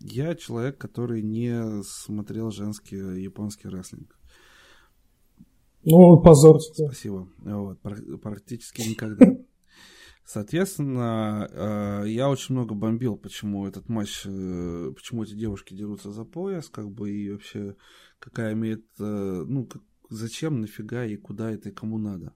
Я 0.00 0.34
человек, 0.34 0.78
который 0.78 1.22
не 1.22 1.82
смотрел 1.84 2.50
женский 2.50 2.96
японский 3.22 3.68
рестлинг. 3.68 4.16
Ну, 5.84 6.20
позор 6.22 6.58
тебе. 6.60 6.86
Спасибо. 6.86 7.28
Вот, 7.38 7.80
практически 8.20 8.82
никогда. 8.82 9.26
Соответственно, 10.24 11.48
э, 11.50 12.08
я 12.08 12.30
очень 12.30 12.54
много 12.54 12.74
бомбил, 12.74 13.16
почему 13.16 13.66
этот 13.66 13.88
матч, 13.88 14.22
э, 14.24 14.92
почему 14.94 15.24
эти 15.24 15.34
девушки 15.34 15.74
дерутся 15.74 16.12
за 16.12 16.24
пояс, 16.24 16.68
как 16.68 16.90
бы, 16.90 17.10
и 17.10 17.30
вообще, 17.32 17.76
какая 18.20 18.54
имеет, 18.54 18.86
э, 19.00 19.44
ну, 19.46 19.68
зачем, 20.08 20.60
нафига 20.60 21.04
и 21.04 21.16
куда 21.16 21.50
это 21.50 21.70
и 21.70 21.72
кому 21.72 21.98
надо. 21.98 22.34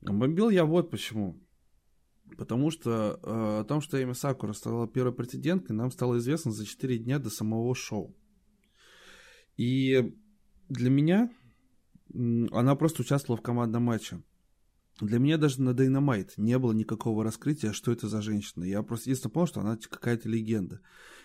Бомбил 0.00 0.50
я 0.50 0.64
вот 0.64 0.90
почему. 0.90 1.40
Потому 2.36 2.70
что 2.70 3.18
о 3.22 3.64
том, 3.64 3.82
что 3.82 4.02
Эми 4.02 4.14
Сакура 4.14 4.52
стала 4.52 4.88
первой 4.88 5.12
претенденткой, 5.12 5.76
нам 5.76 5.90
стало 5.90 6.18
известно 6.18 6.50
за 6.50 6.64
4 6.64 6.98
дня 6.98 7.18
до 7.18 7.30
самого 7.30 7.74
шоу. 7.74 8.16
И 9.56 10.16
для 10.68 10.90
меня 10.90 11.30
она 12.14 12.74
просто 12.76 13.02
участвовала 13.02 13.38
в 13.38 13.42
командном 13.42 13.84
матче. 13.84 14.22
Для 15.00 15.18
меня 15.18 15.38
даже 15.38 15.62
на 15.62 15.70
Dynamite 15.70 16.32
не 16.36 16.58
было 16.58 16.72
никакого 16.72 17.24
раскрытия, 17.24 17.72
что 17.72 17.92
это 17.92 18.08
за 18.08 18.20
женщина. 18.20 18.64
Я 18.64 18.82
просто 18.82 19.10
единственное 19.10 19.32
понял, 19.32 19.46
что 19.46 19.60
она 19.60 19.76
какая-то 19.76 20.28
легенда. 20.28 20.80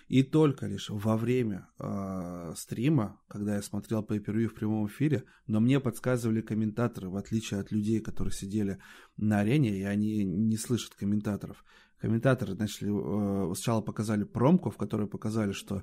И 0.07 0.23
только 0.23 0.67
лишь 0.67 0.89
во 0.89 1.17
время 1.17 1.67
э, 1.79 2.53
стрима, 2.55 3.19
когда 3.27 3.55
я 3.55 3.61
смотрел 3.61 4.03
по 4.03 4.15
в 4.15 4.19
прямом 4.21 4.87
эфире, 4.87 5.25
но 5.47 5.59
мне 5.59 5.81
подсказывали 5.81 6.39
комментаторы, 6.39 7.09
в 7.09 7.17
отличие 7.17 7.59
от 7.59 7.71
людей, 7.71 7.99
которые 7.99 8.33
сидели 8.33 8.79
на 9.17 9.39
арене, 9.39 9.77
и 9.77 9.83
они 9.83 10.23
не 10.23 10.55
слышат 10.55 10.95
комментаторов. 10.95 11.63
Комментаторы 11.99 12.53
начали, 12.55 12.89
э, 12.89 13.55
сначала 13.55 13.81
показали 13.81 14.23
промку, 14.23 14.69
в 14.69 14.77
которой 14.77 15.07
показали, 15.07 15.51
что 15.51 15.77
э, 15.77 15.81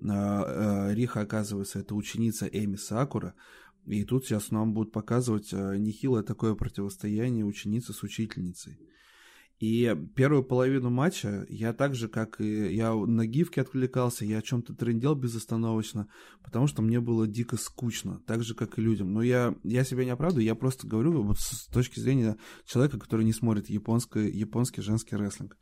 э, 0.00 0.94
Риха, 0.94 1.20
оказывается, 1.20 1.80
это 1.80 1.94
ученица 1.94 2.46
Эми 2.46 2.76
Сакура, 2.76 3.34
и 3.86 4.04
тут 4.04 4.24
сейчас 4.24 4.50
нам 4.50 4.72
будут 4.72 4.92
показывать 4.92 5.52
э, 5.52 5.76
нехилое 5.78 6.22
такое 6.22 6.54
противостояние 6.54 7.44
ученицы 7.44 7.92
с 7.92 8.02
учительницей. 8.02 8.78
И 9.58 9.96
первую 10.14 10.44
половину 10.44 10.90
матча 10.90 11.46
я 11.48 11.72
так 11.72 11.94
же, 11.94 12.08
как 12.08 12.42
и 12.42 12.74
я 12.74 12.92
на 12.94 13.26
гифке 13.26 13.62
отвлекался, 13.62 14.26
я 14.26 14.38
о 14.38 14.42
чем-то 14.42 14.74
трендел 14.74 15.14
безостановочно, 15.14 16.08
потому 16.42 16.66
что 16.66 16.82
мне 16.82 17.00
было 17.00 17.26
дико 17.26 17.56
скучно, 17.56 18.20
так 18.26 18.42
же, 18.42 18.54
как 18.54 18.78
и 18.78 18.82
людям. 18.82 19.14
Но 19.14 19.22
я, 19.22 19.54
я 19.62 19.84
себя 19.84 20.04
не 20.04 20.10
оправдываю, 20.10 20.44
я 20.44 20.54
просто 20.54 20.86
говорю 20.86 21.22
вот 21.22 21.38
с 21.38 21.68
точки 21.68 22.00
зрения 22.00 22.36
человека, 22.66 22.98
который 22.98 23.24
не 23.24 23.32
смотрит 23.32 23.70
японский, 23.70 24.28
японский 24.28 24.82
женский 24.82 25.16
рестлинг. 25.16 25.56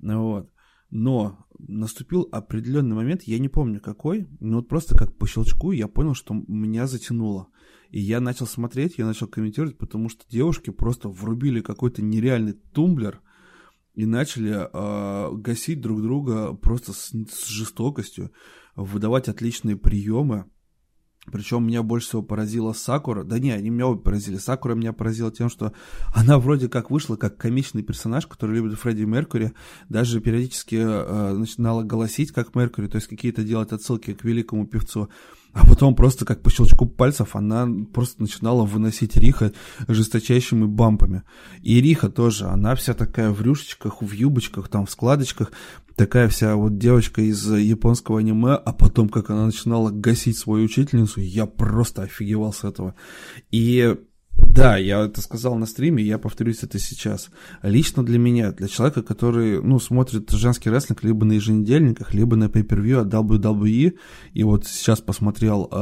Вот. 0.00 0.48
Но 0.90 1.46
наступил 1.58 2.28
определенный 2.30 2.94
момент, 2.94 3.22
я 3.24 3.38
не 3.38 3.48
помню 3.48 3.80
какой, 3.80 4.28
но 4.40 4.56
вот 4.58 4.68
просто 4.68 4.96
как 4.96 5.16
по 5.16 5.26
щелчку 5.26 5.72
я 5.72 5.88
понял, 5.88 6.14
что 6.14 6.34
меня 6.34 6.86
затянуло. 6.86 7.48
И 7.90 8.00
я 8.00 8.20
начал 8.20 8.46
смотреть, 8.46 8.98
я 8.98 9.06
начал 9.06 9.26
комментировать, 9.26 9.78
потому 9.78 10.08
что 10.08 10.24
девушки 10.28 10.70
просто 10.70 11.08
врубили 11.08 11.60
какой-то 11.60 12.02
нереальный 12.02 12.52
тумблер 12.52 13.20
и 13.94 14.06
начали 14.06 14.52
э, 14.52 15.36
гасить 15.36 15.80
друг 15.80 16.02
друга 16.02 16.54
просто 16.54 16.92
с, 16.92 17.12
с 17.12 17.46
жестокостью, 17.46 18.32
выдавать 18.74 19.28
отличные 19.28 19.76
приемы. 19.76 20.50
Причем 21.32 21.66
меня 21.66 21.82
больше 21.82 22.08
всего 22.08 22.22
поразила 22.22 22.72
Сакура. 22.72 23.24
Да 23.24 23.38
не, 23.38 23.50
они 23.50 23.70
меня 23.70 23.86
обе 23.86 24.00
поразили. 24.00 24.36
Сакура 24.36 24.74
меня 24.74 24.92
поразила 24.92 25.30
тем, 25.30 25.48
что 25.48 25.72
она 26.14 26.38
вроде 26.38 26.68
как 26.68 26.90
вышла 26.90 27.16
как 27.16 27.36
комичный 27.36 27.82
персонаж, 27.82 28.26
который 28.26 28.56
любит 28.56 28.78
Фредди 28.78 29.04
Меркури. 29.04 29.52
Даже 29.88 30.20
периодически 30.20 30.76
э, 30.76 31.32
начинала 31.32 31.82
голосить 31.82 32.32
как 32.32 32.54
Меркури, 32.54 32.88
то 32.88 32.96
есть 32.96 33.08
какие-то 33.08 33.42
делать 33.42 33.72
отсылки 33.72 34.12
к 34.14 34.24
великому 34.24 34.66
певцу. 34.66 35.08
А 35.54 35.64
потом 35.64 35.94
просто 35.94 36.24
как 36.24 36.42
по 36.42 36.50
щелчку 36.50 36.86
пальцев 36.86 37.36
она 37.36 37.68
просто 37.92 38.20
начинала 38.20 38.64
выносить 38.64 39.16
Риха 39.16 39.52
жесточайшими 39.86 40.66
бампами. 40.66 41.22
И 41.62 41.80
Риха 41.80 42.10
тоже, 42.10 42.46
она 42.46 42.74
вся 42.74 42.92
такая 42.92 43.30
в 43.30 43.40
рюшечках, 43.40 44.02
в 44.02 44.12
юбочках, 44.12 44.68
там 44.68 44.86
в 44.86 44.90
складочках, 44.90 45.52
такая 45.94 46.28
вся 46.28 46.56
вот 46.56 46.76
девочка 46.76 47.22
из 47.22 47.48
японского 47.48 48.18
аниме, 48.18 48.54
а 48.54 48.72
потом 48.72 49.08
как 49.08 49.30
она 49.30 49.46
начинала 49.46 49.90
гасить 49.90 50.36
свою 50.38 50.64
учительницу, 50.64 51.20
я 51.20 51.46
просто 51.46 52.02
офигевал 52.02 52.52
с 52.52 52.64
этого. 52.64 52.96
И 53.52 53.96
да, 54.36 54.76
я 54.76 55.04
это 55.04 55.20
сказал 55.20 55.56
на 55.56 55.66
стриме, 55.66 56.02
я 56.02 56.18
повторюсь 56.18 56.62
это 56.62 56.78
сейчас. 56.78 57.30
Лично 57.62 58.04
для 58.04 58.18
меня, 58.18 58.52
для 58.52 58.68
человека, 58.68 59.02
который, 59.02 59.62
ну, 59.62 59.78
смотрит 59.78 60.30
женский 60.30 60.70
рестлинг 60.70 61.02
либо 61.02 61.24
на 61.24 61.32
еженедельниках, 61.32 62.14
либо 62.14 62.36
на 62.36 62.44
pay-per-view 62.44 63.00
от 63.00 63.12
WWE, 63.12 63.94
и 64.32 64.44
вот 64.44 64.66
сейчас 64.66 65.00
посмотрел 65.00 65.68
э, 65.70 65.74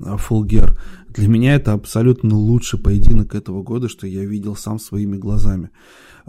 Full 0.00 0.42
Gear, 0.42 0.78
для 1.08 1.28
меня 1.28 1.54
это 1.54 1.72
абсолютно 1.72 2.34
лучший 2.36 2.78
поединок 2.78 3.34
этого 3.34 3.62
года, 3.62 3.88
что 3.88 4.06
я 4.06 4.24
видел 4.24 4.56
сам 4.56 4.78
своими 4.78 5.16
глазами. 5.16 5.70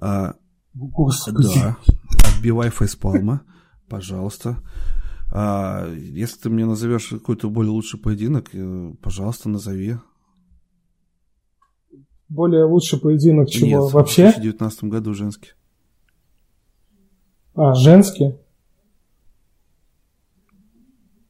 Э, 0.02 0.34
да, 1.54 1.78
отбивай 2.38 2.70
фейспалма, 2.70 3.42
пожалуйста. 3.90 4.58
А, 5.32 5.92
если 5.94 6.38
ты 6.38 6.50
мне 6.50 6.66
назовешь 6.66 7.08
какой-то 7.08 7.50
более 7.50 7.72
лучший 7.72 8.00
поединок, 8.00 8.50
э, 8.54 8.94
пожалуйста, 9.02 9.50
назови 9.50 9.98
более 12.30 12.66
лучший 12.66 13.00
поединок 13.00 13.50
чего 13.50 13.84
Нет, 13.84 13.94
вообще? 13.94 14.30
в 14.30 14.36
2019 14.36 14.84
году 14.86 15.14
женский. 15.14 15.52
А, 17.54 17.74
женский? 17.74 18.36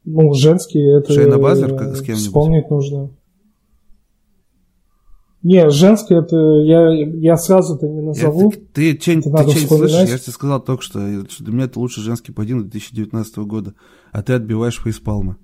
Ну, 0.04 0.34
женский 0.34 0.80
это... 0.80 1.14
Шейна 1.14 1.38
Базер 1.38 1.76
как, 1.76 1.96
с 1.96 2.02
кем-нибудь? 2.02 2.28
Вспомнить 2.28 2.70
нужно. 2.70 3.10
Не, 5.46 5.70
женский 5.70 6.16
это 6.16 6.36
я, 6.64 6.90
я 6.92 7.38
сразу-то 7.38 7.88
не 7.88 8.02
назову. 8.02 8.52
Я, 8.52 8.58
ты 8.74 8.94
ты 8.96 9.02
что-нибудь 9.02 9.68
слышишь? 9.68 10.10
Я 10.10 10.18
тебе 10.18 10.34
сказал 10.34 10.60
только 10.60 10.82
что, 10.82 11.00
что 11.30 11.44
для 11.44 11.54
меня 11.54 11.66
это 11.66 11.80
лучший 11.80 12.02
женский 12.02 12.32
поединок 12.32 12.64
2019 12.64 13.38
года, 13.40 13.76
а 14.12 14.24
ты 14.24 14.34
отбиваешь 14.34 14.82
фейспалмы. 14.82 15.36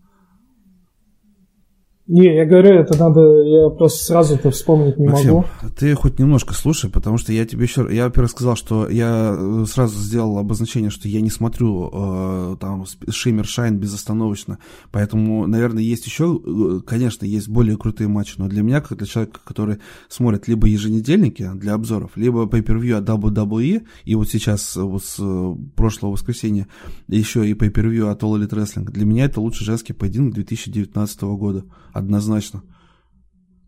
Не, 2.14 2.36
я 2.36 2.46
говорю, 2.46 2.74
это 2.74 3.00
надо, 3.00 3.22
я 3.44 3.70
просто 3.70 4.04
сразу-то 4.04 4.52
вспомнить 4.52 4.98
не 4.98 5.08
Максим, 5.08 5.34
могу. 5.36 5.46
ты 5.80 5.96
хоть 5.96 6.20
немножко 6.20 6.54
слушай, 6.54 6.90
потому 6.90 7.18
что 7.18 7.32
я 7.32 7.46
тебе 7.46 7.64
еще, 7.64 7.88
я, 7.90 8.04
во-первых, 8.04 8.32
сказал, 8.32 8.58
что 8.58 8.90
я 8.90 9.34
э, 9.40 9.64
сразу 9.66 9.98
сделал 9.98 10.38
обозначение, 10.38 10.90
что 10.90 11.08
я 11.08 11.22
не 11.22 11.30
смотрю 11.30 11.90
э, 11.90 12.58
там 12.60 12.84
Шиммер 13.08 13.46
Шайн 13.46 13.78
безостановочно, 13.78 14.58
поэтому, 14.92 15.48
наверное, 15.48 15.84
есть 15.84 16.06
еще, 16.06 16.38
э, 16.46 16.82
конечно, 16.86 17.24
есть 17.24 17.48
более 17.48 17.78
крутые 17.78 18.10
матчи, 18.10 18.34
но 18.36 18.50
для 18.50 18.62
меня, 18.62 18.82
как 18.82 18.98
для 18.98 19.08
человека, 19.08 19.40
который 19.46 19.78
смотрит 20.10 20.50
либо 20.50 20.68
еженедельники 20.68 21.50
для 21.56 21.76
обзоров, 21.76 22.12
либо 22.18 22.44
pay-per-view 22.44 22.96
от 22.96 23.08
WWE, 23.08 23.84
и 24.04 24.16
вот 24.16 24.28
сейчас, 24.30 24.76
вот 24.76 25.06
с 25.06 25.16
э, 25.18 25.56
прошлого 25.78 26.12
воскресенья, 26.12 26.68
еще 27.08 27.48
и 27.48 27.54
pay-per-view 27.54 28.10
от 28.10 28.22
All 28.22 28.38
Elite 28.38 28.50
Wrestling, 28.50 28.92
для 28.92 29.06
меня 29.06 29.24
это 29.24 29.40
лучший 29.40 29.64
женский 29.64 29.94
поединок 29.94 30.34
2019 30.34 31.22
года 31.22 31.64
однозначно. 32.02 32.64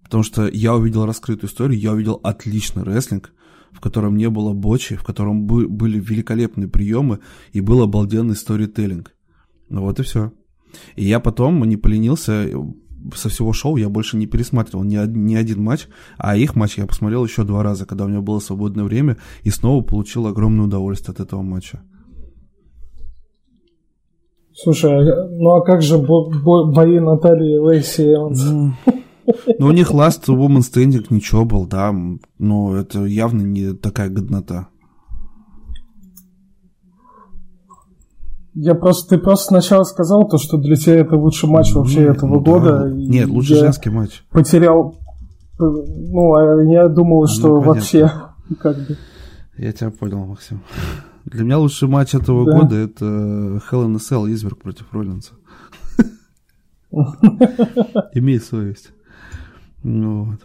Потому 0.04 0.24
что 0.24 0.48
я 0.48 0.76
увидел 0.76 1.06
раскрытую 1.06 1.50
историю, 1.50 1.80
я 1.80 1.94
увидел 1.94 2.20
отличный 2.24 2.84
рестлинг, 2.84 3.34
в 3.72 3.80
котором 3.80 4.16
не 4.16 4.30
было 4.30 4.54
бочи, 4.54 4.96
в 4.96 5.04
котором 5.04 5.46
были 5.46 6.00
великолепные 6.00 6.68
приемы 6.68 7.20
и 7.52 7.62
был 7.62 7.82
обалденный 7.82 8.36
сторителлинг. 8.36 9.16
Ну 9.70 9.82
вот 9.82 10.00
и 10.00 10.04
все. 10.04 10.32
И 10.96 11.06
я 11.06 11.20
потом 11.20 11.64
не 11.64 11.78
поленился, 11.78 12.50
со 13.16 13.30
всего 13.30 13.54
шоу 13.54 13.78
я 13.78 13.90
больше 13.90 14.18
не 14.18 14.28
пересматривал 14.28 14.84
ни, 14.84 14.96
ни 15.08 15.36
один 15.36 15.64
матч, 15.64 15.88
а 16.18 16.38
их 16.38 16.56
матч 16.56 16.78
я 16.78 16.86
посмотрел 16.86 17.26
еще 17.26 17.44
два 17.44 17.64
раза, 17.64 17.86
когда 17.86 18.06
у 18.06 18.08
меня 18.08 18.22
было 18.22 18.40
свободное 18.40 18.86
время, 18.86 19.18
и 19.42 19.50
снова 19.50 19.84
получил 19.84 20.28
огромное 20.28 20.66
удовольствие 20.66 21.14
от 21.14 21.20
этого 21.20 21.42
матча. 21.42 21.84
Слушай, 24.56 24.92
а, 24.92 25.28
ну 25.30 25.52
а 25.52 25.62
как 25.62 25.82
же 25.82 25.98
бо- 25.98 26.30
бо- 26.30 26.66
бои 26.72 27.00
Натальи 27.00 27.56
и 27.56 27.60
Лейси 27.60 28.14
Эванс? 28.14 28.44
Ну, 28.44 28.74
ну, 29.58 29.68
у 29.68 29.72
них 29.72 29.92
Last 29.92 30.26
Woman 30.28 30.60
Standing 30.60 31.08
ничего 31.10 31.46
был, 31.46 31.66
да, 31.66 31.94
но 32.38 32.76
это 32.76 33.06
явно 33.06 33.42
не 33.42 33.74
такая 33.74 34.10
годнота. 34.10 34.68
Я 38.56 38.76
просто, 38.76 39.16
ты 39.16 39.22
просто 39.22 39.46
сначала 39.48 39.84
сказал 39.84 40.28
то, 40.28 40.38
что 40.38 40.58
для 40.58 40.76
тебя 40.76 40.98
это 40.98 41.16
лучший 41.16 41.50
матч 41.50 41.74
вообще 41.74 42.02
ну, 42.02 42.12
этого 42.12 42.34
ну, 42.36 42.40
года. 42.42 42.80
Да. 42.82 42.90
Нет, 42.92 43.28
лучший 43.28 43.58
женский 43.58 43.90
матч. 43.90 44.24
Потерял, 44.30 44.96
ну, 45.58 46.34
а 46.36 46.64
я 46.64 46.88
думал, 46.88 47.22
ну, 47.22 47.28
что 47.28 47.48
ну, 47.48 47.62
вообще, 47.62 48.12
как 48.60 48.78
бы. 48.78 48.98
Я 49.58 49.72
тебя 49.72 49.90
понял, 49.90 50.26
Максим. 50.26 50.62
Для 51.26 51.44
меня 51.44 51.58
лучший 51.58 51.88
матч 51.88 52.14
этого 52.16 52.46
да. 52.46 52.60
года 52.60 52.76
это 52.76 53.06
Hell 53.06 53.86
in 53.86 53.96
a 53.96 53.98
Cell 53.98 54.32
Изверг 54.32 54.62
против 54.62 54.92
Роллинса. 54.92 55.34
Имей 58.14 58.40
совесть. 58.40 58.92
Ну 59.84 60.26
вот. 60.26 60.42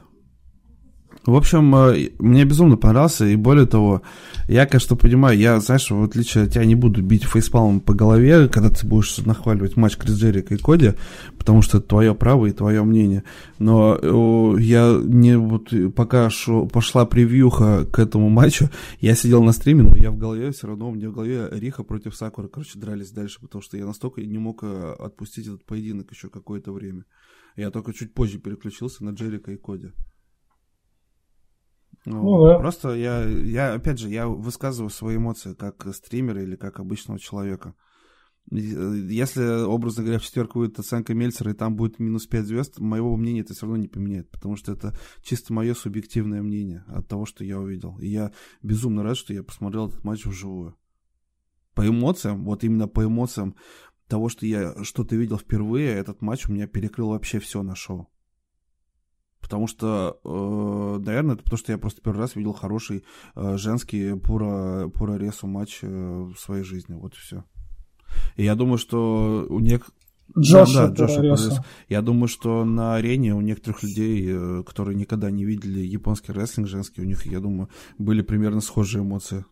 В 1.26 1.34
общем, 1.34 1.74
э, 1.74 2.10
мне 2.18 2.44
безумно 2.44 2.76
понравился, 2.76 3.26
и 3.26 3.36
более 3.36 3.66
того, 3.66 4.02
я, 4.48 4.66
конечно, 4.66 4.96
понимаю, 4.96 5.38
я, 5.38 5.60
знаешь, 5.60 5.90
в 5.90 6.02
отличие 6.02 6.44
от 6.44 6.52
тебя 6.52 6.64
не 6.64 6.74
буду 6.74 7.02
бить 7.02 7.24
фейспалмом 7.24 7.80
по 7.80 7.92
голове, 7.92 8.48
когда 8.48 8.70
ты 8.70 8.86
будешь 8.86 9.18
нахваливать 9.18 9.76
матч 9.76 9.96
Крис 9.96 10.16
Джерика 10.16 10.54
и 10.54 10.58
Коди, 10.58 10.92
потому 11.36 11.62
что 11.62 11.78
это 11.78 11.88
твое 11.88 12.14
право 12.14 12.46
и 12.46 12.52
твое 12.52 12.82
мнение. 12.82 13.24
Но 13.58 14.56
я 14.58 14.98
не 15.02 15.36
вот 15.36 15.72
пока 15.94 16.30
шо, 16.30 16.66
пошла 16.66 17.04
превьюха 17.04 17.84
к 17.84 17.98
этому 17.98 18.28
матчу, 18.28 18.70
я 19.00 19.14
сидел 19.14 19.42
на 19.42 19.52
стриме, 19.52 19.82
но 19.82 19.96
я 19.96 20.10
в 20.10 20.16
голове 20.16 20.50
все 20.52 20.66
равно, 20.68 20.88
у 20.88 20.94
меня 20.94 21.10
в 21.10 21.12
голове 21.12 21.48
Риха 21.50 21.82
против 21.82 22.14
Сакура, 22.14 22.48
короче, 22.48 22.78
дрались 22.78 23.10
дальше, 23.10 23.38
потому 23.40 23.62
что 23.62 23.76
я 23.76 23.86
настолько 23.86 24.22
не 24.22 24.38
мог 24.38 24.60
э, 24.62 24.94
отпустить 24.98 25.46
этот 25.46 25.64
поединок 25.64 26.10
еще 26.10 26.28
какое-то 26.28 26.72
время. 26.72 27.04
Я 27.56 27.70
только 27.70 27.92
чуть 27.92 28.14
позже 28.14 28.38
переключился 28.38 29.04
на 29.04 29.10
Джерика 29.10 29.50
и 29.52 29.56
Коди. 29.56 29.92
Ну, 32.08 32.22
ну, 32.22 32.46
да. 32.46 32.58
Просто 32.58 32.94
я, 32.94 33.22
я, 33.24 33.74
опять 33.74 33.98
же, 33.98 34.08
я 34.08 34.26
высказываю 34.26 34.90
свои 34.90 35.16
эмоции 35.16 35.54
как 35.54 35.86
стримера 35.94 36.42
или 36.42 36.56
как 36.56 36.80
обычного 36.80 37.20
человека. 37.20 37.74
Если, 38.50 39.64
образно 39.64 40.04
говоря, 40.04 40.18
в 40.18 40.22
четверку 40.22 40.60
будет 40.60 40.78
оценка 40.78 41.12
Мельцера, 41.12 41.50
и 41.50 41.54
там 41.54 41.76
будет 41.76 41.98
минус 41.98 42.26
5 42.26 42.46
звезд, 42.46 42.78
моего 42.78 43.14
мнения 43.14 43.40
это 43.40 43.52
все 43.52 43.66
равно 43.66 43.76
не 43.76 43.88
поменяет, 43.88 44.30
потому 44.30 44.56
что 44.56 44.72
это 44.72 44.96
чисто 45.22 45.52
мое 45.52 45.74
субъективное 45.74 46.40
мнение 46.40 46.82
от 46.88 47.06
того, 47.06 47.26
что 47.26 47.44
я 47.44 47.58
увидел. 47.58 47.98
И 47.98 48.08
я 48.08 48.32
безумно 48.62 49.02
рад, 49.02 49.18
что 49.18 49.34
я 49.34 49.42
посмотрел 49.42 49.88
этот 49.88 50.02
матч 50.02 50.24
вживую. 50.24 50.76
По 51.74 51.86
эмоциям, 51.86 52.44
вот 52.44 52.64
именно 52.64 52.88
по 52.88 53.04
эмоциям 53.04 53.54
того, 54.06 54.30
что 54.30 54.46
я 54.46 54.82
что-то 54.82 55.14
видел 55.14 55.36
впервые, 55.36 55.90
этот 55.90 56.22
матч 56.22 56.48
у 56.48 56.52
меня 56.52 56.66
перекрыл 56.66 57.10
вообще 57.10 57.40
все 57.40 57.62
на 57.62 57.74
шоу. 57.74 58.08
Потому 59.48 59.66
что, 59.66 60.20
э, 60.24 61.04
наверное, 61.06 61.34
это 61.34 61.42
потому 61.42 61.58
что 61.58 61.72
я 61.72 61.78
просто 61.78 62.02
первый 62.02 62.18
раз 62.18 62.36
видел 62.36 62.52
хороший 62.52 63.02
э, 63.34 63.56
женский 63.56 64.14
пуро, 64.14 64.90
пуро 64.90 65.16
ресу 65.16 65.46
матч 65.46 65.78
э, 65.80 65.88
в 65.88 66.36
своей 66.38 66.64
жизни. 66.64 66.94
Вот 66.94 67.14
и 67.14 67.16
все. 67.16 67.44
И 68.36 68.44
я 68.44 68.54
думаю, 68.54 68.76
что 68.76 69.46
у 69.48 69.58
некоторых... 69.58 69.94
Джоша, 70.38 70.88
да, 70.88 71.06
да, 71.06 71.06
Джоша. 71.06 71.64
Я 71.88 72.02
думаю, 72.02 72.28
что 72.28 72.62
на 72.66 72.96
арене 72.96 73.34
у 73.34 73.40
некоторых 73.40 73.82
людей, 73.82 74.28
э, 74.28 74.62
которые 74.66 74.96
никогда 74.96 75.30
не 75.30 75.46
видели 75.46 75.80
японский 75.80 76.32
рестлинг 76.32 76.68
женский, 76.68 77.00
у 77.00 77.06
них, 77.06 77.24
я 77.24 77.40
думаю, 77.40 77.70
были 77.96 78.20
примерно 78.20 78.60
схожие 78.60 79.02
эмоции. 79.02 79.46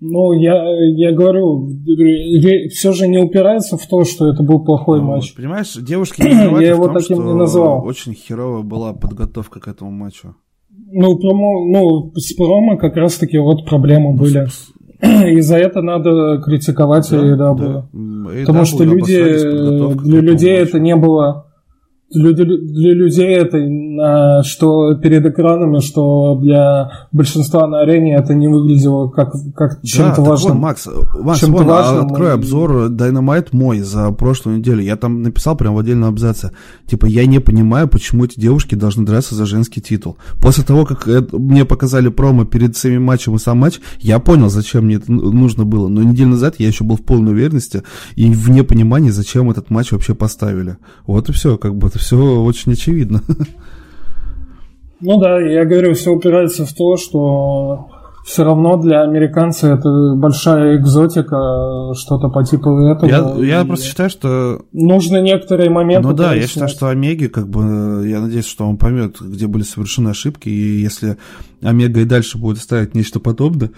Ну, 0.00 0.32
я, 0.32 0.54
я 0.96 1.12
говорю, 1.12 1.68
все 2.70 2.92
же 2.92 3.06
не 3.06 3.18
упирается 3.18 3.76
в 3.76 3.86
то, 3.86 4.04
что 4.04 4.32
это 4.32 4.42
был 4.42 4.64
плохой 4.64 5.00
ну, 5.00 5.08
матч. 5.08 5.34
Понимаешь, 5.34 5.74
девушки 5.74 6.22
не 6.22 6.62
я 6.62 6.70
его 6.70 6.86
том, 6.86 6.94
таким 6.94 7.16
что 7.18 7.26
не 7.26 7.34
назвал. 7.34 7.84
очень 7.84 8.14
херовая 8.14 8.62
была 8.62 8.94
подготовка 8.94 9.60
к 9.60 9.68
этому 9.68 9.90
матчу. 9.90 10.34
Ну, 10.92 11.18
промо, 11.18 11.66
ну, 11.66 12.12
с 12.16 12.32
промо 12.32 12.78
как 12.78 12.96
раз-таки 12.96 13.36
вот 13.36 13.66
проблемы 13.66 14.12
ну, 14.12 14.18
были. 14.18 14.46
И 15.30 15.40
за 15.40 15.58
это 15.58 15.82
надо 15.82 16.40
критиковать 16.42 17.08
да, 17.10 17.16
AEW. 17.18 17.56
Да. 17.56 18.40
Потому 18.46 18.64
что 18.64 18.84
люди, 18.84 19.98
для 20.02 20.20
людей 20.20 20.56
это 20.56 20.80
не 20.80 20.96
было 20.96 21.49
для, 22.10 22.44
для 22.44 22.94
людей 22.94 23.28
это, 23.28 24.42
что 24.42 24.94
перед 24.94 25.24
экранами, 25.26 25.80
что 25.80 26.34
для 26.36 26.90
большинства 27.12 27.66
на 27.66 27.80
арене 27.80 28.16
это 28.16 28.34
не 28.34 28.48
выглядело 28.48 29.08
как, 29.08 29.32
как 29.54 29.82
чем-то 29.82 30.22
да, 30.22 30.30
важным. 30.30 30.52
Вон, 30.54 30.60
Макс, 30.60 30.88
Макс 31.20 31.40
чем-то 31.40 31.58
вон, 31.58 31.66
важным. 31.66 32.06
открой 32.06 32.32
обзор 32.34 32.86
Dynamite 32.90 33.48
мой 33.52 33.80
за 33.80 34.10
прошлую 34.10 34.58
неделю. 34.58 34.82
Я 34.82 34.96
там 34.96 35.22
написал 35.22 35.56
прям 35.56 35.74
в 35.74 35.78
отдельном 35.78 36.08
абзаце. 36.08 36.50
Типа, 36.86 37.06
я 37.06 37.26
не 37.26 37.38
понимаю, 37.38 37.88
почему 37.88 38.24
эти 38.24 38.40
девушки 38.40 38.74
должны 38.74 39.06
драться 39.06 39.36
за 39.36 39.46
женский 39.46 39.80
титул. 39.80 40.16
После 40.40 40.64
того, 40.64 40.84
как 40.84 41.06
это, 41.06 41.38
мне 41.38 41.64
показали 41.64 42.08
промо 42.08 42.44
перед 42.44 42.76
самим 42.76 43.04
матчем 43.04 43.36
и 43.36 43.38
сам 43.38 43.58
матч, 43.58 43.78
я 44.00 44.18
понял, 44.18 44.48
зачем 44.48 44.86
мне 44.86 44.96
это 44.96 45.12
нужно 45.12 45.64
было. 45.64 45.86
Но 45.86 46.02
неделю 46.02 46.30
назад 46.30 46.56
я 46.58 46.66
еще 46.66 46.82
был 46.82 46.96
в 46.96 47.02
полной 47.02 47.32
уверенности 47.32 47.82
и 48.16 48.28
вне 48.30 48.64
понимания, 48.64 49.12
зачем 49.12 49.50
этот 49.50 49.70
матч 49.70 49.92
вообще 49.92 50.14
поставили. 50.14 50.78
Вот 51.06 51.28
и 51.28 51.32
все, 51.32 51.56
как 51.56 51.76
бы 51.76 51.86
это 51.86 51.99
все 52.00 52.16
очень 52.16 52.72
очевидно. 52.72 53.22
Ну 55.02 55.18
да, 55.18 55.40
я 55.40 55.64
говорю, 55.64 55.94
все 55.94 56.10
упирается 56.10 56.66
в 56.66 56.74
то, 56.74 56.98
что 56.98 57.88
все 58.24 58.44
равно 58.44 58.76
для 58.76 59.02
американца 59.02 59.68
это 59.68 60.14
большая 60.14 60.76
экзотика, 60.76 61.94
что-то 61.94 62.28
по 62.28 62.44
типу 62.44 62.78
этого. 62.80 63.42
Я, 63.42 63.60
я 63.60 63.64
просто 63.64 63.86
считаю, 63.86 64.10
что... 64.10 64.62
Нужны 64.72 65.22
некоторые 65.22 65.70
моменты. 65.70 66.06
Ну 66.06 66.14
да, 66.14 66.34
я 66.34 66.46
считаю, 66.46 66.68
что 66.68 66.88
Омеги, 66.88 67.28
как 67.28 67.48
бы, 67.48 68.06
я 68.06 68.20
надеюсь, 68.20 68.46
что 68.46 68.68
он 68.68 68.76
поймет, 68.76 69.20
где 69.20 69.46
были 69.46 69.62
совершены 69.62 70.10
ошибки, 70.10 70.50
и 70.50 70.80
если 70.80 71.16
Омега 71.62 72.00
и 72.00 72.04
дальше 72.04 72.36
будет 72.36 72.58
ставить 72.58 72.94
нечто 72.94 73.20
подобное, 73.20 73.70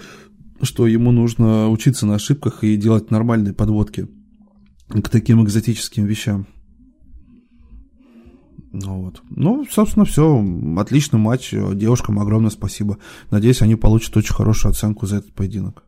что 0.61 0.87
ему 0.87 1.13
нужно 1.13 1.69
учиться 1.69 2.05
на 2.07 2.17
ошибках 2.17 2.65
и 2.65 2.77
делать 2.77 3.11
нормальные 3.11 3.55
подводки 3.55 4.09
к 4.89 5.09
таким 5.09 5.43
экзотическим 5.45 6.05
вещам. 6.05 6.47
Ну, 8.73 9.03
вот. 9.03 9.21
ну, 9.29 9.65
собственно, 9.71 10.07
все. 10.07 10.43
Отличный 10.79 11.19
матч. 11.19 11.53
Девушкам 11.75 12.19
огромное 12.19 12.51
спасибо. 12.51 12.97
Надеюсь, 13.31 13.61
они 13.61 13.77
получат 13.77 14.17
очень 14.17 14.35
хорошую 14.35 14.71
оценку 14.71 15.07
за 15.07 15.17
этот 15.17 15.33
поединок. 15.35 15.85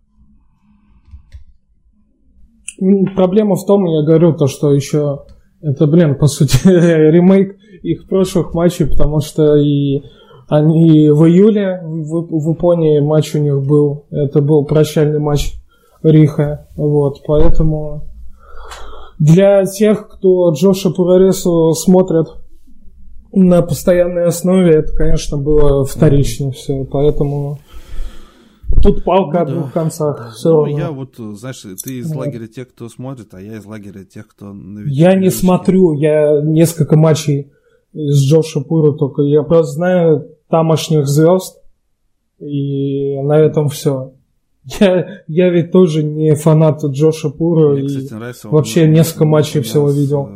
Проблема 3.14 3.54
в 3.56 3.64
том, 3.66 3.86
я 3.86 4.04
говорю, 4.04 4.34
то, 4.34 4.46
что 4.46 4.72
еще 4.72 5.24
это, 5.62 5.86
блин, 5.86 6.16
по 6.16 6.26
сути, 6.26 6.58
ремейк 6.66 7.56
их 7.82 8.06
прошлых 8.06 8.52
матчей, 8.52 8.86
потому 8.86 9.20
что 9.20 9.56
и 9.56 10.02
они 10.48 11.08
в 11.10 11.26
июле 11.26 11.80
в, 11.82 12.26
в 12.30 12.50
Японии 12.50 13.00
матч 13.00 13.34
у 13.34 13.38
них 13.38 13.66
был. 13.66 14.04
Это 14.10 14.42
был 14.42 14.66
прощальный 14.66 15.20
матч 15.20 15.54
Риха. 16.02 16.68
Вот, 16.76 17.22
поэтому 17.26 18.04
для 19.18 19.64
тех, 19.64 20.08
кто 20.08 20.50
Джоша 20.52 20.90
Пураресу 20.90 21.72
смотрит 21.72 22.26
на 23.34 23.62
постоянной 23.62 24.26
основе 24.26 24.74
это, 24.74 24.92
конечно, 24.94 25.36
было 25.36 25.84
вторично 25.84 26.52
все, 26.52 26.84
поэтому 26.84 27.58
тут 28.82 29.04
палка 29.04 29.38
ну, 29.38 29.42
о 29.42 29.46
двух 29.46 29.72
концах. 29.72 30.16
Да. 30.18 30.30
Все 30.30 30.50
ну, 30.50 30.66
я 30.66 30.90
вот, 30.90 31.16
знаешь, 31.16 31.64
ты 31.82 31.98
из 31.98 32.14
лагеря 32.14 32.46
тех, 32.46 32.68
кто 32.68 32.88
смотрит, 32.88 33.34
а 33.34 33.40
я 33.40 33.56
из 33.56 33.64
лагеря 33.64 34.04
тех, 34.04 34.28
кто 34.28 34.52
новички. 34.52 34.94
Я 34.94 35.14
не 35.14 35.30
смотрю, 35.30 35.92
я 35.94 36.40
несколько 36.42 36.96
матчей 36.96 37.52
с 37.92 38.24
Джо 38.24 38.42
Шапура 38.42 38.92
только, 38.92 39.22
я 39.22 39.42
просто 39.42 39.72
знаю 39.72 40.28
тамошних 40.48 41.06
звезд, 41.06 41.60
и 42.38 43.20
на 43.22 43.38
этом 43.38 43.68
все. 43.68 44.12
Я, 44.80 45.22
я 45.26 45.50
ведь 45.50 45.72
тоже 45.72 46.02
не 46.02 46.34
фанат 46.34 46.82
Джоша 46.82 47.28
Пура. 47.28 47.74
Мне, 47.74 47.86
кстати, 47.86 48.12
нравится, 48.14 48.48
вообще 48.48 48.88
несколько 48.88 49.26
матчей 49.26 49.60
всего 49.60 49.90
видел. 49.90 50.30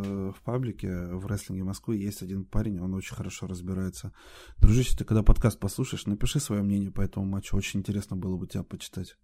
Э, 0.49 0.53
паблике 0.53 0.89
в 0.89 1.27
рестлинге 1.27 1.63
Москвы 1.63 1.97
есть 1.97 2.23
один 2.23 2.45
парень, 2.45 2.81
он 2.81 2.95
очень 2.95 3.15
хорошо 3.15 3.47
разбирается. 3.47 4.13
Дружище, 4.59 4.97
ты 4.97 5.05
когда 5.05 5.23
подкаст 5.23 5.59
послушаешь, 5.59 6.07
напиши 6.07 6.41
свое 6.41 6.63
мнение 6.63 6.91
по 6.91 7.03
этому 7.03 7.27
матчу. 7.27 7.57
Очень 7.57 7.81
интересно 7.81 8.17
было 8.17 8.37
бы 8.37 8.47
тебя 8.47 8.63
почитать. 8.63 9.17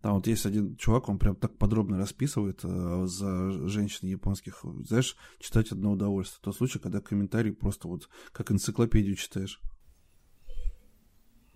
Там 0.00 0.14
вот 0.14 0.26
есть 0.26 0.46
один 0.46 0.76
чувак, 0.76 1.08
он 1.08 1.18
прям 1.18 1.34
так 1.34 1.58
подробно 1.58 1.98
расписывает 1.98 2.60
э, 2.62 3.02
за 3.06 3.68
женщин 3.68 4.08
японских. 4.08 4.64
Знаешь, 4.86 5.16
читать 5.40 5.72
одно 5.72 5.92
удовольствие. 5.92 6.40
Тот 6.42 6.56
случай, 6.56 6.78
когда 6.78 7.00
комментарий 7.00 7.52
просто 7.52 7.88
вот 7.88 8.08
как 8.32 8.50
энциклопедию 8.50 9.16
читаешь. 9.16 9.60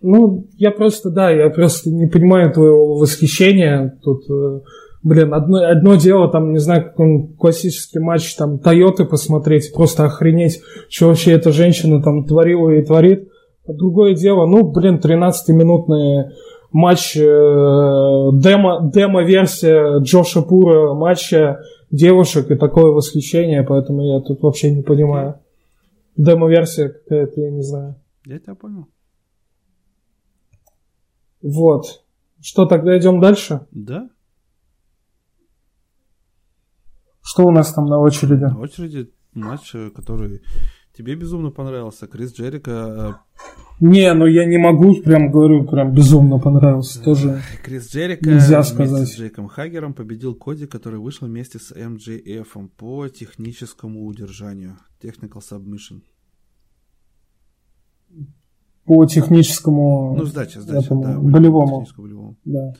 Ну, 0.01 0.49
я 0.57 0.71
просто, 0.71 1.09
да, 1.09 1.31
я 1.31 1.49
просто 1.49 1.89
не 1.89 2.07
понимаю 2.07 2.51
твоего 2.51 2.97
восхищения. 2.97 3.97
Тут 4.03 4.29
э, 4.29 4.59
Блин, 5.03 5.33
одно, 5.33 5.57
одно 5.57 5.95
дело, 5.95 6.29
там, 6.29 6.53
не 6.53 6.59
знаю, 6.59 6.85
как 6.85 6.99
он 6.99 7.33
классический 7.33 7.99
матч, 7.99 8.35
там, 8.35 8.57
Тойоты 8.57 9.03
посмотреть, 9.03 9.73
просто 9.73 10.05
охренеть, 10.05 10.61
что 10.89 11.07
вообще 11.07 11.33
эта 11.33 11.51
женщина 11.51 12.01
там 12.01 12.25
творила 12.25 12.69
и 12.69 12.85
творит. 12.85 13.27
А 13.67 13.73
другое 13.73 14.15
дело, 14.15 14.45
ну, 14.45 14.63
блин, 14.71 15.01
13-минутный 15.03 16.31
матч, 16.71 17.17
э, 17.17 17.19
демо, 17.21 18.91
демо-версия 18.93 19.99
Джоша 19.99 20.41
Пура 20.41 20.93
матча 20.93 21.59
девушек 21.91 22.49
и 22.49 22.55
такое 22.55 22.91
восхищение, 22.91 23.63
поэтому 23.63 24.03
я 24.05 24.21
тут 24.21 24.41
вообще 24.41 24.71
не 24.71 24.83
понимаю. 24.83 25.39
Демо-версия 26.15 26.89
какая-то, 26.89 27.41
я 27.41 27.51
не 27.51 27.61
знаю. 27.61 27.95
Я 28.25 28.39
тебя 28.39 28.55
понял. 28.55 28.87
Вот. 31.41 32.03
Что, 32.41 32.65
тогда 32.65 32.97
идем 32.97 33.19
дальше? 33.19 33.67
Да. 33.71 34.09
Что 37.23 37.45
у 37.47 37.51
нас 37.51 37.73
там 37.73 37.85
на 37.85 37.99
очереди? 37.99 38.43
На 38.43 38.59
очереди 38.59 39.09
матч, 39.33 39.73
э, 39.73 39.89
который 39.89 40.41
тебе 40.95 41.15
безумно 41.15 41.51
понравился. 41.51 42.05
Крис 42.05 42.33
Джерика. 42.35 42.71
Э, 42.71 43.13
не, 43.79 44.13
ну 44.13 44.25
я 44.25 44.45
не 44.45 44.57
могу, 44.57 44.93
прям 45.01 45.31
говорю, 45.31 45.65
прям 45.65 45.93
безумно 45.93 46.37
понравился. 46.37 47.01
Тоже 47.01 47.41
Крис 47.63 47.91
Джерика 47.91 48.29
нельзя 48.29 48.61
сказать. 48.63 49.07
с 49.07 49.17
Джейком 49.17 49.47
Хаггером 49.47 49.93
победил 49.93 50.35
Коди, 50.35 50.67
который 50.67 50.99
вышел 50.99 51.27
вместе 51.27 51.59
с 51.59 51.71
MJF 51.71 52.69
по 52.77 53.07
техническому 53.07 54.05
удержанию. 54.05 54.77
Technical 55.01 55.39
Submission. 55.39 56.01
По 58.85 59.05
техническому... 59.05 60.13
Ну, 60.17 60.25
сдача, 60.25 60.59
сдача, 60.59 60.85
этому, 60.85 61.03
да. 61.03 61.17
Болевому. 61.17 61.87
болевому. 61.97 62.37
Да. 62.43 62.73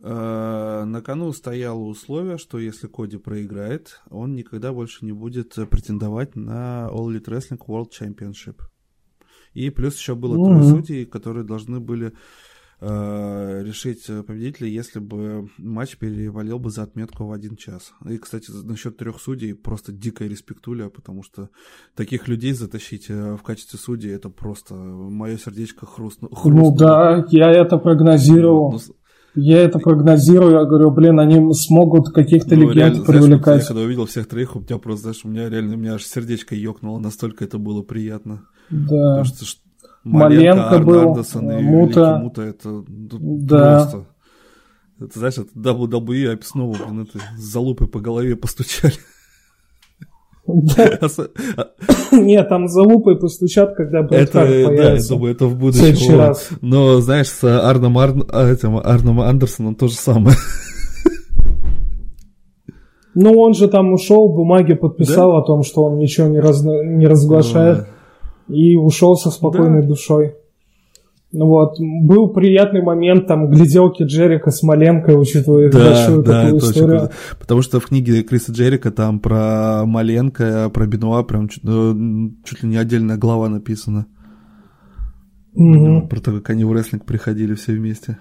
Э, 0.00 0.84
на 0.84 1.02
кону 1.02 1.32
стояло 1.32 1.80
условие, 1.80 2.38
что 2.38 2.58
если 2.58 2.86
Коди 2.86 3.16
проиграет, 3.16 4.00
он 4.10 4.34
никогда 4.34 4.72
больше 4.72 5.04
не 5.04 5.12
будет 5.12 5.54
претендовать 5.70 6.36
на 6.36 6.88
All 6.92 7.08
Elite 7.08 7.26
Wrestling 7.26 7.60
World 7.66 7.90
Championship. 7.90 8.60
И 9.54 9.70
плюс 9.70 9.98
еще 9.98 10.14
было 10.14 10.36
mm-hmm. 10.36 10.60
трое 10.60 10.70
судей, 10.70 11.04
которые 11.04 11.44
должны 11.44 11.80
были 11.80 12.12
э, 12.80 13.62
решить 13.64 14.06
победителя, 14.06 14.68
если 14.68 15.00
бы 15.00 15.48
матч 15.58 15.96
перевалил 15.96 16.60
бы 16.60 16.70
за 16.70 16.84
отметку 16.84 17.26
в 17.26 17.32
один 17.32 17.56
час. 17.56 17.92
И, 18.08 18.18
кстати, 18.18 18.50
насчет 18.50 18.96
трех 18.98 19.20
судей 19.20 19.54
просто 19.54 19.90
дикая 19.90 20.28
респектуля, 20.28 20.90
потому 20.90 21.24
что 21.24 21.50
таких 21.96 22.28
людей 22.28 22.52
затащить 22.52 23.06
э, 23.08 23.36
в 23.36 23.42
качестве 23.42 23.80
судей, 23.80 24.12
это 24.12 24.28
просто 24.28 24.74
мое 24.74 25.38
сердечко 25.38 25.86
хрустнуло. 25.86 26.38
Ну 26.44 26.72
да, 26.76 27.26
я 27.30 27.50
это 27.50 27.78
прогнозировал. 27.78 28.72
Ну, 28.72 28.78
я 29.34 29.62
это 29.62 29.78
прогнозирую, 29.78 30.52
я 30.52 30.64
говорю, 30.64 30.90
блин, 30.90 31.20
они 31.20 31.54
смогут 31.54 32.12
каких-то 32.12 32.56
ну, 32.56 32.62
легенд 32.62 32.76
реально, 32.76 33.04
привлекать. 33.04 33.44
Знаешь, 33.44 33.62
я 33.62 33.68
когда 33.68 33.82
увидел 33.82 34.06
всех 34.06 34.28
троих, 34.28 34.56
у 34.56 34.60
меня 34.60 34.78
просто, 34.78 35.02
знаешь, 35.02 35.20
у 35.24 35.28
меня 35.28 35.48
реально, 35.48 35.74
у 35.74 35.78
меня 35.78 35.94
аж 35.94 36.04
сердечко 36.04 36.54
ёкнуло, 36.54 36.98
настолько 36.98 37.44
это 37.44 37.58
было 37.58 37.82
приятно. 37.82 38.42
Да. 38.70 39.22
Потому 39.22 39.24
что 39.24 39.60
Маленко, 40.04 40.78
был, 40.78 41.10
Андерсон 41.10 41.50
и 41.50 41.62
Мута. 41.62 42.18
Мута, 42.18 42.42
это 42.42 42.84
да. 42.88 43.82
просто... 43.82 44.06
Это, 45.00 45.18
знаешь, 45.18 45.38
это 45.38 45.50
WWE 45.54 46.26
а 46.26 46.44
снова, 46.44 46.76
блин, 46.76 47.02
это 47.02 47.20
залупы 47.36 47.86
по 47.86 48.00
голове 48.00 48.34
постучали. 48.34 48.94
Нет, 52.12 52.48
там 52.48 52.68
за 52.68 52.82
лупой 52.82 53.18
постучат, 53.18 53.74
когда 53.74 54.02
Брэд 54.02 54.30
Это, 54.30 54.40
да, 54.40 54.92
я 54.94 55.08
думаю, 55.08 55.32
это 55.34 55.46
в 55.46 55.56
будущем. 55.58 56.18
раз. 56.18 56.48
Но, 56.60 57.00
знаешь, 57.00 57.28
с 57.28 57.44
Арном, 57.44 57.98
Арн... 57.98 58.24
А, 58.30 58.54
Арном 58.84 59.20
Андерсоном 59.20 59.74
то 59.74 59.88
же 59.88 59.94
самое. 59.94 60.36
Ну, 63.20 63.32
он 63.36 63.52
же 63.52 63.66
там 63.66 63.92
ушел, 63.92 64.28
бумаги 64.28 64.74
подписал 64.74 65.32
да? 65.32 65.38
о 65.38 65.42
том, 65.42 65.64
что 65.64 65.82
он 65.82 65.98
ничего 65.98 66.28
не, 66.28 66.38
раз... 66.38 66.62
не 66.62 67.04
разглашает. 67.04 67.78
Да. 67.78 68.54
И 68.54 68.76
ушел 68.76 69.16
со 69.16 69.30
спокойной 69.30 69.82
да. 69.82 69.88
душой. 69.88 70.36
Ну 71.30 71.46
вот, 71.46 71.74
был 71.78 72.28
приятный 72.28 72.80
момент, 72.80 73.26
там, 73.26 73.50
гляделки 73.50 74.02
Джерика 74.02 74.50
Смоленко, 74.50 75.10
учитывая 75.10 75.70
да, 75.70 75.78
большую 75.78 76.22
да, 76.22 76.42
такую 76.42 76.58
историю. 76.58 77.02
Очень 77.02 77.12
Потому 77.38 77.60
что 77.62 77.80
в 77.80 77.86
книге 77.86 78.22
Криса 78.22 78.50
Джерика 78.52 78.90
там 78.90 79.20
про 79.20 79.84
Маленко, 79.84 80.70
про 80.72 80.86
Бенуа 80.86 81.22
прям 81.24 81.48
чуть, 81.48 81.64
ну, 81.64 82.32
чуть 82.44 82.62
ли 82.62 82.70
не 82.70 82.78
отдельная 82.78 83.18
глава 83.18 83.50
написана. 83.50 84.06
Угу. 85.54 86.08
Про 86.08 86.20
то, 86.20 86.32
как 86.32 86.48
они 86.48 86.64
в 86.64 86.72
рестлинг 86.72 87.04
приходили 87.04 87.54
все 87.54 87.72
вместе. 87.72 88.16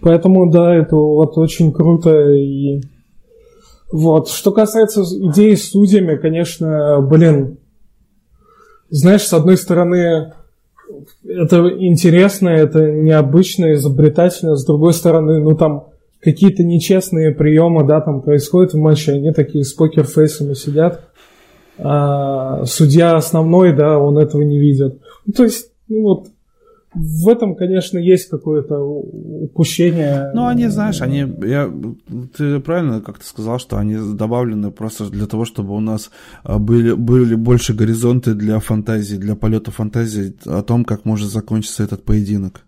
Поэтому, 0.00 0.50
да, 0.50 0.74
это 0.74 0.96
вот 0.96 1.36
очень 1.36 1.70
круто. 1.70 2.32
И 2.32 2.80
вот, 3.92 4.28
что 4.28 4.52
касается 4.52 5.02
идеи 5.02 5.54
с 5.54 5.70
судьями, 5.70 6.16
конечно, 6.16 7.00
блин, 7.02 7.58
знаешь, 8.90 9.22
с 9.22 9.32
одной 9.32 9.56
стороны, 9.56 10.32
это 11.24 11.68
интересно, 11.78 12.48
это 12.48 12.90
необычно, 12.90 13.74
изобретательно, 13.74 14.56
с 14.56 14.64
другой 14.64 14.92
стороны, 14.92 15.40
ну 15.40 15.56
там 15.56 15.88
какие-то 16.20 16.62
нечестные 16.62 17.30
приемы, 17.30 17.86
да, 17.86 18.00
там 18.00 18.20
происходят 18.20 18.74
в 18.74 18.78
матче, 18.78 19.12
они 19.12 19.32
такие 19.32 19.64
с 19.64 19.72
покерфейсами 19.72 20.54
сидят, 20.54 21.08
а 21.78 22.64
судья 22.66 23.16
основной, 23.16 23.72
да, 23.74 23.98
он 23.98 24.18
этого 24.18 24.42
не 24.42 24.58
видит. 24.58 25.00
Ну, 25.24 25.32
то 25.32 25.44
есть, 25.44 25.72
ну 25.88 26.02
вот, 26.02 26.26
в 26.92 27.28
этом, 27.28 27.54
конечно, 27.54 27.98
есть 27.98 28.28
какое-то 28.28 28.80
упущение. 28.80 30.32
Ну, 30.34 30.46
они, 30.46 30.66
знаешь, 30.66 31.00
они, 31.00 31.24
я, 31.46 31.70
ты 32.36 32.58
правильно 32.58 33.00
как-то 33.00 33.24
сказал, 33.24 33.60
что 33.60 33.76
они 33.76 33.96
добавлены 34.14 34.72
просто 34.72 35.08
для 35.08 35.26
того, 35.26 35.44
чтобы 35.44 35.74
у 35.74 35.80
нас 35.80 36.10
а, 36.42 36.58
были, 36.58 36.92
были 36.92 37.36
больше 37.36 37.74
горизонты 37.74 38.34
для 38.34 38.58
фантазии, 38.58 39.16
для 39.16 39.36
полета 39.36 39.70
фантазии 39.70 40.34
о 40.46 40.62
том, 40.62 40.84
как 40.84 41.04
может 41.04 41.30
закончиться 41.30 41.84
этот 41.84 42.04
поединок. 42.04 42.62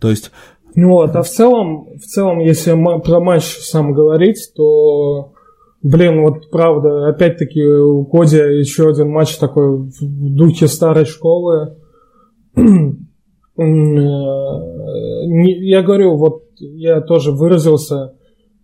То 0.00 0.10
есть... 0.10 0.30
Ну 0.74 0.90
вот, 0.90 1.16
а 1.16 1.22
в 1.22 1.28
целом, 1.28 1.88
в 1.96 2.04
целом, 2.04 2.40
если 2.40 2.72
про 3.00 3.20
матч 3.20 3.44
сам 3.44 3.94
говорить, 3.94 4.52
то, 4.54 5.32
блин, 5.82 6.20
вот 6.20 6.50
правда, 6.50 7.08
опять-таки 7.08 7.64
у 7.64 8.04
Коди 8.04 8.36
еще 8.36 8.90
один 8.90 9.08
матч 9.08 9.36
такой 9.38 9.78
в 9.78 9.96
духе 10.00 10.68
старой 10.68 11.06
школы, 11.06 11.74
я 15.56 15.82
говорю, 15.82 16.16
вот 16.16 16.44
я 16.58 17.00
тоже 17.00 17.32
выразился. 17.32 18.14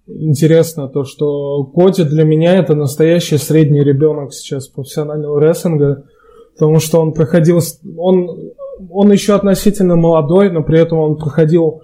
Интересно, 0.06 0.88
то, 0.88 1.04
что 1.04 1.64
Коди 1.64 2.04
для 2.04 2.24
меня 2.24 2.56
это 2.56 2.74
настоящий 2.74 3.38
средний 3.38 3.82
ребенок 3.82 4.34
сейчас 4.34 4.68
профессионального 4.68 5.40
рестлинга, 5.40 6.04
потому 6.52 6.78
что 6.78 7.00
он 7.00 7.14
проходил, 7.14 7.60
он, 7.96 8.52
он 8.90 9.12
еще 9.12 9.34
относительно 9.34 9.96
молодой, 9.96 10.50
но 10.50 10.62
при 10.62 10.78
этом 10.78 10.98
он 10.98 11.16
проходил 11.16 11.80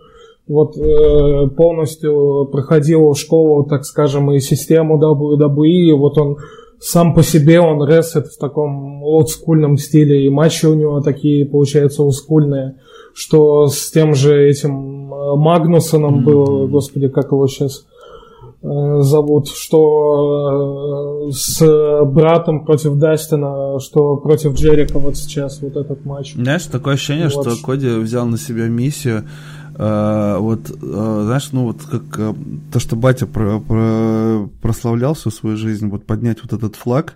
вот 0.50 0.76
э, 0.76 1.48
полностью 1.56 2.48
проходил 2.50 3.14
школу, 3.14 3.64
так 3.64 3.84
скажем, 3.84 4.32
и 4.32 4.40
систему 4.40 4.98
WWE, 4.98 5.66
и 5.66 5.92
вот 5.92 6.18
он 6.18 6.38
сам 6.80 7.14
по 7.14 7.22
себе 7.22 7.60
он 7.60 7.86
ресет 7.86 8.28
в 8.28 8.38
таком 8.38 9.02
олдскульном 9.02 9.76
стиле, 9.76 10.26
и 10.26 10.30
матчи 10.30 10.64
у 10.64 10.74
него 10.74 11.00
такие, 11.02 11.44
получаются, 11.44 12.02
олдскульные, 12.02 12.76
что 13.12 13.66
с 13.66 13.90
тем 13.90 14.14
же 14.14 14.48
этим 14.48 15.12
э, 15.12 15.36
Магнусоном 15.36 16.20
mm-hmm. 16.20 16.24
было, 16.24 16.66
господи, 16.68 17.08
как 17.08 17.32
его 17.32 17.46
сейчас 17.48 17.84
э, 18.62 19.00
зовут, 19.00 19.48
что 19.48 21.28
э, 21.28 21.32
с 21.32 22.04
братом 22.06 22.64
против 22.64 22.94
Дастина, 22.96 23.78
что 23.78 24.16
против 24.16 24.54
Джерика 24.54 24.98
вот 24.98 25.18
сейчас 25.18 25.60
вот 25.60 25.76
этот 25.76 26.06
матч. 26.06 26.32
Знаешь, 26.34 26.64
такое 26.64 26.94
ощущение, 26.94 27.28
вот. 27.28 27.46
что 27.46 27.62
Коди 27.62 27.90
взял 27.90 28.24
на 28.24 28.38
себя 28.38 28.68
миссию 28.68 29.24
вот, 29.80 30.68
uh, 30.68 31.24
знаешь, 31.24 31.48
ну 31.52 31.64
вот 31.64 31.82
как 31.90 32.02
uh, 32.18 32.60
то, 32.70 32.78
что 32.78 32.96
батя 32.96 33.26
про, 33.26 33.58
про, 33.60 34.46
прославлял 34.60 35.14
всю 35.14 35.30
свою 35.30 35.56
жизнь, 35.56 35.88
вот 35.88 36.04
поднять 36.04 36.42
вот 36.42 36.52
этот 36.52 36.76
флаг, 36.76 37.14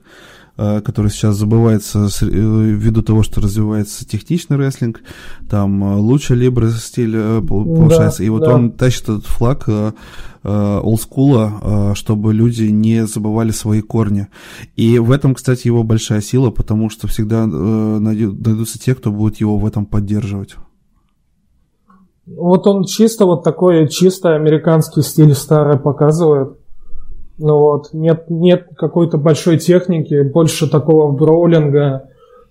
который 0.57 1.11
сейчас 1.11 1.37
забывается 1.37 2.09
ввиду 2.23 3.03
того, 3.03 3.23
что 3.23 3.43
развивается 3.43 4.07
техничный 4.07 4.57
рестлинг, 4.57 5.03
там 5.51 5.99
лучше 5.99 6.37
либо 6.37 6.71
стиль 6.71 7.43
получается, 7.43 8.21
да, 8.21 8.25
и 8.25 8.29
вот 8.31 8.45
да. 8.45 8.55
он 8.55 8.71
тащит 8.71 9.03
этот 9.03 9.27
флаг 9.27 9.69
олдскула, 10.45 11.93
чтобы 11.97 12.33
люди 12.33 12.63
не 12.65 13.05
забывали 13.07 13.51
свои 13.51 13.81
корни. 13.81 14.29
И 14.77 15.01
в 15.01 15.11
этом, 15.11 15.35
кстати, 15.35 15.67
его 15.67 15.83
большая 15.83 16.21
сила, 16.21 16.51
потому 16.51 16.89
что 16.89 17.09
всегда 17.09 17.47
найдутся 17.47 18.79
те, 18.79 18.95
кто 18.95 19.11
будет 19.11 19.41
его 19.41 19.59
в 19.59 19.67
этом 19.67 19.87
поддерживать. 19.87 20.55
Вот 22.27 22.67
он 22.67 22.85
чисто 22.85 23.27
вот 23.27 23.45
такой 23.45 23.89
чисто 23.89 24.35
американский 24.35 25.03
стиль 25.03 25.35
старый 25.35 25.79
показывает. 25.79 26.59
Ну 27.37 27.59
вот, 27.59 27.93
нет, 27.93 28.31
нет 28.31 28.69
какой-то 28.77 29.19
большой 29.19 29.59
техники, 29.59 30.23
больше 30.23 30.71
такого 30.71 31.11
броулинга. 31.11 32.09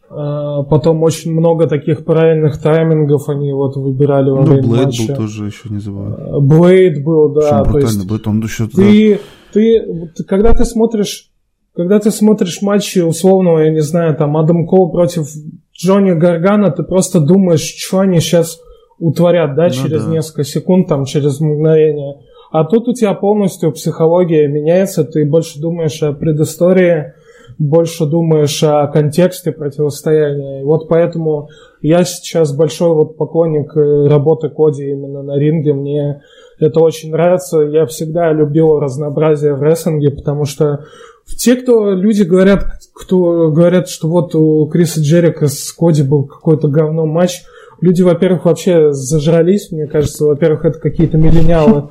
А, 0.10 0.64
потом 0.64 1.02
очень 1.02 1.32
много 1.32 1.68
таких 1.68 2.06
правильных 2.06 2.62
таймингов 2.62 3.30
они 3.30 3.52
вот 3.54 3.76
выбирали 3.78 4.30
во 4.30 4.42
ну, 4.42 4.46
время 4.46 4.68
Блейд 4.68 4.86
матча. 4.86 5.08
был 5.08 5.16
тоже 5.16 5.46
еще 5.46 5.70
не 5.70 5.80
забывай. 5.80 6.42
Блейд 6.42 7.04
был, 7.04 7.30
да. 7.30 7.64
то 7.64 7.80
есть 7.80 8.06
Блейд, 8.06 8.28
он 8.28 8.42
еще... 8.42 8.68
Ты, 8.68 9.20
ты, 9.54 10.24
когда 10.28 10.54
ты 10.54 10.66
смотришь 10.66 11.30
когда 11.76 12.00
ты 12.00 12.12
смотришь 12.12 12.62
матчи 12.62 13.00
условного, 13.00 13.60
я 13.60 13.72
не 13.72 13.82
знаю, 13.82 14.16
там 14.16 14.38
Адам 14.38 14.68
Кол 14.68 14.92
против 14.92 15.28
Джонни 15.76 16.12
Гаргана, 16.12 16.70
ты 16.70 16.84
просто 16.84 17.20
думаешь, 17.20 17.62
что 17.62 18.00
они 18.00 18.20
сейчас 18.20 18.60
утворят, 19.04 19.56
да, 19.56 19.66
ну, 19.66 19.70
через 19.70 20.06
да. 20.06 20.12
несколько 20.12 20.44
секунд, 20.46 20.88
там, 20.88 21.04
через 21.04 21.42
мгновение. 21.42 22.22
А 22.52 22.64
тут 22.64 22.88
у 22.88 22.94
тебя 22.94 23.14
полностью 23.14 23.74
психология 23.74 24.48
меняется, 24.48 25.04
ты 25.04 25.26
больше 25.26 25.60
думаешь 25.60 26.02
о 26.04 26.14
предыстории, 26.14 27.14
больше 27.58 28.06
думаешь 28.06 28.64
о 28.64 28.88
контексте 28.88 29.52
противостояния. 29.52 30.62
И 30.62 30.64
вот 30.64 30.88
поэтому 30.88 31.50
я 31.82 32.06
сейчас 32.06 32.56
большой 32.56 32.94
вот 32.94 33.18
поклонник 33.18 33.76
э, 33.76 34.08
работы 34.08 34.50
Коди 34.50 34.92
именно 34.92 35.22
на 35.22 35.38
ринге. 35.38 35.74
Мне 35.74 36.22
это 36.60 36.80
очень 36.80 37.12
нравится. 37.12 37.60
Я 37.60 37.86
всегда 37.86 38.32
любил 38.32 38.80
разнообразие 38.80 39.54
в 39.54 39.62
рестлинге, 39.62 40.12
потому 40.12 40.46
что 40.46 40.86
те, 41.26 41.56
кто 41.56 41.92
люди 41.92 42.24
говорят, 42.24 42.66
кто 42.94 43.52
говорят, 43.52 43.90
что 43.90 44.08
вот 44.08 44.34
у 44.36 44.66
Криса 44.68 45.02
Джерика 45.02 45.48
с 45.48 45.72
Коди 45.74 46.04
был 46.04 46.24
какой-то 46.24 46.68
говно 46.68 47.06
матч, 47.06 47.44
люди, 47.84 48.02
во-первых, 48.02 48.46
вообще 48.46 48.94
зажрались, 48.94 49.72
мне 49.72 49.88
кажется. 49.88 50.26
Во-первых, 50.26 50.66
это 50.66 50.80
какие-то 50.80 51.18
миллениалы 51.18 51.90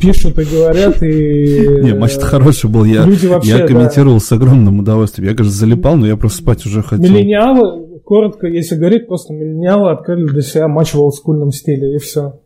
пишут 0.00 0.38
и 0.38 0.44
говорят, 0.44 1.02
и... 1.02 1.80
Не, 1.82 1.94
матч 1.94 2.18
хороший 2.18 2.68
был, 2.68 2.84
я, 2.84 3.04
люди 3.04 3.26
вообще, 3.26 3.58
я 3.58 3.66
комментировал 3.66 4.18
да. 4.18 4.24
с 4.24 4.32
огромным 4.32 4.80
удовольствием. 4.80 5.28
Я, 5.28 5.34
конечно, 5.34 5.56
залипал, 5.58 5.96
но 5.96 6.06
я 6.06 6.16
просто 6.16 6.42
спать 6.42 6.66
уже 6.66 6.82
хотел. 6.82 7.04
Миллениалы, 7.04 8.00
коротко, 8.04 8.46
если 8.46 8.76
говорить, 8.76 9.06
просто 9.06 9.32
миллениалы 9.32 9.92
открыли 9.92 10.26
для 10.26 10.42
себя 10.42 10.68
матч 10.68 10.94
в 10.94 11.00
олдскульном 11.00 11.52
стиле, 11.52 11.94
и 11.94 11.98
все. 11.98 12.40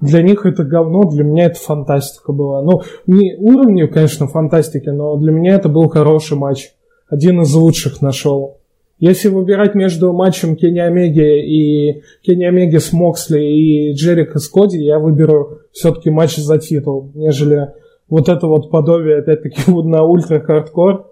Для 0.00 0.22
них 0.22 0.46
это 0.46 0.64
говно, 0.64 1.04
для 1.04 1.24
меня 1.24 1.46
это 1.46 1.58
фантастика 1.58 2.32
была. 2.32 2.62
Ну, 2.62 2.82
не 3.06 3.36
уровню, 3.36 3.90
конечно, 3.90 4.26
фантастики, 4.26 4.88
но 4.88 5.16
для 5.16 5.32
меня 5.32 5.56
это 5.56 5.68
был 5.68 5.88
хороший 5.88 6.38
матч. 6.38 6.70
Один 7.08 7.42
из 7.42 7.52
лучших 7.52 8.00
нашел. 8.00 8.59
Если 9.00 9.28
выбирать 9.28 9.74
между 9.74 10.12
матчем 10.12 10.56
Кенни 10.56 10.78
Омеги 10.78 11.40
и 11.40 12.02
Кенни 12.22 12.44
Омеги 12.44 12.76
с 12.76 12.92
Моксли 12.92 13.40
и 13.40 13.92
Джерика 13.94 14.38
с 14.38 14.46
Коди, 14.46 14.78
я 14.78 14.98
выберу 14.98 15.60
все-таки 15.72 16.10
матч 16.10 16.36
за 16.36 16.58
титул, 16.58 17.10
нежели 17.14 17.68
вот 18.10 18.28
это 18.28 18.46
вот 18.46 18.70
подобие, 18.70 19.20
опять-таки, 19.20 19.62
на 19.70 20.02
ультра-хардкор. 20.02 21.06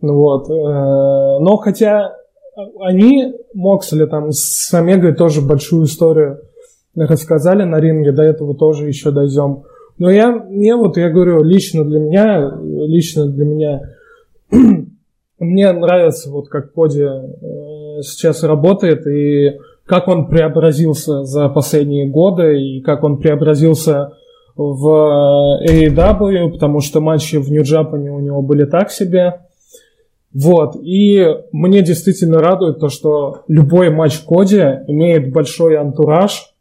Вот. 0.00 0.48
Э, 0.50 0.52
но 1.40 1.56
хотя 1.56 2.16
они, 2.80 3.34
Моксли 3.54 4.04
там 4.06 4.30
с 4.30 4.72
Омегой 4.72 5.14
тоже 5.14 5.40
большую 5.40 5.86
историю 5.86 6.40
рассказали 6.94 7.64
на 7.64 7.80
ринге, 7.80 8.12
до 8.12 8.22
этого 8.22 8.54
тоже 8.54 8.86
еще 8.86 9.10
дойдем. 9.10 9.64
Но 9.98 10.10
я, 10.10 10.30
мне 10.30 10.76
вот, 10.76 10.96
я 10.96 11.10
говорю, 11.10 11.42
лично 11.42 11.84
для 11.84 11.98
меня, 11.98 12.52
лично 12.62 13.26
для 13.26 13.44
меня, 13.44 13.80
мне 15.42 15.70
нравится 15.72 16.30
вот 16.30 16.48
как 16.48 16.72
Коди 16.72 17.02
э, 17.02 18.02
сейчас 18.02 18.42
работает 18.42 19.06
и 19.06 19.58
как 19.84 20.08
он 20.08 20.28
преобразился 20.28 21.24
за 21.24 21.48
последние 21.48 22.06
годы 22.06 22.60
и 22.60 22.80
как 22.80 23.04
он 23.04 23.18
преобразился 23.18 24.12
в 24.56 25.60
AEW, 25.66 26.52
потому 26.52 26.80
что 26.80 27.00
матчи 27.00 27.36
в 27.36 27.50
Нью-Джапане 27.50 28.10
у 28.10 28.20
него 28.20 28.42
были 28.42 28.64
так 28.64 28.90
себе. 28.90 29.40
Вот, 30.34 30.76
и 30.76 31.26
мне 31.52 31.82
действительно 31.82 32.38
радует 32.38 32.78
то, 32.78 32.88
что 32.88 33.42
любой 33.48 33.90
матч 33.90 34.18
Коди 34.20 34.62
имеет 34.86 35.30
большой 35.30 35.76
антураж, 35.76 36.54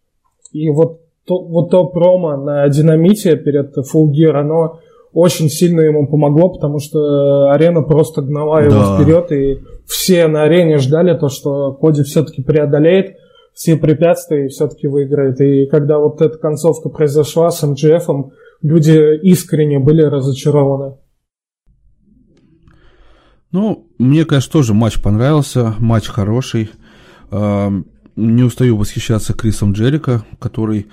и 0.52 0.70
вот 0.70 0.99
то, 1.26 1.41
вот 1.41 1.70
то 1.70 1.86
промо 1.86 2.36
на 2.36 2.68
динамите 2.68 3.38
перед 3.38 3.78
Full 3.78 4.12
Gear, 4.12 4.32
оно 4.32 4.80
очень 5.13 5.49
сильно 5.49 5.81
ему 5.81 6.07
помогло, 6.07 6.49
потому 6.49 6.79
что 6.79 7.51
арена 7.51 7.81
просто 7.81 8.21
гнала 8.21 8.61
его 8.61 8.71
да. 8.71 8.95
вперед, 8.97 9.31
и 9.31 9.59
все 9.85 10.27
на 10.27 10.43
арене 10.43 10.77
ждали 10.77 11.17
то, 11.17 11.29
что 11.29 11.73
Коди 11.73 12.03
все-таки 12.03 12.41
преодолеет 12.41 13.17
все 13.53 13.75
препятствия 13.75 14.45
и 14.45 14.49
все-таки 14.49 14.88
выиграет. 14.88 15.41
И 15.41 15.65
когда 15.65 15.99
вот 15.99 16.21
эта 16.21 16.38
концовка 16.38 16.89
произошла 16.89 17.51
с 17.51 17.61
МГФ, 17.61 18.31
люди 18.61 19.19
искренне 19.23 19.79
были 19.79 20.01
разочарованы. 20.03 20.95
Ну, 23.51 23.88
мне, 23.97 24.23
конечно, 24.23 24.53
тоже 24.53 24.73
матч 24.73 25.01
понравился, 25.01 25.75
матч 25.79 26.07
хороший. 26.07 26.71
Не 27.29 28.43
устаю 28.43 28.77
восхищаться 28.77 29.33
Крисом 29.33 29.73
Джерика, 29.73 30.23
который 30.39 30.88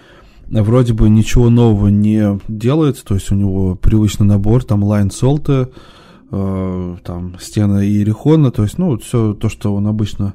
вроде 0.51 0.93
бы 0.93 1.09
ничего 1.09 1.51
нового 1.51 1.89
не 1.89 2.39
делает, 2.49 3.03
то 3.03 3.15
есть 3.15 3.31
у 3.31 3.35
него 3.35 3.75
привычный 3.75 4.27
набор, 4.27 4.65
там 4.65 4.83
Lionsault, 4.83 5.71
там 6.31 7.37
стена 7.41 7.83
Иерихона, 7.85 8.51
то 8.51 8.63
есть, 8.63 8.77
ну, 8.77 8.99
все 8.99 9.33
то, 9.33 9.49
что 9.49 9.75
он 9.75 9.87
обычно 9.87 10.35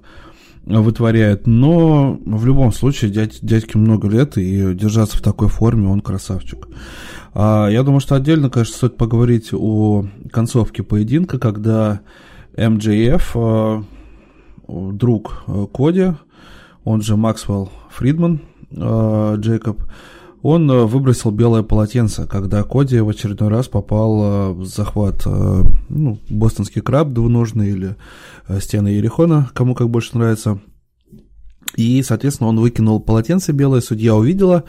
вытворяет, 0.65 1.45
но 1.45 2.18
в 2.26 2.45
любом 2.45 2.72
случае 2.72 3.11
дядь, 3.11 3.40
дядьке 3.41 3.77
много 3.77 4.07
лет, 4.07 4.38
и 4.38 4.73
держаться 4.73 5.18
в 5.18 5.22
такой 5.22 5.49
форме 5.49 5.88
он 5.88 6.02
красавчик. 6.02 6.68
А, 7.34 7.68
я 7.68 7.84
думаю, 7.84 7.99
что 7.99 8.15
отдельно, 8.15 8.49
конечно, 8.49 8.76
стоит 8.76 8.98
поговорить 8.98 9.49
о 9.53 10.06
концовке 10.31 10.84
поединка, 10.84 11.40
когда 11.40 12.02
MJF, 12.56 13.24
а, 13.35 13.84
друг 14.68 15.44
а, 15.48 15.65
Коди, 15.68 16.14
он 16.84 17.02
же 17.02 17.18
Максвелл 17.18 17.69
Фридман, 17.91 18.41
а, 18.76 19.36
Джейкоб, 19.36 19.84
он 20.41 20.70
выбросил 20.88 21.32
белое 21.32 21.64
полотенце, 21.64 22.28
когда 22.28 22.64
Коди 22.64 23.00
в 23.00 23.08
очередной 23.08 23.50
раз 23.50 23.70
попал 23.70 24.54
в 24.54 24.66
захват, 24.66 25.26
ну, 25.26 26.20
бостонский 26.30 26.82
краб 26.82 27.14
двуножный 27.14 27.70
или 27.70 27.95
стены 28.60 28.90
Ерехона, 28.90 29.50
кому 29.54 29.74
как 29.74 29.90
больше 29.90 30.18
нравится– 30.18 30.60
и, 31.76 32.04
соответственно, 32.04 32.50
он 32.50 32.60
выкинул 32.60 33.00
полотенце 33.00 33.52
белое, 33.52 33.82
судья 33.82 34.16
увидела 34.16 34.64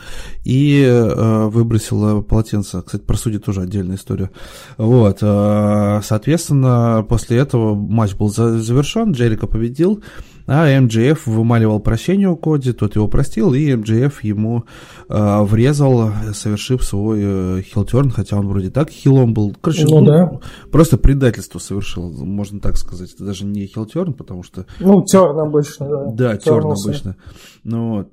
и 0.44 0.82
э, 0.82 1.46
выбросила 1.48 2.22
полотенце. 2.22 2.82
Кстати, 2.82 3.02
про 3.02 3.16
судьи 3.16 3.38
тоже 3.38 3.60
отдельная 3.60 3.96
история. 3.96 4.30
Вот, 4.78 5.18
э, 5.20 6.00
соответственно, 6.02 7.04
после 7.06 7.38
этого 7.38 7.74
матч 7.74 8.14
был 8.14 8.30
завершен, 8.30 9.12
Джерика 9.12 9.46
победил. 9.46 10.02
А 10.46 10.68
МДФ 10.80 11.26
вымаливал 11.26 11.80
прощение 11.80 12.28
у 12.28 12.36
Коди, 12.36 12.72
тот 12.72 12.96
его 12.96 13.08
простил, 13.08 13.54
и 13.54 13.74
МДФ 13.74 14.22
ему 14.24 14.64
э, 15.08 15.42
врезал, 15.42 16.12
совершив 16.34 16.84
свой 16.84 17.20
э, 17.22 17.62
хилтерн, 17.62 18.10
хотя 18.10 18.36
он 18.36 18.48
вроде 18.48 18.70
так 18.70 18.90
хилом 18.90 19.32
был. 19.32 19.56
Короче, 19.60 19.86
ну, 19.86 20.00
ну, 20.00 20.06
да. 20.06 20.40
просто 20.70 20.98
предательство 20.98 21.58
совершил, 21.58 22.12
можно 22.24 22.60
так 22.60 22.76
сказать. 22.76 23.14
Это 23.14 23.24
даже 23.24 23.46
не 23.46 23.66
хилтерн, 23.66 24.12
потому 24.12 24.42
что... 24.42 24.66
Ну, 24.80 25.02
терн 25.02 25.38
обычно, 25.38 25.88
да. 25.88 26.04
Да, 26.12 26.36
терн 26.36 26.72
обычно. 26.72 27.16
Ну, 27.62 27.96
вот. 27.96 28.08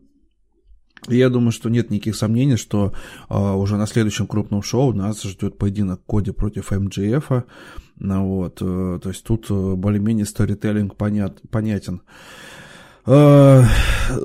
Я 1.10 1.30
думаю, 1.30 1.52
что 1.52 1.70
нет 1.70 1.90
никаких 1.90 2.16
сомнений, 2.16 2.58
что 2.58 2.94
э, 3.30 3.36
уже 3.36 3.76
на 3.76 3.88
следующем 3.88 4.28
крупном 4.28 4.62
шоу 4.62 4.94
нас 4.94 5.24
ждет 5.24 5.58
поединок 5.58 6.02
Коди 6.06 6.32
против 6.32 6.72
МДФ. 6.72 7.44
Ну, 8.04 8.26
вот, 8.26 8.58
э, 8.62 9.00
то 9.02 9.10
есть 9.10 9.24
тут 9.24 9.46
э, 9.52 9.74
более-менее 9.76 10.26
сторителлинг 10.26 10.96
понят, 10.96 11.40
понятен. 11.52 12.02
Э, 13.06 13.62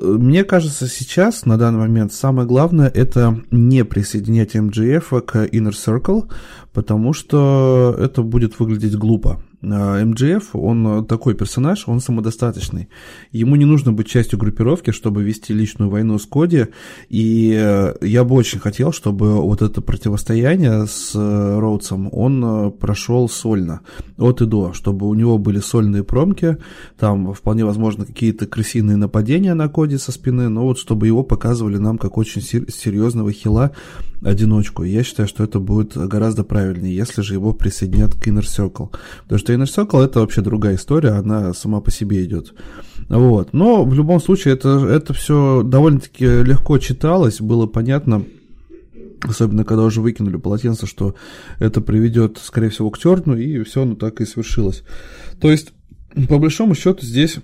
мне 0.01 0.43
кажется, 0.43 0.87
сейчас, 0.87 1.45
на 1.45 1.57
данный 1.57 1.81
момент, 1.81 2.11
самое 2.11 2.47
главное 2.47 2.87
это 2.87 3.39
не 3.51 3.85
присоединять 3.85 4.55
MGF 4.55 5.21
к 5.21 5.35
Inner 5.45 5.73
Circle, 5.73 6.27
потому 6.73 7.13
что 7.13 7.95
это 7.99 8.23
будет 8.23 8.59
выглядеть 8.59 8.95
глупо. 8.95 9.43
А, 9.63 10.03
МГФ, 10.03 10.55
он 10.55 11.05
такой 11.05 11.33
персонаж, 11.33 11.87
он 11.87 11.99
самодостаточный. 11.99 12.89
Ему 13.31 13.55
не 13.55 13.65
нужно 13.65 13.91
быть 13.91 14.07
частью 14.07 14.37
группировки, 14.37 14.91
чтобы 14.91 15.23
вести 15.23 15.53
личную 15.53 15.89
войну 15.89 16.19
с 16.19 16.25
Коди, 16.25 16.67
и 17.09 17.55
э, 17.57 17.95
я 18.01 18.23
бы 18.23 18.35
очень 18.35 18.59
хотел, 18.59 18.91
чтобы 18.91 19.41
вот 19.41 19.61
это 19.61 19.81
противостояние 19.81 20.85
с 20.85 21.13
э, 21.15 21.59
Роудсом, 21.59 22.09
он 22.11 22.43
э, 22.43 22.71
прошел 22.71 23.27
сольно, 23.27 23.81
от 24.17 24.41
и 24.41 24.45
до, 24.45 24.73
чтобы 24.73 25.07
у 25.07 25.13
него 25.15 25.39
были 25.39 25.59
сольные 25.59 26.03
промки, 26.03 26.57
там 26.99 27.33
вполне 27.33 27.65
возможно 27.65 28.05
какие-то 28.05 28.45
крысиные 28.45 28.97
нападения 28.97 29.55
на 29.55 29.69
Коди 29.69 29.97
со 29.97 30.11
спины, 30.11 30.49
но 30.49 30.65
вот 30.65 30.77
чтобы 30.77 31.07
его 31.07 31.23
показывали 31.23 31.77
нам 31.77 31.97
как 31.97 32.17
очень 32.17 32.41
серьезного 32.41 33.31
хила 33.31 33.71
одиночку. 34.21 34.83
Я 34.83 35.03
считаю, 35.03 35.27
что 35.27 35.43
это 35.43 35.59
будет 35.59 35.95
гораздо 35.95 36.43
правильнее, 36.43 36.95
если 36.95 37.21
же 37.21 37.33
его 37.33 37.53
присоединят 37.53 38.15
к 38.15 38.27
Inner 38.27 38.41
Circle. 38.41 38.91
Потому 39.23 39.39
что 39.39 39.53
Inner 39.53 39.65
Circle 39.65 40.03
это 40.03 40.19
вообще 40.21 40.41
другая 40.41 40.75
история, 40.75 41.11
она 41.11 41.53
сама 41.53 41.81
по 41.81 41.91
себе 41.91 42.23
идет. 42.23 42.53
Вот. 43.09 43.53
Но 43.53 43.85
в 43.85 43.93
любом 43.93 44.19
случае 44.19 44.55
это, 44.55 44.69
это 44.87 45.13
все 45.13 45.63
довольно-таки 45.63 46.25
легко 46.25 46.77
читалось, 46.77 47.39
было 47.39 47.67
понятно, 47.67 48.25
особенно 49.21 49.63
когда 49.63 49.83
уже 49.83 50.01
выкинули 50.01 50.37
полотенце, 50.37 50.85
что 50.85 51.15
это 51.59 51.81
приведет, 51.81 52.39
скорее 52.41 52.69
всего, 52.69 52.89
к 52.89 52.99
терну, 52.99 53.35
и 53.35 53.63
все 53.63 53.83
оно 53.83 53.95
так 53.95 54.21
и 54.21 54.25
свершилось. 54.25 54.83
То 55.39 55.51
есть, 55.51 55.73
по 56.27 56.37
большому 56.37 56.75
счету, 56.75 57.05
здесь 57.05 57.37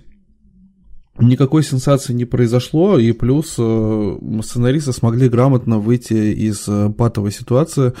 никакой 1.18 1.62
сенсации 1.62 2.12
не 2.12 2.24
произошло, 2.24 2.98
и 2.98 3.12
плюс 3.12 3.54
э, 3.58 4.18
сценаристы 4.42 4.92
смогли 4.92 5.28
грамотно 5.28 5.78
выйти 5.78 6.12
из 6.14 6.66
э, 6.68 6.90
патовой 6.90 7.32
ситуации, 7.32 7.92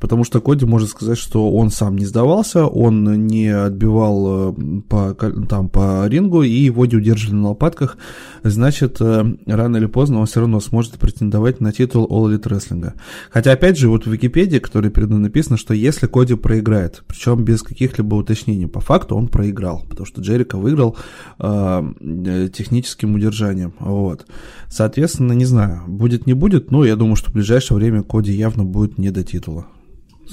Потому 0.00 0.24
что 0.24 0.40
Коди 0.40 0.64
может 0.64 0.90
сказать, 0.90 1.18
что 1.18 1.50
он 1.50 1.70
сам 1.70 1.96
не 1.96 2.06
сдавался, 2.06 2.66
он 2.66 3.26
не 3.26 3.48
отбивал 3.48 4.52
э, 4.52 4.80
по, 4.88 5.14
там, 5.14 5.68
по 5.68 6.06
рингу, 6.06 6.42
и 6.42 6.50
его 6.50 6.86
не 6.86 6.96
удерживали 6.96 7.36
на 7.36 7.48
лопатках. 7.48 7.98
Значит, 8.42 8.98
э, 9.00 9.24
рано 9.46 9.76
или 9.76 9.86
поздно 9.86 10.20
он 10.20 10.26
все 10.26 10.40
равно 10.40 10.60
сможет 10.60 10.98
претендовать 10.98 11.60
на 11.60 11.72
титул 11.72 12.06
All 12.06 12.30
Elite 12.30 12.48
Wrestling. 12.48 12.92
Хотя, 13.30 13.52
опять 13.52 13.78
же, 13.78 13.88
вот 13.88 14.06
в 14.06 14.10
Википедии, 14.10 14.58
которая 14.58 14.90
перед 14.90 15.10
нами 15.10 15.22
написано, 15.22 15.56
что 15.56 15.74
если 15.74 16.06
Коди 16.06 16.34
проиграет, 16.34 17.02
причем 17.06 17.44
без 17.44 17.62
каких-либо 17.62 18.14
уточнений, 18.14 18.66
по 18.66 18.80
факту 18.80 19.16
он 19.16 19.28
проиграл, 19.28 19.84
потому 19.88 20.06
что 20.06 20.20
Джерика 20.20 20.58
выиграл 20.58 20.96
э, 21.38 22.48
техническим 22.54 23.14
удержанием. 23.14 23.74
Вот. 23.80 24.26
Соответственно, 24.68 25.32
не 25.32 25.44
знаю, 25.44 25.82
будет 25.86 26.26
не 26.26 26.34
будет, 26.34 26.70
но 26.70 26.84
я 26.84 26.96
думаю, 26.96 27.16
что 27.16 27.30
в 27.30 27.34
ближайшее 27.34 27.78
время 27.78 28.02
Коди 28.02 28.32
явно 28.32 28.64
будет 28.64 28.98
не 28.98 29.10
до 29.10 29.24
титула. 29.24 29.66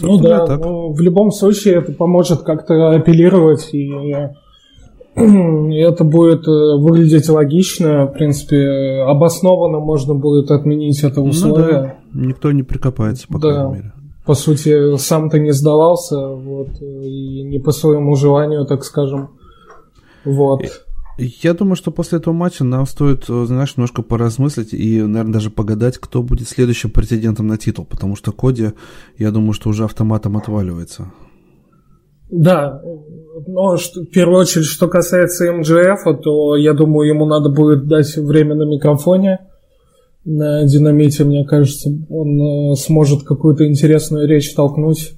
Ну 0.01 0.17
да, 0.19 0.45
так. 0.45 0.59
Ну, 0.59 0.93
в 0.93 1.01
любом 1.01 1.31
случае 1.31 1.75
это 1.75 1.93
поможет 1.93 2.41
как-то 2.41 2.91
апеллировать, 2.91 3.69
и 3.73 3.89
это 5.15 6.03
будет 6.03 6.47
э, 6.47 6.77
выглядеть 6.77 7.29
логично, 7.29 8.05
в 8.05 8.13
принципе, 8.13 9.03
обоснованно 9.07 9.79
можно 9.79 10.13
будет 10.13 10.51
отменить 10.51 11.03
это 11.03 11.21
условие. 11.21 11.65
Ну, 12.11 12.21
да. 12.21 12.27
Никто 12.27 12.51
не 12.51 12.63
прикопается, 12.63 13.27
по 13.27 13.39
да. 13.39 13.53
крайней 13.53 13.73
мере. 13.73 13.93
По 14.25 14.33
сути, 14.33 14.97
сам 14.97 15.29
ты 15.29 15.39
не 15.39 15.51
сдавался, 15.51 16.27
вот, 16.27 16.81
и 16.81 17.43
не 17.43 17.59
по 17.59 17.71
своему 17.71 18.15
желанию, 18.15 18.65
так 18.65 18.83
скажем. 18.83 19.29
Вот. 20.25 20.63
Я 21.17 21.53
думаю, 21.53 21.75
что 21.75 21.91
после 21.91 22.17
этого 22.19 22.33
матча 22.33 22.63
нам 22.63 22.85
стоит, 22.85 23.25
э, 23.29 23.45
знаешь, 23.45 23.77
немножко 23.77 24.01
поразмыслить 24.01 24.73
и, 24.73 25.01
наверное, 25.01 25.33
даже 25.33 25.49
погадать, 25.49 25.97
кто 25.97 26.21
будет 26.23 26.47
следующим 26.49 26.89
претендентом 26.89 27.47
на 27.47 27.57
титул, 27.57 27.85
потому 27.85 28.15
что 28.15 28.31
Коди, 28.31 28.71
я 29.17 29.31
думаю, 29.31 29.53
что 29.53 29.69
уже 29.69 29.85
автоматом 29.85 30.35
отваливается. 30.37 31.11
Да, 32.29 32.81
но 33.47 33.77
что, 33.77 34.01
в 34.01 34.07
первую 34.07 34.39
очередь, 34.39 34.65
что 34.65 34.87
касается 34.87 35.51
МГФ, 35.51 36.21
то 36.23 36.55
я 36.55 36.73
думаю, 36.73 37.07
ему 37.07 37.25
надо 37.25 37.49
будет 37.49 37.87
дать 37.87 38.15
время 38.17 38.55
на 38.55 38.63
микрофоне 38.63 39.39
на 40.25 40.65
динамите, 40.65 41.23
мне 41.23 41.45
кажется, 41.45 41.91
он 42.09 42.41
э, 42.41 42.75
сможет 42.75 43.23
какую-то 43.23 43.67
интересную 43.67 44.27
речь 44.27 44.53
толкнуть. 44.53 45.13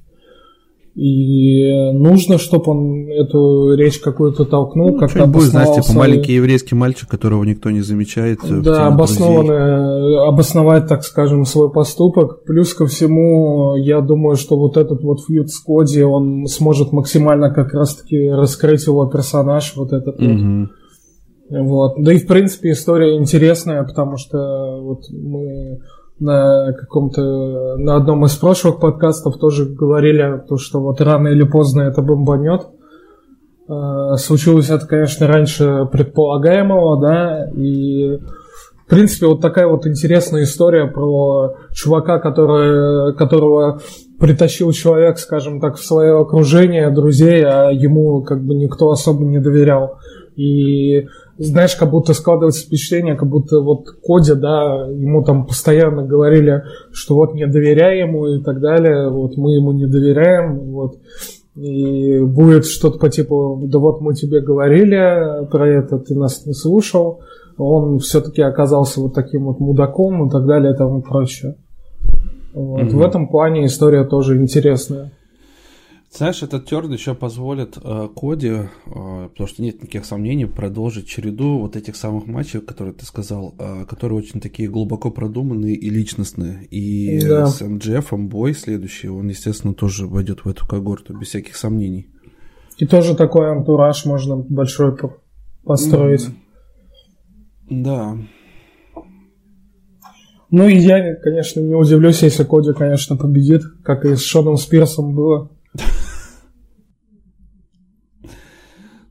И 0.98 1.92
нужно, 1.92 2.40
чтобы 2.40 2.72
он 2.72 3.08
эту 3.08 3.76
речь 3.76 4.00
какую-то 4.00 4.46
толкнул, 4.46 4.94
ну, 4.94 4.98
как-то 4.98 5.28
будет, 5.28 5.50
знаешь, 5.50 5.86
типа 5.86 5.96
маленький 5.96 6.34
еврейский 6.34 6.74
мальчик, 6.74 7.08
которого 7.08 7.44
никто 7.44 7.70
не 7.70 7.82
замечает. 7.82 8.40
Э, 8.44 8.62
да, 8.62 8.88
обоснованно, 8.88 10.28
обосновать, 10.28 10.88
так 10.88 11.04
скажем, 11.04 11.46
свой 11.46 11.72
поступок. 11.72 12.44
Плюс 12.46 12.74
ко 12.74 12.88
всему, 12.88 13.76
я 13.76 14.02
думаю, 14.02 14.38
что 14.38 14.58
вот 14.58 14.76
этот 14.76 15.04
вот 15.04 15.24
фьюд 15.24 15.52
с 15.52 15.60
Коди, 15.60 16.02
он 16.02 16.48
сможет 16.48 16.92
максимально 16.92 17.54
как 17.54 17.76
раз-таки 17.76 18.30
раскрыть 18.32 18.88
его 18.88 19.06
персонаж, 19.06 19.76
вот 19.76 19.94
этот 19.94 20.20
угу. 20.20 20.68
вот. 21.52 21.68
Вот. 21.98 22.04
Да 22.04 22.12
и, 22.12 22.18
в 22.18 22.26
принципе, 22.26 22.72
история 22.72 23.18
интересная, 23.18 23.84
потому 23.84 24.18
что 24.18 24.82
вот 24.82 25.04
мы 25.12 25.78
на 26.20 26.74
каком-то, 26.74 27.78
на 27.78 27.96
одном 27.96 28.26
из 28.26 28.36
прошлых 28.36 28.80
подкастов 28.80 29.38
тоже 29.38 29.66
говорили, 29.66 30.42
то, 30.48 30.58
что 30.58 30.80
вот 30.80 31.02
рано 31.02 31.28
или 31.28 31.44
поздно 31.44 31.82
это 31.82 32.02
бомбанет. 32.02 32.68
А, 33.68 34.16
случилось 34.16 34.70
это, 34.70 34.88
конечно, 34.88 35.28
раньше 35.28 35.88
предполагаемого, 35.92 37.02
да, 37.02 37.50
и 37.56 38.20
в 38.88 38.90
принципе, 38.90 39.28
вот 39.28 39.42
такая 39.42 39.68
вот 39.68 39.86
интересная 39.86 40.44
история 40.44 40.88
про 40.88 41.56
чувака, 41.74 42.20
который, 42.20 43.14
которого 43.16 43.82
притащил 44.18 44.72
человек, 44.72 45.20
скажем 45.20 45.60
так, 45.60 45.76
в 45.76 45.84
свое 45.84 46.18
окружение, 46.18 46.90
друзей, 46.90 47.44
а 47.44 47.70
ему 47.70 48.22
как 48.22 48.42
бы 48.42 48.56
никто 48.56 48.90
особо 48.90 49.26
не 49.26 49.40
доверял. 49.40 50.00
И 50.38 51.06
знаешь, 51.38 51.76
как 51.76 51.92
будто 51.92 52.14
складывается 52.14 52.66
впечатление, 52.66 53.16
как 53.16 53.30
будто 53.30 53.60
вот 53.60 53.86
Коди, 54.06 54.34
да, 54.34 54.88
ему 54.90 55.24
там 55.24 55.46
постоянно 55.46 56.04
говорили, 56.04 56.64
что 56.92 57.16
вот 57.16 57.34
не 57.34 57.48
доверяй 57.48 58.00
ему 58.00 58.28
и 58.28 58.42
так 58.42 58.60
далее, 58.60 59.10
вот 59.10 59.38
мы 59.38 59.54
ему 59.54 59.72
не 59.72 59.86
доверяем, 59.86 60.72
вот. 60.72 60.98
И 61.56 62.20
будет 62.20 62.66
что-то 62.66 63.00
по 63.00 63.10
типу, 63.10 63.64
да 63.66 63.80
вот 63.80 64.00
мы 64.02 64.14
тебе 64.14 64.42
говорили 64.42 65.48
про 65.50 65.68
это, 65.68 65.98
ты 65.98 66.16
нас 66.16 66.46
не 66.46 66.54
слушал. 66.54 67.22
Он 67.58 67.98
все-таки 67.98 68.44
оказался 68.44 69.02
вот 69.02 69.16
таким 69.16 69.46
вот 69.46 69.60
мудаком 69.60 70.28
и 70.28 70.30
так 70.30 70.46
далее 70.46 70.74
и 70.74 70.78
тому 70.78 71.02
прочее. 71.02 71.56
Вот. 72.54 72.82
Mm-hmm. 72.82 72.96
В 72.96 73.02
этом 73.02 73.28
плане 73.28 73.66
история 73.66 74.04
тоже 74.04 74.38
интересная. 74.38 75.12
Знаешь, 76.10 76.42
этот 76.42 76.66
терн 76.66 76.92
еще 76.94 77.14
позволит 77.14 77.78
э, 77.84 78.08
Коди, 78.16 78.48
э, 78.48 78.70
потому 78.86 79.48
что 79.48 79.62
нет 79.62 79.76
никаких 79.76 80.06
сомнений, 80.06 80.46
продолжить 80.46 81.08
череду 81.08 81.60
вот 81.60 81.76
этих 81.76 81.96
самых 81.98 82.28
матчей, 82.28 82.62
которые 82.62 82.94
ты 82.94 83.06
сказал, 83.06 83.54
э, 83.60 83.86
которые 83.86 84.18
очень 84.18 84.40
такие 84.40 84.70
глубоко 84.70 85.12
продуманные 85.12 85.76
и 85.76 85.90
личностные. 85.90 86.66
И 86.66 87.20
да. 87.22 87.48
с 87.48 87.62
МДФ, 87.62 88.14
бой 88.14 88.54
следующий, 88.54 89.10
он, 89.10 89.28
естественно, 89.28 89.74
тоже 89.74 90.08
войдет 90.08 90.46
в 90.46 90.50
эту 90.50 90.66
когорту, 90.66 91.16
без 91.18 91.28
всяких 91.28 91.58
сомнений. 91.58 92.08
И 92.78 92.88
тоже 92.88 93.14
такой 93.16 93.52
антураж 93.52 94.06
можно 94.06 94.38
большой 94.38 94.96
построить. 95.64 96.28
Mm. 97.70 97.84
Да. 97.84 98.18
Ну 100.50 100.68
и 100.68 100.78
я, 100.78 101.16
конечно, 101.16 101.60
не 101.60 101.76
удивлюсь, 101.76 102.24
если 102.24 102.46
Коди, 102.46 102.72
конечно, 102.72 103.18
победит, 103.18 103.64
как 103.84 104.06
и 104.06 104.16
с 104.16 104.22
Шоном 104.22 104.56
Спирсом 104.56 105.14
было. 105.14 105.52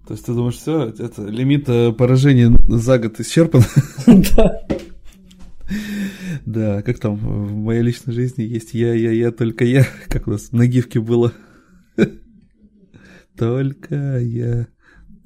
То 0.07 0.15
есть 0.15 0.25
ты 0.25 0.35
думаешь, 0.35 0.55
все, 0.55 0.95
это 0.99 1.27
лимит 1.27 1.69
э, 1.69 1.93
поражений 1.93 2.57
за 2.69 2.99
год 2.99 3.19
исчерпан? 3.19 3.63
Да. 4.07 4.61
Да, 6.45 6.83
как 6.83 7.01
там 7.01 7.17
в 7.17 7.57
моей 7.57 7.83
личной 7.83 8.15
жизни 8.15 8.43
есть 8.43 8.73
я, 8.73 8.95
я, 8.95 9.11
я, 9.11 9.33
только 9.33 9.65
я. 9.65 9.85
Как 10.09 10.29
у 10.29 10.31
нас 10.31 10.53
на 10.53 10.69
гифке 10.69 11.01
было. 11.01 11.33
Только 13.37 14.19
я, 14.21 14.69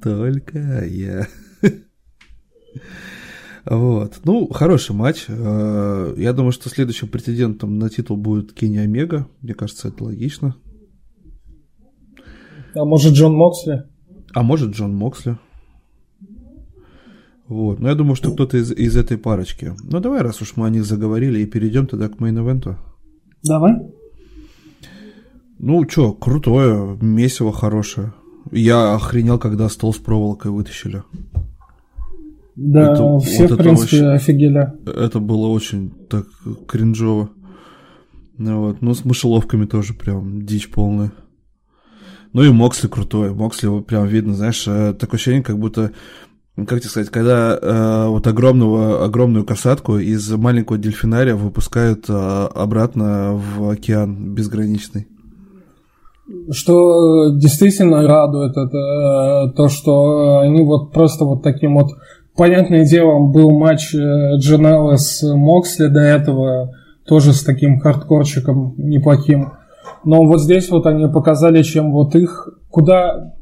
только 0.03 0.85
я. 0.87 1.29
Вот. 3.67 4.21
Ну, 4.25 4.49
хороший 4.49 4.97
матч. 4.97 5.27
Э, 5.29 6.15
я 6.17 6.33
думаю, 6.33 6.53
что 6.53 6.71
следующим 6.71 7.09
претендентом 7.09 7.79
на 7.79 7.91
титул 7.91 8.17
будет 8.17 8.55
Кенни 8.55 8.79
Омега. 8.79 9.29
Мне 9.43 9.53
кажется, 9.53 9.89
это 9.89 10.05
логично. 10.05 10.57
А 12.75 12.85
может 12.87 13.13
Джон 13.13 13.35
Моксли? 13.35 13.90
А 14.33 14.43
может 14.43 14.71
Джон 14.71 14.95
Моксли. 14.95 15.39
Вот. 17.49 17.81
Но 17.81 17.89
я 17.89 17.95
думаю, 17.97 18.15
что 18.15 18.33
кто-то 18.33 18.57
из, 18.57 18.71
из 18.71 18.97
этой 18.97 19.19
парочки. 19.19 19.75
Ну 19.83 19.99
давай, 20.01 20.23
раз 20.23 20.41
уж 20.41 20.57
мы 20.57 20.67
о 20.67 20.71
них 20.71 20.85
заговорили, 20.85 21.41
и 21.41 21.47
перейдем 21.47 21.87
тогда 21.87 22.09
к 22.09 22.19
мейн-эвенту. 22.21 22.77
Давай. 23.43 23.77
Ну, 25.59 25.87
что, 25.89 26.13
крутое, 26.13 26.97
месиво 27.01 27.53
хорошее. 27.53 28.13
Я 28.51 28.95
охренел, 28.95 29.39
когда 29.39 29.69
стол 29.69 29.93
с 29.93 29.99
проволокой 29.99 30.51
вытащили. 30.51 31.03
Да, 32.57 32.93
это, 32.93 33.19
все, 33.19 33.47
вот 33.47 33.53
в 33.53 33.57
принципе, 33.57 33.97
очень, 33.97 34.07
офигели. 34.07 34.73
Это 34.87 35.19
было 35.19 35.49
очень 35.49 35.91
так 36.09 36.27
кринжово. 36.69 37.31
Ну, 38.39 38.61
вот. 38.61 38.81
Ну, 38.81 38.95
с 38.95 39.05
мышеловками 39.05 39.67
тоже 39.67 39.93
прям 39.93 40.47
дичь 40.47 40.71
полная. 40.71 41.13
Ну 42.33 42.43
и 42.43 42.51
Моксли 42.51 42.89
крутой. 42.89 43.35
Моксли 43.35 43.67
вот 43.67 43.87
прям 43.87 44.07
видно, 44.07 44.35
знаешь, 44.35 44.65
э, 44.67 44.95
такое 44.95 45.17
ощущение, 45.19 45.43
как 45.43 45.59
будто 45.59 45.93
как 46.67 46.81
тебе 46.81 46.91
сказать, 46.91 47.11
когда 47.11 47.59
э, 47.61 48.07
вот 48.09 48.27
огромного, 48.27 49.05
огромную 49.05 49.45
касатку 49.45 49.99
из 49.99 50.31
маленького 50.31 50.79
дельфинария 50.79 51.35
выпускают 51.35 52.07
э, 52.09 52.13
обратно 52.13 53.33
в 53.35 53.71
океан 53.71 54.35
безграничный. 54.35 55.09
Что 56.51 57.31
действительно 57.35 58.07
радует, 58.07 58.53
это 58.53 58.77
э, 58.77 59.53
то, 59.57 59.69
что 59.69 60.39
они 60.41 60.63
вот 60.63 60.93
просто 60.93 61.25
вот 61.25 61.43
таким 61.43 61.75
вот... 61.75 61.89
Понятное 62.37 62.87
дело, 62.87 63.19
был 63.27 63.51
матч 63.51 63.95
э, 63.95 64.37
Джанелла 64.37 64.97
с 64.97 65.23
Моксли 65.23 65.89
до 65.89 66.01
этого, 66.01 66.75
тоже 67.05 67.33
с 67.33 67.43
таким 67.43 67.81
хардкорчиком 67.81 68.75
неплохим. 68.79 69.53
Но 70.05 70.25
вот 70.25 70.41
здесь 70.41 70.71
вот 70.71 70.87
они 70.87 71.09
показали, 71.09 71.63
чем 71.63 71.93
вот 71.93 72.15
их, 72.15 72.49
куда... 72.71 73.35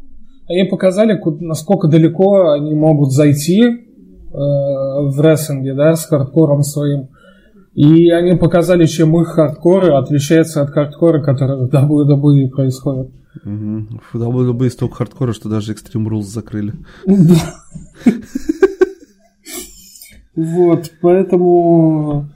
Они 0.49 0.65
показали, 0.65 1.21
насколько 1.41 1.89
далеко 1.89 2.53
они 2.53 2.75
могут 2.75 3.13
зайти 3.13 3.63
э, 3.63 3.77
в 4.33 5.21
рестлинге, 5.21 5.75
да, 5.75 5.95
с 5.95 6.07
хардкором 6.07 6.63
своим. 6.63 7.09
И 7.75 8.11
они 8.11 8.35
показали, 8.35 8.87
чем 8.87 9.21
их 9.21 9.29
хардкоры 9.29 9.95
отличаются 9.95 10.63
от 10.63 10.71
хардкора, 10.71 11.23
который 11.23 11.67
в 11.67 11.71
WWE 11.73 12.49
происходит. 12.49 13.13
Угу. 13.45 14.01
В 14.13 14.15
WWE 14.17 14.71
столько 14.71 14.97
хардкора, 14.97 15.33
что 15.33 15.49
даже 15.49 15.75
Extreme 15.75 16.07
Rules 16.09 16.23
закрыли. 16.23 16.73
Вот, 20.35 20.93
поэтому 21.03 22.29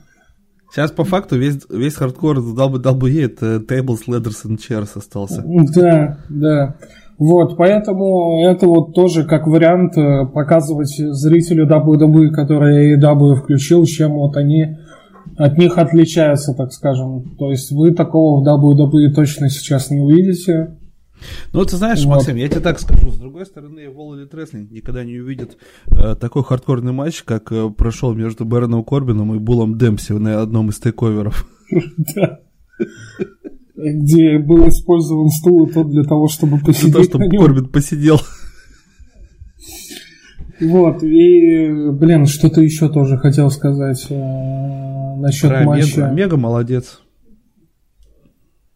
Сейчас 0.73 0.91
по 0.91 1.05
факту 1.05 1.37
весь, 1.37 1.59
весь 1.69 1.97
хардкор 1.97 2.39
WWE 2.39 3.25
это 3.27 3.57
Tables, 3.57 4.09
Ladders 4.09 4.47
and 4.47 4.57
Chairs 4.57 4.97
остался. 4.97 5.45
Да, 5.75 6.19
да. 6.31 6.77
Вот, 7.19 7.59
поэтому 7.59 8.43
это 8.43 8.67
вот 8.67 8.95
тоже 8.95 9.25
как 9.25 9.47
вариант 9.47 9.99
э, 9.99 10.27
показывать 10.27 10.97
зрителю 10.97 11.69
WWE, 11.69 12.31
который 12.31 12.97
AEW 12.97 13.35
включил, 13.37 13.85
чем 13.85 14.15
вот 14.15 14.37
они 14.37 14.79
от 15.37 15.59
них 15.59 15.77
отличаются, 15.77 16.55
так 16.55 16.73
скажем. 16.73 17.37
То 17.39 17.51
есть 17.51 17.71
вы 17.71 17.93
такого 17.93 18.43
в 18.43 18.49
WWE 18.49 19.13
точно 19.15 19.51
сейчас 19.51 19.91
не 19.91 20.01
увидите. 20.01 20.79
Ну, 21.53 21.65
ты 21.65 21.77
знаешь, 21.77 22.05
вот. 22.05 22.17
Максим, 22.17 22.37
я 22.37 22.49
тебе 22.49 22.61
так 22.61 22.81
скажу. 22.81 23.11
С 23.11 23.19
другой 23.19 23.47
стороны, 23.47 23.81
Elite 23.81 24.31
Wrestling 24.31 24.69
никогда 24.71 25.05
не 25.05 25.19
увидит 25.19 25.57
э, 25.87 26.15
такой 26.15 26.45
хардкорный 26.45 26.93
матч, 26.93 27.23
как 27.23 27.53
э, 27.53 27.71
прошел 27.71 28.15
между 28.15 28.45
Бэроном 28.45 28.85
Корбином 28.85 29.35
и 29.35 29.39
Булом 29.39 29.79
Демпси 29.79 30.13
на 30.13 30.43
одном 30.43 30.71
из 30.71 30.79
тейковеров. 30.79 31.47
Да. 32.15 32.41
Где 33.75 34.39
был 34.39 34.69
использован 34.69 35.29
стул 35.29 35.67
и 35.67 35.73
тот 35.73 35.91
для 35.91 36.05
того, 36.05 36.29
чтобы 36.29 36.59
посидеть 36.59 36.93
Для 36.93 37.05
того, 37.05 37.05
чтобы 37.05 37.37
Корбин 37.37 37.69
посидел. 37.69 38.21
Вот, 40.61 41.03
и, 41.03 41.91
блин, 41.91 42.27
что-то 42.27 42.61
еще 42.61 42.89
тоже 42.89 43.17
хотел 43.17 43.51
сказать 43.51 44.07
э, 44.11 45.17
насчет 45.17 45.51
Про 45.51 45.65
матча. 45.65 46.07
Омега, 46.07 46.09
Омега 46.09 46.37
молодец. 46.37 47.01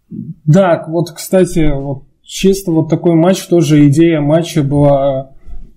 Да, 0.09 0.85
вот, 0.89 1.11
кстати, 1.13 1.71
вот 1.73 2.06
чисто 2.27 2.73
вот 2.73 2.89
такой 2.89 3.15
матч, 3.15 3.47
тоже 3.47 3.87
идея 3.89 4.21
матча 4.21 4.63
была, 4.63 5.31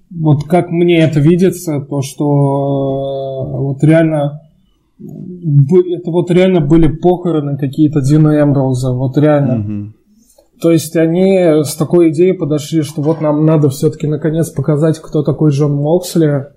вот 0.09 0.43
как 0.45 0.71
мне 0.71 0.99
это 0.99 1.19
видится, 1.19 1.79
то, 1.79 2.01
что 2.01 2.25
э, 2.25 3.57
вот 3.59 3.83
реально 3.83 4.41
это 4.99 6.11
вот 6.11 6.29
реально 6.29 6.59
были 6.59 6.87
похороны 6.87 7.57
какие-то 7.57 8.01
Дина 8.01 8.41
Эмброуза, 8.41 8.91
вот 8.91 9.17
реально. 9.17 9.93
То 10.61 10.71
есть 10.71 10.97
они 10.97 11.63
с 11.63 11.75
такой 11.75 12.09
идеей 12.09 12.33
подошли, 12.33 12.81
что 12.81 13.01
вот 13.01 13.21
нам 13.21 13.45
надо 13.45 13.69
все-таки 13.69 14.07
наконец 14.07 14.49
показать, 14.49 14.99
кто 14.99 15.23
такой 15.23 15.51
Джон 15.51 15.73
Моксли, 15.73 16.47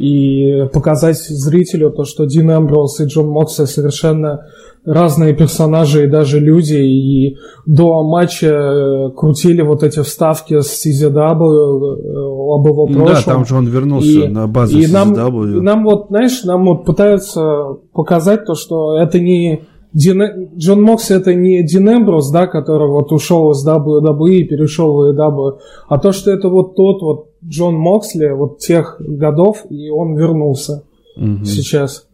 и 0.00 0.66
показать 0.72 1.18
зрителю 1.18 1.90
то, 1.90 2.04
что 2.04 2.24
Дин 2.24 2.50
Эмброуз 2.50 3.00
и 3.00 3.04
Джон 3.04 3.28
Моксли 3.28 3.66
совершенно 3.66 4.46
разные 4.84 5.34
персонажи 5.34 6.04
и 6.04 6.06
даже 6.06 6.40
люди, 6.40 6.74
и 6.74 7.36
до 7.66 8.02
матча 8.02 8.46
э, 8.46 9.10
крутили 9.16 9.62
вот 9.62 9.82
эти 9.82 10.00
вставки 10.02 10.60
с 10.60 10.84
CZW 10.84 12.54
об 12.54 12.66
его 12.66 12.86
прошлом. 12.86 13.06
Да, 13.06 13.22
там 13.22 13.46
же 13.46 13.56
он 13.56 13.66
вернулся 13.66 14.08
и, 14.08 14.28
на 14.28 14.46
базу 14.46 14.78
и 14.78 14.84
CZW. 14.84 15.60
Нам, 15.60 15.64
нам 15.64 15.84
вот, 15.84 16.06
знаешь, 16.08 16.42
нам 16.44 16.64
вот 16.64 16.84
пытаются 16.84 17.76
показать 17.92 18.44
то, 18.46 18.54
что 18.54 18.96
это 18.96 19.20
не 19.20 19.62
Дин, 19.92 20.50
Джон 20.56 20.82
Мокс 20.82 21.10
это 21.10 21.34
не 21.34 21.64
Дин 21.64 21.88
Эмброс, 21.88 22.30
да, 22.30 22.46
который 22.46 22.88
вот 22.88 23.12
ушел 23.12 23.50
из 23.50 23.66
WWE 23.66 24.34
и 24.34 24.44
перешел 24.44 24.94
в 24.94 25.10
AEW, 25.10 25.58
а 25.88 25.98
то, 25.98 26.12
что 26.12 26.30
это 26.30 26.48
вот 26.48 26.76
тот 26.76 27.02
вот 27.02 27.26
Джон 27.44 27.74
Моксли 27.74 28.28
вот 28.28 28.58
тех 28.58 28.96
годов, 29.00 29.64
и 29.68 29.90
он 29.90 30.14
вернулся 30.16 30.84
угу. 31.16 31.44
сейчас. 31.44 32.06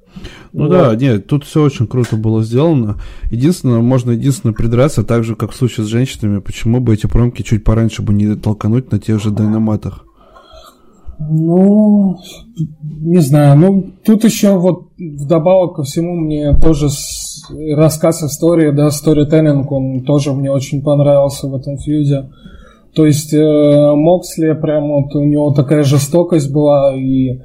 Ну 0.57 0.69
вот. 0.69 0.71
да, 0.71 0.97
нет, 0.97 1.27
тут 1.27 1.45
все 1.45 1.63
очень 1.63 1.87
круто 1.87 2.17
было 2.17 2.43
сделано. 2.43 2.97
Единственное, 3.31 3.83
можно 3.83 4.13
единственное 4.13 4.55
придраться, 4.55 5.05
так 5.05 5.23
же, 5.23 5.37
как 5.37 5.51
в 5.51 5.55
случае 5.55 5.85
с 5.85 5.89
женщинами, 5.91 6.39
почему 6.39 6.81
бы 6.81 6.95
эти 6.95 7.07
промки 7.07 7.43
чуть 7.43 7.63
пораньше 7.63 8.01
бы 8.01 8.15
не 8.15 8.35
толкануть 8.37 8.91
на 8.91 8.99
тех 8.99 9.21
же 9.21 9.31
динаматах. 9.31 10.07
Ну, 11.19 12.17
не 12.83 13.19
знаю. 13.19 13.59
Ну, 13.59 13.93
тут 14.03 14.25
еще 14.25 14.57
вот 14.57 14.89
вдобавок 14.99 15.77
ко 15.77 15.83
всему 15.83 16.15
мне 16.17 16.55
тоже 16.55 16.89
с... 16.89 17.51
рассказ 17.77 18.23
истории, 18.23 18.71
да, 18.71 18.91
сторителлинг, 18.91 19.71
он 19.71 20.05
тоже 20.05 20.33
мне 20.33 20.51
очень 20.51 20.83
понравился 20.83 21.49
в 21.49 21.55
этом 21.55 21.77
фьюзе. 21.77 22.31
То 22.95 23.05
есть 23.05 23.35
э, 23.35 23.95
Моксли 23.95 24.55
прям 24.55 24.89
вот 24.89 25.15
у 25.17 25.23
него 25.23 25.53
такая 25.53 25.83
жестокость 25.83 26.51
была, 26.51 26.97
и 26.97 27.43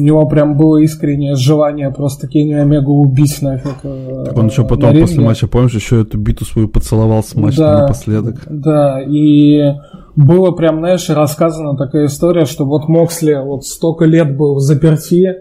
у 0.00 0.02
него 0.02 0.26
прям 0.26 0.56
было 0.56 0.78
искреннее 0.78 1.34
желание 1.34 1.90
просто 1.90 2.26
Кенни 2.26 2.54
Омегу 2.54 3.02
убить 3.02 3.40
нафиг. 3.42 3.76
Э, 3.82 4.24
так 4.26 4.36
он 4.36 4.46
еще 4.46 4.64
потом 4.64 4.98
после 4.98 5.20
матча, 5.22 5.46
помнишь, 5.46 5.74
еще 5.74 6.02
эту 6.02 6.18
биту 6.18 6.44
свою 6.44 6.68
поцеловал 6.68 7.22
с 7.22 7.34
матчем 7.34 7.58
да, 7.58 7.80
напоследок. 7.82 8.36
Да, 8.48 9.02
и 9.02 9.74
было 10.16 10.52
прям, 10.52 10.78
знаешь, 10.78 11.08
рассказана 11.10 11.76
такая 11.76 12.06
история, 12.06 12.46
что 12.46 12.64
вот 12.64 12.88
Моксли 12.88 13.34
вот 13.34 13.64
столько 13.64 14.06
лет 14.06 14.36
был 14.36 14.56
в 14.56 14.60
заперти, 14.60 15.26
э, 15.26 15.36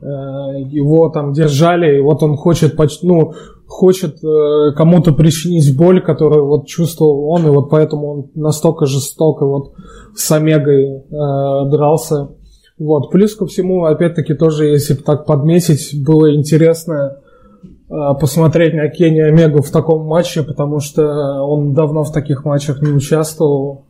его 0.00 1.08
там 1.08 1.32
держали, 1.32 1.98
и 1.98 2.00
вот 2.00 2.22
он 2.22 2.36
хочет, 2.36 2.74
ну, 3.02 3.32
хочет 3.66 4.22
э, 4.22 4.72
кому-то 4.76 5.12
причинить 5.12 5.76
боль, 5.76 6.02
которую 6.02 6.46
вот 6.46 6.66
чувствовал 6.66 7.30
он, 7.30 7.46
и 7.46 7.50
вот 7.50 7.70
поэтому 7.70 8.12
он 8.12 8.30
настолько 8.34 8.86
жестоко 8.86 9.46
вот 9.46 9.72
с 10.14 10.30
Омегой 10.30 10.84
э, 10.84 11.70
дрался. 11.70 12.28
Вот. 12.78 13.10
Плюс 13.10 13.34
ко 13.34 13.46
всему, 13.46 13.84
опять-таки, 13.84 14.34
тоже, 14.34 14.66
если 14.66 14.94
так 14.94 15.24
подметить, 15.24 16.02
было 16.04 16.34
интересно 16.34 17.18
э, 17.88 17.94
посмотреть 18.20 18.74
на 18.74 18.88
Кенни 18.88 19.20
Омегу 19.20 19.62
в 19.62 19.70
таком 19.70 20.06
матче, 20.06 20.42
потому 20.42 20.80
что 20.80 21.42
он 21.42 21.72
давно 21.72 22.04
в 22.04 22.12
таких 22.12 22.44
матчах 22.44 22.82
не 22.82 22.90
участвовал, 22.90 23.86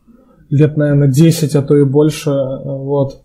лет, 0.49 0.77
наверное, 0.77 1.09
10, 1.09 1.55
а 1.55 1.61
то 1.61 1.75
и 1.75 1.83
больше, 1.83 2.31
вот. 2.31 3.21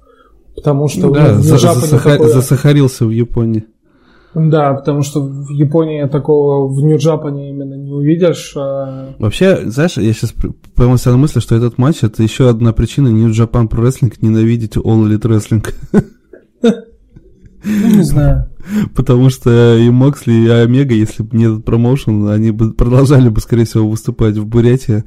Потому 0.55 0.89
что 0.89 1.07
ну, 1.07 1.15
да, 1.15 1.35
за, 1.35 1.57
такое... 1.91 2.29
засахарился 2.29 3.07
в 3.07 3.11
Японии. 3.11 3.65
Да, 4.35 4.75
потому 4.75 5.03
что 5.03 5.21
в 5.21 5.51
Японии 5.51 6.07
такого 6.07 6.67
в 6.67 6.83
Нью-Джапане 6.83 7.51
именно 7.51 7.75
не 7.75 7.93
увидишь. 7.93 8.55
А... 8.57 9.15
Вообще, 9.19 9.69
знаешь, 9.71 9.97
я 9.97 10.13
сейчас 10.13 10.35
поймал 10.75 10.97
себя 10.97 11.13
на 11.13 11.19
мысли, 11.19 11.41
что 11.41 11.55
этот 11.55 11.77
матч 11.79 12.03
это 12.03 12.23
еще 12.23 12.49
одна 12.49 12.73
причина 12.73 13.09
Нью-Джапан 13.09 13.67
Pro 13.67 13.83
Wrestling 13.85 14.15
ненавидеть 14.21 14.77
All 14.77 15.07
Elite 15.07 15.23
Wrestling. 15.23 15.67
Ну, 17.65 17.97
не 17.97 18.03
знаю. 18.03 18.49
Потому 18.95 19.31
что 19.31 19.77
и 19.77 19.91
Моксли, 19.91 20.33
и 20.33 20.49
Омега, 20.49 20.95
если 20.95 21.23
бы 21.23 21.37
не 21.37 21.45
этот 21.45 21.65
промоушен, 21.65 22.29
они 22.29 22.51
бы 22.51 22.73
продолжали 22.75 23.29
бы, 23.29 23.41
скорее 23.41 23.65
всего, 23.65 23.89
выступать 23.89 24.37
в 24.37 24.47
Бурятии. 24.47 25.05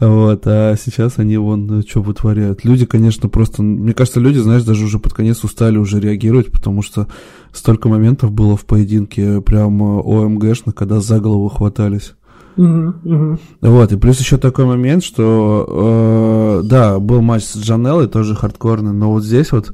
Вот, 0.00 0.42
а 0.46 0.74
сейчас 0.76 1.18
они 1.18 1.36
вон 1.36 1.84
что 1.88 2.02
вытворяют. 2.02 2.64
Люди, 2.64 2.86
конечно, 2.86 3.28
просто... 3.28 3.62
Мне 3.62 3.94
кажется, 3.94 4.20
люди, 4.20 4.38
знаешь, 4.38 4.64
даже 4.64 4.84
уже 4.84 4.98
под 4.98 5.14
конец 5.14 5.42
устали 5.44 5.78
уже 5.78 6.00
реагировать, 6.00 6.52
потому 6.52 6.82
что 6.82 7.08
столько 7.52 7.88
моментов 7.88 8.32
было 8.32 8.56
в 8.56 8.64
поединке 8.64 9.40
прям 9.40 9.82
ОМГшных, 9.82 10.74
когда 10.74 11.00
за 11.00 11.20
голову 11.20 11.48
хватались. 11.48 12.14
Вот, 12.58 13.92
и 13.92 13.96
плюс 13.96 14.18
еще 14.18 14.36
такой 14.36 14.64
момент, 14.64 15.04
что, 15.04 16.60
э, 16.62 16.66
да, 16.66 16.98
был 16.98 17.22
матч 17.22 17.44
с 17.44 17.56
Джанеллой, 17.56 18.08
тоже 18.08 18.34
хардкорный, 18.34 18.92
но 18.92 19.12
вот 19.12 19.24
здесь 19.24 19.52
вот, 19.52 19.72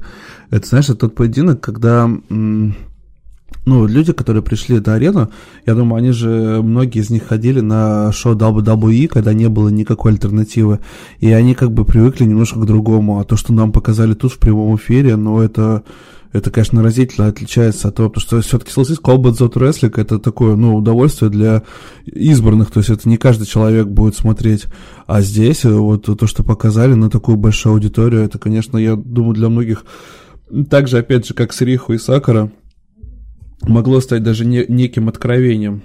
это, 0.51 0.67
знаешь, 0.67 0.85
это 0.85 0.99
тот 0.99 1.15
поединок, 1.15 1.61
когда, 1.61 2.07
ну, 2.29 3.87
люди, 3.87 4.13
которые 4.13 4.43
пришли 4.43 4.79
на 4.79 4.93
арену, 4.93 5.31
я 5.65 5.73
думаю, 5.73 5.97
они 5.97 6.11
же, 6.11 6.61
многие 6.61 7.01
из 7.01 7.09
них 7.09 7.23
ходили 7.23 7.59
на 7.59 8.11
шоу 8.11 8.35
WWE, 8.35 9.07
когда 9.07 9.33
не 9.33 9.49
было 9.49 9.69
никакой 9.69 10.11
альтернативы, 10.11 10.79
и 11.19 11.31
они 11.31 11.55
как 11.55 11.71
бы 11.71 11.85
привыкли 11.85 12.25
немножко 12.25 12.59
к 12.59 12.67
другому, 12.67 13.19
а 13.19 13.23
то, 13.23 13.35
что 13.35 13.51
нам 13.51 13.71
показали 13.71 14.13
тут 14.13 14.33
в 14.33 14.37
прямом 14.37 14.75
эфире, 14.75 15.15
ну, 15.15 15.39
это 15.39 15.83
это, 16.33 16.51
конечно, 16.51 16.83
разительно 16.83 17.27
отличается 17.27 17.87
от 17.87 17.95
того, 17.95 18.09
потому 18.09 18.21
что 18.21 18.41
все-таки 18.41 18.71
согласись, 18.71 18.99
Combat 18.99 19.37
Zone 19.37 19.53
Wrestling 19.53 20.01
это 20.01 20.19
такое, 20.19 20.55
ну, 20.55 20.75
удовольствие 20.75 21.31
для 21.31 21.63
избранных, 22.05 22.71
то 22.71 22.79
есть 22.79 22.89
это 22.89 23.07
не 23.07 23.17
каждый 23.17 23.45
человек 23.45 23.87
будет 23.87 24.15
смотреть, 24.15 24.65
а 25.07 25.21
здесь 25.21 25.65
э, 25.65 25.71
вот 25.71 26.05
то, 26.05 26.27
что 26.27 26.43
показали 26.43 26.93
на 26.93 27.09
такую 27.09 27.37
большую 27.37 27.73
аудиторию, 27.73 28.23
это, 28.23 28.37
конечно, 28.37 28.77
я 28.77 28.95
думаю, 28.95 29.33
для 29.33 29.49
многих, 29.49 29.85
так 30.69 30.87
же, 30.87 30.97
опять 30.97 31.25
же, 31.25 31.33
как 31.33 31.53
с 31.53 31.61
Риху 31.61 31.93
и 31.93 31.97
Сакара, 31.97 32.51
могло 33.61 34.01
стать 34.01 34.23
даже 34.23 34.45
не, 34.45 34.65
неким 34.67 35.09
откровением. 35.09 35.83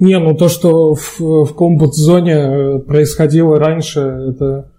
Не, 0.00 0.18
ну 0.18 0.34
то, 0.34 0.48
что 0.48 0.94
в, 0.94 1.20
в 1.20 1.54
комбат-зоне 1.54 2.34
э, 2.34 2.78
происходило 2.80 3.58
раньше, 3.58 4.00
это 4.00 4.71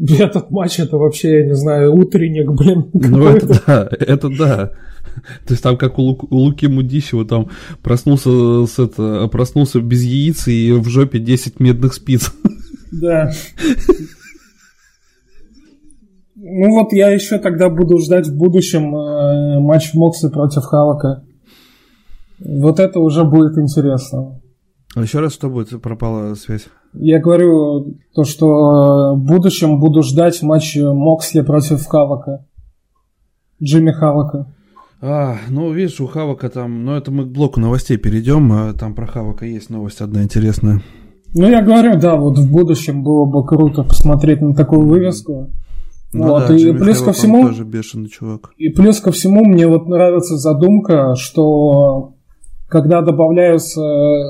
этот 0.18 0.50
матч 0.50 0.80
это 0.80 0.96
вообще, 0.96 1.40
я 1.40 1.46
не 1.46 1.54
знаю, 1.54 1.94
утренник, 1.94 2.50
блин. 2.50 2.90
Ну 2.92 3.26
это 3.28 3.46
да, 3.66 3.88
это 3.90 4.28
да. 4.28 4.66
То 5.46 5.52
есть 5.52 5.62
там 5.62 5.76
как 5.76 5.98
у, 5.98 6.02
Лук, 6.02 6.32
у 6.32 6.36
Луки 6.36 6.66
Мудищева 6.66 7.24
там 7.26 7.48
проснулся 7.82 8.66
с 8.66 8.78
это, 8.78 9.28
проснулся 9.28 9.80
без 9.80 10.02
яиц 10.02 10.48
и 10.48 10.72
в 10.72 10.88
жопе 10.88 11.18
10 11.18 11.60
медных 11.60 11.94
спиц. 11.94 12.32
Да. 12.92 13.30
Ну 16.36 16.70
вот 16.70 16.92
я 16.92 17.10
еще 17.10 17.38
тогда 17.38 17.68
буду 17.68 17.98
ждать 17.98 18.26
в 18.26 18.36
будущем 18.36 18.96
э, 18.96 19.60
матч 19.60 19.92
Мокса 19.94 20.30
против 20.30 20.62
Халака. 20.62 21.24
Вот 22.38 22.80
это 22.80 23.00
уже 23.00 23.24
будет 23.24 23.58
интересно. 23.58 24.39
А 24.96 25.02
еще 25.02 25.20
раз, 25.20 25.34
что 25.34 25.48
будет? 25.48 25.80
Пропала 25.80 26.34
связь. 26.34 26.66
Я 26.94 27.20
говорю 27.20 27.98
то, 28.14 28.24
что 28.24 28.46
э, 28.46 29.14
в 29.14 29.18
будущем 29.18 29.78
буду 29.78 30.02
ждать 30.02 30.42
матч 30.42 30.76
Моксли 30.76 31.42
против 31.42 31.86
Хавака. 31.86 32.44
Джимми 33.62 33.92
Хавака. 33.92 34.52
А, 35.00 35.36
ну, 35.48 35.72
видишь, 35.72 36.00
у 36.00 36.06
Хавака 36.06 36.50
там... 36.50 36.84
Ну, 36.84 36.96
это 36.96 37.12
мы 37.12 37.24
к 37.24 37.28
блоку 37.28 37.60
новостей 37.60 37.96
перейдем. 37.98 38.52
А 38.52 38.72
там 38.74 38.94
про 38.94 39.06
Хавака 39.06 39.46
есть 39.46 39.70
новость 39.70 40.00
одна 40.00 40.24
интересная. 40.24 40.82
Ну, 41.34 41.48
я 41.48 41.62
говорю, 41.62 41.98
да, 41.98 42.16
вот 42.16 42.38
в 42.38 42.50
будущем 42.50 43.04
было 43.04 43.24
бы 43.24 43.46
круто 43.46 43.84
посмотреть 43.84 44.40
на 44.40 44.54
такую 44.54 44.86
вывеску. 44.88 45.50
Ну, 46.12 46.26
вот, 46.26 46.48
да, 46.48 46.56
и 46.56 46.58
Джимми 46.58 46.78
плюс 46.78 46.98
Хавак, 46.98 47.14
ко 47.14 47.18
всему... 47.18 47.46
тоже 47.46 47.64
бешеный 47.64 48.08
чувак. 48.08 48.50
И 48.56 48.70
плюс 48.70 49.00
ко 49.00 49.12
всему 49.12 49.44
мне 49.44 49.68
вот 49.68 49.86
нравится 49.86 50.36
задумка, 50.36 51.14
что 51.14 52.14
когда 52.70 53.02
добавляются 53.02 53.80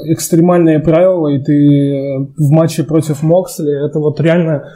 экстремальные 0.07 0.81
правила, 0.81 1.29
и 1.29 1.39
ты 1.39 2.33
в 2.37 2.51
матче 2.51 2.85
против 2.85 3.23
Моксли, 3.23 3.87
это 3.87 3.99
вот 3.99 4.19
реально 4.19 4.73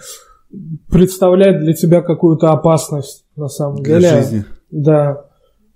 представляет 0.91 1.61
для 1.61 1.73
тебя 1.73 2.03
какую-то 2.03 2.51
опасность, 2.51 3.25
на 3.37 3.49
самом 3.49 3.83
для 3.83 4.01
деле. 4.01 4.17
жизни. 4.17 4.45
Да. 4.71 5.25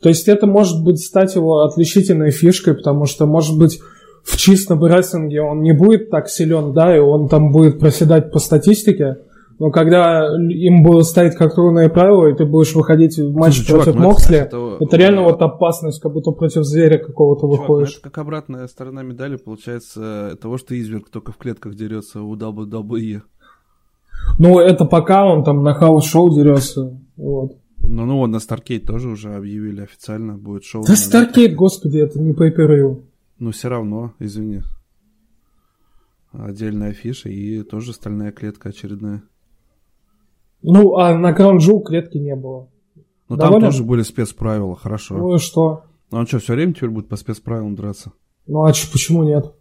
То 0.02 0.10
есть 0.10 0.28
это 0.28 0.46
может 0.46 0.84
быть 0.84 1.00
стать 1.00 1.34
его 1.34 1.62
отличительной 1.62 2.30
фишкой, 2.30 2.74
потому 2.74 3.06
что, 3.06 3.24
может 3.26 3.58
быть, 3.58 3.80
в 4.22 4.36
чистом 4.36 4.84
рестлинге 4.84 5.40
он 5.40 5.62
не 5.62 5.72
будет 5.72 6.10
так 6.10 6.28
силен, 6.28 6.74
да, 6.74 6.94
и 6.94 7.00
он 7.00 7.28
там 7.28 7.50
будет 7.50 7.80
проседать 7.80 8.30
по 8.30 8.38
статистике, 8.38 9.16
но 9.58 9.70
когда 9.70 10.28
им 10.36 10.84
будут 10.84 11.06
ставить 11.06 11.34
как 11.34 11.54
трудное 11.54 11.88
правило, 11.88 12.28
и 12.28 12.34
ты 12.34 12.44
будешь 12.44 12.74
выходить 12.74 13.18
в 13.18 13.34
матч 13.34 13.56
Слушай, 13.56 13.70
против 13.70 13.84
чувак, 13.84 14.00
ну 14.00 14.08
Моксли, 14.08 14.36
это, 14.36 14.76
это 14.78 14.96
реально 14.96 15.22
вот 15.22 15.42
опасность, 15.42 16.00
как 16.00 16.12
будто 16.12 16.30
против 16.30 16.64
зверя 16.64 16.98
какого-то 16.98 17.42
чувак, 17.42 17.58
ну 17.58 17.62
выходишь. 17.62 17.94
это 17.94 18.02
как 18.02 18.18
обратная 18.18 18.66
сторона 18.68 19.02
медали, 19.02 19.36
получается, 19.36 20.38
того, 20.40 20.58
что 20.58 20.78
изверг 20.78 21.10
только 21.10 21.32
в 21.32 21.36
клетках 21.36 21.74
дерется 21.74 22.22
у 22.22 22.36
WWE. 22.36 23.22
Ну, 24.38 24.58
это 24.60 24.84
пока 24.84 25.26
он 25.26 25.42
там 25.42 25.64
на 25.64 25.74
house 25.74 26.07
show 26.07 26.34
дерется. 26.34 26.96
Вот. 27.16 27.56
Ну, 27.82 28.04
ну, 28.04 28.18
вот 28.18 28.28
на 28.28 28.38
Starrcade 28.38 28.84
тоже 28.84 29.08
уже 29.08 29.34
объявили 29.34 29.82
официально, 29.82 30.36
будет 30.36 30.64
шоу. 30.64 30.84
Да 30.86 30.94
Starrcade, 30.94 31.54
господи, 31.56 31.98
это 31.98 32.20
не 32.20 32.32
pay 32.32 32.54
per 32.54 33.02
Ну, 33.38 33.50
все 33.50 33.68
равно, 33.68 34.12
извини. 34.20 34.62
отдельная 36.32 36.90
афиша 36.90 37.28
и 37.28 37.62
тоже 37.62 37.92
стальная 37.92 38.30
клетка 38.30 38.68
очередная. 38.68 39.22
Ну, 40.62 40.96
а 40.96 41.14
на 41.16 41.32
Crown 41.32 41.58
Jewel 41.58 41.82
клетки 41.82 42.18
не 42.18 42.34
было. 42.34 42.68
Ну 43.28 43.36
там 43.36 43.60
тоже 43.60 43.84
были 43.84 44.02
спецправила, 44.02 44.74
хорошо. 44.74 45.16
Ну 45.16 45.34
и 45.34 45.38
что? 45.38 45.82
Ну 46.10 46.18
он 46.18 46.26
что, 46.26 46.38
все 46.38 46.54
время 46.54 46.72
теперь 46.72 46.90
будет 46.90 47.08
по 47.08 47.16
спецправилам 47.16 47.74
драться? 47.74 48.12
Ну 48.46 48.64
а 48.64 48.72
че, 48.72 48.90
почему 48.90 49.24
нет? 49.24 49.52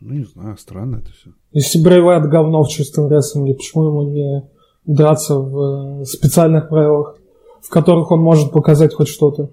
Ну 0.00 0.14
не 0.14 0.24
знаю, 0.24 0.58
странно 0.58 0.96
это 0.96 1.10
все. 1.12 1.30
Если 1.52 1.82
Брейвайт 1.82 2.28
говно 2.28 2.62
в 2.62 2.68
чистом 2.68 3.08
рестлинге, 3.08 3.54
почему 3.54 3.86
ему 3.86 4.02
не 4.10 4.50
драться 4.84 5.38
в 5.38 6.02
э, 6.02 6.04
специальных 6.04 6.68
правилах, 6.68 7.16
в 7.62 7.70
которых 7.70 8.10
он 8.10 8.20
может 8.20 8.52
показать 8.52 8.92
хоть 8.92 9.08
что-то? 9.08 9.50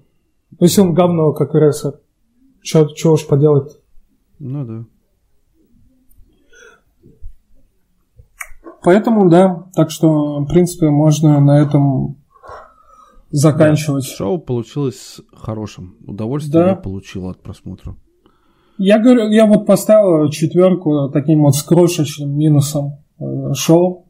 Если 0.60 0.82
он 0.82 0.92
говно, 0.92 1.32
как 1.32 1.54
рестлер, 1.54 2.00
что 2.60 3.12
уж 3.12 3.26
поделать? 3.26 3.78
Ну 4.38 4.64
да. 4.66 4.84
Поэтому, 8.84 9.28
да, 9.28 9.66
так 9.74 9.90
что, 9.90 10.40
в 10.40 10.46
принципе, 10.46 10.90
можно 10.90 11.40
на 11.40 11.60
этом 11.60 12.16
заканчивать. 13.30 14.04
Да, 14.08 14.16
шоу 14.16 14.38
получилось 14.38 15.20
хорошим. 15.32 15.96
Удовольствие 16.06 16.64
да. 16.64 16.70
я 16.70 16.76
получил 16.76 17.28
от 17.28 17.42
просмотра. 17.42 17.96
Я 18.78 18.98
говорю, 18.98 19.30
я 19.30 19.46
вот 19.46 19.66
поставил 19.66 20.28
четверку 20.30 21.10
таким 21.10 21.42
вот 21.42 21.54
с 21.54 21.62
крошечным 21.62 22.36
минусом 22.36 22.98
э, 23.20 23.52
шоу. 23.54 24.08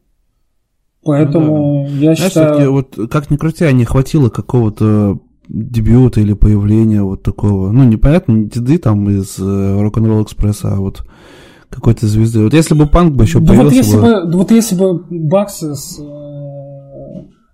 Поэтому 1.05 1.85
ну, 1.85 1.85
да. 1.85 1.91
я 1.91 2.15
Знаешь, 2.15 2.33
считаю... 2.33 2.73
вот 2.73 2.99
как 3.11 3.31
ни 3.31 3.37
крути, 3.37 3.65
а 3.65 3.73
не 3.73 3.85
хватило 3.85 4.31
какого-то 4.31 5.19
дебюта 5.49 6.21
или 6.21 6.33
появления 6.33 7.03
вот 7.03 7.23
такого. 7.23 7.73
Ну, 7.73 7.85
непонятно, 7.85 8.33
не 8.33 8.45
деды 8.47 8.79
там 8.79 9.11
из 9.11 9.39
Рок-н-ролл 9.39 10.23
экспресса, 10.23 10.75
а 10.75 10.77
вот 10.77 11.05
какой-то 11.73 12.07
звезды. 12.07 12.45
Вот 12.45 12.55
если 12.55 12.75
бы 12.75 12.87
Панк 12.87 13.15
бы 13.15 13.25
еще 13.25 13.41
да 13.41 13.49
появился... 13.49 13.69
Вот 13.69 13.73
если 13.75 13.97
бы, 13.97 14.27
бы, 14.27 14.39
вот 14.39 14.51
если 14.51 14.75
бы 14.77 15.05
Баксы 15.29 15.75
с 15.75 15.99
э, 15.99 16.03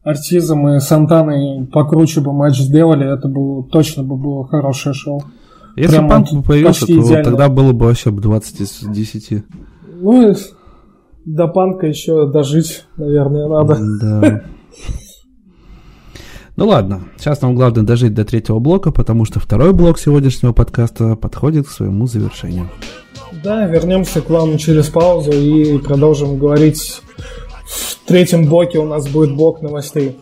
Артизом 0.03 0.69
и 0.69 0.81
Сантаной 0.81 1.66
покруче 1.66 2.20
бы 2.20 2.32
матч 2.32 2.59
сделали, 2.59 3.12
это 3.12 3.28
бы 3.28 3.69
точно 3.70 4.03
бы 4.03 4.16
было 4.16 4.47
хорошее 4.47 4.95
шоу. 4.95 5.23
Если 5.77 5.97
Прям 5.97 6.09
Панк 6.09 6.32
бы 6.32 6.43
появился, 6.43 6.86
то 6.86 6.93
идеально. 6.93 7.24
тогда 7.24 7.49
было 7.49 7.73
бы 7.73 7.86
вообще 7.86 8.11
20 8.11 8.61
из 8.61 8.81
10. 8.82 9.45
Ну, 10.01 10.35
до 11.24 11.47
Панка 11.47 11.86
еще 11.86 12.31
дожить, 12.31 12.85
наверное, 12.97 13.49
надо. 13.49 13.78
Да. 14.01 14.43
Ну 16.59 16.66
ладно, 16.66 17.03
сейчас 17.16 17.40
нам 17.40 17.55
главное 17.55 17.85
дожить 17.85 18.15
до 18.15 18.24
третьего 18.24 18.59
блока, 18.59 18.90
потому 18.90 19.24
что 19.24 19.39
второй 19.39 19.73
блок 19.73 19.97
сегодняшнего 19.97 20.53
подкаста 20.53 21.15
подходит 21.15 21.69
к 21.69 21.70
своему 21.70 22.09
завершению. 22.09 22.69
Да, 23.43 23.66
вернемся 23.66 24.20
к 24.20 24.31
вам 24.31 24.59
через 24.59 24.89
паузу 24.89 25.31
и 25.31 25.78
продолжим 25.78 26.39
говорить. 26.39 27.02
В 27.66 28.06
третьем 28.06 28.47
блоке 28.47 28.78
у 28.78 28.86
нас 28.86 29.06
будет 29.09 29.35
блок 29.35 29.62
новостей. 29.62 30.19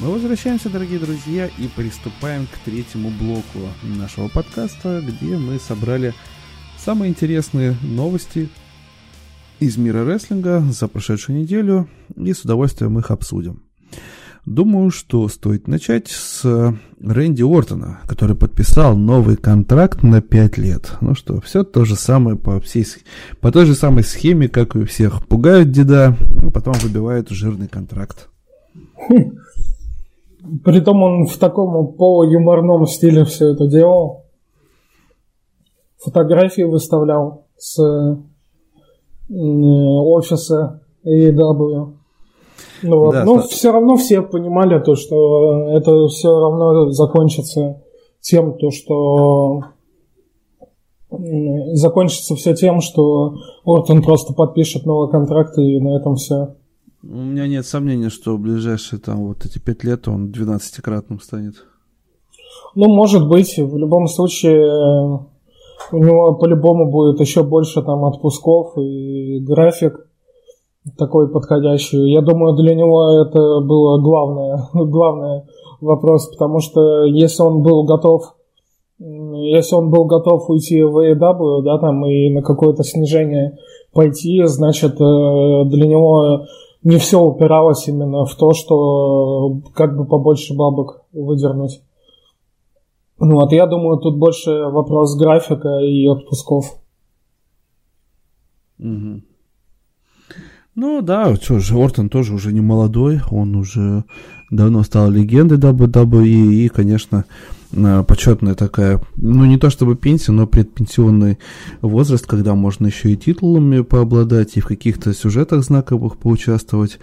Мы 0.00 0.10
возвращаемся, 0.10 0.68
дорогие 0.68 0.98
друзья, 0.98 1.46
и 1.46 1.68
приступаем 1.74 2.46
к 2.46 2.58
третьему 2.64 3.10
блоку 3.10 3.60
нашего 3.82 4.28
подкаста, 4.28 5.00
где 5.00 5.36
мы 5.36 5.58
собрали 5.58 6.12
самые 6.76 7.10
интересные 7.10 7.76
новости 7.82 8.48
из 9.60 9.76
мира 9.76 10.04
рестлинга 10.04 10.60
за 10.60 10.88
прошедшую 10.88 11.38
неделю 11.38 11.88
и 12.16 12.34
с 12.34 12.42
удовольствием 12.42 12.98
их 12.98 13.10
обсудим. 13.10 13.62
Думаю, 14.44 14.90
что 14.90 15.28
стоит 15.28 15.68
начать 15.68 16.08
с 16.08 16.44
Рэнди 17.00 17.42
Ортона, 17.42 18.00
который 18.08 18.34
подписал 18.34 18.96
новый 18.96 19.36
контракт 19.36 20.02
на 20.02 20.20
5 20.20 20.58
лет. 20.58 20.94
Ну 21.00 21.14
что, 21.14 21.40
все 21.40 21.62
то 21.62 21.84
же 21.84 21.94
самое 21.94 22.36
по, 22.36 22.58
всей, 22.60 22.84
по 23.40 23.52
той 23.52 23.66
же 23.66 23.76
самой 23.76 24.02
схеме, 24.02 24.48
как 24.48 24.74
и 24.74 24.80
у 24.80 24.86
всех. 24.86 25.24
Пугают 25.28 25.70
деда, 25.70 26.16
а 26.42 26.50
потом 26.50 26.74
выбивают 26.82 27.28
жирный 27.28 27.68
контракт. 27.68 28.30
Притом 30.64 31.02
он 31.04 31.26
в 31.26 31.36
таком 31.38 31.92
полуюморном 31.92 32.88
стиле 32.88 33.24
все 33.24 33.52
это 33.52 33.68
делал. 33.68 34.24
Фотографии 35.98 36.62
выставлял 36.62 37.46
с 37.56 37.78
офиса 39.30 40.82
AEW. 41.04 42.01
Ну, 42.82 42.98
вот. 42.98 43.12
да, 43.12 43.24
Но 43.24 43.36
да. 43.36 43.42
все 43.42 43.72
равно 43.72 43.96
все 43.96 44.22
понимали 44.22 44.78
то, 44.80 44.94
что 44.94 45.68
это 45.68 46.08
все 46.08 46.28
равно 46.28 46.90
закончится 46.90 47.82
тем, 48.20 48.56
то, 48.58 48.70
что 48.70 49.62
закончится 51.74 52.34
все 52.36 52.54
тем, 52.54 52.80
что 52.80 53.34
Ортон 53.64 54.02
просто 54.02 54.32
подпишет 54.32 54.86
новый 54.86 55.10
контракт 55.10 55.58
и 55.58 55.78
на 55.78 55.96
этом 55.96 56.16
все. 56.16 56.56
У 57.02 57.16
меня 57.16 57.46
нет 57.48 57.66
сомнений, 57.66 58.08
что 58.08 58.36
в 58.36 58.40
ближайшие 58.40 59.00
там 59.00 59.26
вот 59.26 59.44
эти 59.44 59.58
пять 59.58 59.82
лет 59.82 60.06
он 60.06 60.30
12-кратным 60.30 61.20
станет. 61.20 61.54
Ну, 62.74 62.88
может 62.88 63.28
быть. 63.28 63.58
В 63.58 63.76
любом 63.76 64.06
случае, 64.06 64.70
у 65.90 65.98
него 65.98 66.34
по-любому 66.34 66.90
будет 66.90 67.20
еще 67.20 67.42
больше 67.42 67.82
там 67.82 68.04
отпусков 68.04 68.78
и 68.78 69.40
график 69.40 70.06
такой 70.96 71.28
подходящий. 71.28 72.10
Я 72.10 72.20
думаю, 72.20 72.54
для 72.54 72.74
него 72.74 73.22
это 73.22 73.60
было 73.60 74.00
главное, 74.00 74.68
главный 74.74 75.42
вопрос, 75.80 76.28
потому 76.28 76.60
что 76.60 77.04
если 77.04 77.42
он 77.42 77.62
был 77.62 77.84
готов 77.84 78.34
если 78.98 79.74
он 79.74 79.90
был 79.90 80.04
готов 80.04 80.48
уйти 80.48 80.80
в 80.82 80.96
AEW, 80.96 81.62
да, 81.62 81.78
там, 81.78 82.06
и 82.06 82.30
на 82.30 82.40
какое-то 82.40 82.84
снижение 82.84 83.58
пойти, 83.92 84.44
значит, 84.44 84.92
э, 85.00 85.64
для 85.64 85.88
него 85.88 86.46
не 86.84 86.98
все 86.98 87.20
упиралось 87.20 87.88
именно 87.88 88.24
в 88.24 88.34
то, 88.36 88.52
что 88.52 89.60
как 89.74 89.96
бы 89.96 90.04
побольше 90.04 90.54
бабок 90.54 91.02
выдернуть. 91.12 91.82
Ну 93.18 93.36
вот, 93.36 93.52
я 93.52 93.66
думаю, 93.66 93.98
тут 93.98 94.18
больше 94.18 94.66
вопрос 94.66 95.16
графика 95.16 95.78
и 95.80 96.06
отпусков. 96.06 96.76
Угу. 98.78 99.22
Ну 100.74 101.02
да, 101.02 101.34
что 101.36 101.58
же, 101.58 101.76
Ортон 101.76 102.08
тоже 102.08 102.32
уже 102.32 102.50
не 102.50 102.62
молодой, 102.62 103.20
он 103.30 103.56
уже 103.56 104.04
давно 104.50 104.82
стал 104.82 105.10
легендой 105.10 105.58
WWE, 105.58 106.24
и, 106.24 106.68
конечно, 106.68 107.26
э, 107.72 108.04
почетная 108.08 108.54
такая, 108.54 109.02
ну 109.16 109.44
не 109.44 109.58
то 109.58 109.68
чтобы 109.68 109.96
пенсия, 109.96 110.32
но 110.32 110.46
предпенсионный 110.46 111.38
возраст, 111.82 112.26
когда 112.26 112.54
можно 112.54 112.86
еще 112.86 113.12
и 113.12 113.18
титулами 113.18 113.82
пообладать, 113.82 114.56
и 114.56 114.60
в 114.60 114.66
каких-то 114.66 115.12
сюжетах 115.12 115.62
знаковых 115.62 116.16
поучаствовать, 116.16 116.98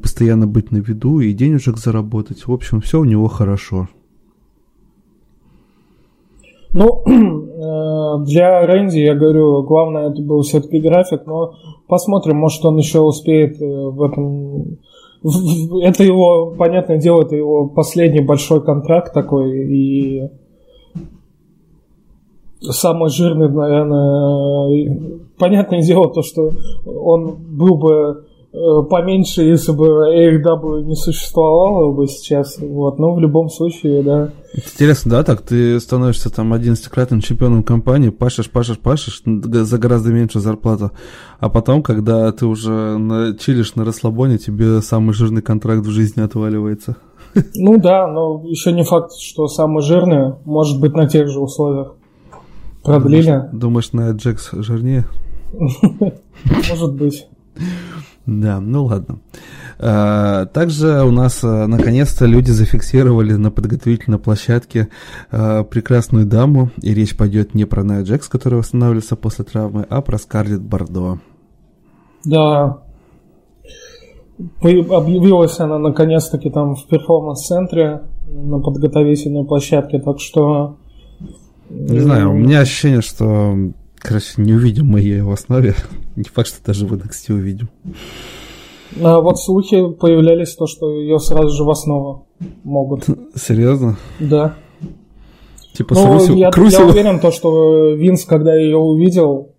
постоянно 0.00 0.46
быть 0.46 0.70
на 0.70 0.78
виду, 0.78 1.20
и 1.20 1.34
денежек 1.34 1.76
заработать. 1.76 2.46
В 2.46 2.52
общем, 2.52 2.80
все 2.80 3.00
у 3.00 3.04
него 3.04 3.28
хорошо. 3.28 3.90
Ну, 6.70 7.04
для 8.24 8.66
Рэнди, 8.66 8.98
я 8.98 9.14
говорю, 9.14 9.62
главное 9.62 10.10
это 10.10 10.22
был 10.22 10.42
все-таки 10.42 10.80
график, 10.80 11.26
но 11.26 11.54
посмотрим, 11.88 12.36
может 12.36 12.64
он 12.64 12.76
еще 12.78 13.00
успеет 13.00 13.60
э, 13.60 13.64
в 13.64 14.02
этом... 14.02 14.78
Это 15.82 16.04
его, 16.04 16.54
понятное 16.56 16.98
дело, 16.98 17.22
это 17.22 17.34
его 17.34 17.68
последний 17.68 18.20
большой 18.20 18.62
контракт 18.62 19.14
такой, 19.14 19.50
и 19.66 20.28
самый 22.60 23.08
жирный, 23.10 23.48
наверное, 23.48 25.22
понятное 25.38 25.80
дело, 25.80 26.12
то, 26.12 26.22
что 26.22 26.50
он 26.84 27.36
был 27.56 27.76
бы 27.76 28.24
Э, 28.24 28.33
поменьше, 28.88 29.42
если 29.42 29.72
бы 29.72 29.86
AEW 30.14 30.84
не 30.84 30.94
существовало 30.94 31.92
бы 31.92 32.06
сейчас. 32.06 32.56
Вот. 32.58 32.98
Но 32.98 33.14
в 33.14 33.20
любом 33.20 33.48
случае, 33.48 34.02
да. 34.02 34.30
Интересно, 34.54 35.10
да, 35.10 35.24
так 35.24 35.42
ты 35.42 35.80
становишься 35.80 36.30
там 36.30 36.54
11-кратным 36.54 37.20
чемпионом 37.20 37.64
компании, 37.64 38.10
пашешь, 38.10 38.48
пашешь, 38.48 38.78
пашешь 38.78 39.22
за 39.24 39.78
гораздо 39.78 40.12
меньше 40.12 40.38
зарплату. 40.38 40.92
А 41.40 41.48
потом, 41.48 41.82
когда 41.82 42.30
ты 42.30 42.46
уже 42.46 42.70
на, 42.70 43.36
чилишь 43.36 43.74
на 43.74 43.84
расслабоне, 43.84 44.38
тебе 44.38 44.80
самый 44.80 45.12
жирный 45.12 45.42
контракт 45.42 45.84
в 45.84 45.90
жизни 45.90 46.22
отваливается. 46.22 46.96
Ну 47.56 47.78
да, 47.78 48.06
но 48.06 48.44
еще 48.44 48.70
не 48.70 48.84
факт, 48.84 49.10
что 49.18 49.48
самый 49.48 49.82
жирный 49.82 50.34
может 50.44 50.80
быть 50.80 50.94
на 50.94 51.08
тех 51.08 51.28
же 51.28 51.40
условиях. 51.40 51.94
Продлили. 52.84 53.24
Думаешь, 53.24 53.50
думаешь 53.52 53.92
на 53.92 54.10
Джекс 54.12 54.50
жирнее? 54.52 55.04
Может 56.68 56.94
быть. 56.94 57.26
Да, 58.26 58.58
ну 58.58 58.84
ладно. 58.86 59.18
А, 59.78 60.46
также 60.46 61.04
у 61.04 61.10
нас 61.10 61.44
а, 61.44 61.66
наконец-то 61.66 62.24
люди 62.24 62.50
зафиксировали 62.50 63.34
на 63.34 63.50
подготовительной 63.50 64.18
площадке 64.18 64.88
а, 65.30 65.62
прекрасную 65.62 66.24
даму, 66.24 66.70
и 66.80 66.94
речь 66.94 67.16
пойдет 67.16 67.54
не 67.54 67.66
про 67.66 67.84
Найя 67.84 68.02
Джекс, 68.02 68.28
которая 68.28 68.60
восстанавливается 68.60 69.16
после 69.16 69.44
травмы, 69.44 69.86
а 69.90 70.00
про 70.00 70.16
Скарлетт 70.16 70.62
Бордо. 70.62 71.18
Да. 72.24 72.78
Объявилась 74.60 75.60
она 75.60 75.78
наконец-таки 75.78 76.50
там 76.50 76.76
в 76.76 76.86
перформанс-центре 76.86 78.02
на 78.26 78.58
подготовительной 78.58 79.44
площадке, 79.44 80.00
так 80.00 80.18
что 80.18 80.76
Не 81.68 82.00
знаю, 82.00 82.30
у 82.30 82.34
меня 82.34 82.60
ощущение, 82.60 83.02
что, 83.02 83.54
короче, 84.04 84.34
не 84.36 84.52
увидим 84.52 84.86
мы 84.86 85.00
ее 85.00 85.24
в 85.24 85.30
основе. 85.30 85.74
Не 86.16 86.24
факт, 86.24 86.48
что 86.48 86.64
даже 86.64 86.86
в 86.86 86.92
NXT 86.92 87.32
увидим. 87.32 87.68
А 89.02 89.18
вот 89.20 89.40
слухи 89.40 89.90
появлялись, 89.94 90.54
то, 90.54 90.66
что 90.68 90.92
ее 91.00 91.18
сразу 91.18 91.48
же 91.48 91.64
в 91.64 91.70
основу 91.70 92.28
могут. 92.62 93.06
Серьезно? 93.34 93.96
Да. 94.20 94.54
Типа 95.72 95.94
ну, 95.96 96.18
Русев- 96.18 96.36
я, 96.36 96.50
к 96.52 96.56
Русеву- 96.58 96.82
я 96.82 96.86
уверен, 96.86 97.18
то, 97.18 97.32
что 97.32 97.94
Винс, 97.94 98.24
когда 98.24 98.54
ее 98.54 98.76
увидел, 98.76 99.54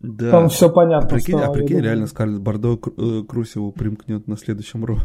Да. 0.00 0.30
там 0.32 0.48
все 0.48 0.68
понятно 0.68 1.06
А 1.08 1.12
прикинь, 1.12 1.38
стало, 1.38 1.52
а 1.52 1.52
прикинь, 1.52 1.78
реально 1.78 2.08
Скарлетт 2.08 2.40
Бардо 2.40 2.76
к, 2.76 2.88
э, 2.88 3.22
примкнет 3.70 4.26
на 4.26 4.36
следующем 4.36 4.84
Ро. 4.84 4.98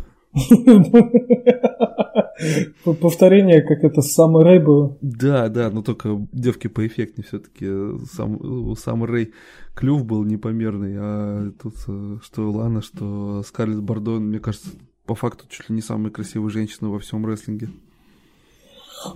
Повторение, 3.01 3.61
как 3.61 3.83
это 3.83 4.01
с 4.01 4.13
самой 4.13 4.43
Рэй 4.43 4.59
было. 4.59 4.97
Да, 5.01 5.49
да, 5.49 5.69
но 5.71 5.81
только 5.81 6.27
девки 6.31 6.67
поэффектнее 6.67 7.25
все-таки. 7.27 7.67
Сам, 8.11 8.37
у 8.41 8.75
сам 8.75 9.03
Рэй 9.03 9.33
клюв 9.75 10.05
был 10.05 10.23
непомерный, 10.23 10.95
а 10.97 11.51
тут 11.61 11.75
э, 11.87 12.17
что 12.21 12.49
Лана, 12.51 12.81
что 12.81 13.43
Скарлетт 13.43 13.81
Бардо, 13.81 14.11
мне 14.11 14.39
кажется, 14.39 14.69
по 15.05 15.15
факту 15.15 15.45
чуть 15.49 15.69
ли 15.69 15.75
не 15.75 15.81
самая 15.81 16.11
красивая 16.11 16.49
женщина 16.49 16.89
во 16.89 16.99
всем 16.99 17.25
рестлинге. 17.25 17.69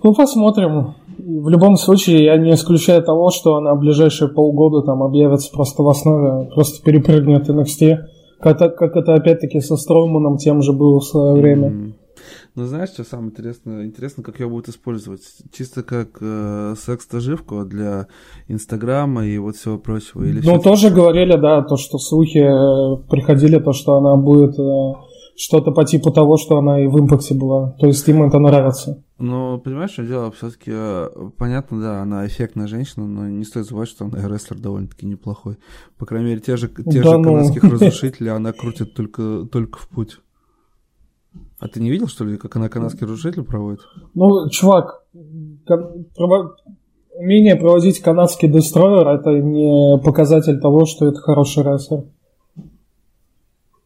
Ну, 0.04 0.14
посмотрим. 0.14 0.94
В 1.18 1.50
любом 1.50 1.76
случае, 1.76 2.24
я 2.24 2.38
не 2.38 2.54
исключаю 2.54 3.04
того, 3.04 3.32
что 3.32 3.56
она 3.56 3.74
в 3.74 3.80
ближайшие 3.80 4.30
полгода 4.30 4.82
там 4.84 5.04
объявится 5.04 5.52
просто 5.52 5.84
в 5.84 5.90
основе, 5.90 6.50
просто 6.54 6.84
перепрыгнет 6.84 7.50
NXT. 7.50 7.98
Как 8.40 8.56
это, 8.56 8.70
как 8.70 8.96
это 8.96 9.14
опять-таки 9.14 9.60
со 9.60 9.76
Строуманом 9.78 10.38
тем 10.38 10.62
же 10.62 10.74
было 10.74 11.00
в 11.00 11.06
свое 11.06 11.34
время. 11.34 11.68
М. 11.68 11.96
Ну, 12.56 12.66
знаешь, 12.66 12.90
что 12.90 13.04
самое 13.04 13.30
интересное? 13.30 13.86
Интересно, 13.86 14.24
как 14.24 14.40
ее 14.40 14.48
будут 14.48 14.70
использовать. 14.70 15.22
Чисто 15.52 15.84
как 15.84 16.18
э, 16.22 16.76
секс-тоживку 16.78 17.64
для 17.66 18.08
Инстаграма 18.48 19.26
и 19.26 19.38
вот 19.38 19.56
всего 19.56 19.78
прочего. 19.78 20.24
Или 20.24 20.42
Ну, 20.46 20.60
тоже 20.60 20.90
говорили, 20.90 21.36
да, 21.38 21.62
то, 21.62 21.78
что 21.78 21.98
слухи 21.98 22.40
э, 22.40 23.08
приходили, 23.10 23.60
то, 23.60 23.74
что 23.74 23.96
она 23.96 24.16
будет 24.16 24.58
э, 24.60 24.94
что-то 25.36 25.72
по 25.72 25.86
типу 25.86 26.12
того, 26.12 26.38
что 26.38 26.58
она 26.58 26.84
и 26.84 26.88
в 26.88 27.00
импакте 27.00 27.34
была. 27.34 27.72
То 27.80 27.88
есть 27.88 28.08
им 28.08 28.24
это 28.24 28.40
нравится. 28.40 29.04
Ну, 29.18 29.60
понимаешь, 29.60 29.92
что 29.92 30.04
дело 30.04 30.32
все-таки 30.32 30.72
понятно, 31.38 31.80
да, 31.80 32.02
она 32.02 32.26
эффектная 32.26 32.68
женщина, 32.68 33.08
но 33.08 33.28
не 33.28 33.44
стоит 33.44 33.66
забывать, 33.66 33.90
что 33.90 34.06
она 34.06 34.28
рестлер 34.28 34.60
довольно-таки 34.60 35.06
неплохой. 35.06 35.58
По 35.98 36.06
крайней 36.06 36.30
мере, 36.30 36.42
те 36.42 36.58
же, 36.58 36.68
те 36.68 37.02
Да 37.02 37.12
же 37.12 37.18
ну. 37.18 37.24
канадских 37.24 37.64
разрушителей 37.72 38.32
она 38.32 38.52
крутит 38.52 38.94
только, 38.94 39.48
только 39.52 39.80
в 39.80 39.88
путь. 39.90 40.20
А 41.62 41.68
ты 41.68 41.80
не 41.80 41.92
видел, 41.92 42.08
что 42.08 42.26
ли, 42.26 42.38
как 42.38 42.56
она 42.56 42.70
канадский 42.70 43.06
разрушитель 43.06 43.44
проводит? 43.44 43.82
Ну, 44.16 44.50
чувак, 44.50 45.04
кон- 45.68 46.06
прово- 46.18 46.56
умение 47.16 47.56
проводить 47.56 48.00
канадский 48.00 48.50
destroyer 48.50 49.08
это 49.08 49.30
не 49.30 50.00
показатель 50.04 50.60
того, 50.60 50.88
что 50.88 51.06
это 51.06 51.20
хороший 51.20 51.64
рестлер. 51.64 52.04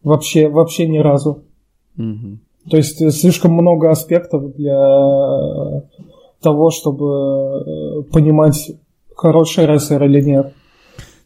Вообще, 0.04 0.48
вообще 0.48 0.88
ни 0.88 1.00
разу. 1.00 1.44
Мгм. 1.98 2.40
То 2.70 2.78
есть 2.78 2.98
слишком 3.12 3.52
много 3.52 3.92
аспектов 3.92 4.56
для 4.56 5.84
того, 6.42 6.72
чтобы 6.72 7.06
э, 7.08 8.02
понимать, 8.04 8.72
хороший 9.18 9.66
рестлер 9.66 10.02
или 10.06 10.22
нет. 10.22 10.54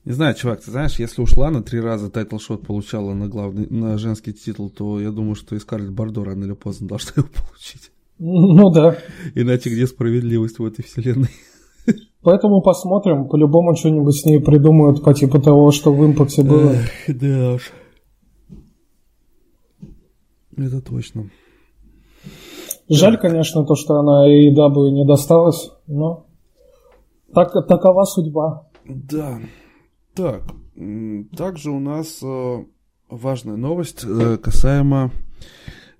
Не 0.09 0.15
знаю, 0.15 0.33
чувак, 0.33 0.61
ты 0.61 0.71
знаешь, 0.71 0.97
если 0.97 1.21
уж 1.21 1.51
Лана 1.51 1.61
три 1.61 1.79
раза 1.79 2.09
title 2.09 2.40
shot 2.40 2.65
получала 2.65 3.13
на 3.13 3.27
главный, 3.27 3.67
на 3.69 3.95
женский 3.99 4.33
титул, 4.33 4.71
то 4.71 4.99
я 4.99 5.11
думаю, 5.11 5.35
что 5.35 5.55
и 5.55 5.59
Скарлетт 5.59 5.91
Бордо 5.91 6.23
рано 6.23 6.45
или 6.45 6.53
поздно 6.53 6.87
должна 6.87 7.11
его 7.17 7.27
получить. 7.27 7.91
Ну 8.17 8.71
да. 8.71 8.97
Иначе 9.35 9.69
где 9.69 9.85
справедливость 9.85 10.57
в 10.57 10.65
этой 10.65 10.83
вселенной? 10.83 11.29
Поэтому 12.23 12.63
посмотрим. 12.63 13.27
По-любому 13.27 13.75
что-нибудь 13.75 14.15
с 14.15 14.25
ней 14.25 14.39
придумают 14.41 15.03
по 15.03 15.13
типу 15.13 15.39
того, 15.39 15.69
что 15.69 15.93
в 15.93 16.03
импакте 16.03 16.41
было. 16.41 16.71
Эх, 16.71 16.89
да 17.15 17.53
уж. 17.53 17.71
Это 20.57 20.81
точно. 20.81 21.29
Жаль, 22.89 23.19
конечно, 23.19 23.63
то, 23.63 23.75
что 23.75 23.93
она 23.99 24.27
AEW 24.27 24.89
не 24.89 25.05
досталась, 25.05 25.69
но 25.85 26.25
так, 27.31 27.53
такова 27.67 28.05
судьба. 28.05 28.67
Да. 28.85 29.39
Так, 30.19 30.43
также 31.37 31.71
у 31.71 31.79
нас 31.79 32.19
э, 32.21 32.65
важная 33.07 33.55
новость 33.55 34.03
э, 34.03 34.35
касаемо 34.35 35.13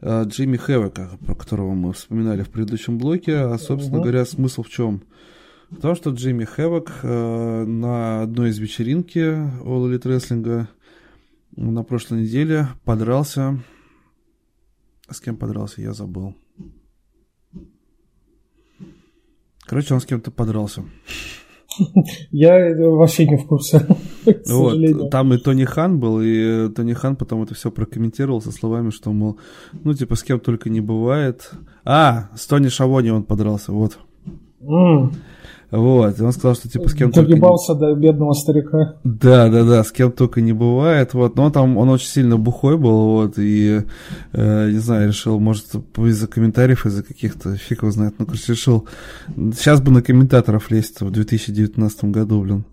э, 0.02 0.24
Джимми 0.26 0.58
Хэвека, 0.58 1.12
про 1.26 1.36
которого 1.36 1.74
мы 1.74 1.94
вспоминали 1.94 2.44
в 2.44 2.50
предыдущем 2.50 2.98
блоке. 2.98 3.38
А, 3.38 3.58
собственно 3.58 4.00
Мгм. 4.00 4.04
говоря, 4.04 4.26
смысл 4.26 4.64
в 4.64 4.70
чем? 4.70 5.04
В 5.70 5.80
том, 5.80 5.96
что 5.96 6.10
Джимми 6.10 6.44
Хэвок 6.44 7.02
на 7.02 8.24
одной 8.24 8.50
из 8.50 8.60
вечеринки 8.60 9.20
All 9.20 9.90
Elite 9.90 10.02
Wrestling 10.02 10.68
на 11.56 11.84
прошлой 11.84 12.24
неделе 12.24 12.68
подрался. 12.84 13.58
С 15.10 15.22
кем 15.22 15.38
подрался, 15.38 15.82
я 15.82 15.94
забыл. 15.94 16.36
Короче, 19.62 19.94
он 19.94 20.02
с 20.02 20.06
кем-то 20.06 20.30
подрался. 20.30 20.84
Я 22.32 22.58
э, 22.58 22.88
вообще 22.88 23.28
не 23.28 23.38
в 23.38 23.48
курсе, 23.48 23.80
к 24.26 24.46
сожалению. 24.46 25.04
Вот, 25.04 25.10
там 25.12 25.34
и 25.34 25.38
Тони 25.38 25.66
Хан 25.66 26.00
был, 26.00 26.22
и 26.22 26.68
э, 26.68 26.70
Тони 26.70 26.94
Хан 26.94 27.16
потом 27.16 27.44
это 27.44 27.54
все 27.56 27.72
прокомментировал 27.72 28.42
со 28.42 28.52
словами, 28.52 28.90
что, 28.90 29.12
мол, 29.12 29.38
ну, 29.84 29.94
типа, 29.94 30.16
с 30.16 30.24
кем 30.24 30.40
только 30.40 30.70
не 30.70 30.82
бывает. 30.82 31.52
А, 31.86 32.30
с 32.36 32.46
Тони 32.48 32.68
Шавони 32.68 33.10
он 33.10 33.24
подрался, 33.24 33.72
вот. 33.72 33.98
М, 34.62 35.14
Вот, 35.72 36.20
и 36.20 36.24
он 36.24 36.32
сказал, 36.32 36.56
что, 36.56 36.68
типа, 36.68 36.90
с 36.90 36.94
кем 36.94 37.12
только... 37.12 37.30
Догибался 37.30 37.76
до 37.76 37.94
бедного 37.94 38.34
старика. 38.34 38.96
Да, 39.04 39.50
да, 39.50 39.64
да, 39.64 39.84
с 39.84 39.92
кем 39.92 40.12
только 40.12 40.42
не 40.42 40.52
бывает, 40.52 41.14
вот, 41.14 41.36
но 41.36 41.52
там 41.52 41.78
он 41.78 41.90
очень 41.90 42.08
сильно 42.08 42.38
бухой 42.38 42.78
был, 42.78 43.12
вот, 43.12 43.34
и, 43.38 43.84
э, 44.34 44.72
не 44.72 44.80
знаю, 44.80 45.10
решил, 45.10 45.40
может, 45.40 45.68
из-за 45.98 46.28
комментариев, 46.28 46.88
из-за 46.88 47.04
каких-то, 47.04 47.56
фиг 47.56 47.84
его 47.84 47.92
знает, 47.92 48.16
ну, 48.18 48.26
короче, 48.26 48.54
решил, 48.54 48.88
сейчас 49.54 49.80
бы 49.80 49.92
на 49.92 50.02
комментаторов 50.02 50.72
лезть 50.72 51.02
в 51.02 51.12
2019 51.12 52.06
году, 52.06 52.42
блин. 52.42 52.66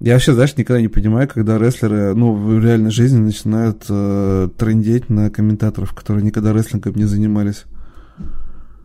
Я 0.00 0.14
вообще, 0.14 0.32
знаешь, 0.32 0.56
никогда 0.56 0.80
не 0.80 0.88
понимаю, 0.88 1.28
когда 1.32 1.58
рестлеры, 1.58 2.14
ну, 2.14 2.32
в 2.34 2.62
реальной 2.62 2.90
жизни 2.90 3.18
начинают 3.18 3.84
э, 3.88 4.48
трендеть 4.56 5.08
на 5.08 5.30
комментаторов, 5.30 5.94
которые 5.94 6.24
никогда 6.24 6.52
рестлингом 6.52 6.94
не 6.94 7.04
занимались. 7.04 7.64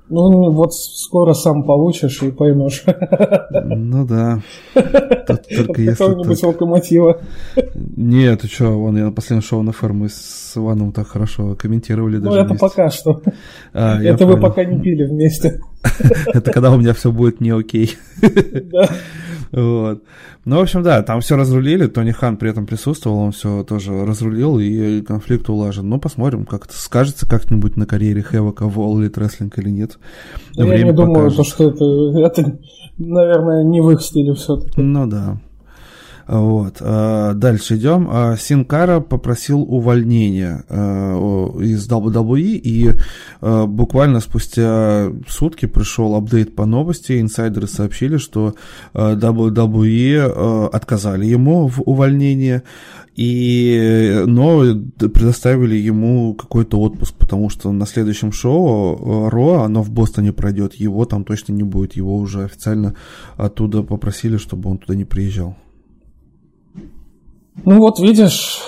Ну, 0.10 0.52
вот 0.52 0.73
скоро 0.73 1.34
сам 1.34 1.64
получишь 1.64 2.22
и 2.23 2.31
поймешь. 2.31 2.84
Ну 3.65 4.06
да. 4.07 4.40
Тут 4.73 5.41
только 5.56 5.81
если 5.81 6.03
Какого-нибудь 6.03 6.44
локомотива. 6.44 7.22
Нет, 7.95 8.41
ты 8.41 8.48
что, 8.48 8.72
вон 8.72 8.98
я 8.98 9.06
на 9.06 9.11
последнем 9.11 9.44
шоу 9.44 9.61
на 9.61 9.72
ферме 9.72 9.99
мы 9.99 10.10
с 10.10 10.53
Иваном 10.56 10.91
так 10.94 11.07
хорошо 11.07 11.56
комментировали 11.56 12.18
Ну, 12.18 12.23
даже 12.30 12.40
это 12.40 12.48
вместе. 12.49 12.68
пока 12.68 12.90
что. 12.90 13.22
А, 13.73 14.02
Это 14.02 14.26
вы 14.26 14.34
понял. 14.34 14.48
пока 14.48 14.64
не 14.64 14.80
пили 14.81 15.06
вместе. 15.06 15.60
Это 16.34 16.51
когда 16.51 16.72
у 16.72 16.77
меня 16.77 16.93
все 16.93 17.11
будет 17.11 17.41
не 17.41 17.51
окей. 17.51 17.97
Вот. 19.51 20.03
Ну, 20.45 20.57
в 20.57 20.61
общем, 20.61 20.84
да, 20.84 21.01
там 21.01 21.22
все 21.22 21.35
разрулили, 21.35 21.88
Тони 21.88 22.11
Хан 22.11 22.38
при 22.38 22.51
этом 22.51 22.65
присутствовал, 22.65 23.18
он 23.18 23.31
все 23.31 23.64
тоже 23.64 24.06
разрулил, 24.06 24.60
и 24.60 25.01
конфликт 25.01 25.49
улажен. 25.49 25.89
Ну, 25.89 25.99
посмотрим, 25.99 26.45
как 26.45 26.65
это 26.65 26.77
скажется 26.77 27.27
как-нибудь 27.27 27.76
на 27.76 27.85
карьере 27.85 28.22
Хэвока 28.22 28.68
в 28.68 28.77
All 28.80 28.97
Elite 28.97 29.15
Wrestling 29.15 29.51
или 29.57 29.69
нет. 29.69 29.97
Я 30.53 30.84
не 30.84 30.91
думаю, 30.91 31.31
что 31.31 31.69
это, 31.69 31.85
это, 32.19 32.60
наверное, 32.97 33.64
не 33.64 33.81
в 33.81 33.89
их 33.91 34.01
стиле 34.01 34.34
все-таки. 34.34 34.81
Ну 34.81 35.07
да. 35.07 35.39
Вот. 36.30 36.77
а, 36.80 37.34
Дальше 37.34 37.77
идем. 37.77 38.07
А, 38.11 38.38
Синкара 38.38 38.99
попросил 38.99 39.61
увольнения 39.61 40.64
о- 40.69 41.60
из 41.60 41.89
WWE, 41.89 42.39
и 42.64 42.91
буквально 43.41 44.19
спустя 44.19 45.11
сутки 45.27 45.65
пришел 45.65 46.14
апдейт 46.15 46.56
по 46.56 46.65
новости. 46.65 47.19
Инсайдеры 47.19 47.68
сообщили, 47.68 48.18
что 48.18 48.53
WWE 48.93 50.68
отказали 50.68 51.26
ему 51.26 51.68
в 51.68 51.81
увольнении, 51.81 52.61
и, 53.15 54.23
но 54.27 54.64
предоставили 54.97 55.76
ему 55.76 56.35
какой-то 56.35 56.80
отпуск, 56.80 57.15
потому 57.15 57.49
что 57.49 57.72
на 57.72 57.85
следующем 57.85 58.31
шоу 58.31 59.30
Ро, 59.30 59.64
оно 59.64 59.81
в 59.81 59.89
Бостоне 59.89 60.31
пройдет, 60.31 60.76
его 60.76 61.06
там 61.06 61.23
точно 61.23 61.53
не 61.53 61.64
будет, 61.64 61.93
его 61.93 62.18
уже 62.18 62.43
официально 62.43 62.93
оттуда 63.35 63.81
попросили, 63.84 64.38
чтобы 64.38 64.69
он 64.69 64.77
туда 64.77 64.95
не 64.95 65.06
приезжал. 65.06 65.57
Ну 67.65 67.80
вот 67.80 67.99
видишь, 67.99 68.60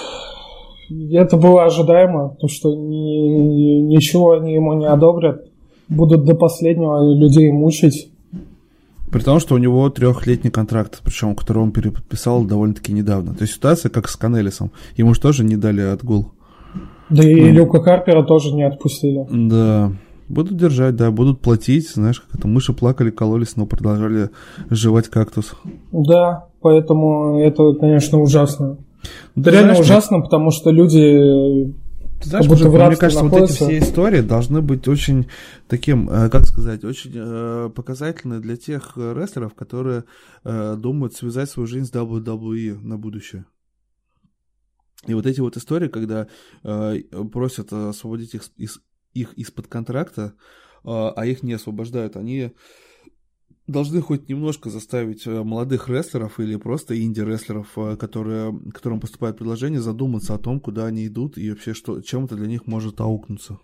это 1.11 1.37
было 1.37 1.65
ожидаемо, 1.65 2.35
то 2.39 2.47
что 2.47 2.75
ни- 2.75 3.81
ничего 3.81 4.31
они 4.33 4.53
ему 4.53 4.73
не 4.73 4.85
одобрят, 4.85 5.45
будут 5.89 6.25
до 6.25 6.35
последнего 6.35 7.13
людей 7.13 7.51
мучить. 7.51 8.09
При 9.11 9.19
том, 9.21 9.39
что 9.41 9.55
у 9.55 9.57
него 9.57 9.89
трехлетний 9.89 10.51
контракт, 10.51 11.01
причем 11.03 11.35
который 11.35 11.61
он 11.63 11.71
переподписал 11.71 12.45
довольно-таки 12.45 12.93
недавно. 12.93 13.33
То 13.33 13.41
есть 13.41 13.55
ситуация 13.55 13.89
как 13.89 14.07
с 14.07 14.15
Канелисом. 14.15 14.71
Ему 14.95 15.13
же 15.13 15.19
тоже 15.19 15.43
не 15.43 15.57
дали 15.57 15.81
отгул. 15.81 16.31
Да 17.09 17.21
и 17.21 17.35
Ну. 17.35 17.51
Люка 17.51 17.81
Харпера 17.81 18.23
тоже 18.23 18.53
не 18.55 18.63
отпустили. 18.63 19.27
Да, 19.29 19.91
Будут 20.31 20.55
держать, 20.55 20.95
да, 20.95 21.11
будут 21.11 21.41
платить, 21.41 21.89
знаешь, 21.89 22.21
как 22.21 22.39
это 22.39 22.47
мыши 22.47 22.71
плакали, 22.71 23.09
кололись, 23.09 23.57
но 23.57 23.65
продолжали 23.65 24.29
жевать 24.69 25.09
кактус. 25.09 25.55
Да, 25.91 26.47
поэтому 26.61 27.39
это, 27.41 27.73
конечно, 27.73 28.19
ужасно. 28.19 28.77
Ну, 29.35 29.41
это 29.41 29.51
реально 29.51 29.73
знаешь, 29.73 29.85
ужасно, 29.85 30.21
потому 30.21 30.51
что 30.51 30.71
люди 30.71 31.73
ты 32.21 32.29
знаешь, 32.29 32.45
как 32.47 32.55
будто 32.57 32.69
в 32.69 32.87
мне 32.87 32.95
кажется, 32.95 33.23
находится. 33.23 33.63
вот 33.65 33.71
эти 33.71 33.79
все 33.79 33.89
истории 33.89 34.21
должны 34.21 34.61
быть 34.61 34.87
очень 34.87 35.27
таким, 35.67 36.09
э, 36.09 36.29
как 36.29 36.45
сказать, 36.45 36.83
очень 36.83 37.11
э, 37.15 37.69
показательны 37.75 38.39
для 38.39 38.55
тех 38.55 38.95
рестлеров, 38.95 39.55
которые 39.55 40.05
э, 40.43 40.75
думают 40.77 41.13
связать 41.13 41.49
свою 41.49 41.67
жизнь 41.67 41.87
с 41.87 41.91
WWE 41.91 42.79
на 42.79 42.97
будущее. 42.97 43.45
И 45.07 45.13
вот 45.15 45.25
эти 45.25 45.39
вот 45.39 45.57
истории, 45.57 45.87
когда 45.87 46.27
просят 46.61 47.73
освободить 47.73 48.35
их, 48.35 48.43
из, 48.55 48.79
их 49.13 49.33
из-под 49.33 49.67
контракта, 49.67 50.33
а 50.83 51.25
их 51.25 51.43
не 51.43 51.53
освобождают, 51.53 52.15
они 52.15 52.53
должны 53.67 54.01
хоть 54.01 54.29
немножко 54.29 54.69
заставить 54.69 55.25
э, 55.25 55.43
молодых 55.43 55.89
рестлеров 55.89 56.39
или 56.39 56.55
просто 56.55 57.01
инди-рестлеров, 57.01 57.67
э, 57.77 57.95
которые, 57.95 58.53
которым 58.73 58.99
поступает 58.99 59.37
предложение, 59.37 59.81
задуматься 59.81 60.33
о 60.33 60.37
том, 60.37 60.59
куда 60.59 60.85
они 60.85 61.07
идут 61.07 61.37
и 61.37 61.49
вообще 61.49 61.73
что, 61.73 62.01
чем 62.01 62.25
это 62.25 62.35
для 62.35 62.47
них 62.47 62.67
может 62.67 62.99
аукнуться. 63.01 63.57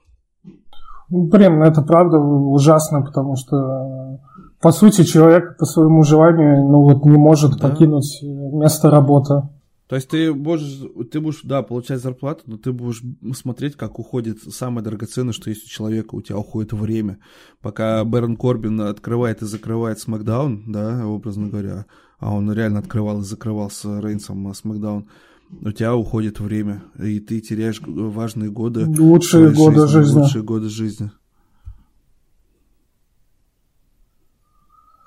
Ну, 1.09 1.27
блин, 1.27 1.59
ну, 1.59 1.65
это 1.65 1.81
правда 1.81 2.17
ужасно, 2.17 3.01
потому 3.01 3.35
что, 3.35 4.19
по 4.61 4.71
сути, 4.71 5.03
человек 5.03 5.57
по 5.57 5.65
своему 5.65 6.03
желанию 6.03 6.67
ну, 6.69 6.83
вот, 6.83 7.05
не 7.05 7.17
может 7.17 7.57
да. 7.57 7.69
покинуть 7.69 8.21
место 8.23 8.89
работы. 8.89 9.43
То 9.87 9.95
есть 9.95 10.09
ты 10.09 10.33
будешь, 10.33 10.81
ты 11.11 11.21
будешь, 11.21 11.41
да, 11.43 11.61
получать 11.63 12.01
зарплату, 12.01 12.43
но 12.45 12.57
ты 12.57 12.73
будешь 12.73 13.01
смотреть, 13.33 13.77
как 13.77 13.99
уходит 13.99 14.41
самое 14.53 14.83
драгоценное, 14.83 15.31
что 15.31 15.49
есть 15.49 15.65
у 15.65 15.69
человека, 15.69 16.15
у 16.15 16.21
тебя 16.21 16.37
уходит 16.37 16.73
время. 16.73 17.19
Пока 17.61 18.03
Бэрон 18.03 18.35
Корбин 18.35 18.81
открывает 18.81 19.41
и 19.41 19.45
закрывает 19.45 19.99
Смакдаун, 19.99 20.63
да, 20.67 21.07
образно 21.07 21.47
говоря, 21.47 21.85
а 22.19 22.33
он 22.33 22.51
реально 22.51 22.79
открывал 22.79 23.21
и 23.21 23.23
закрывал 23.23 23.69
с 23.69 23.85
Рейнсом 23.85 24.53
Смакдаун, 24.53 25.07
у 25.49 25.71
тебя 25.71 25.95
уходит 25.95 26.41
время, 26.41 26.83
и 26.99 27.21
ты 27.21 27.39
теряешь 27.39 27.79
важные 27.81 28.51
годы. 28.51 28.85
Лучшие 28.85 29.51
годы 29.51 29.87
жизни, 29.87 30.03
жизни. 30.03 30.19
Лучшие 30.19 30.43
годы 30.43 30.67
жизни. 30.67 31.11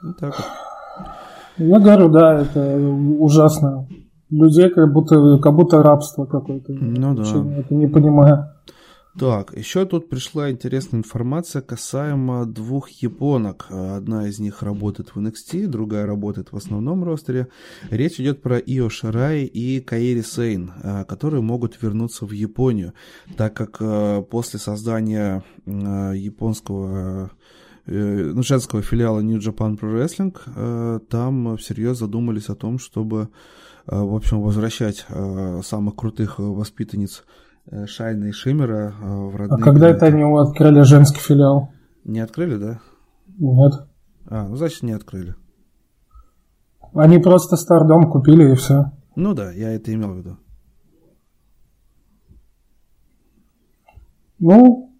Вот 0.02 0.16
так 0.16 0.34
вот. 0.38 0.46
Я 1.58 1.78
говорю, 1.78 2.08
да, 2.08 2.40
это 2.40 2.78
ужасно 2.78 3.86
людей 4.30 4.70
как 4.70 4.92
будто, 4.92 5.38
как 5.38 5.54
будто 5.54 5.82
рабство 5.82 6.24
какое-то. 6.24 6.72
Ну 6.72 7.14
да. 7.14 7.22
Это 7.58 7.74
не 7.74 7.86
понимаю. 7.86 8.48
Так, 9.18 9.56
еще 9.56 9.86
тут 9.86 10.08
пришла 10.08 10.52
интересная 10.52 11.00
информация 11.00 11.62
касаемо 11.62 12.46
двух 12.46 12.88
японок. 12.90 13.66
Одна 13.68 14.28
из 14.28 14.38
них 14.38 14.62
работает 14.62 15.10
в 15.10 15.18
NXT, 15.18 15.66
другая 15.66 16.06
работает 16.06 16.52
в 16.52 16.56
основном 16.56 17.02
ростере. 17.02 17.48
Речь 17.90 18.20
идет 18.20 18.40
про 18.40 18.58
Ио 18.58 18.88
Шарай 18.88 19.42
и 19.42 19.80
Каири 19.80 20.22
Сейн, 20.22 20.70
а, 20.82 21.04
которые 21.04 21.42
могут 21.42 21.82
вернуться 21.82 22.24
в 22.24 22.30
Японию, 22.30 22.92
так 23.36 23.52
как 23.54 23.78
а, 23.80 24.22
после 24.22 24.60
создания 24.60 25.42
а, 25.66 26.12
японского 26.12 27.32
э, 27.86 28.32
ну, 28.32 28.42
женского 28.44 28.80
филиала 28.80 29.20
New 29.20 29.38
Japan 29.38 29.76
Pro 29.76 29.92
Wrestling, 29.92 31.00
там 31.08 31.56
всерьез 31.56 31.98
задумались 31.98 32.48
о 32.48 32.54
том, 32.54 32.78
чтобы 32.78 33.22
Э, 33.22 33.59
в 33.86 34.14
общем, 34.14 34.40
возвращать 34.42 35.06
э, 35.08 35.60
самых 35.64 35.96
крутых 35.96 36.38
воспитанниц 36.38 37.24
э, 37.70 37.86
Шайна 37.86 38.26
и 38.26 38.32
Шиммера 38.32 38.94
в 39.00 39.36
родные 39.36 39.58
А 39.60 39.64
когда 39.64 39.88
это 39.88 40.06
они 40.06 40.22
открыли 40.22 40.82
женский 40.82 41.20
филиал? 41.20 41.70
Не 42.04 42.20
открыли, 42.20 42.56
да? 42.56 42.80
Нет. 43.38 43.72
А, 44.26 44.46
ну 44.48 44.56
значит 44.56 44.82
не 44.82 44.92
открыли. 44.92 45.34
Они 46.94 47.18
просто 47.18 47.56
Стардом 47.56 48.10
купили 48.10 48.52
и 48.52 48.54
все. 48.54 48.92
Ну 49.16 49.34
да, 49.34 49.52
я 49.52 49.72
это 49.72 49.92
имел 49.92 50.12
в 50.12 50.18
виду. 50.18 50.36
Ну, 54.38 54.90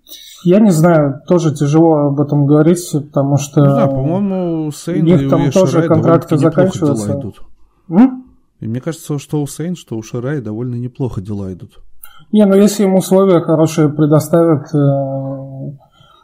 я 0.44 0.60
не 0.60 0.70
знаю, 0.70 1.22
тоже 1.26 1.54
тяжело 1.54 2.08
об 2.08 2.20
этом 2.20 2.46
говорить, 2.46 2.86
потому 2.92 3.38
что... 3.38 3.64
Ну 3.64 3.74
да, 3.74 3.86
по-моему, 3.86 4.70
Сейн 4.70 5.06
и 5.06 5.28
там 5.28 5.50
тоже 5.50 5.82
контракты 5.88 6.36
заканчиваются. 6.36 7.18
Идут. 7.18 7.42
М? 7.88 8.19
И 8.60 8.66
мне 8.66 8.80
кажется, 8.80 9.18
что 9.18 9.42
у 9.42 9.46
Сейн, 9.46 9.74
что 9.74 9.96
у 9.96 10.02
Шарай 10.02 10.40
довольно 10.40 10.74
неплохо 10.74 11.20
дела 11.20 11.52
идут. 11.52 11.80
Не, 12.32 12.44
ну 12.46 12.54
если 12.54 12.84
им 12.84 12.94
условия 12.94 13.40
хорошие 13.40 13.88
предоставят, 13.88 14.72
э, 14.74 15.50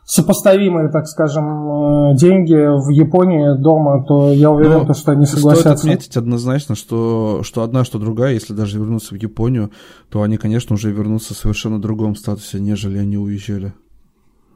сопоставимые, 0.04 0.88
так 0.88 1.08
скажем, 1.08 2.12
э, 2.12 2.16
деньги 2.16 2.54
в 2.54 2.90
Японии 2.90 3.60
дома, 3.60 4.04
то 4.06 4.30
я 4.30 4.50
уверен, 4.50 4.80
Но 4.80 4.84
то, 4.86 4.94
что 4.94 5.12
они 5.12 5.26
согласятся. 5.26 5.76
Стоит 5.76 5.78
отметить 5.78 6.16
однозначно, 6.16 6.76
что, 6.76 7.40
что 7.42 7.62
одна, 7.62 7.84
что 7.84 7.98
другая, 7.98 8.34
если 8.34 8.52
даже 8.52 8.78
вернуться 8.78 9.14
в 9.14 9.18
Японию, 9.20 9.72
то 10.08 10.22
они, 10.22 10.36
конечно, 10.36 10.74
уже 10.74 10.92
вернутся 10.92 11.34
в 11.34 11.36
совершенно 11.38 11.80
другом 11.80 12.14
статусе, 12.14 12.60
нежели 12.60 12.98
они 12.98 13.18
уезжали. 13.18 13.74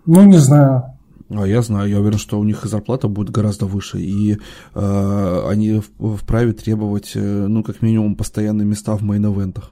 Ну, 0.06 0.22
не 0.24 0.36
знаю. 0.36 0.99
А 1.32 1.46
я 1.46 1.62
знаю, 1.62 1.88
я 1.88 2.00
уверен, 2.00 2.18
что 2.18 2.40
у 2.40 2.44
них 2.44 2.64
и 2.64 2.68
зарплата 2.68 3.06
будет 3.06 3.30
гораздо 3.30 3.66
выше, 3.66 4.00
и 4.00 4.36
э, 4.74 5.48
они 5.48 5.80
вправе 6.16 6.52
требовать, 6.52 7.12
э, 7.14 7.20
ну, 7.20 7.62
как 7.62 7.82
минимум, 7.82 8.16
постоянные 8.16 8.66
места 8.66 8.96
в 8.96 9.02
мейн-эвентах. 9.02 9.70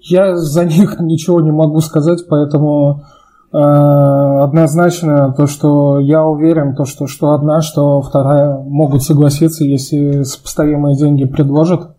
Я 0.00 0.36
за 0.36 0.66
них 0.66 0.96
ничего 1.00 1.40
не 1.40 1.50
могу 1.50 1.80
сказать, 1.80 2.26
поэтому 2.28 3.04
э, 3.50 3.56
однозначно 3.56 5.32
то, 5.32 5.46
что 5.46 5.98
я 5.98 6.22
уверен, 6.24 6.74
то, 6.74 6.84
что, 6.84 7.06
что 7.06 7.32
одна, 7.32 7.62
что 7.62 8.02
вторая 8.02 8.58
могут 8.58 9.02
согласиться, 9.02 9.64
если 9.64 10.22
сопоставимые 10.22 10.96
деньги 10.98 11.24
предложат. 11.24 11.96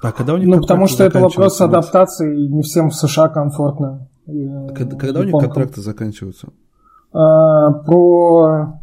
А 0.00 0.12
когда 0.12 0.34
у 0.34 0.36
них 0.36 0.46
ну, 0.46 0.60
потому 0.60 0.86
что 0.86 1.02
это 1.02 1.18
вопрос 1.18 1.60
адаптации, 1.60 2.44
и 2.44 2.48
не 2.48 2.62
всем 2.62 2.90
в 2.90 2.94
США 2.94 3.28
комфортно. 3.28 4.06
Когда, 4.26 4.96
когда 4.96 5.20
у 5.20 5.24
них 5.24 5.32
контракты 5.32 5.80
заканчиваются? 5.80 6.48
А, 7.12 7.72
про 7.72 8.80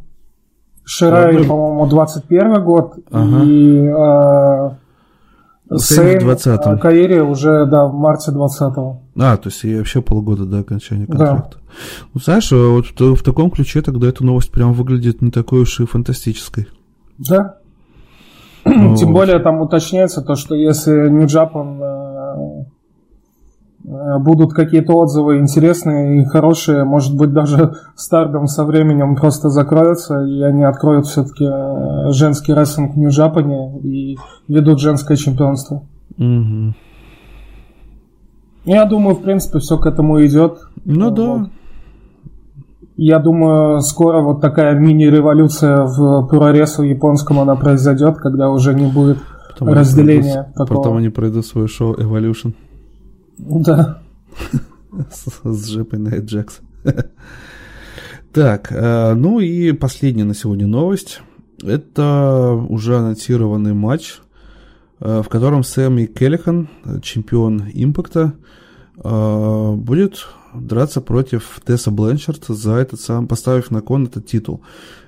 Ширай, 0.86 1.44
по-моему, 1.45 1.86
21 1.88 2.64
год. 2.64 2.95
Ага. 3.11 3.44
И 3.44 3.88
а, 3.88 4.78
Сейн, 5.76 6.20
20 6.20 6.48
а, 6.48 6.78
Каири 6.78 7.20
уже, 7.20 7.65
да, 7.65 7.88
в 7.88 7.94
марте 7.94 8.32
20-го. 8.32 9.02
А, 9.18 9.38
то 9.38 9.49
есть 9.49 9.64
и 9.64 9.78
вообще 9.78 10.02
полгода 10.02 10.45
до 10.45 10.60
окончания 10.60 11.07
контракта. 11.07 11.57
Да. 11.57 11.74
Ну, 12.14 12.22
знаешь, 12.22 12.52
вот 12.52 12.86
в, 12.99 13.15
в 13.15 13.24
таком 13.24 13.52
ключе 13.52 13.82
тогда 13.82 14.07
эта 14.07 14.26
новость 14.26 14.52
прям 14.52 14.74
выглядит 14.74 15.22
не 15.22 15.32
такой 15.32 15.61
уж 15.61 15.80
и 15.80 15.86
фантастической. 15.86 16.68
Да. 17.18 17.57
Ну, 18.65 18.95
Тем 18.95 19.11
более 19.14 19.40
там 19.40 19.60
уточняется 19.60 20.22
то, 20.22 20.36
что 20.36 20.56
если 20.56 21.10
New 21.10 21.26
Japan 21.26 21.80
Э, 21.82 21.83
будут 23.84 24.54
какие-то 24.54 24.94
отзывы 24.94 25.40
интересные 25.40 26.22
и 26.22 26.26
хорошие, 26.26 26.86
может 26.86 27.16
быть, 27.16 27.34
даже 27.34 27.76
Стардом 27.96 28.48
со 28.48 28.64
временем 28.64 29.16
просто 29.16 29.50
закроется, 29.50 30.22
и 30.22 30.42
они 30.42 30.64
откроют 30.64 31.06
все-таки 31.06 31.46
э, 31.46 32.12
женский 32.12 32.54
рестлинг 32.54 32.94
в 32.94 32.98
Нью-Джапане 32.98 33.80
и 33.82 34.18
ведут 34.48 34.80
женское 34.80 35.18
чемпионство. 35.18 35.84
Угу. 36.18 36.74
Я 38.66 38.86
думаю, 38.86 39.16
в 39.16 39.22
принципе, 39.22 39.60
все 39.60 39.78
к 39.78 39.86
этому 39.86 40.26
идет. 40.26 40.60
Ну 40.86 41.10
вот. 41.10 41.16
да. 41.16 41.50
Я 42.96 43.20
думаю, 43.20 43.82
скоро 43.82 44.22
вот 44.22 44.40
такая 44.40 44.76
мини-революция 44.76 45.84
в 45.84 46.28
проресу 46.28 46.84
японском 46.84 47.40
она 47.40 47.56
произойдет, 47.56 48.18
когда 48.18 48.50
уже 48.50 48.74
не 48.76 48.86
будет 48.86 49.18
потом 49.52 49.74
разделения. 49.74 50.42
Они 50.42 50.54
пройдут, 50.54 50.78
Потом 50.78 50.98
они 50.98 51.10
пройдут 51.10 51.46
свое 51.46 51.68
шоу 51.68 51.96
Evolution. 51.96 52.54
Да. 53.38 54.02
С 55.12 55.68
жопой 55.68 56.00
на 56.00 56.18
Джекс. 56.18 56.62
Так, 58.34 58.72
э, 58.72 59.14
ну 59.14 59.40
и 59.40 59.74
последняя 59.74 60.24
на 60.24 60.34
сегодня 60.34 60.66
новость. 60.66 61.22
Это 61.62 62.66
уже 62.68 62.98
анонсированный 62.98 63.74
матч, 63.74 64.16
э, 65.00 65.22
в 65.24 65.30
котором 65.30 65.64
Сэмми 65.64 66.08
Келлихан, 66.08 66.68
чемпион 67.04 67.70
Импакта, 67.72 68.34
э, 68.98 69.74
будет 69.76 70.26
драться 70.56 71.00
против 71.00 71.62
Тесса 71.64 71.92
Бленчард 71.92 72.46
за 72.48 72.74
этот 72.74 73.00
сам, 73.02 73.28
поставив 73.28 73.70
на 73.70 73.82
кон 73.82 74.06
этот 74.06 74.26
титул. 74.26 74.62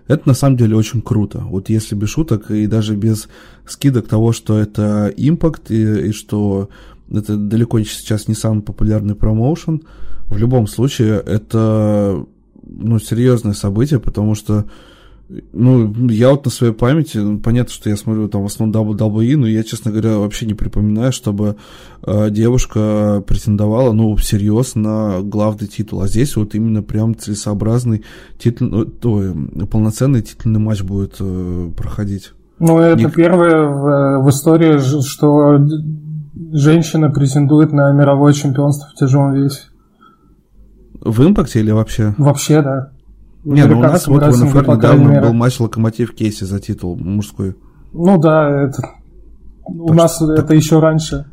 Это 0.07 0.27
на 0.27 0.35
самом 0.35 0.57
деле 0.57 0.75
очень 0.75 1.01
круто. 1.01 1.39
Вот 1.39 1.69
если 1.69 1.95
без 1.95 2.09
шуток 2.09 2.51
и 2.51 2.67
даже 2.67 2.95
без 2.95 3.27
скидок 3.65 4.07
того, 4.07 4.33
что 4.33 4.59
это 4.59 5.11
импакт 5.17 5.71
и, 5.71 6.09
и 6.09 6.11
что 6.11 6.69
это 7.11 7.35
далеко 7.37 7.79
сейчас 7.81 8.27
не 8.27 8.35
самый 8.35 8.61
популярный 8.61 9.15
промоушен. 9.15 9.83
В 10.27 10.37
любом 10.37 10.67
случае, 10.67 11.21
это 11.25 12.25
ну, 12.63 12.99
серьезное 12.99 13.53
событие, 13.53 13.99
потому 13.99 14.35
что 14.35 14.65
Ну, 15.53 15.91
я 16.09 16.29
вот 16.29 16.45
на 16.45 16.51
своей 16.51 16.73
памяти, 16.73 17.17
ну, 17.17 17.39
понятно, 17.39 17.73
что 17.73 17.89
я 17.89 17.97
смотрю 17.97 18.27
там 18.27 18.43
в 18.43 18.45
основном 18.45 18.89
WWE, 18.89 19.37
но 19.37 19.47
я, 19.47 19.63
честно 19.63 19.89
говоря, 19.91 20.19
вообще 20.19 20.45
не 20.45 20.53
припоминаю, 20.53 21.11
чтобы 21.11 21.55
э, 22.03 22.29
девушка 22.29 23.23
претендовала, 23.25 23.91
ну, 23.91 24.15
всерьез 24.15 24.75
на 24.75 25.21
главный 25.21 25.67
титул. 25.67 26.01
А 26.01 26.07
здесь 26.07 26.35
вот 26.35 26.53
именно 26.53 26.83
прям 26.83 27.15
целесообразный 27.17 28.03
титул, 28.37 28.67
ну, 28.67 28.85
то, 28.85 29.33
полноценный 29.71 30.21
титульный 30.21 30.59
матч 30.59 30.83
будет 30.83 31.15
э, 31.19 31.71
проходить. 31.75 32.33
Ну, 32.59 32.77
это 32.77 32.99
Ник... 32.99 33.15
первое 33.15 33.65
в, 33.67 34.25
в 34.25 34.29
истории, 34.29 34.79
что 35.01 35.57
женщина 36.51 37.09
претендует 37.09 37.71
на 37.71 37.91
мировое 37.91 38.33
чемпионство 38.33 38.89
в 38.89 38.95
тяжелом 38.95 39.33
весе. 39.33 39.63
В 41.01 41.25
импакте 41.25 41.59
или 41.59 41.71
вообще? 41.71 42.13
Вообще, 42.17 42.61
да. 42.61 42.91
Не, 43.43 43.65
ну 43.65 43.77
у 43.79 43.81
нас 43.81 44.07
вот 44.07 44.23
в 44.23 44.43
НФР 44.43 44.67
недавно 44.67 45.21
был 45.21 45.33
матч 45.33 45.59
Локомотив 45.59 46.15
Кейси 46.15 46.45
за 46.45 46.59
титул 46.59 46.95
мужской. 46.95 47.55
Ну 47.93 48.17
да, 48.17 48.49
это... 48.49 48.81
у 49.65 49.93
нас 49.93 50.15
что, 50.15 50.33
это 50.33 50.41
так... 50.41 50.57
еще 50.57 50.79
раньше 50.79 51.25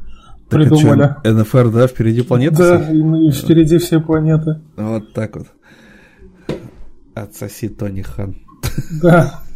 так 0.48 0.60
придумали. 0.60 1.16
Что, 1.20 1.32
НФР, 1.32 1.70
да, 1.70 1.86
впереди 1.86 2.22
планеты? 2.22 2.56
Да, 2.56 2.90
и, 2.90 3.02
ну, 3.02 3.16
и 3.16 3.30
впереди 3.30 3.78
все 3.78 3.98
планеты. 3.98 4.60
Вот 4.76 5.12
так 5.14 5.36
вот. 5.36 5.46
Отсоси 7.14 7.68
Тони 7.68 8.02
Хан. 8.02 8.36
Да. 9.02 9.40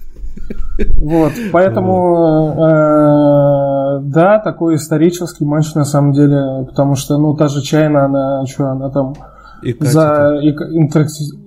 Вот, 0.98 1.32
поэтому, 1.52 2.54
э, 2.58 3.75
да, 4.00 4.38
такой 4.38 4.76
исторический 4.76 5.44
матч 5.44 5.74
на 5.74 5.84
самом 5.84 6.12
деле, 6.12 6.64
потому 6.66 6.94
что, 6.94 7.18
ну, 7.18 7.34
та 7.34 7.48
же 7.48 7.62
Чайна, 7.62 8.04
она, 8.04 8.46
что, 8.46 8.66
она 8.66 8.90
там 8.90 9.14
ИК 9.62 9.84
за 9.84 10.38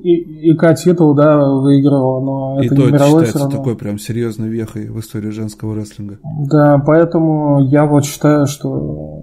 ИК, 0.03 0.76
титул, 0.76 1.14
да, 1.14 1.45
выигрывал, 1.45 2.22
но 2.22 2.61
и 2.61 2.66
это 2.66 2.76
не 2.76 2.86
не 2.86 2.91
мировой 2.91 3.26
считается 3.26 3.49
все 3.49 3.57
такой 3.57 3.76
прям 3.76 3.99
серьезной 3.99 4.49
вехой 4.49 4.90
в 4.90 4.99
истории 4.99 5.30
женского 5.30 5.76
рестлинга. 5.76 6.18
Да, 6.49 6.82
поэтому 6.86 7.61
я 7.61 7.86
вот 7.86 8.06
считаю, 8.06 8.48
что 8.48 9.22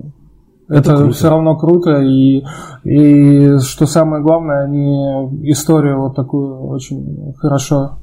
это, 0.68 0.94
это 0.94 1.10
все 1.10 1.30
равно 1.30 1.56
круто, 1.56 2.00
и, 2.02 2.44
и 2.84 3.58
что 3.58 3.86
самое 3.86 4.22
главное, 4.22 4.64
они 4.64 5.50
историю 5.50 6.00
вот 6.00 6.16
такую 6.16 6.66
очень 6.66 7.34
хорошо 7.38 7.98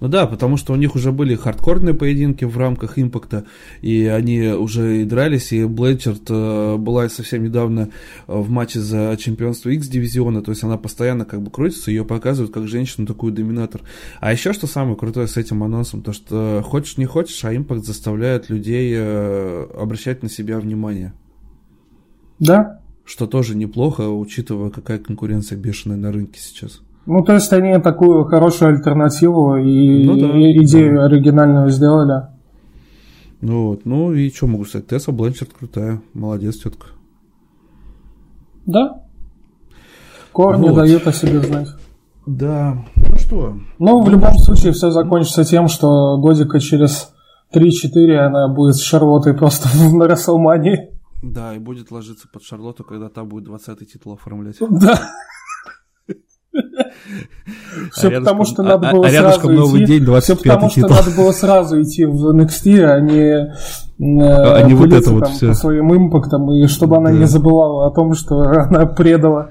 ну 0.00 0.08
да, 0.08 0.26
потому 0.26 0.56
что 0.56 0.72
у 0.72 0.76
них 0.76 0.94
уже 0.94 1.12
были 1.12 1.34
хардкорные 1.34 1.94
поединки 1.94 2.44
в 2.44 2.58
рамках 2.58 2.98
импакта, 2.98 3.44
и 3.80 4.04
они 4.06 4.48
уже 4.48 5.02
и 5.02 5.04
дрались, 5.04 5.52
и 5.52 5.64
Блэчерт 5.64 6.22
э, 6.28 6.76
была 6.76 7.08
совсем 7.08 7.44
недавно 7.44 7.90
э, 8.26 8.36
в 8.36 8.50
матче 8.50 8.80
за 8.80 9.16
чемпионство 9.18 9.70
X 9.70 9.88
дивизиона, 9.88 10.42
то 10.42 10.50
есть 10.50 10.64
она 10.64 10.76
постоянно 10.76 11.24
как 11.24 11.42
бы 11.42 11.50
крутится, 11.50 11.90
ее 11.90 12.04
показывают 12.04 12.52
как 12.52 12.68
женщину 12.68 13.06
такую 13.06 13.32
доминатор. 13.32 13.82
А 14.20 14.32
еще 14.32 14.52
что 14.52 14.66
самое 14.66 14.96
крутое 14.96 15.28
с 15.28 15.36
этим 15.36 15.62
анонсом, 15.62 16.02
то 16.02 16.12
что 16.12 16.62
хочешь 16.64 16.98
не 16.98 17.06
хочешь, 17.06 17.44
а 17.44 17.54
импакт 17.54 17.84
заставляет 17.84 18.50
людей 18.50 18.92
э, 18.96 19.66
обращать 19.78 20.22
на 20.22 20.28
себя 20.28 20.58
внимание. 20.58 21.12
Да. 22.38 22.80
Что 23.04 23.26
тоже 23.26 23.56
неплохо, 23.56 24.08
учитывая, 24.08 24.70
какая 24.70 24.98
конкуренция 24.98 25.58
бешеная 25.58 25.96
на 25.96 26.10
рынке 26.10 26.40
сейчас. 26.40 26.80
Ну, 27.06 27.22
то 27.22 27.34
есть 27.34 27.52
они 27.52 27.78
такую 27.80 28.24
хорошую 28.24 28.74
альтернативу 28.74 29.56
и, 29.56 30.04
ну, 30.04 30.16
да, 30.16 30.38
и 30.38 30.62
идею 30.62 30.96
да. 30.96 31.04
оригинальную 31.04 31.70
сделали. 31.70 32.28
Ну 33.40 33.68
вот, 33.68 33.84
ну 33.84 34.12
и 34.12 34.30
что 34.30 34.46
могу 34.46 34.64
сказать, 34.64 34.86
Тесса 34.86 35.12
Бленчард 35.12 35.52
крутая, 35.52 36.00
молодец 36.14 36.56
тетка. 36.56 36.86
Да. 38.64 39.02
Корни 40.32 40.70
вот. 40.70 40.76
дают 40.76 41.06
о 41.06 41.12
себе 41.12 41.40
знать. 41.40 41.68
Да, 42.26 42.82
ну 42.96 43.16
что? 43.18 43.54
Ну, 43.78 44.02
в 44.02 44.08
любом 44.08 44.38
случае, 44.38 44.72
все 44.72 44.90
закончится 44.90 45.44
тем, 45.44 45.68
что 45.68 46.16
годика 46.16 46.58
через 46.58 47.12
3-4 47.54 48.16
она 48.16 48.48
будет 48.48 48.76
с 48.76 48.80
Шарлоттой 48.80 49.34
просто 49.34 49.68
на 49.92 50.08
Расселмании. 50.08 50.90
Да, 51.22 51.54
и 51.54 51.58
будет 51.58 51.90
ложиться 51.90 52.28
под 52.32 52.42
Шарлотту, 52.42 52.82
когда 52.84 53.08
та 53.08 53.24
будет 53.24 53.48
20-й 53.48 53.84
титул 53.84 54.14
оформлять. 54.14 54.56
Да. 54.60 54.98
Все 57.92 58.08
а 58.08 58.20
потому, 58.20 58.44
что 58.44 58.62
надо 58.62 58.88
а, 58.88 58.92
было 58.92 59.06
а 59.06 59.10
сразу 59.10 59.54
идти. 59.54 59.84
День, 59.84 60.20
все 60.20 60.36
потому, 60.36 60.70
что 60.70 60.88
надо 60.88 61.10
было 61.16 61.32
сразу 61.32 61.82
идти 61.82 62.04
в 62.04 62.34
NXT, 62.34 62.82
а 62.84 63.00
не, 63.00 63.20
э, 63.20 63.50
а 63.98 64.62
не 64.62 64.74
вот 64.74 64.92
это 64.92 65.10
вот 65.10 65.28
все. 65.28 65.54
своим 65.54 65.94
импактам, 65.94 66.50
и 66.52 66.66
чтобы 66.66 66.96
она 66.96 67.10
не 67.10 67.26
забывала 67.26 67.86
о 67.86 67.90
том, 67.90 68.14
что 68.14 68.40
она 68.40 68.86
предала 68.86 69.50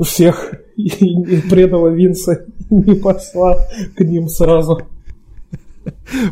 всех 0.00 0.54
и 0.76 1.42
предала 1.48 1.88
Винса, 1.88 2.44
не 2.70 2.94
пошла 2.94 3.56
к 3.96 4.00
ним 4.00 4.28
сразу. 4.28 4.80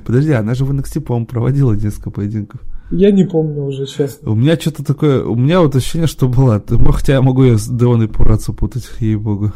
Подожди, 0.05 0.33
она 0.33 0.55
же 0.55 0.65
в 0.65 0.73
NXT, 0.73 1.01
по-моему, 1.01 1.27
проводила 1.27 1.73
несколько 1.73 2.11
поединков. 2.11 2.61
Я 2.97 3.11
не 3.11 3.25
помню 3.25 3.65
уже, 3.65 3.87
честно. 3.87 4.31
У 4.31 4.35
меня 4.37 4.57
что-то 4.57 4.85
такое... 4.85 5.25
У 5.25 5.35
меня 5.35 5.61
вот 5.61 5.75
ощущение, 5.75 6.07
что 6.07 6.29
была. 6.29 6.63
Хотя 6.93 7.15
я 7.15 7.23
могу 7.23 7.43
ее 7.43 7.59
с 7.59 7.67
Деоной 7.67 8.07
Пурацу 8.07 8.53
путать, 8.53 8.89
ей-богу. 9.01 9.53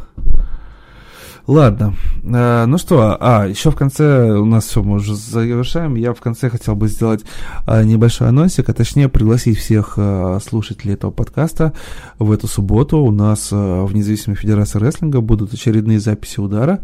Ладно. 1.47 1.95
А, 2.25 2.67
ну 2.67 2.79
что, 2.79 3.17
а, 3.19 3.47
еще 3.47 3.71
в 3.71 3.77
конце, 3.77 4.33
у 4.33 4.45
нас 4.45 4.67
все, 4.67 4.83
мы 4.83 4.97
уже 4.97 5.15
завершаем. 5.15 5.95
Я 5.95 6.15
в 6.15 6.21
конце 6.21 6.51
хотел 6.51 6.75
бы 6.75 6.89
сделать 6.89 7.25
а, 7.65 7.85
небольшой 7.85 8.29
анонсик, 8.29 8.69
а 8.69 8.75
точнее 8.75 9.09
пригласить 9.09 9.57
всех 9.57 9.95
а, 9.97 10.41
слушателей 10.41 10.95
этого 10.95 11.13
подкаста 11.13 11.75
в 12.19 12.33
эту 12.33 12.49
субботу. 12.49 12.99
У 12.99 13.13
нас 13.13 13.51
а, 13.53 13.85
в 13.85 13.95
Независимой 13.95 14.37
Федерации 14.37 14.81
Рестлинга 14.81 15.21
будут 15.21 15.55
очередные 15.55 16.01
записи 16.01 16.41
удара. 16.41 16.81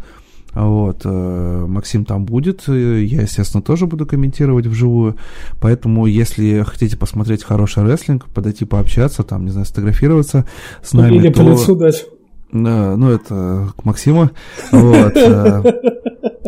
Вот, 0.55 1.03
э, 1.05 1.67
Максим 1.69 2.05
там 2.05 2.25
будет, 2.25 2.69
я, 2.69 3.23
естественно, 3.23 3.63
тоже 3.63 3.87
буду 3.87 4.07
комментировать 4.07 4.67
вживую, 4.67 5.17
поэтому, 5.61 6.07
если 6.07 6.63
хотите 6.63 6.97
посмотреть 6.97 7.43
хороший 7.43 7.83
рестлинг, 7.85 8.27
подойти 8.27 8.65
пообщаться, 8.65 9.23
там, 9.23 9.45
не 9.45 9.51
знаю, 9.51 9.67
сфотографироваться 9.67 10.47
с 10.83 10.93
нами, 10.93 11.17
Или 11.17 11.31
то... 11.31 11.43
по 11.43 11.49
лицу 11.49 11.77
дать. 11.77 12.07
Ну, 12.55 13.11
это 13.11 13.73
к 13.77 13.85
Максиму. 13.85 14.31
Вот. 14.71 15.13
Э, 15.17 15.63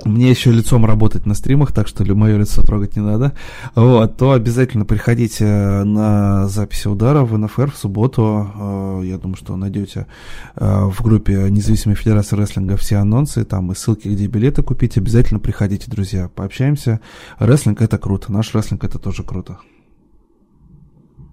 мне 0.04 0.30
еще 0.30 0.52
лицом 0.52 0.86
работать 0.86 1.26
на 1.26 1.34
стримах, 1.34 1.72
так 1.72 1.88
что 1.88 2.04
мое 2.14 2.38
лицо 2.38 2.62
трогать 2.62 2.94
не 2.94 3.02
надо. 3.02 3.32
Вот, 3.74 4.16
то 4.16 4.30
обязательно 4.32 4.84
приходите 4.84 5.44
на 5.44 6.46
записи 6.46 6.86
удара 6.86 7.22
в 7.22 7.36
НФР 7.36 7.72
в 7.72 7.76
субботу. 7.76 8.48
Э, 8.54 9.00
я 9.04 9.18
думаю, 9.18 9.36
что 9.36 9.56
найдете 9.56 10.06
э, 10.54 10.84
в 10.84 11.02
группе 11.02 11.50
Независимой 11.50 11.96
Федерации 11.96 12.36
Рестлинга 12.36 12.76
все 12.76 12.96
анонсы, 12.96 13.44
там 13.44 13.72
и 13.72 13.74
ссылки, 13.74 14.06
где 14.06 14.28
билеты 14.28 14.62
купить. 14.62 14.96
Обязательно 14.96 15.40
приходите, 15.40 15.90
друзья, 15.90 16.30
пообщаемся. 16.32 17.00
Рестлинг 17.40 17.82
это 17.82 17.98
круто, 17.98 18.30
наш 18.30 18.54
рестлинг 18.54 18.84
это 18.84 19.00
тоже 19.00 19.24
круто. 19.24 19.58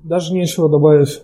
Даже 0.01 0.33
нечего 0.33 0.67
добавить. 0.67 1.21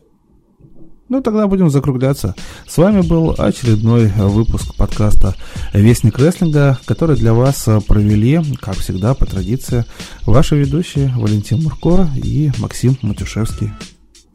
Ну, 1.10 1.22
тогда 1.22 1.48
будем 1.48 1.72
закругляться. 1.72 2.36
С 2.68 2.78
вами 2.78 3.02
был 3.02 3.34
очередной 3.36 4.12
выпуск 4.16 4.76
подкаста 4.76 5.34
«Вестник 5.74 6.20
рестлинга», 6.20 6.78
который 6.86 7.16
для 7.16 7.34
вас 7.34 7.68
провели, 7.88 8.40
как 8.62 8.76
всегда, 8.76 9.16
по 9.16 9.26
традиции, 9.26 9.86
ваши 10.28 10.56
ведущие 10.56 11.12
Валентин 11.18 11.64
Мурко 11.64 12.08
и 12.16 12.52
Максим 12.60 12.96
Матюшевский. 13.02 13.72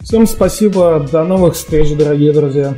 Всем 0.00 0.26
спасибо, 0.26 1.06
до 1.10 1.22
новых 1.24 1.54
встреч, 1.54 1.96
дорогие 1.96 2.32
друзья. 2.32 2.76